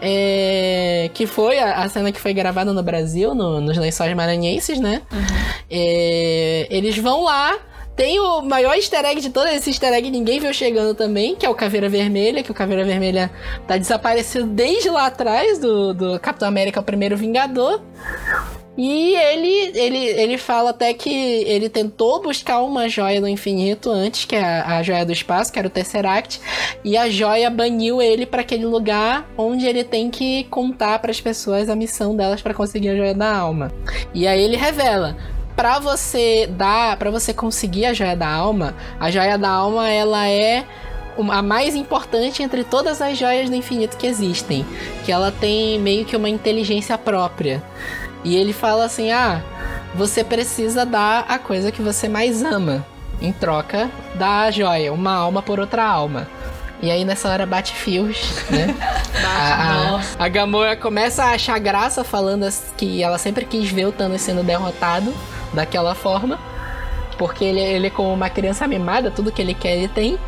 é, 0.00 1.10
que 1.14 1.26
foi 1.26 1.58
a, 1.58 1.82
a 1.82 1.88
cena 1.88 2.12
que 2.12 2.20
foi 2.20 2.32
gravada 2.32 2.72
no 2.72 2.82
Brasil, 2.82 3.34
no- 3.34 3.60
nos 3.60 3.76
lençóis 3.76 4.14
maranhenses, 4.14 4.78
né? 4.80 5.02
É, 5.70 6.66
eles 6.70 6.96
vão 6.98 7.24
lá. 7.24 7.56
Tem 7.94 8.18
o 8.18 8.40
maior 8.40 8.74
easter 8.74 9.04
egg 9.04 9.20
de 9.20 9.28
todo 9.28 9.46
esse 9.48 9.68
easter 9.68 9.92
egg, 9.92 10.10
ninguém 10.10 10.40
viu 10.40 10.52
chegando 10.54 10.94
também, 10.94 11.36
que 11.36 11.44
é 11.44 11.48
o 11.50 11.54
Caveira 11.54 11.90
Vermelha, 11.90 12.42
que 12.42 12.50
o 12.50 12.54
Caveira 12.54 12.84
Vermelha 12.84 13.30
tá 13.68 13.76
desaparecido 13.76 14.46
desde 14.46 14.88
lá 14.88 15.06
atrás 15.06 15.58
do, 15.58 15.92
do 15.92 16.18
Capitão 16.18 16.48
América, 16.48 16.80
o 16.80 16.82
primeiro 16.82 17.18
Vingador. 17.18 17.82
E 18.76 19.14
ele, 19.14 19.78
ele, 19.78 19.98
ele 19.98 20.38
fala 20.38 20.70
até 20.70 20.94
que 20.94 21.10
ele 21.10 21.68
tentou 21.68 22.22
buscar 22.22 22.60
uma 22.62 22.88
joia 22.88 23.20
do 23.20 23.28
infinito 23.28 23.90
antes, 23.90 24.24
que 24.24 24.34
é 24.34 24.42
a, 24.42 24.78
a 24.78 24.82
joia 24.82 25.04
do 25.04 25.12
espaço, 25.12 25.52
que 25.52 25.58
era 25.58 25.68
o 25.68 25.70
Tesseract, 25.70 26.40
e 26.82 26.96
a 26.96 27.10
joia 27.10 27.50
baniu 27.50 28.00
ele 28.00 28.24
para 28.24 28.40
aquele 28.40 28.64
lugar 28.64 29.28
onde 29.36 29.66
ele 29.66 29.84
tem 29.84 30.10
que 30.10 30.44
contar 30.44 30.98
para 31.00 31.10
as 31.10 31.20
pessoas 31.20 31.68
a 31.68 31.76
missão 31.76 32.16
delas 32.16 32.40
para 32.40 32.54
conseguir 32.54 32.88
a 32.90 32.96
joia 32.96 33.14
da 33.14 33.36
alma. 33.36 33.70
E 34.14 34.26
aí 34.26 34.40
ele 34.40 34.56
revela 34.56 35.16
Pra 35.54 35.78
você 35.78 36.46
dar, 36.46 36.96
para 36.96 37.10
você 37.10 37.34
conseguir 37.34 37.84
a 37.84 37.92
joia 37.92 38.16
da 38.16 38.28
alma, 38.28 38.74
a 38.98 39.10
joia 39.10 39.36
da 39.36 39.50
alma 39.50 39.88
ela 39.90 40.26
é 40.26 40.64
a 41.30 41.42
mais 41.42 41.74
importante 41.74 42.42
entre 42.42 42.64
todas 42.64 43.02
as 43.02 43.18
joias 43.18 43.50
do 43.50 43.54
infinito 43.54 43.98
que 43.98 44.06
existem, 44.06 44.64
que 45.04 45.12
ela 45.12 45.30
tem 45.30 45.78
meio 45.78 46.06
que 46.06 46.16
uma 46.16 46.28
inteligência 46.28 46.96
própria. 46.96 47.62
E 48.24 48.36
ele 48.36 48.52
fala 48.52 48.84
assim: 48.84 49.10
"Ah, 49.10 49.42
você 49.94 50.22
precisa 50.22 50.84
dar 50.86 51.24
a 51.28 51.38
coisa 51.38 51.72
que 51.72 51.82
você 51.82 52.08
mais 52.08 52.42
ama 52.42 52.84
em 53.20 53.32
troca 53.32 53.90
da 54.14 54.50
joia, 54.50 54.92
uma 54.92 55.12
alma 55.12 55.42
por 55.42 55.60
outra 55.60 55.84
alma." 55.84 56.28
E 56.82 56.90
aí 56.90 57.04
nessa 57.04 57.28
hora 57.28 57.46
bate 57.46 57.72
fios, 57.74 58.18
né? 58.50 58.74
a, 59.24 60.00
a, 60.20 60.24
a 60.24 60.28
Gamora 60.28 60.76
começa 60.76 61.22
a 61.22 61.30
achar 61.30 61.56
graça 61.60 62.02
falando 62.02 62.44
que 62.76 63.00
ela 63.00 63.18
sempre 63.18 63.44
quis 63.44 63.70
ver 63.70 63.86
o 63.86 63.92
Thanos 63.92 64.20
sendo 64.20 64.42
derrotado 64.42 65.14
daquela 65.54 65.94
forma. 65.94 66.40
Porque 67.16 67.44
ele, 67.44 67.60
ele 67.60 67.86
é 67.86 67.90
como 67.90 68.12
uma 68.12 68.28
criança 68.28 68.66
mimada, 68.66 69.12
tudo 69.12 69.30
que 69.30 69.40
ele 69.40 69.54
quer 69.54 69.76
ele 69.76 69.86
tem. 69.86 70.18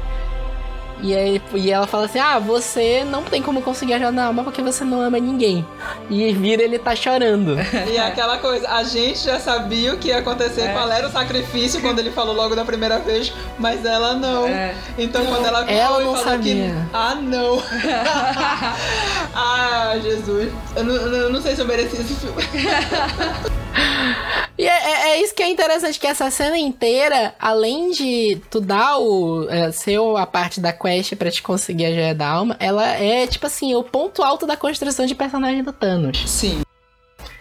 E, 1.04 1.14
aí, 1.14 1.42
e 1.54 1.70
ela 1.70 1.86
fala 1.86 2.06
assim: 2.06 2.18
Ah, 2.18 2.38
você 2.38 3.04
não 3.04 3.24
tem 3.24 3.42
como 3.42 3.60
conseguir 3.60 3.92
a 3.92 3.98
joia 3.98 4.10
da 4.10 4.24
alma 4.24 4.42
porque 4.42 4.62
você 4.62 4.84
não 4.84 5.02
ama 5.02 5.18
ninguém. 5.18 5.62
E 6.08 6.32
vira 6.32 6.62
ele 6.62 6.78
tá 6.78 6.96
chorando. 6.96 7.56
E 7.92 7.98
é 7.98 8.06
aquela 8.06 8.38
coisa, 8.38 8.66
a 8.70 8.82
gente 8.82 9.18
já 9.18 9.38
sabia 9.38 9.92
o 9.92 9.98
que 9.98 10.08
ia 10.08 10.18
acontecer, 10.18 10.72
qual 10.72 10.90
era 10.90 11.06
o 11.06 11.10
sacrifício 11.10 11.82
quando 11.82 11.98
ele 11.98 12.10
falou 12.10 12.34
logo 12.34 12.56
da 12.56 12.64
primeira 12.64 12.98
vez, 12.98 13.34
mas 13.58 13.84
ela 13.84 14.14
não. 14.14 14.46
É. 14.46 14.74
Então 14.96 15.26
quando 15.26 15.44
ela 15.44 15.64
virou 15.64 15.78
Ela 15.78 16.00
e 16.00 16.04
não 16.04 16.14
falou 16.14 16.30
sabia. 16.30 16.54
que. 16.54 16.72
Ah, 16.94 17.14
não! 17.16 17.62
ah, 19.34 19.94
Jesus. 20.00 20.50
Eu 20.74 20.84
não, 20.84 20.94
eu 20.94 21.30
não 21.30 21.42
sei 21.42 21.54
se 21.54 21.60
eu 21.60 21.66
mereci 21.66 21.96
esse 21.96 22.14
filme. 22.14 22.42
E 24.56 24.66
é, 24.66 24.68
é- 24.70 25.08
é 25.10 25.22
isso 25.22 25.34
que 25.34 25.42
é 25.42 25.48
interessante, 25.48 25.98
que 25.98 26.06
essa 26.06 26.30
cena 26.30 26.56
inteira, 26.56 27.34
além 27.40 27.90
de 27.90 28.40
tu 28.50 28.60
dar 28.60 28.98
o 28.98 29.48
é, 29.50 29.72
ser 29.72 29.98
a 30.16 30.26
parte 30.26 30.60
da 30.60 30.72
quest 30.72 31.14
pra 31.16 31.30
te 31.30 31.42
conseguir 31.42 31.86
a 31.86 31.92
joia 31.92 32.14
da 32.14 32.28
alma, 32.28 32.56
ela 32.60 32.86
é, 32.86 33.26
tipo 33.26 33.46
assim, 33.46 33.74
o 33.74 33.82
ponto 33.82 34.22
alto 34.22 34.46
da 34.46 34.56
construção 34.56 35.06
de 35.06 35.14
personagem 35.14 35.62
do 35.62 35.72
Thanos. 35.72 36.22
Sim. 36.30 36.60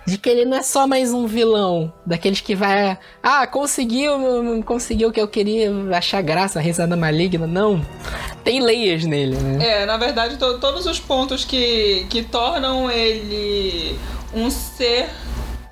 De 0.06 0.18
que 0.18 0.28
ele 0.28 0.44
não 0.44 0.58
é 0.58 0.64
só 0.64 0.86
mais 0.86 1.14
um 1.14 1.26
vilão, 1.28 1.94
daqueles 2.06 2.42
que 2.42 2.56
vai, 2.56 2.98
ah, 3.22 3.48
conseguiu, 3.48 4.12
conseguiu 4.66 5.08
o 5.10 5.12
que 5.14 5.22
eu 5.22 5.28
queria, 5.30 5.72
achar 5.96 6.22
graça, 6.22 6.60
risada 6.60 6.98
maligna, 6.98 7.48
não. 7.48 7.86
Tem 8.44 8.60
layers 8.60 9.06
nele, 9.06 9.38
né? 9.38 9.66
É, 9.66 9.86
na 9.86 9.96
verdade, 9.98 10.36
to- 10.38 10.58
todos 10.60 10.86
os 10.88 11.00
pontos 11.00 11.46
que, 11.46 12.06
que 12.10 12.22
tornam 12.24 12.92
ele 12.92 13.98
um 14.34 14.50
ser 14.50 15.10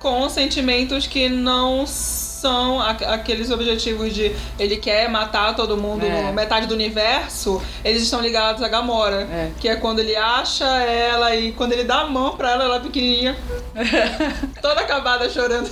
com 0.02 0.28
sentimentos 0.28 1.06
que 1.06 1.28
não 1.28 1.86
são 1.86 2.80
aqueles 2.80 3.52
objetivos 3.52 4.12
de 4.12 4.34
ele 4.58 4.76
quer 4.76 5.08
matar 5.08 5.54
todo 5.54 5.76
mundo, 5.76 6.04
É. 6.04 6.32
metade 6.32 6.66
do 6.66 6.74
universo, 6.74 7.62
eles 7.84 8.02
estão 8.02 8.20
ligados 8.20 8.60
a 8.64 8.68
Gamora. 8.68 9.28
É. 9.30 9.50
Que 9.60 9.68
é 9.68 9.76
quando 9.76 10.00
ele 10.00 10.16
acha 10.16 10.64
ela 10.66 11.36
e 11.36 11.52
quando 11.52 11.72
ele 11.72 11.84
dá 11.84 12.00
a 12.00 12.06
mão 12.08 12.36
pra 12.36 12.50
ela, 12.50 12.64
ela 12.64 12.76
é 12.76 12.80
pequenininha, 12.80 13.36
toda 14.60 14.80
acabada 14.80 15.30
chorando. 15.30 15.70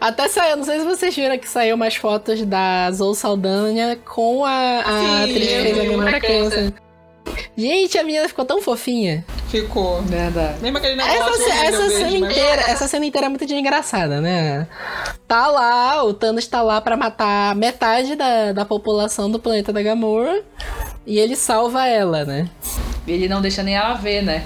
Até 0.00 0.28
saiu, 0.28 0.56
não 0.56 0.64
sei 0.64 0.80
se 0.80 0.84
vocês 0.84 1.14
viram 1.14 1.38
que 1.38 1.48
saiu 1.48 1.76
umas 1.76 1.94
fotos 1.94 2.44
da 2.44 2.90
Zoe 2.90 3.14
Saldanha 3.14 3.96
com 4.04 4.44
a, 4.44 4.80
a 4.80 4.82
Sim, 4.84 5.22
atriz 5.22 5.48
que 5.48 5.62
fez 5.62 5.78
a. 5.78 5.84
Gamora 5.84 6.20
criança. 6.20 6.74
Gente, 7.56 7.98
a 7.98 8.04
menina 8.04 8.28
ficou 8.28 8.44
tão 8.44 8.60
fofinha. 8.60 9.24
Ficou. 9.48 10.02
Verdade. 10.02 10.58
Mesmo 10.60 10.78
aquele 10.78 11.00
Essa, 11.00 11.12
negócio. 11.12 11.42
horrível 11.44 11.64
essa 11.64 11.78
verde, 11.88 11.94
cena 11.96 12.18
mas- 12.20 12.30
inteira, 12.36 12.62
essa 12.62 12.88
cena 12.88 13.06
inteira 13.06 13.26
é 13.26 13.30
muito 13.30 13.44
engraçada, 13.44 14.20
né? 14.20 14.66
Tá 15.26 15.46
lá, 15.48 16.04
o 16.04 16.12
Thanos 16.12 16.46
tá 16.46 16.62
lá 16.62 16.80
pra 16.80 16.96
matar 16.96 17.54
metade 17.54 18.14
da, 18.14 18.52
da 18.52 18.64
população 18.64 19.30
do 19.30 19.38
planeta 19.38 19.72
da 19.72 19.82
Gamora 19.82 20.42
e 21.06 21.18
ele 21.18 21.34
salva 21.36 21.86
ela, 21.86 22.24
né? 22.24 22.48
Ele 23.06 23.28
não 23.28 23.40
deixa 23.40 23.62
nem 23.62 23.74
ela 23.76 23.94
ver, 23.94 24.22
né? 24.22 24.44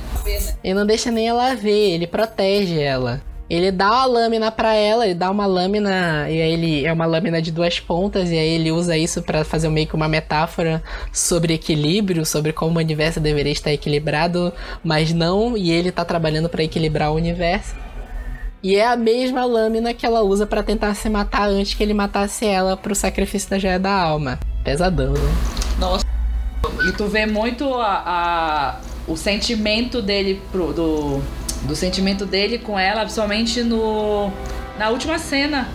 Ele 0.63 0.75
não 0.75 0.87
deixa 0.87 1.11
nem 1.11 1.29
ela 1.29 1.55
ver, 1.55 1.93
ele 1.95 2.07
protege 2.07 2.79
ela. 2.81 3.21
Ele 3.51 3.73
dá 3.73 3.91
uma 3.91 4.05
lâmina 4.07 4.53
pra 4.53 4.75
ela, 4.75 5.05
ele 5.05 5.15
dá 5.15 5.29
uma 5.29 5.45
lâmina, 5.45 6.31
e 6.31 6.41
aí 6.41 6.53
ele 6.53 6.87
é 6.87 6.93
uma 6.93 7.05
lâmina 7.05 7.43
de 7.43 7.51
duas 7.51 7.81
pontas, 7.81 8.31
e 8.31 8.39
aí 8.39 8.49
ele 8.51 8.71
usa 8.71 8.97
isso 8.97 9.21
pra 9.23 9.45
fazer 9.45 9.69
meio 9.69 9.89
que 9.89 9.97
uma 9.97 10.07
metáfora 10.09 10.81
sobre 11.13 11.55
equilíbrio, 11.55 12.25
sobre 12.25 12.53
como 12.53 12.77
o 12.77 12.79
universo 12.79 13.19
deveria 13.19 13.51
estar 13.53 13.73
equilibrado, 13.73 14.53
mas 14.85 15.13
não, 15.13 15.57
e 15.57 15.69
ele 15.73 15.91
tá 15.91 16.05
trabalhando 16.05 16.49
pra 16.49 16.63
equilibrar 16.63 17.11
o 17.11 17.17
universo. 17.17 17.75
E 18.63 18.77
é 18.77 18.87
a 18.87 18.95
mesma 18.95 19.45
lâmina 19.45 19.93
que 19.95 20.07
ela 20.07 20.23
usa 20.23 20.47
pra 20.47 20.63
tentar 20.63 20.95
se 20.95 21.09
matar 21.11 21.49
antes 21.49 21.75
que 21.75 21.83
ele 21.83 21.95
matasse 21.95 22.47
ela 22.47 22.77
pro 22.77 22.95
sacrifício 22.95 23.51
da 23.51 23.59
joia 23.59 23.81
da 23.81 23.91
alma. 23.93 24.39
Pesadão, 24.63 25.13
né? 25.15 25.21
Nossa, 25.79 26.05
E 26.87 26.93
tu 26.93 27.07
vê 27.09 27.27
muito 27.27 27.65
a, 27.75 28.03
a- 28.07 28.81
o 29.09 29.17
sentimento 29.17 30.01
dele 30.03 30.41
pro, 30.53 30.73
do, 30.75 31.23
do 31.63 31.75
sentimento 31.77 32.25
dele 32.27 32.59
com 32.59 32.79
ela, 32.79 33.03
principalmente 33.03 33.63
no 33.63 34.31
na 34.79 34.89
última 34.89 35.19
cena, 35.19 35.69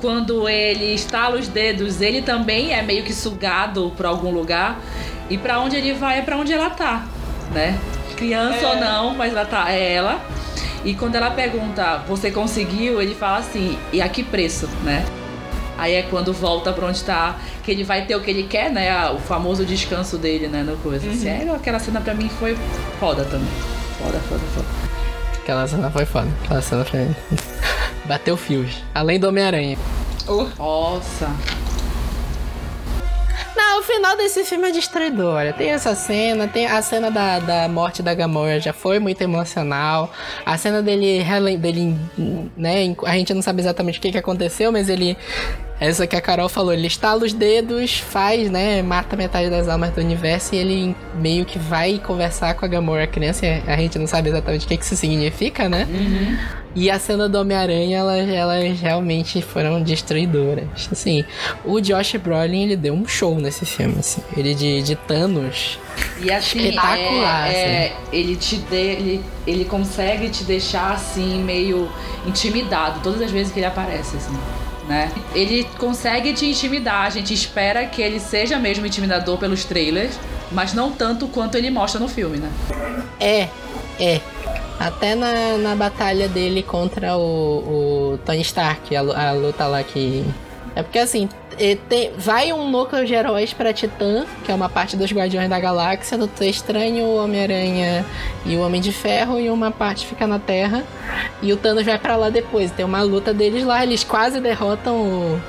quando 0.00 0.48
ele 0.48 0.94
estala 0.94 1.36
os 1.36 1.48
dedos, 1.48 2.00
ele 2.00 2.22
também 2.22 2.72
é 2.72 2.82
meio 2.82 3.02
que 3.02 3.12
sugado 3.12 3.92
pra 3.96 4.08
algum 4.08 4.30
lugar 4.30 4.80
e 5.28 5.36
pra 5.36 5.58
onde 5.60 5.76
ele 5.76 5.92
vai 5.92 6.18
é 6.18 6.22
pra 6.22 6.36
onde 6.36 6.52
ela 6.52 6.70
tá, 6.70 7.04
né? 7.52 7.78
Criança 8.16 8.68
ou 8.68 8.76
não, 8.76 9.14
mas 9.14 9.32
ela 9.32 9.44
tá 9.44 9.70
é 9.70 9.94
ela. 9.94 10.20
E 10.84 10.94
quando 10.94 11.14
ela 11.14 11.30
pergunta, 11.30 11.98
você 12.08 12.30
conseguiu? 12.30 13.00
Ele 13.00 13.14
fala 13.14 13.38
assim, 13.38 13.78
e 13.92 14.02
a 14.02 14.08
que 14.08 14.22
preço, 14.22 14.68
né? 14.84 15.04
Aí 15.78 15.94
é 15.94 16.02
quando 16.02 16.32
volta 16.32 16.72
pra 16.72 16.86
onde 16.86 17.02
tá, 17.02 17.36
que 17.64 17.70
ele 17.70 17.82
vai 17.82 18.04
ter 18.04 18.14
o 18.14 18.20
que 18.20 18.30
ele 18.30 18.44
quer, 18.44 18.70
né? 18.70 19.10
O 19.10 19.18
famoso 19.18 19.64
descanso 19.64 20.18
dele, 20.18 20.48
né? 20.48 20.62
No 20.62 20.76
coisa. 20.76 21.08
Assim, 21.08 21.28
é, 21.28 21.48
aquela 21.54 21.78
cena 21.78 22.00
pra 22.00 22.14
mim 22.14 22.28
foi 22.28 22.56
foda 23.00 23.24
também. 23.24 23.48
Foda, 23.98 24.18
foda, 24.28 24.40
foda. 24.54 24.91
Aquela 25.42 25.66
cena 25.66 25.90
foi 25.90 26.04
foda. 26.04 26.28
Aquela 26.44 26.62
cena 26.62 26.84
foi. 26.84 27.08
Bateu 28.06 28.36
fios. 28.36 28.82
Além 28.94 29.18
do 29.18 29.28
Homem-Aranha. 29.28 29.76
oh, 30.28 30.46
Nossa. 30.56 31.28
Não, 33.56 33.80
o 33.80 33.82
final 33.82 34.16
desse 34.16 34.44
filme 34.44 34.68
é 34.68 34.72
destruidor. 34.72 35.34
Olha, 35.34 35.52
tem 35.52 35.70
essa 35.70 35.94
cena, 35.94 36.46
tem 36.46 36.66
a 36.66 36.80
cena 36.80 37.10
da, 37.10 37.38
da 37.40 37.68
morte 37.68 38.02
da 38.02 38.14
Gamora 38.14 38.60
já 38.60 38.72
foi 38.72 38.98
muito 38.98 39.20
emocional. 39.20 40.12
A 40.46 40.56
cena 40.56 40.80
dele, 40.80 41.24
dele, 41.58 41.96
né? 42.56 42.94
A 43.04 43.12
gente 43.16 43.34
não 43.34 43.42
sabe 43.42 43.60
exatamente 43.60 43.98
o 43.98 44.02
que, 44.02 44.12
que 44.12 44.18
aconteceu, 44.18 44.70
mas 44.70 44.88
ele. 44.88 45.16
Essa 45.80 46.06
que 46.06 46.14
a 46.14 46.20
Carol 46.20 46.48
falou, 46.48 46.72
ele 46.72 46.86
estala 46.86 47.24
os 47.24 47.32
dedos, 47.32 47.98
faz, 47.98 48.48
né? 48.50 48.82
Mata 48.82 49.16
metade 49.16 49.50
das 49.50 49.68
almas 49.68 49.90
do 49.90 50.00
universo 50.00 50.54
e 50.54 50.58
ele 50.58 50.96
meio 51.16 51.44
que 51.44 51.58
vai 51.58 51.98
conversar 51.98 52.54
com 52.54 52.64
a 52.64 52.68
Gamora 52.68 53.06
criança. 53.06 53.44
e 53.44 53.62
A 53.66 53.76
gente 53.76 53.98
não 53.98 54.06
sabe 54.06 54.28
exatamente 54.28 54.64
o 54.64 54.68
que, 54.68 54.74
isso 54.74 54.94
significa, 54.94 55.68
né? 55.68 55.88
E 56.74 56.90
a 56.90 56.98
cena 56.98 57.28
do 57.28 57.38
Homem-Aranha, 57.38 57.98
elas, 57.98 58.28
elas 58.28 58.80
realmente 58.80 59.42
foram 59.42 59.82
destruidoras. 59.82 60.88
Assim, 60.90 61.24
o 61.64 61.80
Josh 61.80 62.16
Brolin, 62.16 62.62
ele 62.62 62.76
deu 62.76 62.94
um 62.94 63.06
show 63.06 63.38
nesse 63.38 63.66
filme, 63.66 63.96
assim. 63.98 64.22
Ele 64.36 64.54
de, 64.54 64.82
de 64.82 64.94
Thanos. 64.94 65.78
E 66.20 66.30
assim, 66.30 66.60
Espetacular, 66.60 67.48
é, 67.48 67.52
é, 67.52 67.96
ele 68.12 68.36
te 68.36 68.56
dê, 68.56 68.92
ele, 68.92 69.24
ele 69.46 69.64
consegue 69.64 70.30
te 70.30 70.44
deixar 70.44 70.92
assim 70.92 71.42
meio 71.42 71.90
intimidado 72.26 73.00
todas 73.02 73.20
as 73.20 73.30
vezes 73.30 73.52
que 73.52 73.58
ele 73.58 73.66
aparece, 73.66 74.16
assim. 74.16 74.34
Né? 74.88 75.12
Ele 75.34 75.64
consegue 75.78 76.32
te 76.32 76.46
intimidar, 76.46 77.06
a 77.06 77.10
gente 77.10 77.32
espera 77.32 77.86
que 77.86 78.02
ele 78.02 78.18
seja 78.18 78.58
mesmo 78.58 78.84
intimidador 78.84 79.38
pelos 79.38 79.64
trailers, 79.64 80.18
mas 80.50 80.74
não 80.74 80.90
tanto 80.90 81.28
quanto 81.28 81.56
ele 81.56 81.70
mostra 81.70 82.00
no 82.00 82.08
filme, 82.08 82.38
né? 82.38 82.50
É, 83.20 83.48
é. 84.00 84.20
Até 84.80 85.14
na, 85.14 85.56
na 85.58 85.76
batalha 85.76 86.26
dele 86.26 86.62
contra 86.62 87.16
o, 87.16 88.14
o 88.14 88.18
Tony 88.24 88.40
Stark, 88.40 88.94
a, 88.96 89.00
a 89.00 89.32
luta 89.32 89.66
lá 89.66 89.82
que. 89.84 90.24
É 90.74 90.82
porque 90.82 90.98
assim, 90.98 91.28
tem- 91.88 92.12
vai 92.16 92.52
um 92.52 92.70
núcleo 92.70 93.04
de 93.04 93.14
heróis 93.14 93.52
pra 93.52 93.72
Titã, 93.72 94.24
que 94.44 94.50
é 94.50 94.54
uma 94.54 94.68
parte 94.68 94.96
dos 94.96 95.10
Guardiões 95.12 95.48
da 95.48 95.58
Galáxia, 95.60 96.16
do 96.18 96.28
Estranho, 96.44 97.04
o 97.04 97.16
Homem-Aranha 97.22 98.04
e 98.44 98.56
o 98.56 98.60
Homem 98.62 98.80
de 98.80 98.92
Ferro, 98.92 99.38
e 99.38 99.50
uma 99.50 99.70
parte 99.70 100.06
fica 100.06 100.26
na 100.26 100.38
Terra. 100.38 100.84
E 101.40 101.52
o 101.52 101.56
Thanos 101.56 101.84
vai 101.84 101.98
pra 101.98 102.16
lá 102.16 102.30
depois. 102.30 102.70
Tem 102.70 102.84
uma 102.84 103.02
luta 103.02 103.32
deles 103.34 103.64
lá, 103.64 103.82
eles 103.82 104.04
quase 104.04 104.40
derrotam 104.40 104.96
o, 104.96 105.40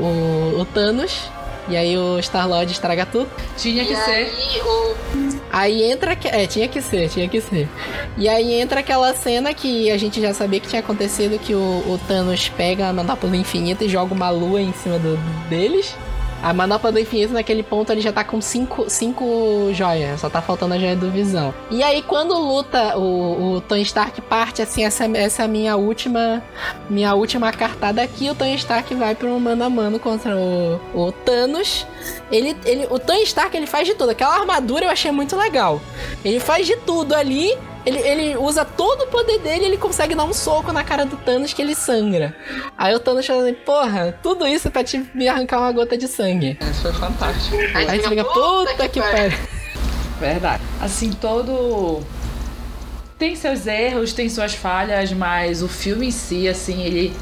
o, 0.00 0.60
o 0.60 0.64
Thanos. 0.64 1.28
E 1.68 1.76
aí 1.76 1.98
o 1.98 2.18
Star-Lord 2.22 2.72
estraga 2.72 3.04
tudo. 3.04 3.28
Tinha 3.56 3.84
que 3.84 3.92
e 3.92 3.96
ser. 3.96 4.10
aí, 4.10 4.60
o, 4.62 5.27
Aí 5.50 5.82
entra. 5.90 6.16
É, 6.24 6.46
tinha 6.46 6.68
que 6.68 6.80
ser, 6.80 7.08
tinha 7.08 7.28
que 7.28 7.40
ser. 7.40 7.68
E 8.16 8.28
aí 8.28 8.54
entra 8.54 8.80
aquela 8.80 9.14
cena 9.14 9.54
que 9.54 9.90
a 9.90 9.96
gente 9.96 10.20
já 10.20 10.34
sabia 10.34 10.60
que 10.60 10.68
tinha 10.68 10.80
acontecido: 10.80 11.38
que 11.38 11.54
o, 11.54 11.58
o 11.58 11.98
Thanos 12.06 12.48
pega 12.48 12.88
a 12.88 12.92
manopla 12.92 13.28
do 13.28 13.36
infinito 13.36 13.84
e 13.84 13.88
joga 13.88 14.14
uma 14.14 14.30
lua 14.30 14.60
em 14.60 14.72
cima 14.72 14.98
do, 14.98 15.16
deles. 15.48 15.94
A 16.42 16.52
manopla 16.52 16.92
do 16.92 16.98
infinito, 16.98 17.32
naquele 17.32 17.62
ponto, 17.62 17.90
ele 17.90 18.00
já 18.00 18.12
tá 18.12 18.22
com 18.22 18.40
cinco, 18.40 18.88
cinco 18.88 19.70
joias. 19.72 20.20
Só 20.20 20.30
tá 20.30 20.40
faltando 20.40 20.74
a 20.74 20.78
joia 20.78 20.96
do 20.96 21.10
visão. 21.10 21.52
E 21.70 21.82
aí, 21.82 22.02
quando 22.02 22.38
luta, 22.38 22.96
o, 22.96 23.56
o 23.56 23.60
Tony 23.60 23.82
Stark 23.82 24.20
parte 24.22 24.62
assim, 24.62 24.84
essa, 24.84 25.04
essa 25.16 25.44
é 25.44 25.48
minha 25.48 25.76
última. 25.76 26.42
Minha 26.88 27.14
última 27.14 27.52
cartada 27.52 28.02
aqui, 28.02 28.30
o 28.30 28.34
Tony 28.34 28.54
Stark 28.54 28.94
vai 28.94 29.14
para 29.14 29.28
um 29.28 29.38
mano 29.38 29.64
a 29.64 29.70
mano 29.70 29.98
contra 29.98 30.36
o, 30.36 30.80
o 30.94 31.12
Thanos. 31.12 31.86
Ele, 32.30 32.56
ele, 32.64 32.86
o 32.90 32.98
Tony 32.98 33.22
Stark 33.22 33.56
ele 33.56 33.66
faz 33.66 33.86
de 33.86 33.94
tudo. 33.94 34.10
Aquela 34.10 34.34
armadura 34.34 34.84
eu 34.84 34.90
achei 34.90 35.10
muito 35.10 35.36
legal. 35.36 35.80
Ele 36.24 36.40
faz 36.40 36.66
de 36.66 36.76
tudo 36.76 37.14
ali. 37.14 37.56
Ele, 37.88 37.98
ele 38.00 38.36
usa 38.36 38.66
todo 38.66 39.04
o 39.04 39.06
poder 39.06 39.38
dele 39.38 39.64
e 39.64 39.66
ele 39.68 39.78
consegue 39.78 40.14
dar 40.14 40.24
um 40.24 40.34
soco 40.34 40.70
na 40.72 40.84
cara 40.84 41.06
do 41.06 41.16
Thanos 41.16 41.54
que 41.54 41.62
ele 41.62 41.74
sangra. 41.74 42.36
Aí 42.76 42.94
o 42.94 43.00
Thanos 43.00 43.26
fala 43.26 43.42
assim, 43.44 43.54
porra, 43.54 44.18
tudo 44.22 44.46
isso 44.46 44.70
pra 44.70 44.84
te 44.84 45.02
me 45.14 45.26
arrancar 45.26 45.58
uma 45.58 45.72
gota 45.72 45.96
de 45.96 46.06
sangue. 46.06 46.58
isso 46.70 46.82
foi 46.82 46.92
fantástico. 46.92 47.56
aí 47.56 47.88
Aí 47.88 48.00
você 48.02 48.08
fica, 48.10 48.24
puta 48.24 48.88
que 48.90 49.00
pariu. 49.00 49.38
Verdade. 50.20 50.62
Assim, 50.82 51.10
todo. 51.12 52.02
Tem 53.18 53.34
seus 53.34 53.66
erros, 53.66 54.12
tem 54.12 54.28
suas 54.28 54.52
falhas, 54.54 55.10
mas 55.10 55.62
o 55.62 55.68
filme 55.68 56.08
em 56.08 56.10
si, 56.10 56.46
assim, 56.46 56.82
ele. 56.82 57.16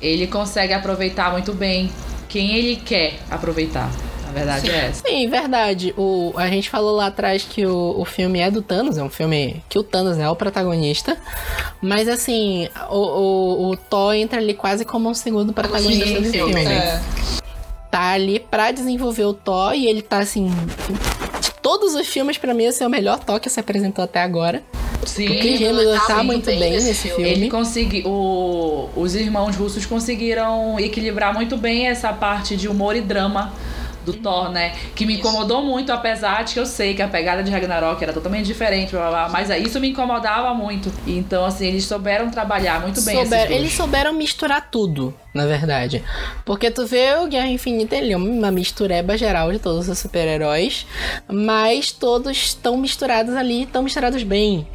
Ele 0.00 0.26
consegue 0.26 0.72
aproveitar 0.72 1.30
muito 1.30 1.52
bem 1.52 1.92
quem 2.28 2.56
ele 2.56 2.76
quer 2.76 3.20
aproveitar. 3.30 3.90
A 4.28 4.32
verdade 4.32 4.70
é 4.70 4.86
essa. 4.88 5.02
Sim, 5.06 5.28
verdade. 5.28 5.94
O, 5.96 6.32
a 6.36 6.48
gente 6.48 6.68
falou 6.68 6.94
lá 6.96 7.06
atrás 7.06 7.42
que 7.44 7.64
o, 7.64 7.94
o 7.98 8.04
filme 8.04 8.38
é 8.40 8.50
do 8.50 8.60
Thanos, 8.60 8.98
é 8.98 9.02
um 9.02 9.08
filme 9.08 9.62
que 9.68 9.78
o 9.78 9.82
Thanos 9.82 10.18
é 10.18 10.28
o 10.28 10.36
protagonista. 10.36 11.16
Mas 11.80 12.08
assim, 12.08 12.68
o, 12.90 12.96
o, 12.98 13.70
o 13.70 13.76
Thor 13.76 14.14
entra 14.14 14.38
ali 14.38 14.54
quase 14.54 14.84
como 14.84 15.08
um 15.08 15.14
segundo 15.14 15.52
protagonista 15.52 16.04
Sim, 16.06 16.14
do 16.14 16.24
sim, 16.24 16.32
filme. 16.32 16.66
sim. 16.66 16.72
É, 16.72 17.00
Tá 17.90 18.10
ali 18.10 18.38
pra 18.38 18.70
desenvolver 18.70 19.24
o 19.24 19.32
Thor 19.32 19.72
e 19.74 19.86
ele 19.86 20.02
tá 20.02 20.18
assim. 20.18 20.50
De 21.40 21.50
todos 21.62 21.94
os 21.94 22.06
filmes, 22.06 22.36
pra 22.36 22.52
mim, 22.52 22.64
esse 22.64 22.82
é 22.82 22.86
o 22.86 22.90
melhor 22.90 23.18
Thor 23.18 23.40
que 23.40 23.48
se 23.48 23.58
apresentou 23.58 24.04
até 24.04 24.20
agora. 24.20 24.62
Sim. 25.06 25.24
O 25.24 25.38
Chris 25.38 25.58
ele 25.60 25.64
Hemsworth 25.80 26.00
tá 26.06 26.16
tá 26.16 26.22
muito 26.22 26.44
bem 26.44 26.58
bem 26.58 26.72
nesse 26.72 26.92
filme. 26.94 27.16
filme. 27.24 27.30
Ele 27.30 27.50
conseguiu. 27.50 28.06
o- 28.06 28.90
Os 28.94 29.14
irmãos 29.14 29.56
russos 29.56 29.86
conseguiram 29.86 30.78
equilibrar 30.78 31.32
muito 31.32 31.56
bem 31.56 31.86
essa 31.86 32.12
parte 32.12 32.56
de 32.58 32.68
humor 32.68 32.94
e 32.94 33.00
drama 33.00 33.54
do 34.12 34.18
Thor, 34.18 34.50
né? 34.50 34.74
Que 34.94 35.04
me 35.06 35.14
incomodou 35.18 35.62
muito, 35.62 35.92
apesar 35.92 36.44
de 36.44 36.54
que 36.54 36.60
eu 36.60 36.66
sei 36.66 36.94
que 36.94 37.02
a 37.02 37.08
pegada 37.08 37.42
de 37.42 37.50
Ragnarok 37.50 38.02
era 38.02 38.12
totalmente 38.12 38.46
diferente, 38.46 38.90
blá, 38.92 39.08
blá, 39.08 39.10
blá, 39.10 39.28
mas 39.28 39.50
isso 39.50 39.78
me 39.78 39.90
incomodava 39.90 40.52
muito. 40.54 40.92
Então, 41.06 41.44
assim, 41.44 41.66
eles 41.66 41.84
souberam 41.84 42.30
trabalhar 42.30 42.80
muito 42.80 43.00
bem 43.02 43.16
Souberam- 43.22 43.52
eles 43.54 43.72
souberam 43.72 44.12
misturar 44.12 44.70
tudo, 44.70 45.14
na 45.34 45.46
verdade. 45.46 46.02
Porque 46.44 46.70
tu 46.70 46.86
vê 46.86 47.14
o 47.22 47.26
Guerra 47.26 47.48
Infinita, 47.48 47.96
ele 47.96 48.12
é 48.12 48.16
uma 48.16 48.50
mistureba 48.50 49.16
geral 49.16 49.52
de 49.52 49.58
todos 49.58 49.88
os 49.88 49.98
super-heróis, 49.98 50.86
mas 51.30 51.92
todos 51.92 52.36
estão 52.36 52.76
misturados 52.76 53.34
ali, 53.34 53.62
estão 53.64 53.82
misturados 53.82 54.22
bem. 54.22 54.66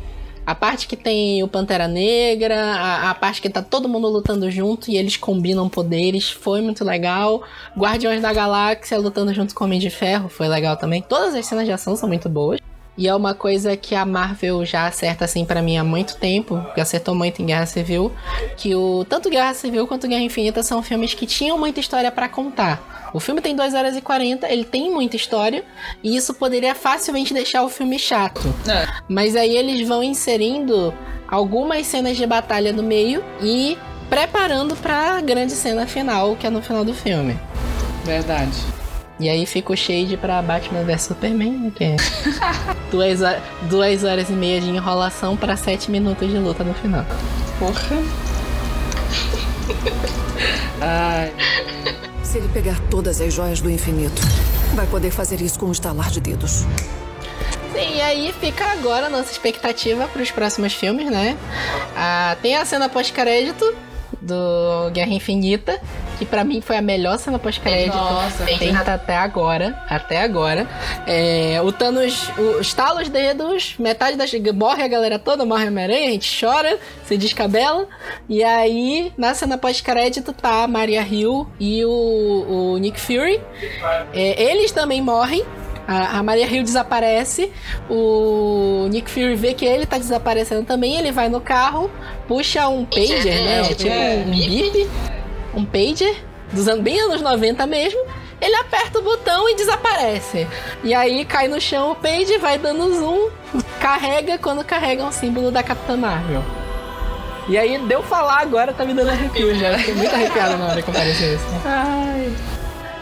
A 0.46 0.54
parte 0.54 0.88
que 0.88 0.98
tem 0.98 1.42
o 1.42 1.48
Pantera 1.48 1.88
Negra, 1.88 2.76
a, 2.76 3.12
a 3.12 3.16
parte 3.16 3.42
que 3.42 3.50
tá 3.50 3.62
todo 3.62 3.88
mundo 3.88 4.10
lutando 4.10 4.52
junto 4.52 4.92
e 4.92 4.98
eles 4.98 5.16
combinam 5.16 5.70
poderes, 5.70 6.30
foi 6.30 6.62
muito 6.62 6.84
legal. 6.84 7.44
Guardiões 7.78 8.22
da 8.22 8.34
Galáxia 8.34 8.98
lutando 8.98 9.34
junto 9.34 9.56
com 9.56 9.64
o 9.64 9.68
Homem 9.68 9.80
de 9.80 9.90
Ferro, 9.90 10.28
foi 10.28 10.50
legal 10.50 10.76
também. 10.76 11.02
Todas 11.02 11.34
as 11.34 11.46
cenas 11.46 11.66
de 11.66 11.72
ação 11.72 11.96
são 11.96 12.10
muito 12.10 12.28
boas. 12.28 12.60
E 12.98 13.08
é 13.08 13.16
uma 13.16 13.34
coisa 13.34 13.76
que 13.76 13.96
a 13.96 14.06
Marvel 14.06 14.64
já 14.66 14.86
acerta 14.86 15.26
assim 15.26 15.44
para 15.46 15.62
mim 15.62 15.78
há 15.78 15.84
muito 15.84 16.16
tempo, 16.18 16.64
que 16.76 16.82
acertou 16.82 17.16
muito 17.16 17.42
em 17.42 17.46
Guerra 17.48 17.66
Civil, 17.66 18.12
que 18.56 18.76
o 18.76 19.04
tanto 19.10 19.30
Guerra 19.30 19.54
Civil 19.54 19.88
quanto 19.88 20.08
Guerra 20.08 20.22
Infinita 20.22 20.62
são 20.62 20.84
filmes 20.84 21.14
que 21.14 21.26
tinham 21.26 21.58
muita 21.58 21.80
história 21.80 22.12
para 22.12 22.30
contar. 22.30 23.12
O 23.14 23.20
filme 23.20 23.42
tem 23.42 23.56
2 23.56 23.74
horas 23.74 23.96
e 23.96 24.02
40, 24.02 24.48
ele 24.52 24.64
tem 24.64 24.92
muita 24.92 25.16
história, 25.16 25.64
e 26.04 26.16
isso 26.16 26.34
poderia 26.34 26.76
facilmente 26.76 27.34
deixar 27.34 27.64
o 27.64 27.70
filme 27.70 27.98
chato. 27.98 28.42
É. 28.68 28.88
Mas 29.08 29.36
aí 29.36 29.56
eles 29.56 29.88
vão 29.88 30.04
inserindo 30.04 30.94
algumas 31.28 31.88
cenas 31.88 32.16
de 32.16 32.26
batalha 32.26 32.72
no 32.72 32.84
meio 32.84 33.24
e 33.42 33.78
preparando 34.10 34.76
para 34.76 35.18
a 35.18 35.22
grande 35.22 35.54
cena 35.54 35.88
final, 35.88 36.36
que 36.36 36.46
é 36.46 36.50
no 36.50 36.62
final 36.62 36.86
do 36.86 36.94
filme. 36.94 37.40
Verdade. 38.04 38.83
E 39.20 39.30
aí 39.30 39.46
fica 39.46 39.72
o 39.72 39.78
shade 39.78 40.18
pra 40.18 40.42
Batman 40.42 40.84
vs 40.84 41.04
Superman, 41.04 41.52
né? 41.52 41.72
Que 41.76 41.84
é 41.84 41.96
duas, 42.92 43.20
duas 43.70 44.04
horas 44.04 44.30
e 44.30 44.34
meia 44.34 44.60
de 44.60 44.70
enrolação 44.70 45.38
pra 45.38 45.56
sete 45.56 45.92
minutos 45.92 46.30
de 46.30 46.38
luta 46.38 46.64
no 46.64 46.74
final. 46.74 47.06
Porra. 47.60 47.98
Ai, 50.82 51.32
Se 52.24 52.38
ele 52.40 52.50
pegar 52.50 52.78
todas 52.90 53.22
as 53.22 53.34
joias 53.34 53.62
do 53.62 53.70
infinito, 53.70 54.22
vai 54.74 54.86
poder 54.88 55.12
fazer 55.12 55.40
isso 55.42 55.60
com 55.60 55.68
um 55.68 55.72
estalar 55.72 56.10
de 56.10 56.20
dedos. 56.20 56.66
Sim, 57.74 57.96
e 57.96 58.02
aí 58.02 58.34
fica 58.40 58.66
agora 58.72 59.08
a 59.08 59.10
nossa 59.10 59.32
expectativa 59.32 60.08
pros 60.08 60.30
próximos 60.32 60.74
filmes, 60.74 61.10
né? 61.10 61.38
Ah, 61.96 62.36
tem 62.42 62.56
a 62.56 62.66
cena 62.66 62.90
pós-crédito 62.90 63.74
do 64.22 64.90
Guerra 64.92 65.12
Infinita, 65.14 65.80
que 66.18 66.26
pra 66.26 66.44
mim 66.44 66.62
foi 66.62 66.78
a 66.78 66.82
melhor 66.82 67.18
cena 67.18 67.40
pós-crédito 67.40 67.96
Nossa, 67.96 68.46
feita 68.46 68.94
até 68.94 69.16
agora. 69.16 69.78
Até 69.90 70.22
agora. 70.22 70.68
É, 71.06 71.60
o 71.64 71.72
Thanos 71.72 72.30
o, 72.38 72.60
estala 72.60 73.02
os 73.02 73.10
dedos, 73.10 73.76
metade 73.80 74.18
das. 74.18 74.32
Morre 74.54 74.84
a 74.84 74.88
galera 74.88 75.20
toda, 75.20 75.46
morre 75.46 75.66
a 75.66 75.68
Homem-Aranha, 75.68 76.08
a 76.10 76.12
gente 76.12 76.40
chora, 76.40 76.80
se 77.06 77.18
descabela. 77.18 77.88
E 78.28 78.44
aí, 78.44 79.12
na 79.18 79.34
cena 79.34 79.58
pós-crédito, 79.58 80.34
tá 80.34 80.64
a 80.64 80.68
Maria 80.68 81.02
Hill 81.02 81.48
e 81.60 81.84
o, 81.86 82.74
o 82.74 82.78
Nick 82.78 83.00
Fury. 83.00 83.42
É, 84.14 84.42
eles 84.42 84.72
também 84.72 85.02
morrem. 85.02 85.44
A, 85.88 86.20
a 86.20 86.24
Maria 86.24 86.48
Hill 86.48 86.64
desaparece, 86.64 87.52
o 87.90 88.88
Nick 88.90 89.12
Fury 89.12 89.36
vê 89.36 89.54
que 89.54 89.66
ele 89.66 89.86
tá 89.86 89.98
desaparecendo 89.98 90.64
também, 90.64 90.96
ele 90.96 91.12
vai 91.12 91.28
no 91.28 91.42
carro, 91.42 91.92
puxa 92.26 92.70
um 92.70 92.86
pager, 92.86 93.26
né? 93.26 93.60
É, 93.60 93.74
Tipo 93.74 93.92
é, 93.92 94.24
um 94.26 94.32
bip, 94.32 94.90
um 95.54 95.66
pager, 95.66 96.16
dos 96.52 96.68
anos, 96.68 96.84
bem 96.84 97.00
anos 97.00 97.22
90 97.22 97.66
mesmo. 97.68 98.00
Ele 98.42 98.56
aperta 98.56 99.00
o 99.00 99.02
botão 99.02 99.50
e 99.50 99.56
desaparece. 99.56 100.48
E 100.84 100.94
aí 100.94 101.24
cai 101.24 101.48
no 101.48 101.62
chão 101.62 101.92
o 101.92 101.96
pager, 101.96 102.40
vai 102.40 102.58
dando 102.58 102.94
zoom, 102.94 103.30
carrega 103.80 104.38
quando 104.38 104.64
carrega 104.66 105.04
um 105.04 105.12
símbolo 105.12 105.50
da 105.50 105.64
Capitã 105.64 105.96
Marvel. 105.96 106.44
E 107.48 107.58
aí, 107.58 107.78
deu 107.88 108.02
falar 108.02 108.40
agora, 108.40 108.72
tá 108.74 108.86
me 108.86 108.94
dando 108.94 109.10
arrepio 109.10 109.54
já. 109.56 109.78
Fiquei 109.78 109.94
muito 109.96 110.14
arrepiado 110.16 110.58
na 110.58 110.68
hora 110.68 110.82
que 110.82 110.90
apareceu 110.90 111.36
isso. 111.36 111.46
ai. 111.66 112.34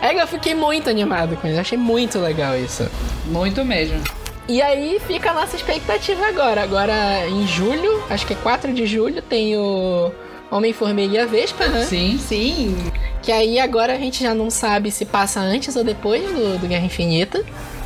É 0.01 0.15
que 0.15 0.19
eu 0.19 0.27
fiquei 0.27 0.55
muito 0.55 0.89
animado 0.89 1.35
com 1.37 1.47
isso, 1.47 1.59
achei 1.59 1.77
muito 1.77 2.17
legal 2.17 2.57
isso. 2.57 2.89
Muito 3.25 3.63
mesmo. 3.63 4.01
E 4.47 4.59
aí 4.59 4.99
fica 5.05 5.29
a 5.29 5.33
nossa 5.33 5.55
expectativa 5.55 6.25
agora. 6.25 6.63
Agora 6.63 7.27
em 7.27 7.45
julho, 7.47 8.03
acho 8.09 8.25
que 8.25 8.33
é 8.33 8.35
4 8.35 8.73
de 8.73 8.87
julho, 8.87 9.21
tem 9.21 9.55
o 9.55 10.11
Homem-Formiga 10.51 11.15
e 11.15 11.19
a 11.19 11.25
Vespa, 11.25 11.65
né? 11.67 11.85
Sim. 11.85 12.19
Sim. 12.19 12.91
Que 13.21 13.31
aí 13.31 13.59
agora 13.59 13.93
a 13.93 13.97
gente 13.97 14.21
já 14.23 14.33
não 14.35 14.49
sabe 14.49 14.91
se 14.91 15.05
passa 15.05 15.39
antes 15.39 15.75
ou 15.75 15.83
depois 15.83 16.21
do, 16.23 16.59
do 16.59 16.67
Guerra 16.67 16.85
Infinita. 16.85 17.43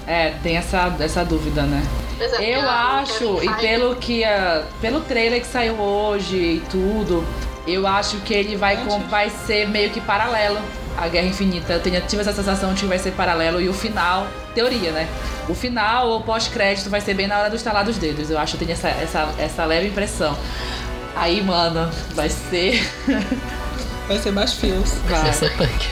É, 0.08 0.34
tem 0.44 0.58
essa, 0.58 0.94
essa 1.00 1.24
dúvida, 1.24 1.64
né? 1.64 1.84
Pois 2.18 2.32
é, 2.34 2.56
Eu 2.58 2.62
a- 2.62 3.00
acho, 3.02 3.40
e 3.44 3.54
pelo 3.56 3.96
que 3.96 4.24
a, 4.24 4.64
pelo 4.82 5.02
trailer 5.02 5.42
que 5.42 5.48
saiu 5.48 5.76
hoje 5.76 6.36
e 6.38 6.64
tudo, 6.72 7.26
eu 7.68 7.86
acho 7.86 8.18
que 8.18 8.34
ele 8.34 8.56
vai, 8.56 8.78
com, 8.86 9.00
vai 9.02 9.30
ser 9.30 9.68
meio 9.68 9.90
que 9.90 10.00
paralelo 10.00 10.60
à 10.98 11.08
Guerra 11.08 11.28
Infinita. 11.28 11.74
Eu 11.74 11.80
tenho, 11.82 12.00
tive 12.02 12.22
essa 12.22 12.32
sensação 12.34 12.74
de 12.74 12.82
que 12.82 12.88
vai 12.88 12.98
ser 13.00 13.12
paralelo 13.12 13.60
e 13.60 13.68
o 13.68 13.74
final, 13.74 14.28
teoria, 14.54 14.92
né? 14.92 15.08
O 15.50 15.54
final 15.54 16.08
ou 16.10 16.22
pós-crédito 16.22 16.90
vai 16.90 17.02
ser 17.02 17.14
bem 17.14 17.28
na 17.28 17.38
hora 17.40 17.50
do 17.50 17.56
estalar 17.56 17.84
dos 17.84 17.98
dedos. 17.98 18.30
Eu 18.30 18.38
acho 18.40 18.56
que 18.58 18.64
eu 18.64 18.68
tenho 18.68 18.78
essa, 18.78 18.88
essa, 18.90 19.34
essa 19.38 19.66
leve 19.66 19.88
impressão. 19.88 20.36
Aí, 21.16 21.42
mano, 21.42 21.90
vai 22.14 22.30
ser. 22.30 22.86
Vai 24.08 24.20
ser 24.20 24.32
mais 24.32 24.54
fios. 24.54 24.92
Vai. 25.08 25.30
Essa 25.30 25.50
punk. 25.52 25.88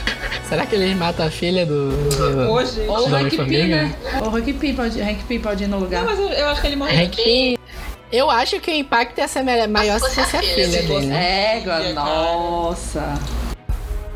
Será 0.48 0.66
que 0.66 0.74
eles 0.76 0.96
matam 0.96 1.26
a 1.26 1.30
filha 1.30 1.66
do. 1.66 1.90
do... 1.90 2.50
Hoje. 2.52 2.80
Ou 2.86 3.00
o 3.00 3.06
Hank 3.06 3.14
Homem-Formiga? 3.14 3.76
né? 3.76 3.94
Ou 4.20 4.28
o 4.30 4.36
Hank 4.36 4.52
Pym 4.52 4.74
pode, 4.76 5.00
Hank 5.02 5.24
Pym 5.24 5.40
pode 5.40 5.64
ir 5.64 5.66
no 5.66 5.78
lugar. 5.80 6.04
Não, 6.04 6.10
mas 6.10 6.18
eu, 6.20 6.28
eu 6.28 6.48
acho 6.48 6.60
que 6.60 6.66
ele 6.68 6.76
morreu. 6.76 7.04
Hank 7.06 7.16
Pym? 7.16 7.58
Eu 8.12 8.30
acho 8.30 8.60
que 8.60 8.70
o 8.70 8.74
impacto 8.74 9.18
ia 9.18 9.26
ser 9.26 9.42
maior 9.66 9.98
se 9.98 10.14
fosse 10.14 10.36
a 10.36 10.40
filha, 10.42 10.68
dele. 10.82 11.12
Égua, 11.12 11.76
Filha, 11.78 11.94
cara. 11.94 12.06
nossa. 12.06 13.14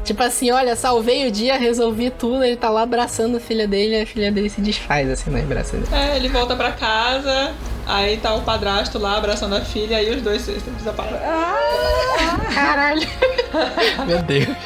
Tipo 0.05 0.23
assim, 0.23 0.51
olha, 0.53 0.77
salvei 0.77 1.27
o 1.27 1.31
dia, 1.33 1.57
resolvi 1.59 2.09
tudo, 2.09 2.45
ele 2.45 2.57
tá 2.57 2.71
lá 2.71 2.83
abraçando 2.83 3.37
a 3.37 3.41
filha 3.41 3.67
dele 3.67 3.97
e 3.99 4.03
a 4.03 4.07
filha 4.07 4.31
dele 4.31 4.49
se 4.49 4.61
desfaz 4.61 5.11
assim 5.11 5.31
nas 5.31 5.43
braços 5.45 5.73
dele. 5.73 5.87
É, 5.93 6.17
ele 6.17 6.29
volta 6.29 6.55
pra 6.55 6.71
casa, 6.73 7.53
aí 7.89 8.19
tá 8.19 8.35
o 8.35 8.43
padrasto 8.43 8.99
lá 8.99 9.17
abraçando 9.17 9.57
a 9.57 9.63
filha, 9.63 9.97
aí 9.97 10.15
os 10.15 10.23
dois 10.23 10.47
desaparecem. 10.47 11.19
Caralho. 12.55 13.09
Meu 14.07 14.23
Deus. 14.23 14.57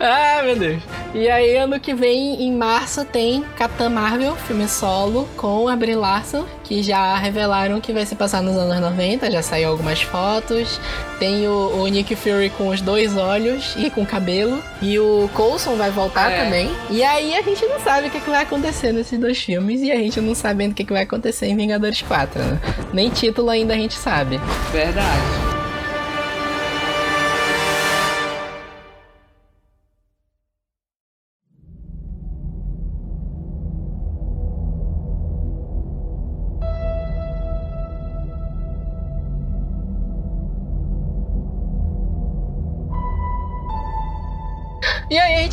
ah, 0.00 0.42
meu 0.44 0.56
Deus. 0.56 0.82
E 1.14 1.28
aí, 1.28 1.56
ano 1.56 1.78
que 1.78 1.94
vem, 1.94 2.42
em 2.42 2.52
março, 2.52 3.04
tem 3.04 3.42
Capitã 3.56 3.88
Marvel, 3.88 4.34
filme 4.34 4.66
solo, 4.68 5.28
com 5.36 5.68
a 5.68 5.76
Brie 5.76 5.94
Larson, 5.94 6.44
que 6.64 6.82
já 6.82 7.14
revelaram 7.16 7.80
que 7.80 7.92
vai 7.92 8.04
se 8.04 8.16
passar 8.16 8.42
nos 8.42 8.56
anos 8.56 8.80
90, 8.80 9.30
já 9.30 9.40
saiu 9.40 9.68
algumas 9.70 10.02
fotos. 10.02 10.80
Tem 11.20 11.46
o, 11.46 11.82
o 11.82 11.86
Nick 11.86 12.16
Fury 12.16 12.50
com 12.50 12.68
os 12.68 12.80
dois 12.80 13.16
olhos 13.16 13.74
e 13.76 13.88
com 13.90 14.04
cabelo. 14.04 14.60
E 14.82 14.98
o 14.98 15.30
Coulson 15.34 15.76
vai 15.76 15.90
voltar 15.90 16.32
É. 16.32 16.44
também. 16.44 16.70
E 16.90 17.04
aí 17.04 17.34
a 17.36 17.42
gente 17.42 17.64
não 17.66 17.78
sabe 17.80 18.08
o 18.08 18.10
que, 18.10 18.20
que 18.20 18.30
vai 18.30 18.42
acontecer 18.42 18.92
nesses 18.92 19.18
dois 19.18 19.38
filmes. 19.38 19.80
E 19.82 19.92
a 19.92 19.96
gente 19.96 20.20
não 20.20 20.34
sabendo 20.34 20.72
o 20.72 20.74
que, 20.74 20.84
que 20.84 20.92
vai 20.92 21.02
acontecer 21.04 21.46
em 21.46 21.56
Vingadores 21.56 22.02
4, 22.02 22.42
né? 22.42 22.60
Nem 22.92 23.08
título 23.10 23.50
ainda 23.50 23.72
a 23.74 23.76
gente 23.76 23.94
sabe. 23.94 24.40
Verdade. 24.72 25.53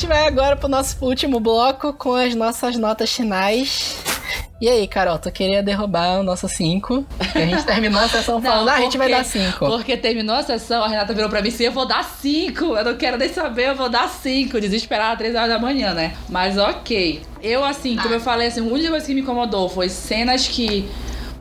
Gente 0.02 0.10
vai 0.10 0.26
agora 0.26 0.56
pro 0.56 0.68
nosso 0.68 0.98
último 0.99 1.40
bloco 1.40 1.94
com 1.94 2.15
as 2.15 2.34
nossas 2.34 2.76
notas 2.76 3.11
finais. 3.11 3.95
E 4.60 4.68
aí, 4.68 4.88
Carol, 4.88 5.19
tu 5.19 5.32
queria 5.32 5.61
derrubar 5.61 6.19
o 6.19 6.23
nosso 6.23 6.48
5? 6.48 7.06
A 7.19 7.40
gente 7.40 7.64
terminou 7.64 8.02
a 8.02 8.10
sessão 8.10 8.41
falando, 8.41 8.69
ah, 8.69 8.73
a 8.73 8.82
gente 8.82 8.98
vai 8.98 9.11
dar 9.11 9.23
5. 9.23 9.60
Porque 9.60 9.95
terminou 9.95 10.36
a 10.36 10.41
sessão, 10.41 10.84
a 10.84 10.88
Renata 10.88 11.14
virou 11.14 11.30
pra 11.30 11.40
mim 11.40 11.49
assim: 11.49 11.65
eu 11.65 11.72
vou 11.72 11.86
dar 11.86 12.03
5. 12.03 12.65
Eu 12.78 12.84
não 12.84 12.95
quero 12.95 13.15
nem 13.15 13.30
saber, 13.30 13.69
eu 13.69 13.76
vou 13.76 13.90
dar 13.90 14.10
5. 14.10 14.60
Desesperada, 14.60 15.18
3 15.18 15.36
horas 15.36 15.49
da 15.49 15.60
manhã, 15.60 15.94
né? 15.94 16.15
Mas 16.28 16.57
ok. 16.57 17.22
Eu, 17.44 17.64
assim, 17.64 17.95
como 17.95 18.15
eu 18.15 18.19
falei, 18.19 18.48
assim, 18.48 18.61
a 18.61 18.64
única 18.64 18.90
coisa 18.90 19.06
que 19.06 19.14
me 19.14 19.22
incomodou 19.22 19.69
foi 19.69 19.88
cenas 19.88 20.48
que 20.48 20.90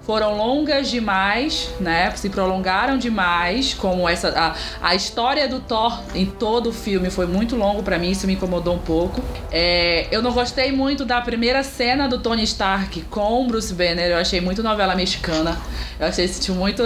foram 0.02 0.36
longas 0.36 0.88
demais, 0.90 1.70
né? 1.78 2.10
Se 2.16 2.28
prolongaram 2.28 2.98
demais, 2.98 3.74
como 3.74 4.08
essa 4.08 4.28
a, 4.30 4.88
a 4.90 4.94
história 4.94 5.46
do 5.46 5.60
Thor 5.60 6.00
em 6.14 6.26
todo 6.26 6.70
o 6.70 6.72
filme 6.72 7.10
foi 7.10 7.26
muito 7.26 7.56
longo 7.56 7.82
pra 7.82 7.98
mim, 7.98 8.10
isso 8.10 8.26
me 8.26 8.32
incomodou 8.32 8.74
um 8.74 8.78
pouco. 8.78 9.22
É, 9.52 10.08
eu 10.10 10.22
não 10.22 10.32
gostei 10.32 10.72
muito 10.72 11.04
da 11.04 11.20
primeira 11.20 11.62
cena 11.62 12.08
do 12.08 12.18
Tony 12.18 12.42
Stark 12.44 13.02
com 13.02 13.46
Bruce 13.46 13.72
Banner, 13.74 14.10
eu 14.10 14.16
achei 14.16 14.40
muito 14.40 14.62
novela 14.62 14.94
mexicana. 14.94 15.56
Eu 15.98 16.06
achei 16.06 16.24
esse 16.24 16.50
muito 16.50 16.82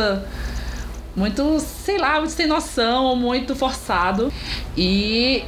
muito, 1.16 1.60
sei 1.60 1.96
lá, 1.96 2.18
muito 2.18 2.32
sem 2.32 2.46
noção, 2.46 3.14
muito 3.14 3.54
forçado. 3.54 4.32
E 4.76 5.44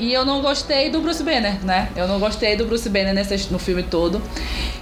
e 0.00 0.12
eu 0.12 0.24
não 0.24 0.40
gostei 0.40 0.90
do 0.90 1.00
Bruce 1.00 1.22
Banner, 1.22 1.64
né? 1.64 1.88
Eu 1.94 2.08
não 2.08 2.18
gostei 2.18 2.56
do 2.56 2.64
Bruce 2.64 2.88
Banner 2.88 3.14
nesse, 3.14 3.52
no 3.52 3.58
filme 3.58 3.82
todo. 3.82 4.20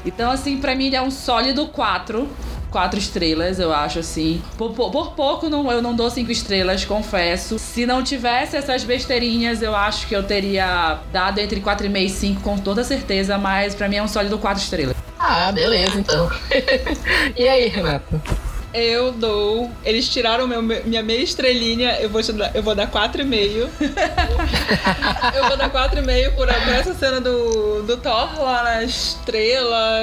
Então, 0.07 0.31
assim, 0.31 0.59
pra 0.59 0.75
mim 0.75 0.87
ele 0.87 0.97
é 0.97 1.03
um 1.03 1.11
sólido 1.11 1.67
4. 1.69 2.29
Quatro 2.71 2.99
estrelas, 2.99 3.59
eu 3.59 3.73
acho, 3.73 3.99
assim. 3.99 4.43
Por, 4.59 4.73
por- 4.75 4.91
por 4.91 5.13
pouco 5.13 5.49
não, 5.49 5.73
eu 5.73 5.81
não 5.81 5.95
dou 5.97 6.11
cinco 6.11 6.31
estrelas, 6.31 6.85
confesso. 6.85 7.59
Se 7.59 7.87
não 7.87 8.03
tivesse 8.03 8.59
essas 8.59 8.85
besteirinhas, 8.85 9.63
eu 9.63 9.75
acho 9.75 10.07
que 10.07 10.15
eu 10.15 10.23
teria 10.23 10.99
dado 11.11 11.39
entre 11.39 11.63
4,5 11.63 11.97
e 12.05 12.09
5, 12.11 12.41
com 12.43 12.59
toda 12.59 12.85
certeza. 12.85 13.39
Mas 13.39 13.75
pra 13.75 13.89
mim 13.89 13.97
é 13.97 14.03
um 14.03 14.09
sólido 14.09 14.37
4 14.39 14.63
estrelas. 14.63 14.95
Ah, 15.19 15.51
beleza, 15.51 15.99
então. 15.99 16.31
e 17.35 17.49
aí, 17.49 17.69
Renato? 17.69 18.21
Eu 18.73 19.13
dou. 19.13 19.71
Eles 19.85 20.09
tiraram 20.09 20.47
meu, 20.47 20.63
minha 20.63 21.03
meia 21.03 21.23
estrelinha, 21.23 21.99
eu 22.01 22.11
vou, 22.11 22.23
te 22.23 22.33
dar, 22.33 22.55
eu 22.55 22.63
vou 22.63 22.75
dar 22.75 22.91
4,5. 22.91 23.69
eu 25.35 25.49
vou 25.49 25.57
dar 25.57 25.71
4,5 25.71 26.35
por, 26.35 26.47
por 26.47 26.75
essa 26.75 26.95
cena 26.95 27.21
do, 27.21 27.83
do 27.83 27.97
Thor 27.97 28.41
lá 28.41 28.65
na 28.65 28.85
estrela. 28.85 30.01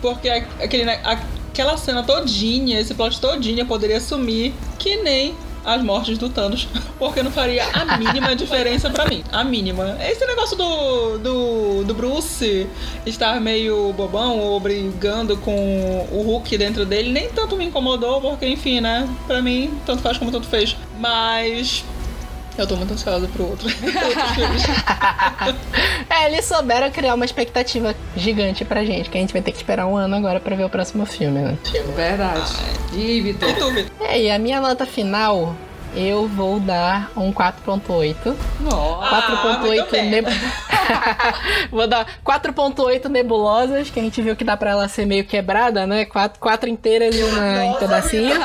Porque 0.00 0.28
aquele, 0.28 0.90
aquela 0.90 1.76
cena 1.76 2.02
todinha, 2.02 2.80
esse 2.80 2.94
plot 2.94 3.20
todinha 3.20 3.64
poderia 3.64 4.00
sumir 4.00 4.54
que 4.78 4.96
nem 4.96 5.34
as 5.64 5.82
mortes 5.82 6.18
do 6.18 6.28
Thanos, 6.28 6.68
porque 6.98 7.22
não 7.22 7.30
faria 7.30 7.64
a 7.72 7.96
mínima 7.96 8.34
diferença 8.34 8.90
para 8.90 9.06
mim. 9.06 9.22
A 9.30 9.44
mínima. 9.44 9.96
Esse 10.00 10.24
negócio 10.26 10.56
do, 10.56 11.18
do, 11.18 11.84
do 11.84 11.94
Bruce 11.94 12.66
estar 13.04 13.40
meio 13.40 13.92
bobão 13.92 14.38
ou 14.38 14.58
brigando 14.60 15.36
com 15.38 16.06
o 16.10 16.22
Hulk 16.22 16.56
dentro 16.58 16.84
dele, 16.84 17.10
nem 17.10 17.28
tanto 17.28 17.56
me 17.56 17.64
incomodou, 17.64 18.20
porque 18.20 18.46
enfim, 18.46 18.80
né? 18.80 19.08
Pra 19.26 19.42
mim, 19.42 19.78
tanto 19.84 20.02
faz 20.02 20.18
como 20.18 20.30
tanto 20.30 20.46
fez. 20.46 20.76
Mas 20.98 21.84
eu 22.60 22.66
tô 22.66 22.76
muito 22.76 22.92
ansiosa 22.92 23.28
pro 23.28 23.48
outro. 23.48 23.68
é, 26.10 26.26
eles 26.26 26.44
souberam 26.44 26.90
criar 26.90 27.14
uma 27.14 27.24
expectativa 27.24 27.94
gigante 28.16 28.64
pra 28.64 28.84
gente, 28.84 29.08
que 29.10 29.18
a 29.18 29.20
gente 29.20 29.32
vai 29.32 29.42
ter 29.42 29.52
que 29.52 29.58
esperar 29.58 29.86
um 29.86 29.96
ano 29.96 30.16
agora 30.16 30.40
pra 30.40 30.56
ver 30.56 30.64
o 30.64 30.70
próximo 30.70 31.06
filme, 31.06 31.40
né? 31.40 31.58
Verdade. 31.94 32.52
E 32.92 33.20
Vitor? 33.20 33.48
É, 34.00 34.20
e 34.20 34.30
a 34.30 34.38
minha 34.38 34.60
nota 34.60 34.86
final 34.86 35.54
eu 35.94 36.28
vou 36.28 36.60
dar 36.60 37.10
um 37.16 37.32
4.8. 37.32 38.14
4.8 38.62 40.02
neb... 40.02 40.26
Vou 41.70 41.86
dar 41.86 42.06
4.8 42.24 43.08
nebulosas, 43.08 43.90
que 43.90 43.98
a 43.98 44.02
gente 44.02 44.20
viu 44.22 44.36
que 44.36 44.44
dá 44.44 44.56
pra 44.56 44.70
ela 44.70 44.88
ser 44.88 45.06
meio 45.06 45.24
quebrada, 45.24 45.86
né? 45.86 46.04
Quatro, 46.04 46.38
quatro 46.38 46.68
inteiras 46.68 47.14
e 47.14 47.22
uma 47.22 47.64
em 47.64 47.74
pedacinho. 47.74 48.36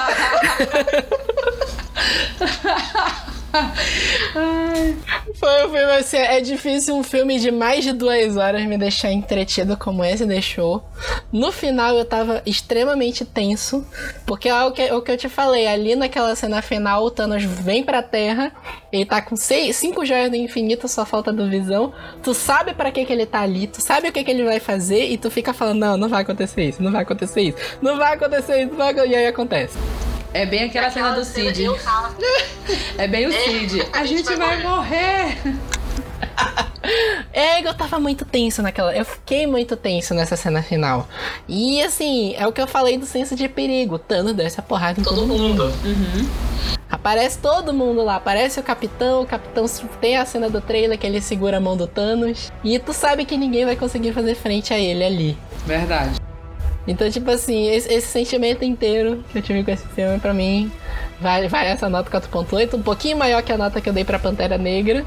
Foi 5.36 5.66
um 5.66 5.70
filme 5.70 5.92
assim, 5.94 6.18
é 6.18 6.42
difícil 6.42 6.96
um 6.96 7.04
filme 7.04 7.40
de 7.40 7.52
mais 7.52 7.84
de 7.84 7.94
duas 7.94 8.36
horas 8.36 8.64
me 8.66 8.78
deixar 8.78 9.12
entretido 9.12 9.78
como 9.78 10.04
esse 10.04 10.26
deixou. 10.26 10.84
No 11.32 11.52
final 11.52 11.96
eu 11.96 12.06
tava 12.06 12.42
extremamente 12.46 13.24
tenso, 13.26 13.86
porque 14.26 14.50
é 14.50 14.64
o 14.64 14.72
que, 14.72 14.92
o 14.92 15.02
que 15.02 15.12
eu 15.12 15.18
te 15.18 15.30
falei, 15.30 15.68
ali 15.68 15.96
naquela 15.96 16.36
cena 16.36 16.62
final 16.62 17.04
o 17.04 17.12
Thanos 17.12 17.44
vem 17.44 17.84
pra 17.84 18.02
Terra, 18.02 18.52
ele 18.92 19.06
tá 19.06 19.22
com 19.22 19.36
seis, 19.36 19.76
cinco 19.76 20.06
joias 20.06 20.30
do 20.30 20.36
infinito, 20.36 20.88
só 20.88 21.06
falta 21.06 21.32
do 21.32 21.50
visão. 21.50 21.94
Tu 22.22 22.34
sabe 22.34 22.74
para 22.74 22.92
que 22.92 23.06
que 23.06 23.14
ele 23.14 23.26
tá 23.26 23.42
ali, 23.42 23.68
tu 23.68 23.82
sabe 23.82 24.10
o 24.10 24.12
que 24.12 24.24
que 24.24 24.32
ele 24.32 24.44
vai 24.44 24.60
fazer 24.60 25.10
e 25.10 25.18
tu 25.18 25.30
fica 25.30 25.54
falando, 25.54 25.80
não, 25.80 25.98
não 25.98 26.10
vai 26.10 26.22
acontecer 26.22 26.64
isso, 26.64 26.82
não 26.82 26.92
vai 26.92 27.04
acontecer 27.04 27.42
isso, 27.42 27.58
não 27.82 27.98
vai 27.98 28.14
acontecer 28.14 28.64
isso, 28.64 28.72
não 28.72 28.78
vai... 28.78 28.94
e 29.08 29.16
aí 29.16 29.28
acontece. 29.28 29.78
É 30.34 30.46
bem 30.46 30.64
aquela, 30.64 30.88
aquela 30.88 31.10
cena 31.10 31.20
do 31.20 31.26
Cid. 31.26 31.66
é 32.98 33.08
bem 33.08 33.28
o 33.28 33.34
é, 33.34 33.40
Cid. 33.40 33.82
A, 33.94 34.00
a 34.00 34.06
gente, 34.06 34.26
gente, 34.26 34.36
vai, 34.36 34.62
vai 34.62 34.64
morrer. 34.64 35.38
É, 37.32 37.66
eu 37.66 37.74
tava 37.74 38.00
muito 38.00 38.26
tenso 38.26 38.62
naquela. 38.62 38.96
Eu 38.96 39.06
fiquei 39.06 39.48
muito 39.48 39.76
tenso 39.76 40.14
nessa 40.14 40.36
cena 40.36 40.62
final. 40.62 41.08
E 41.48 41.82
assim, 41.82 42.36
é 42.36 42.46
o 42.46 42.52
que 42.52 42.62
eu 42.62 42.68
falei 42.68 42.98
do 42.98 43.06
senso 43.06 43.36
de 43.36 43.48
perigo. 43.48 43.98
Thanos 43.98 44.34
desce 44.34 44.60
a 44.60 44.64
porrada 44.64 45.00
em 45.00 45.04
todo, 45.04 45.16
todo 45.16 45.28
mundo. 45.28 45.42
mundo. 45.42 45.74
Uhum. 45.86 46.30
Aparece 46.90 47.40
todo 47.40 47.74
mundo 47.74 48.04
lá. 48.04 48.18
Aparece 48.18 48.60
o 48.60 48.64
capitão. 48.64 49.22
O 49.22 49.26
capitão 49.26 49.66
tem 50.00 50.18
a 50.18 50.26
cena 50.26 50.50
do 50.50 50.62
trailer 50.62 50.98
que 50.98 51.08
ele 51.08 51.22
segura 51.22 51.58
a 51.58 51.60
mão 51.60 51.78
do 51.78 51.88
Thanos. 51.88 52.52
E 52.64 52.78
tu 52.78 52.94
sabe 52.94 53.26
que 53.26 53.38
ninguém 53.38 53.66
vai 53.66 53.76
conseguir 53.76 54.12
fazer 54.12 54.36
frente 54.36 54.74
a 54.74 54.78
ele 54.78 55.04
ali. 55.04 55.38
Verdade. 55.66 56.23
Então, 56.88 57.10
tipo 57.10 57.32
assim, 57.32 57.70
esse, 57.70 57.92
esse, 57.94 58.08
sentimento 58.08 58.64
inteiro 58.64 59.24
que 59.32 59.38
eu 59.38 59.42
tive 59.42 59.64
com 59.64 59.72
esse 59.72 59.88
filme, 59.90 60.20
pra 60.20 60.34
mim, 60.34 60.72
vai, 61.20 61.48
vai 61.48 61.68
essa 61.68 61.90
nota 61.90 62.10
4.8, 62.10 62.74
um 62.74 62.82
pouquinho 62.82 63.18
maior 63.18 63.42
que 63.42 63.54
a 63.54 63.58
nota 63.58 63.80
que 63.80 63.88
eu 63.88 63.94
dei 63.94 64.04
pra 64.04 64.20
Pantera 64.20 64.58
Negra. 64.58 65.06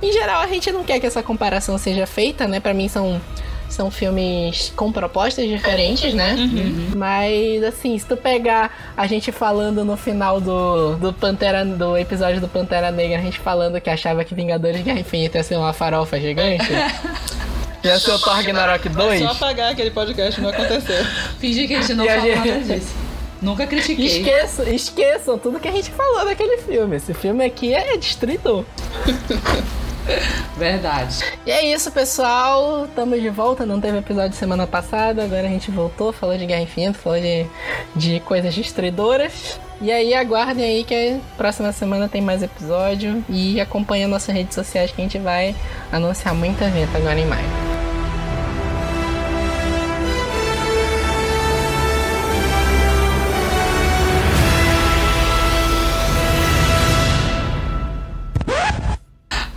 Em 0.00 0.12
geral, 0.12 0.40
a 0.40 0.46
gente 0.46 0.70
não 0.70 0.84
quer 0.84 1.00
que 1.00 1.06
essa 1.06 1.22
comparação 1.22 1.78
seja 1.78 2.06
feita, 2.06 2.46
né? 2.46 2.60
Pra 2.60 2.72
mim, 2.72 2.86
são, 2.86 3.20
são 3.68 3.90
filmes 3.90 4.72
com 4.76 4.92
propostas 4.92 5.48
diferentes, 5.48 6.14
né? 6.14 6.34
Uhum. 6.34 6.90
Mas, 6.94 7.64
assim, 7.64 7.98
se 7.98 8.06
tu 8.06 8.16
pegar 8.16 8.92
a 8.96 9.06
gente 9.06 9.32
falando 9.32 9.84
no 9.84 9.96
final 9.96 10.40
do, 10.40 10.96
do 10.96 11.12
Pantera, 11.12 11.64
do 11.64 11.96
episódio 11.96 12.40
do 12.40 12.46
Pantera 12.46 12.92
Negra, 12.92 13.18
a 13.18 13.22
gente 13.22 13.40
falando 13.40 13.80
que 13.80 13.90
achava 13.90 14.22
que 14.22 14.34
Vingadores 14.34 14.82
Guerra 14.82 15.00
Infinita 15.00 15.38
ia 15.38 15.44
ser 15.44 15.56
uma 15.56 15.72
farofa 15.72 16.20
gigante... 16.20 16.66
Ia 17.86 18.00
ser 18.00 18.10
o 18.10 18.18
Thor 18.18 18.34
Ragnarok 18.34 18.88
2? 18.88 19.20
Só 19.20 19.28
apagar 19.28 19.72
aquele 19.72 19.90
podcast, 19.90 20.40
não 20.40 20.50
aconteceu. 20.50 21.04
Fingir 21.38 21.68
que 21.68 21.74
a 21.74 21.80
gente 21.80 21.94
não 21.94 22.04
falou 22.04 22.20
gente... 22.22 22.36
nada 22.36 22.60
disso. 22.60 22.94
Nunca 23.40 23.66
critiquei. 23.66 24.06
Esqueçam, 24.06 24.66
esqueçam 24.68 25.38
tudo 25.38 25.60
que 25.60 25.68
a 25.68 25.72
gente 25.72 25.90
falou 25.90 26.24
daquele 26.24 26.58
filme. 26.58 26.96
Esse 26.96 27.14
filme 27.14 27.44
aqui 27.44 27.72
é 27.72 27.96
destruidor. 27.96 28.64
Verdade. 30.56 31.18
E 31.44 31.50
é 31.50 31.66
isso, 31.72 31.90
pessoal. 31.90 32.86
Estamos 32.86 33.20
de 33.20 33.28
volta. 33.28 33.66
Não 33.66 33.80
teve 33.80 33.98
episódio 33.98 34.36
semana 34.36 34.66
passada. 34.66 35.24
Agora 35.24 35.46
a 35.46 35.50
gente 35.50 35.70
voltou, 35.70 36.12
falou 36.12 36.36
de 36.36 36.46
Guerra 36.46 36.62
Infinita, 36.62 36.98
falou 36.98 37.20
de, 37.20 37.46
de 37.94 38.20
coisas 38.20 38.54
destruidoras. 38.54 39.60
E 39.80 39.92
aí, 39.92 40.14
aguardem 40.14 40.64
aí 40.64 40.84
que 40.84 41.20
próxima 41.36 41.70
semana 41.72 42.08
tem 42.08 42.22
mais 42.22 42.42
episódio. 42.42 43.22
E 43.28 43.60
acompanha 43.60 44.08
nossas 44.08 44.34
redes 44.34 44.54
sociais 44.54 44.90
que 44.90 45.00
a 45.00 45.04
gente 45.04 45.18
vai 45.18 45.54
anunciar 45.92 46.34
muita 46.34 46.64
evento 46.64 46.96
agora 46.96 47.18
em 47.18 47.26
maio. 47.26 47.75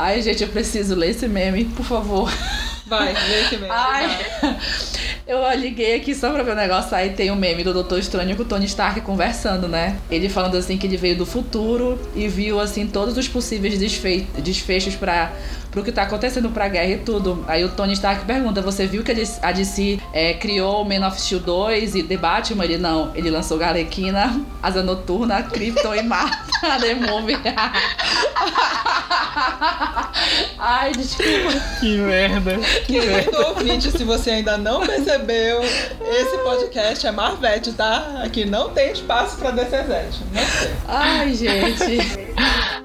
Ai, 0.01 0.21
gente, 0.21 0.41
eu 0.41 0.47
preciso 0.47 0.95
ler 0.95 1.09
esse 1.09 1.27
meme, 1.27 1.65
por 1.65 1.85
favor. 1.85 2.31
Vai, 2.85 3.11
lê 3.11 3.41
esse 3.41 3.57
meme. 3.57 3.69
Ai. 3.69 4.07
Eu 5.29 5.47
liguei 5.55 5.93
aqui 5.93 6.15
só 6.15 6.31
pra 6.31 6.41
ver 6.41 6.53
o 6.53 6.55
negócio. 6.55 6.97
Aí 6.97 7.11
tem 7.11 7.29
o 7.29 7.35
um 7.35 7.35
meme 7.35 7.63
do 7.63 7.71
Doutor 7.71 7.99
Estranho 7.99 8.35
com 8.35 8.41
o 8.41 8.45
Tony 8.45 8.65
Stark 8.65 8.99
conversando, 9.01 9.67
né? 9.67 9.99
Ele 10.09 10.27
falando 10.27 10.57
assim 10.57 10.75
que 10.75 10.87
ele 10.87 10.97
veio 10.97 11.15
do 11.15 11.23
futuro 11.23 11.99
e 12.15 12.27
viu, 12.27 12.59
assim, 12.59 12.87
todos 12.87 13.15
os 13.15 13.27
possíveis 13.27 13.77
desfe 13.77 14.25
desfechos 14.41 14.95
pra 14.95 15.31
pro 15.71 15.83
que 15.83 15.91
tá 15.91 16.03
acontecendo 16.03 16.49
pra 16.49 16.67
guerra 16.67 16.93
e 16.93 16.97
tudo. 16.97 17.43
Aí 17.47 17.63
o 17.63 17.69
Tony 17.69 17.93
Stark 17.93 18.25
pergunta: 18.25 18.61
Você 18.61 18.85
viu 18.87 19.03
que 19.03 19.11
a 19.41 19.51
DC 19.51 19.99
é, 20.13 20.33
criou 20.33 20.83
Man 20.83 21.07
of 21.07 21.19
Steel 21.21 21.41
2 21.41 21.95
e 21.95 22.03
The 22.03 22.17
Batman? 22.17 22.65
Ele 22.65 22.77
não. 22.77 23.11
Ele 23.15 23.29
lançou 23.29 23.57
Galequina, 23.57 24.41
Asa 24.61 24.83
Noturna, 24.83 25.43
Krypton 25.43 25.95
e 25.95 26.03
Marta, 26.03 26.45
The 26.81 26.95
Movie. 26.95 27.37
Ai, 30.57 30.91
desculpa. 30.91 31.59
Que 31.79 31.97
merda. 31.97 32.57
Que 32.85 32.99
merda. 33.01 33.47
ouvinte, 33.47 33.91
se 33.91 34.03
você 34.03 34.31
ainda 34.31 34.57
não 34.57 34.85
percebeu, 34.85 35.18
esse 35.21 36.37
podcast 36.39 37.05
é 37.05 37.11
Marvete, 37.11 37.73
tá? 37.73 38.21
Aqui 38.23 38.45
não 38.45 38.69
tem 38.69 38.91
espaço 38.91 39.37
pra 39.37 39.51
DCZ. 39.51 40.19
Não 40.31 40.41
tem. 40.41 40.71
Ai, 40.87 41.33
gente. 41.33 41.97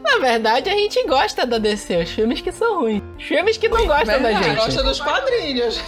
Na 0.03 0.19
verdade, 0.19 0.71
a 0.71 0.75
gente 0.75 1.03
gosta 1.07 1.47
da 1.47 1.59
DC, 1.59 1.97
os 1.97 2.11
filmes 2.11 2.41
que 2.41 2.53
são 2.53 2.81
ruins. 2.81 3.03
Os 3.19 3.25
filmes 3.25 3.57
que 3.57 3.69
não 3.69 3.87
gostam 3.87 4.21
verdade. 4.21 4.35
da 4.35 4.43
gente. 4.43 4.57
gosta 4.57 4.83
dos 4.83 5.01
quadrinhos. 5.01 5.81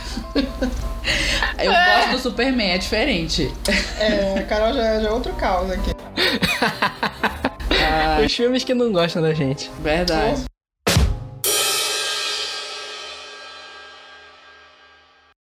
Eu 1.59 1.73
é. 1.73 1.97
gosto 1.97 2.11
do 2.13 2.19
Superman, 2.19 2.73
é 2.73 2.79
diferente. 2.79 3.53
É, 3.99 4.43
Carol 4.49 4.73
já, 4.73 5.01
já 5.01 5.09
é 5.09 5.13
outro 5.13 5.33
caos 5.35 5.71
aqui. 5.71 5.91
Os 8.25 8.35
filmes 8.35 8.65
que 8.65 8.75
não 8.75 8.93
gostam 8.93 9.23
da 9.23 9.33
gente. 9.33 9.71
Verdade. 9.81 10.45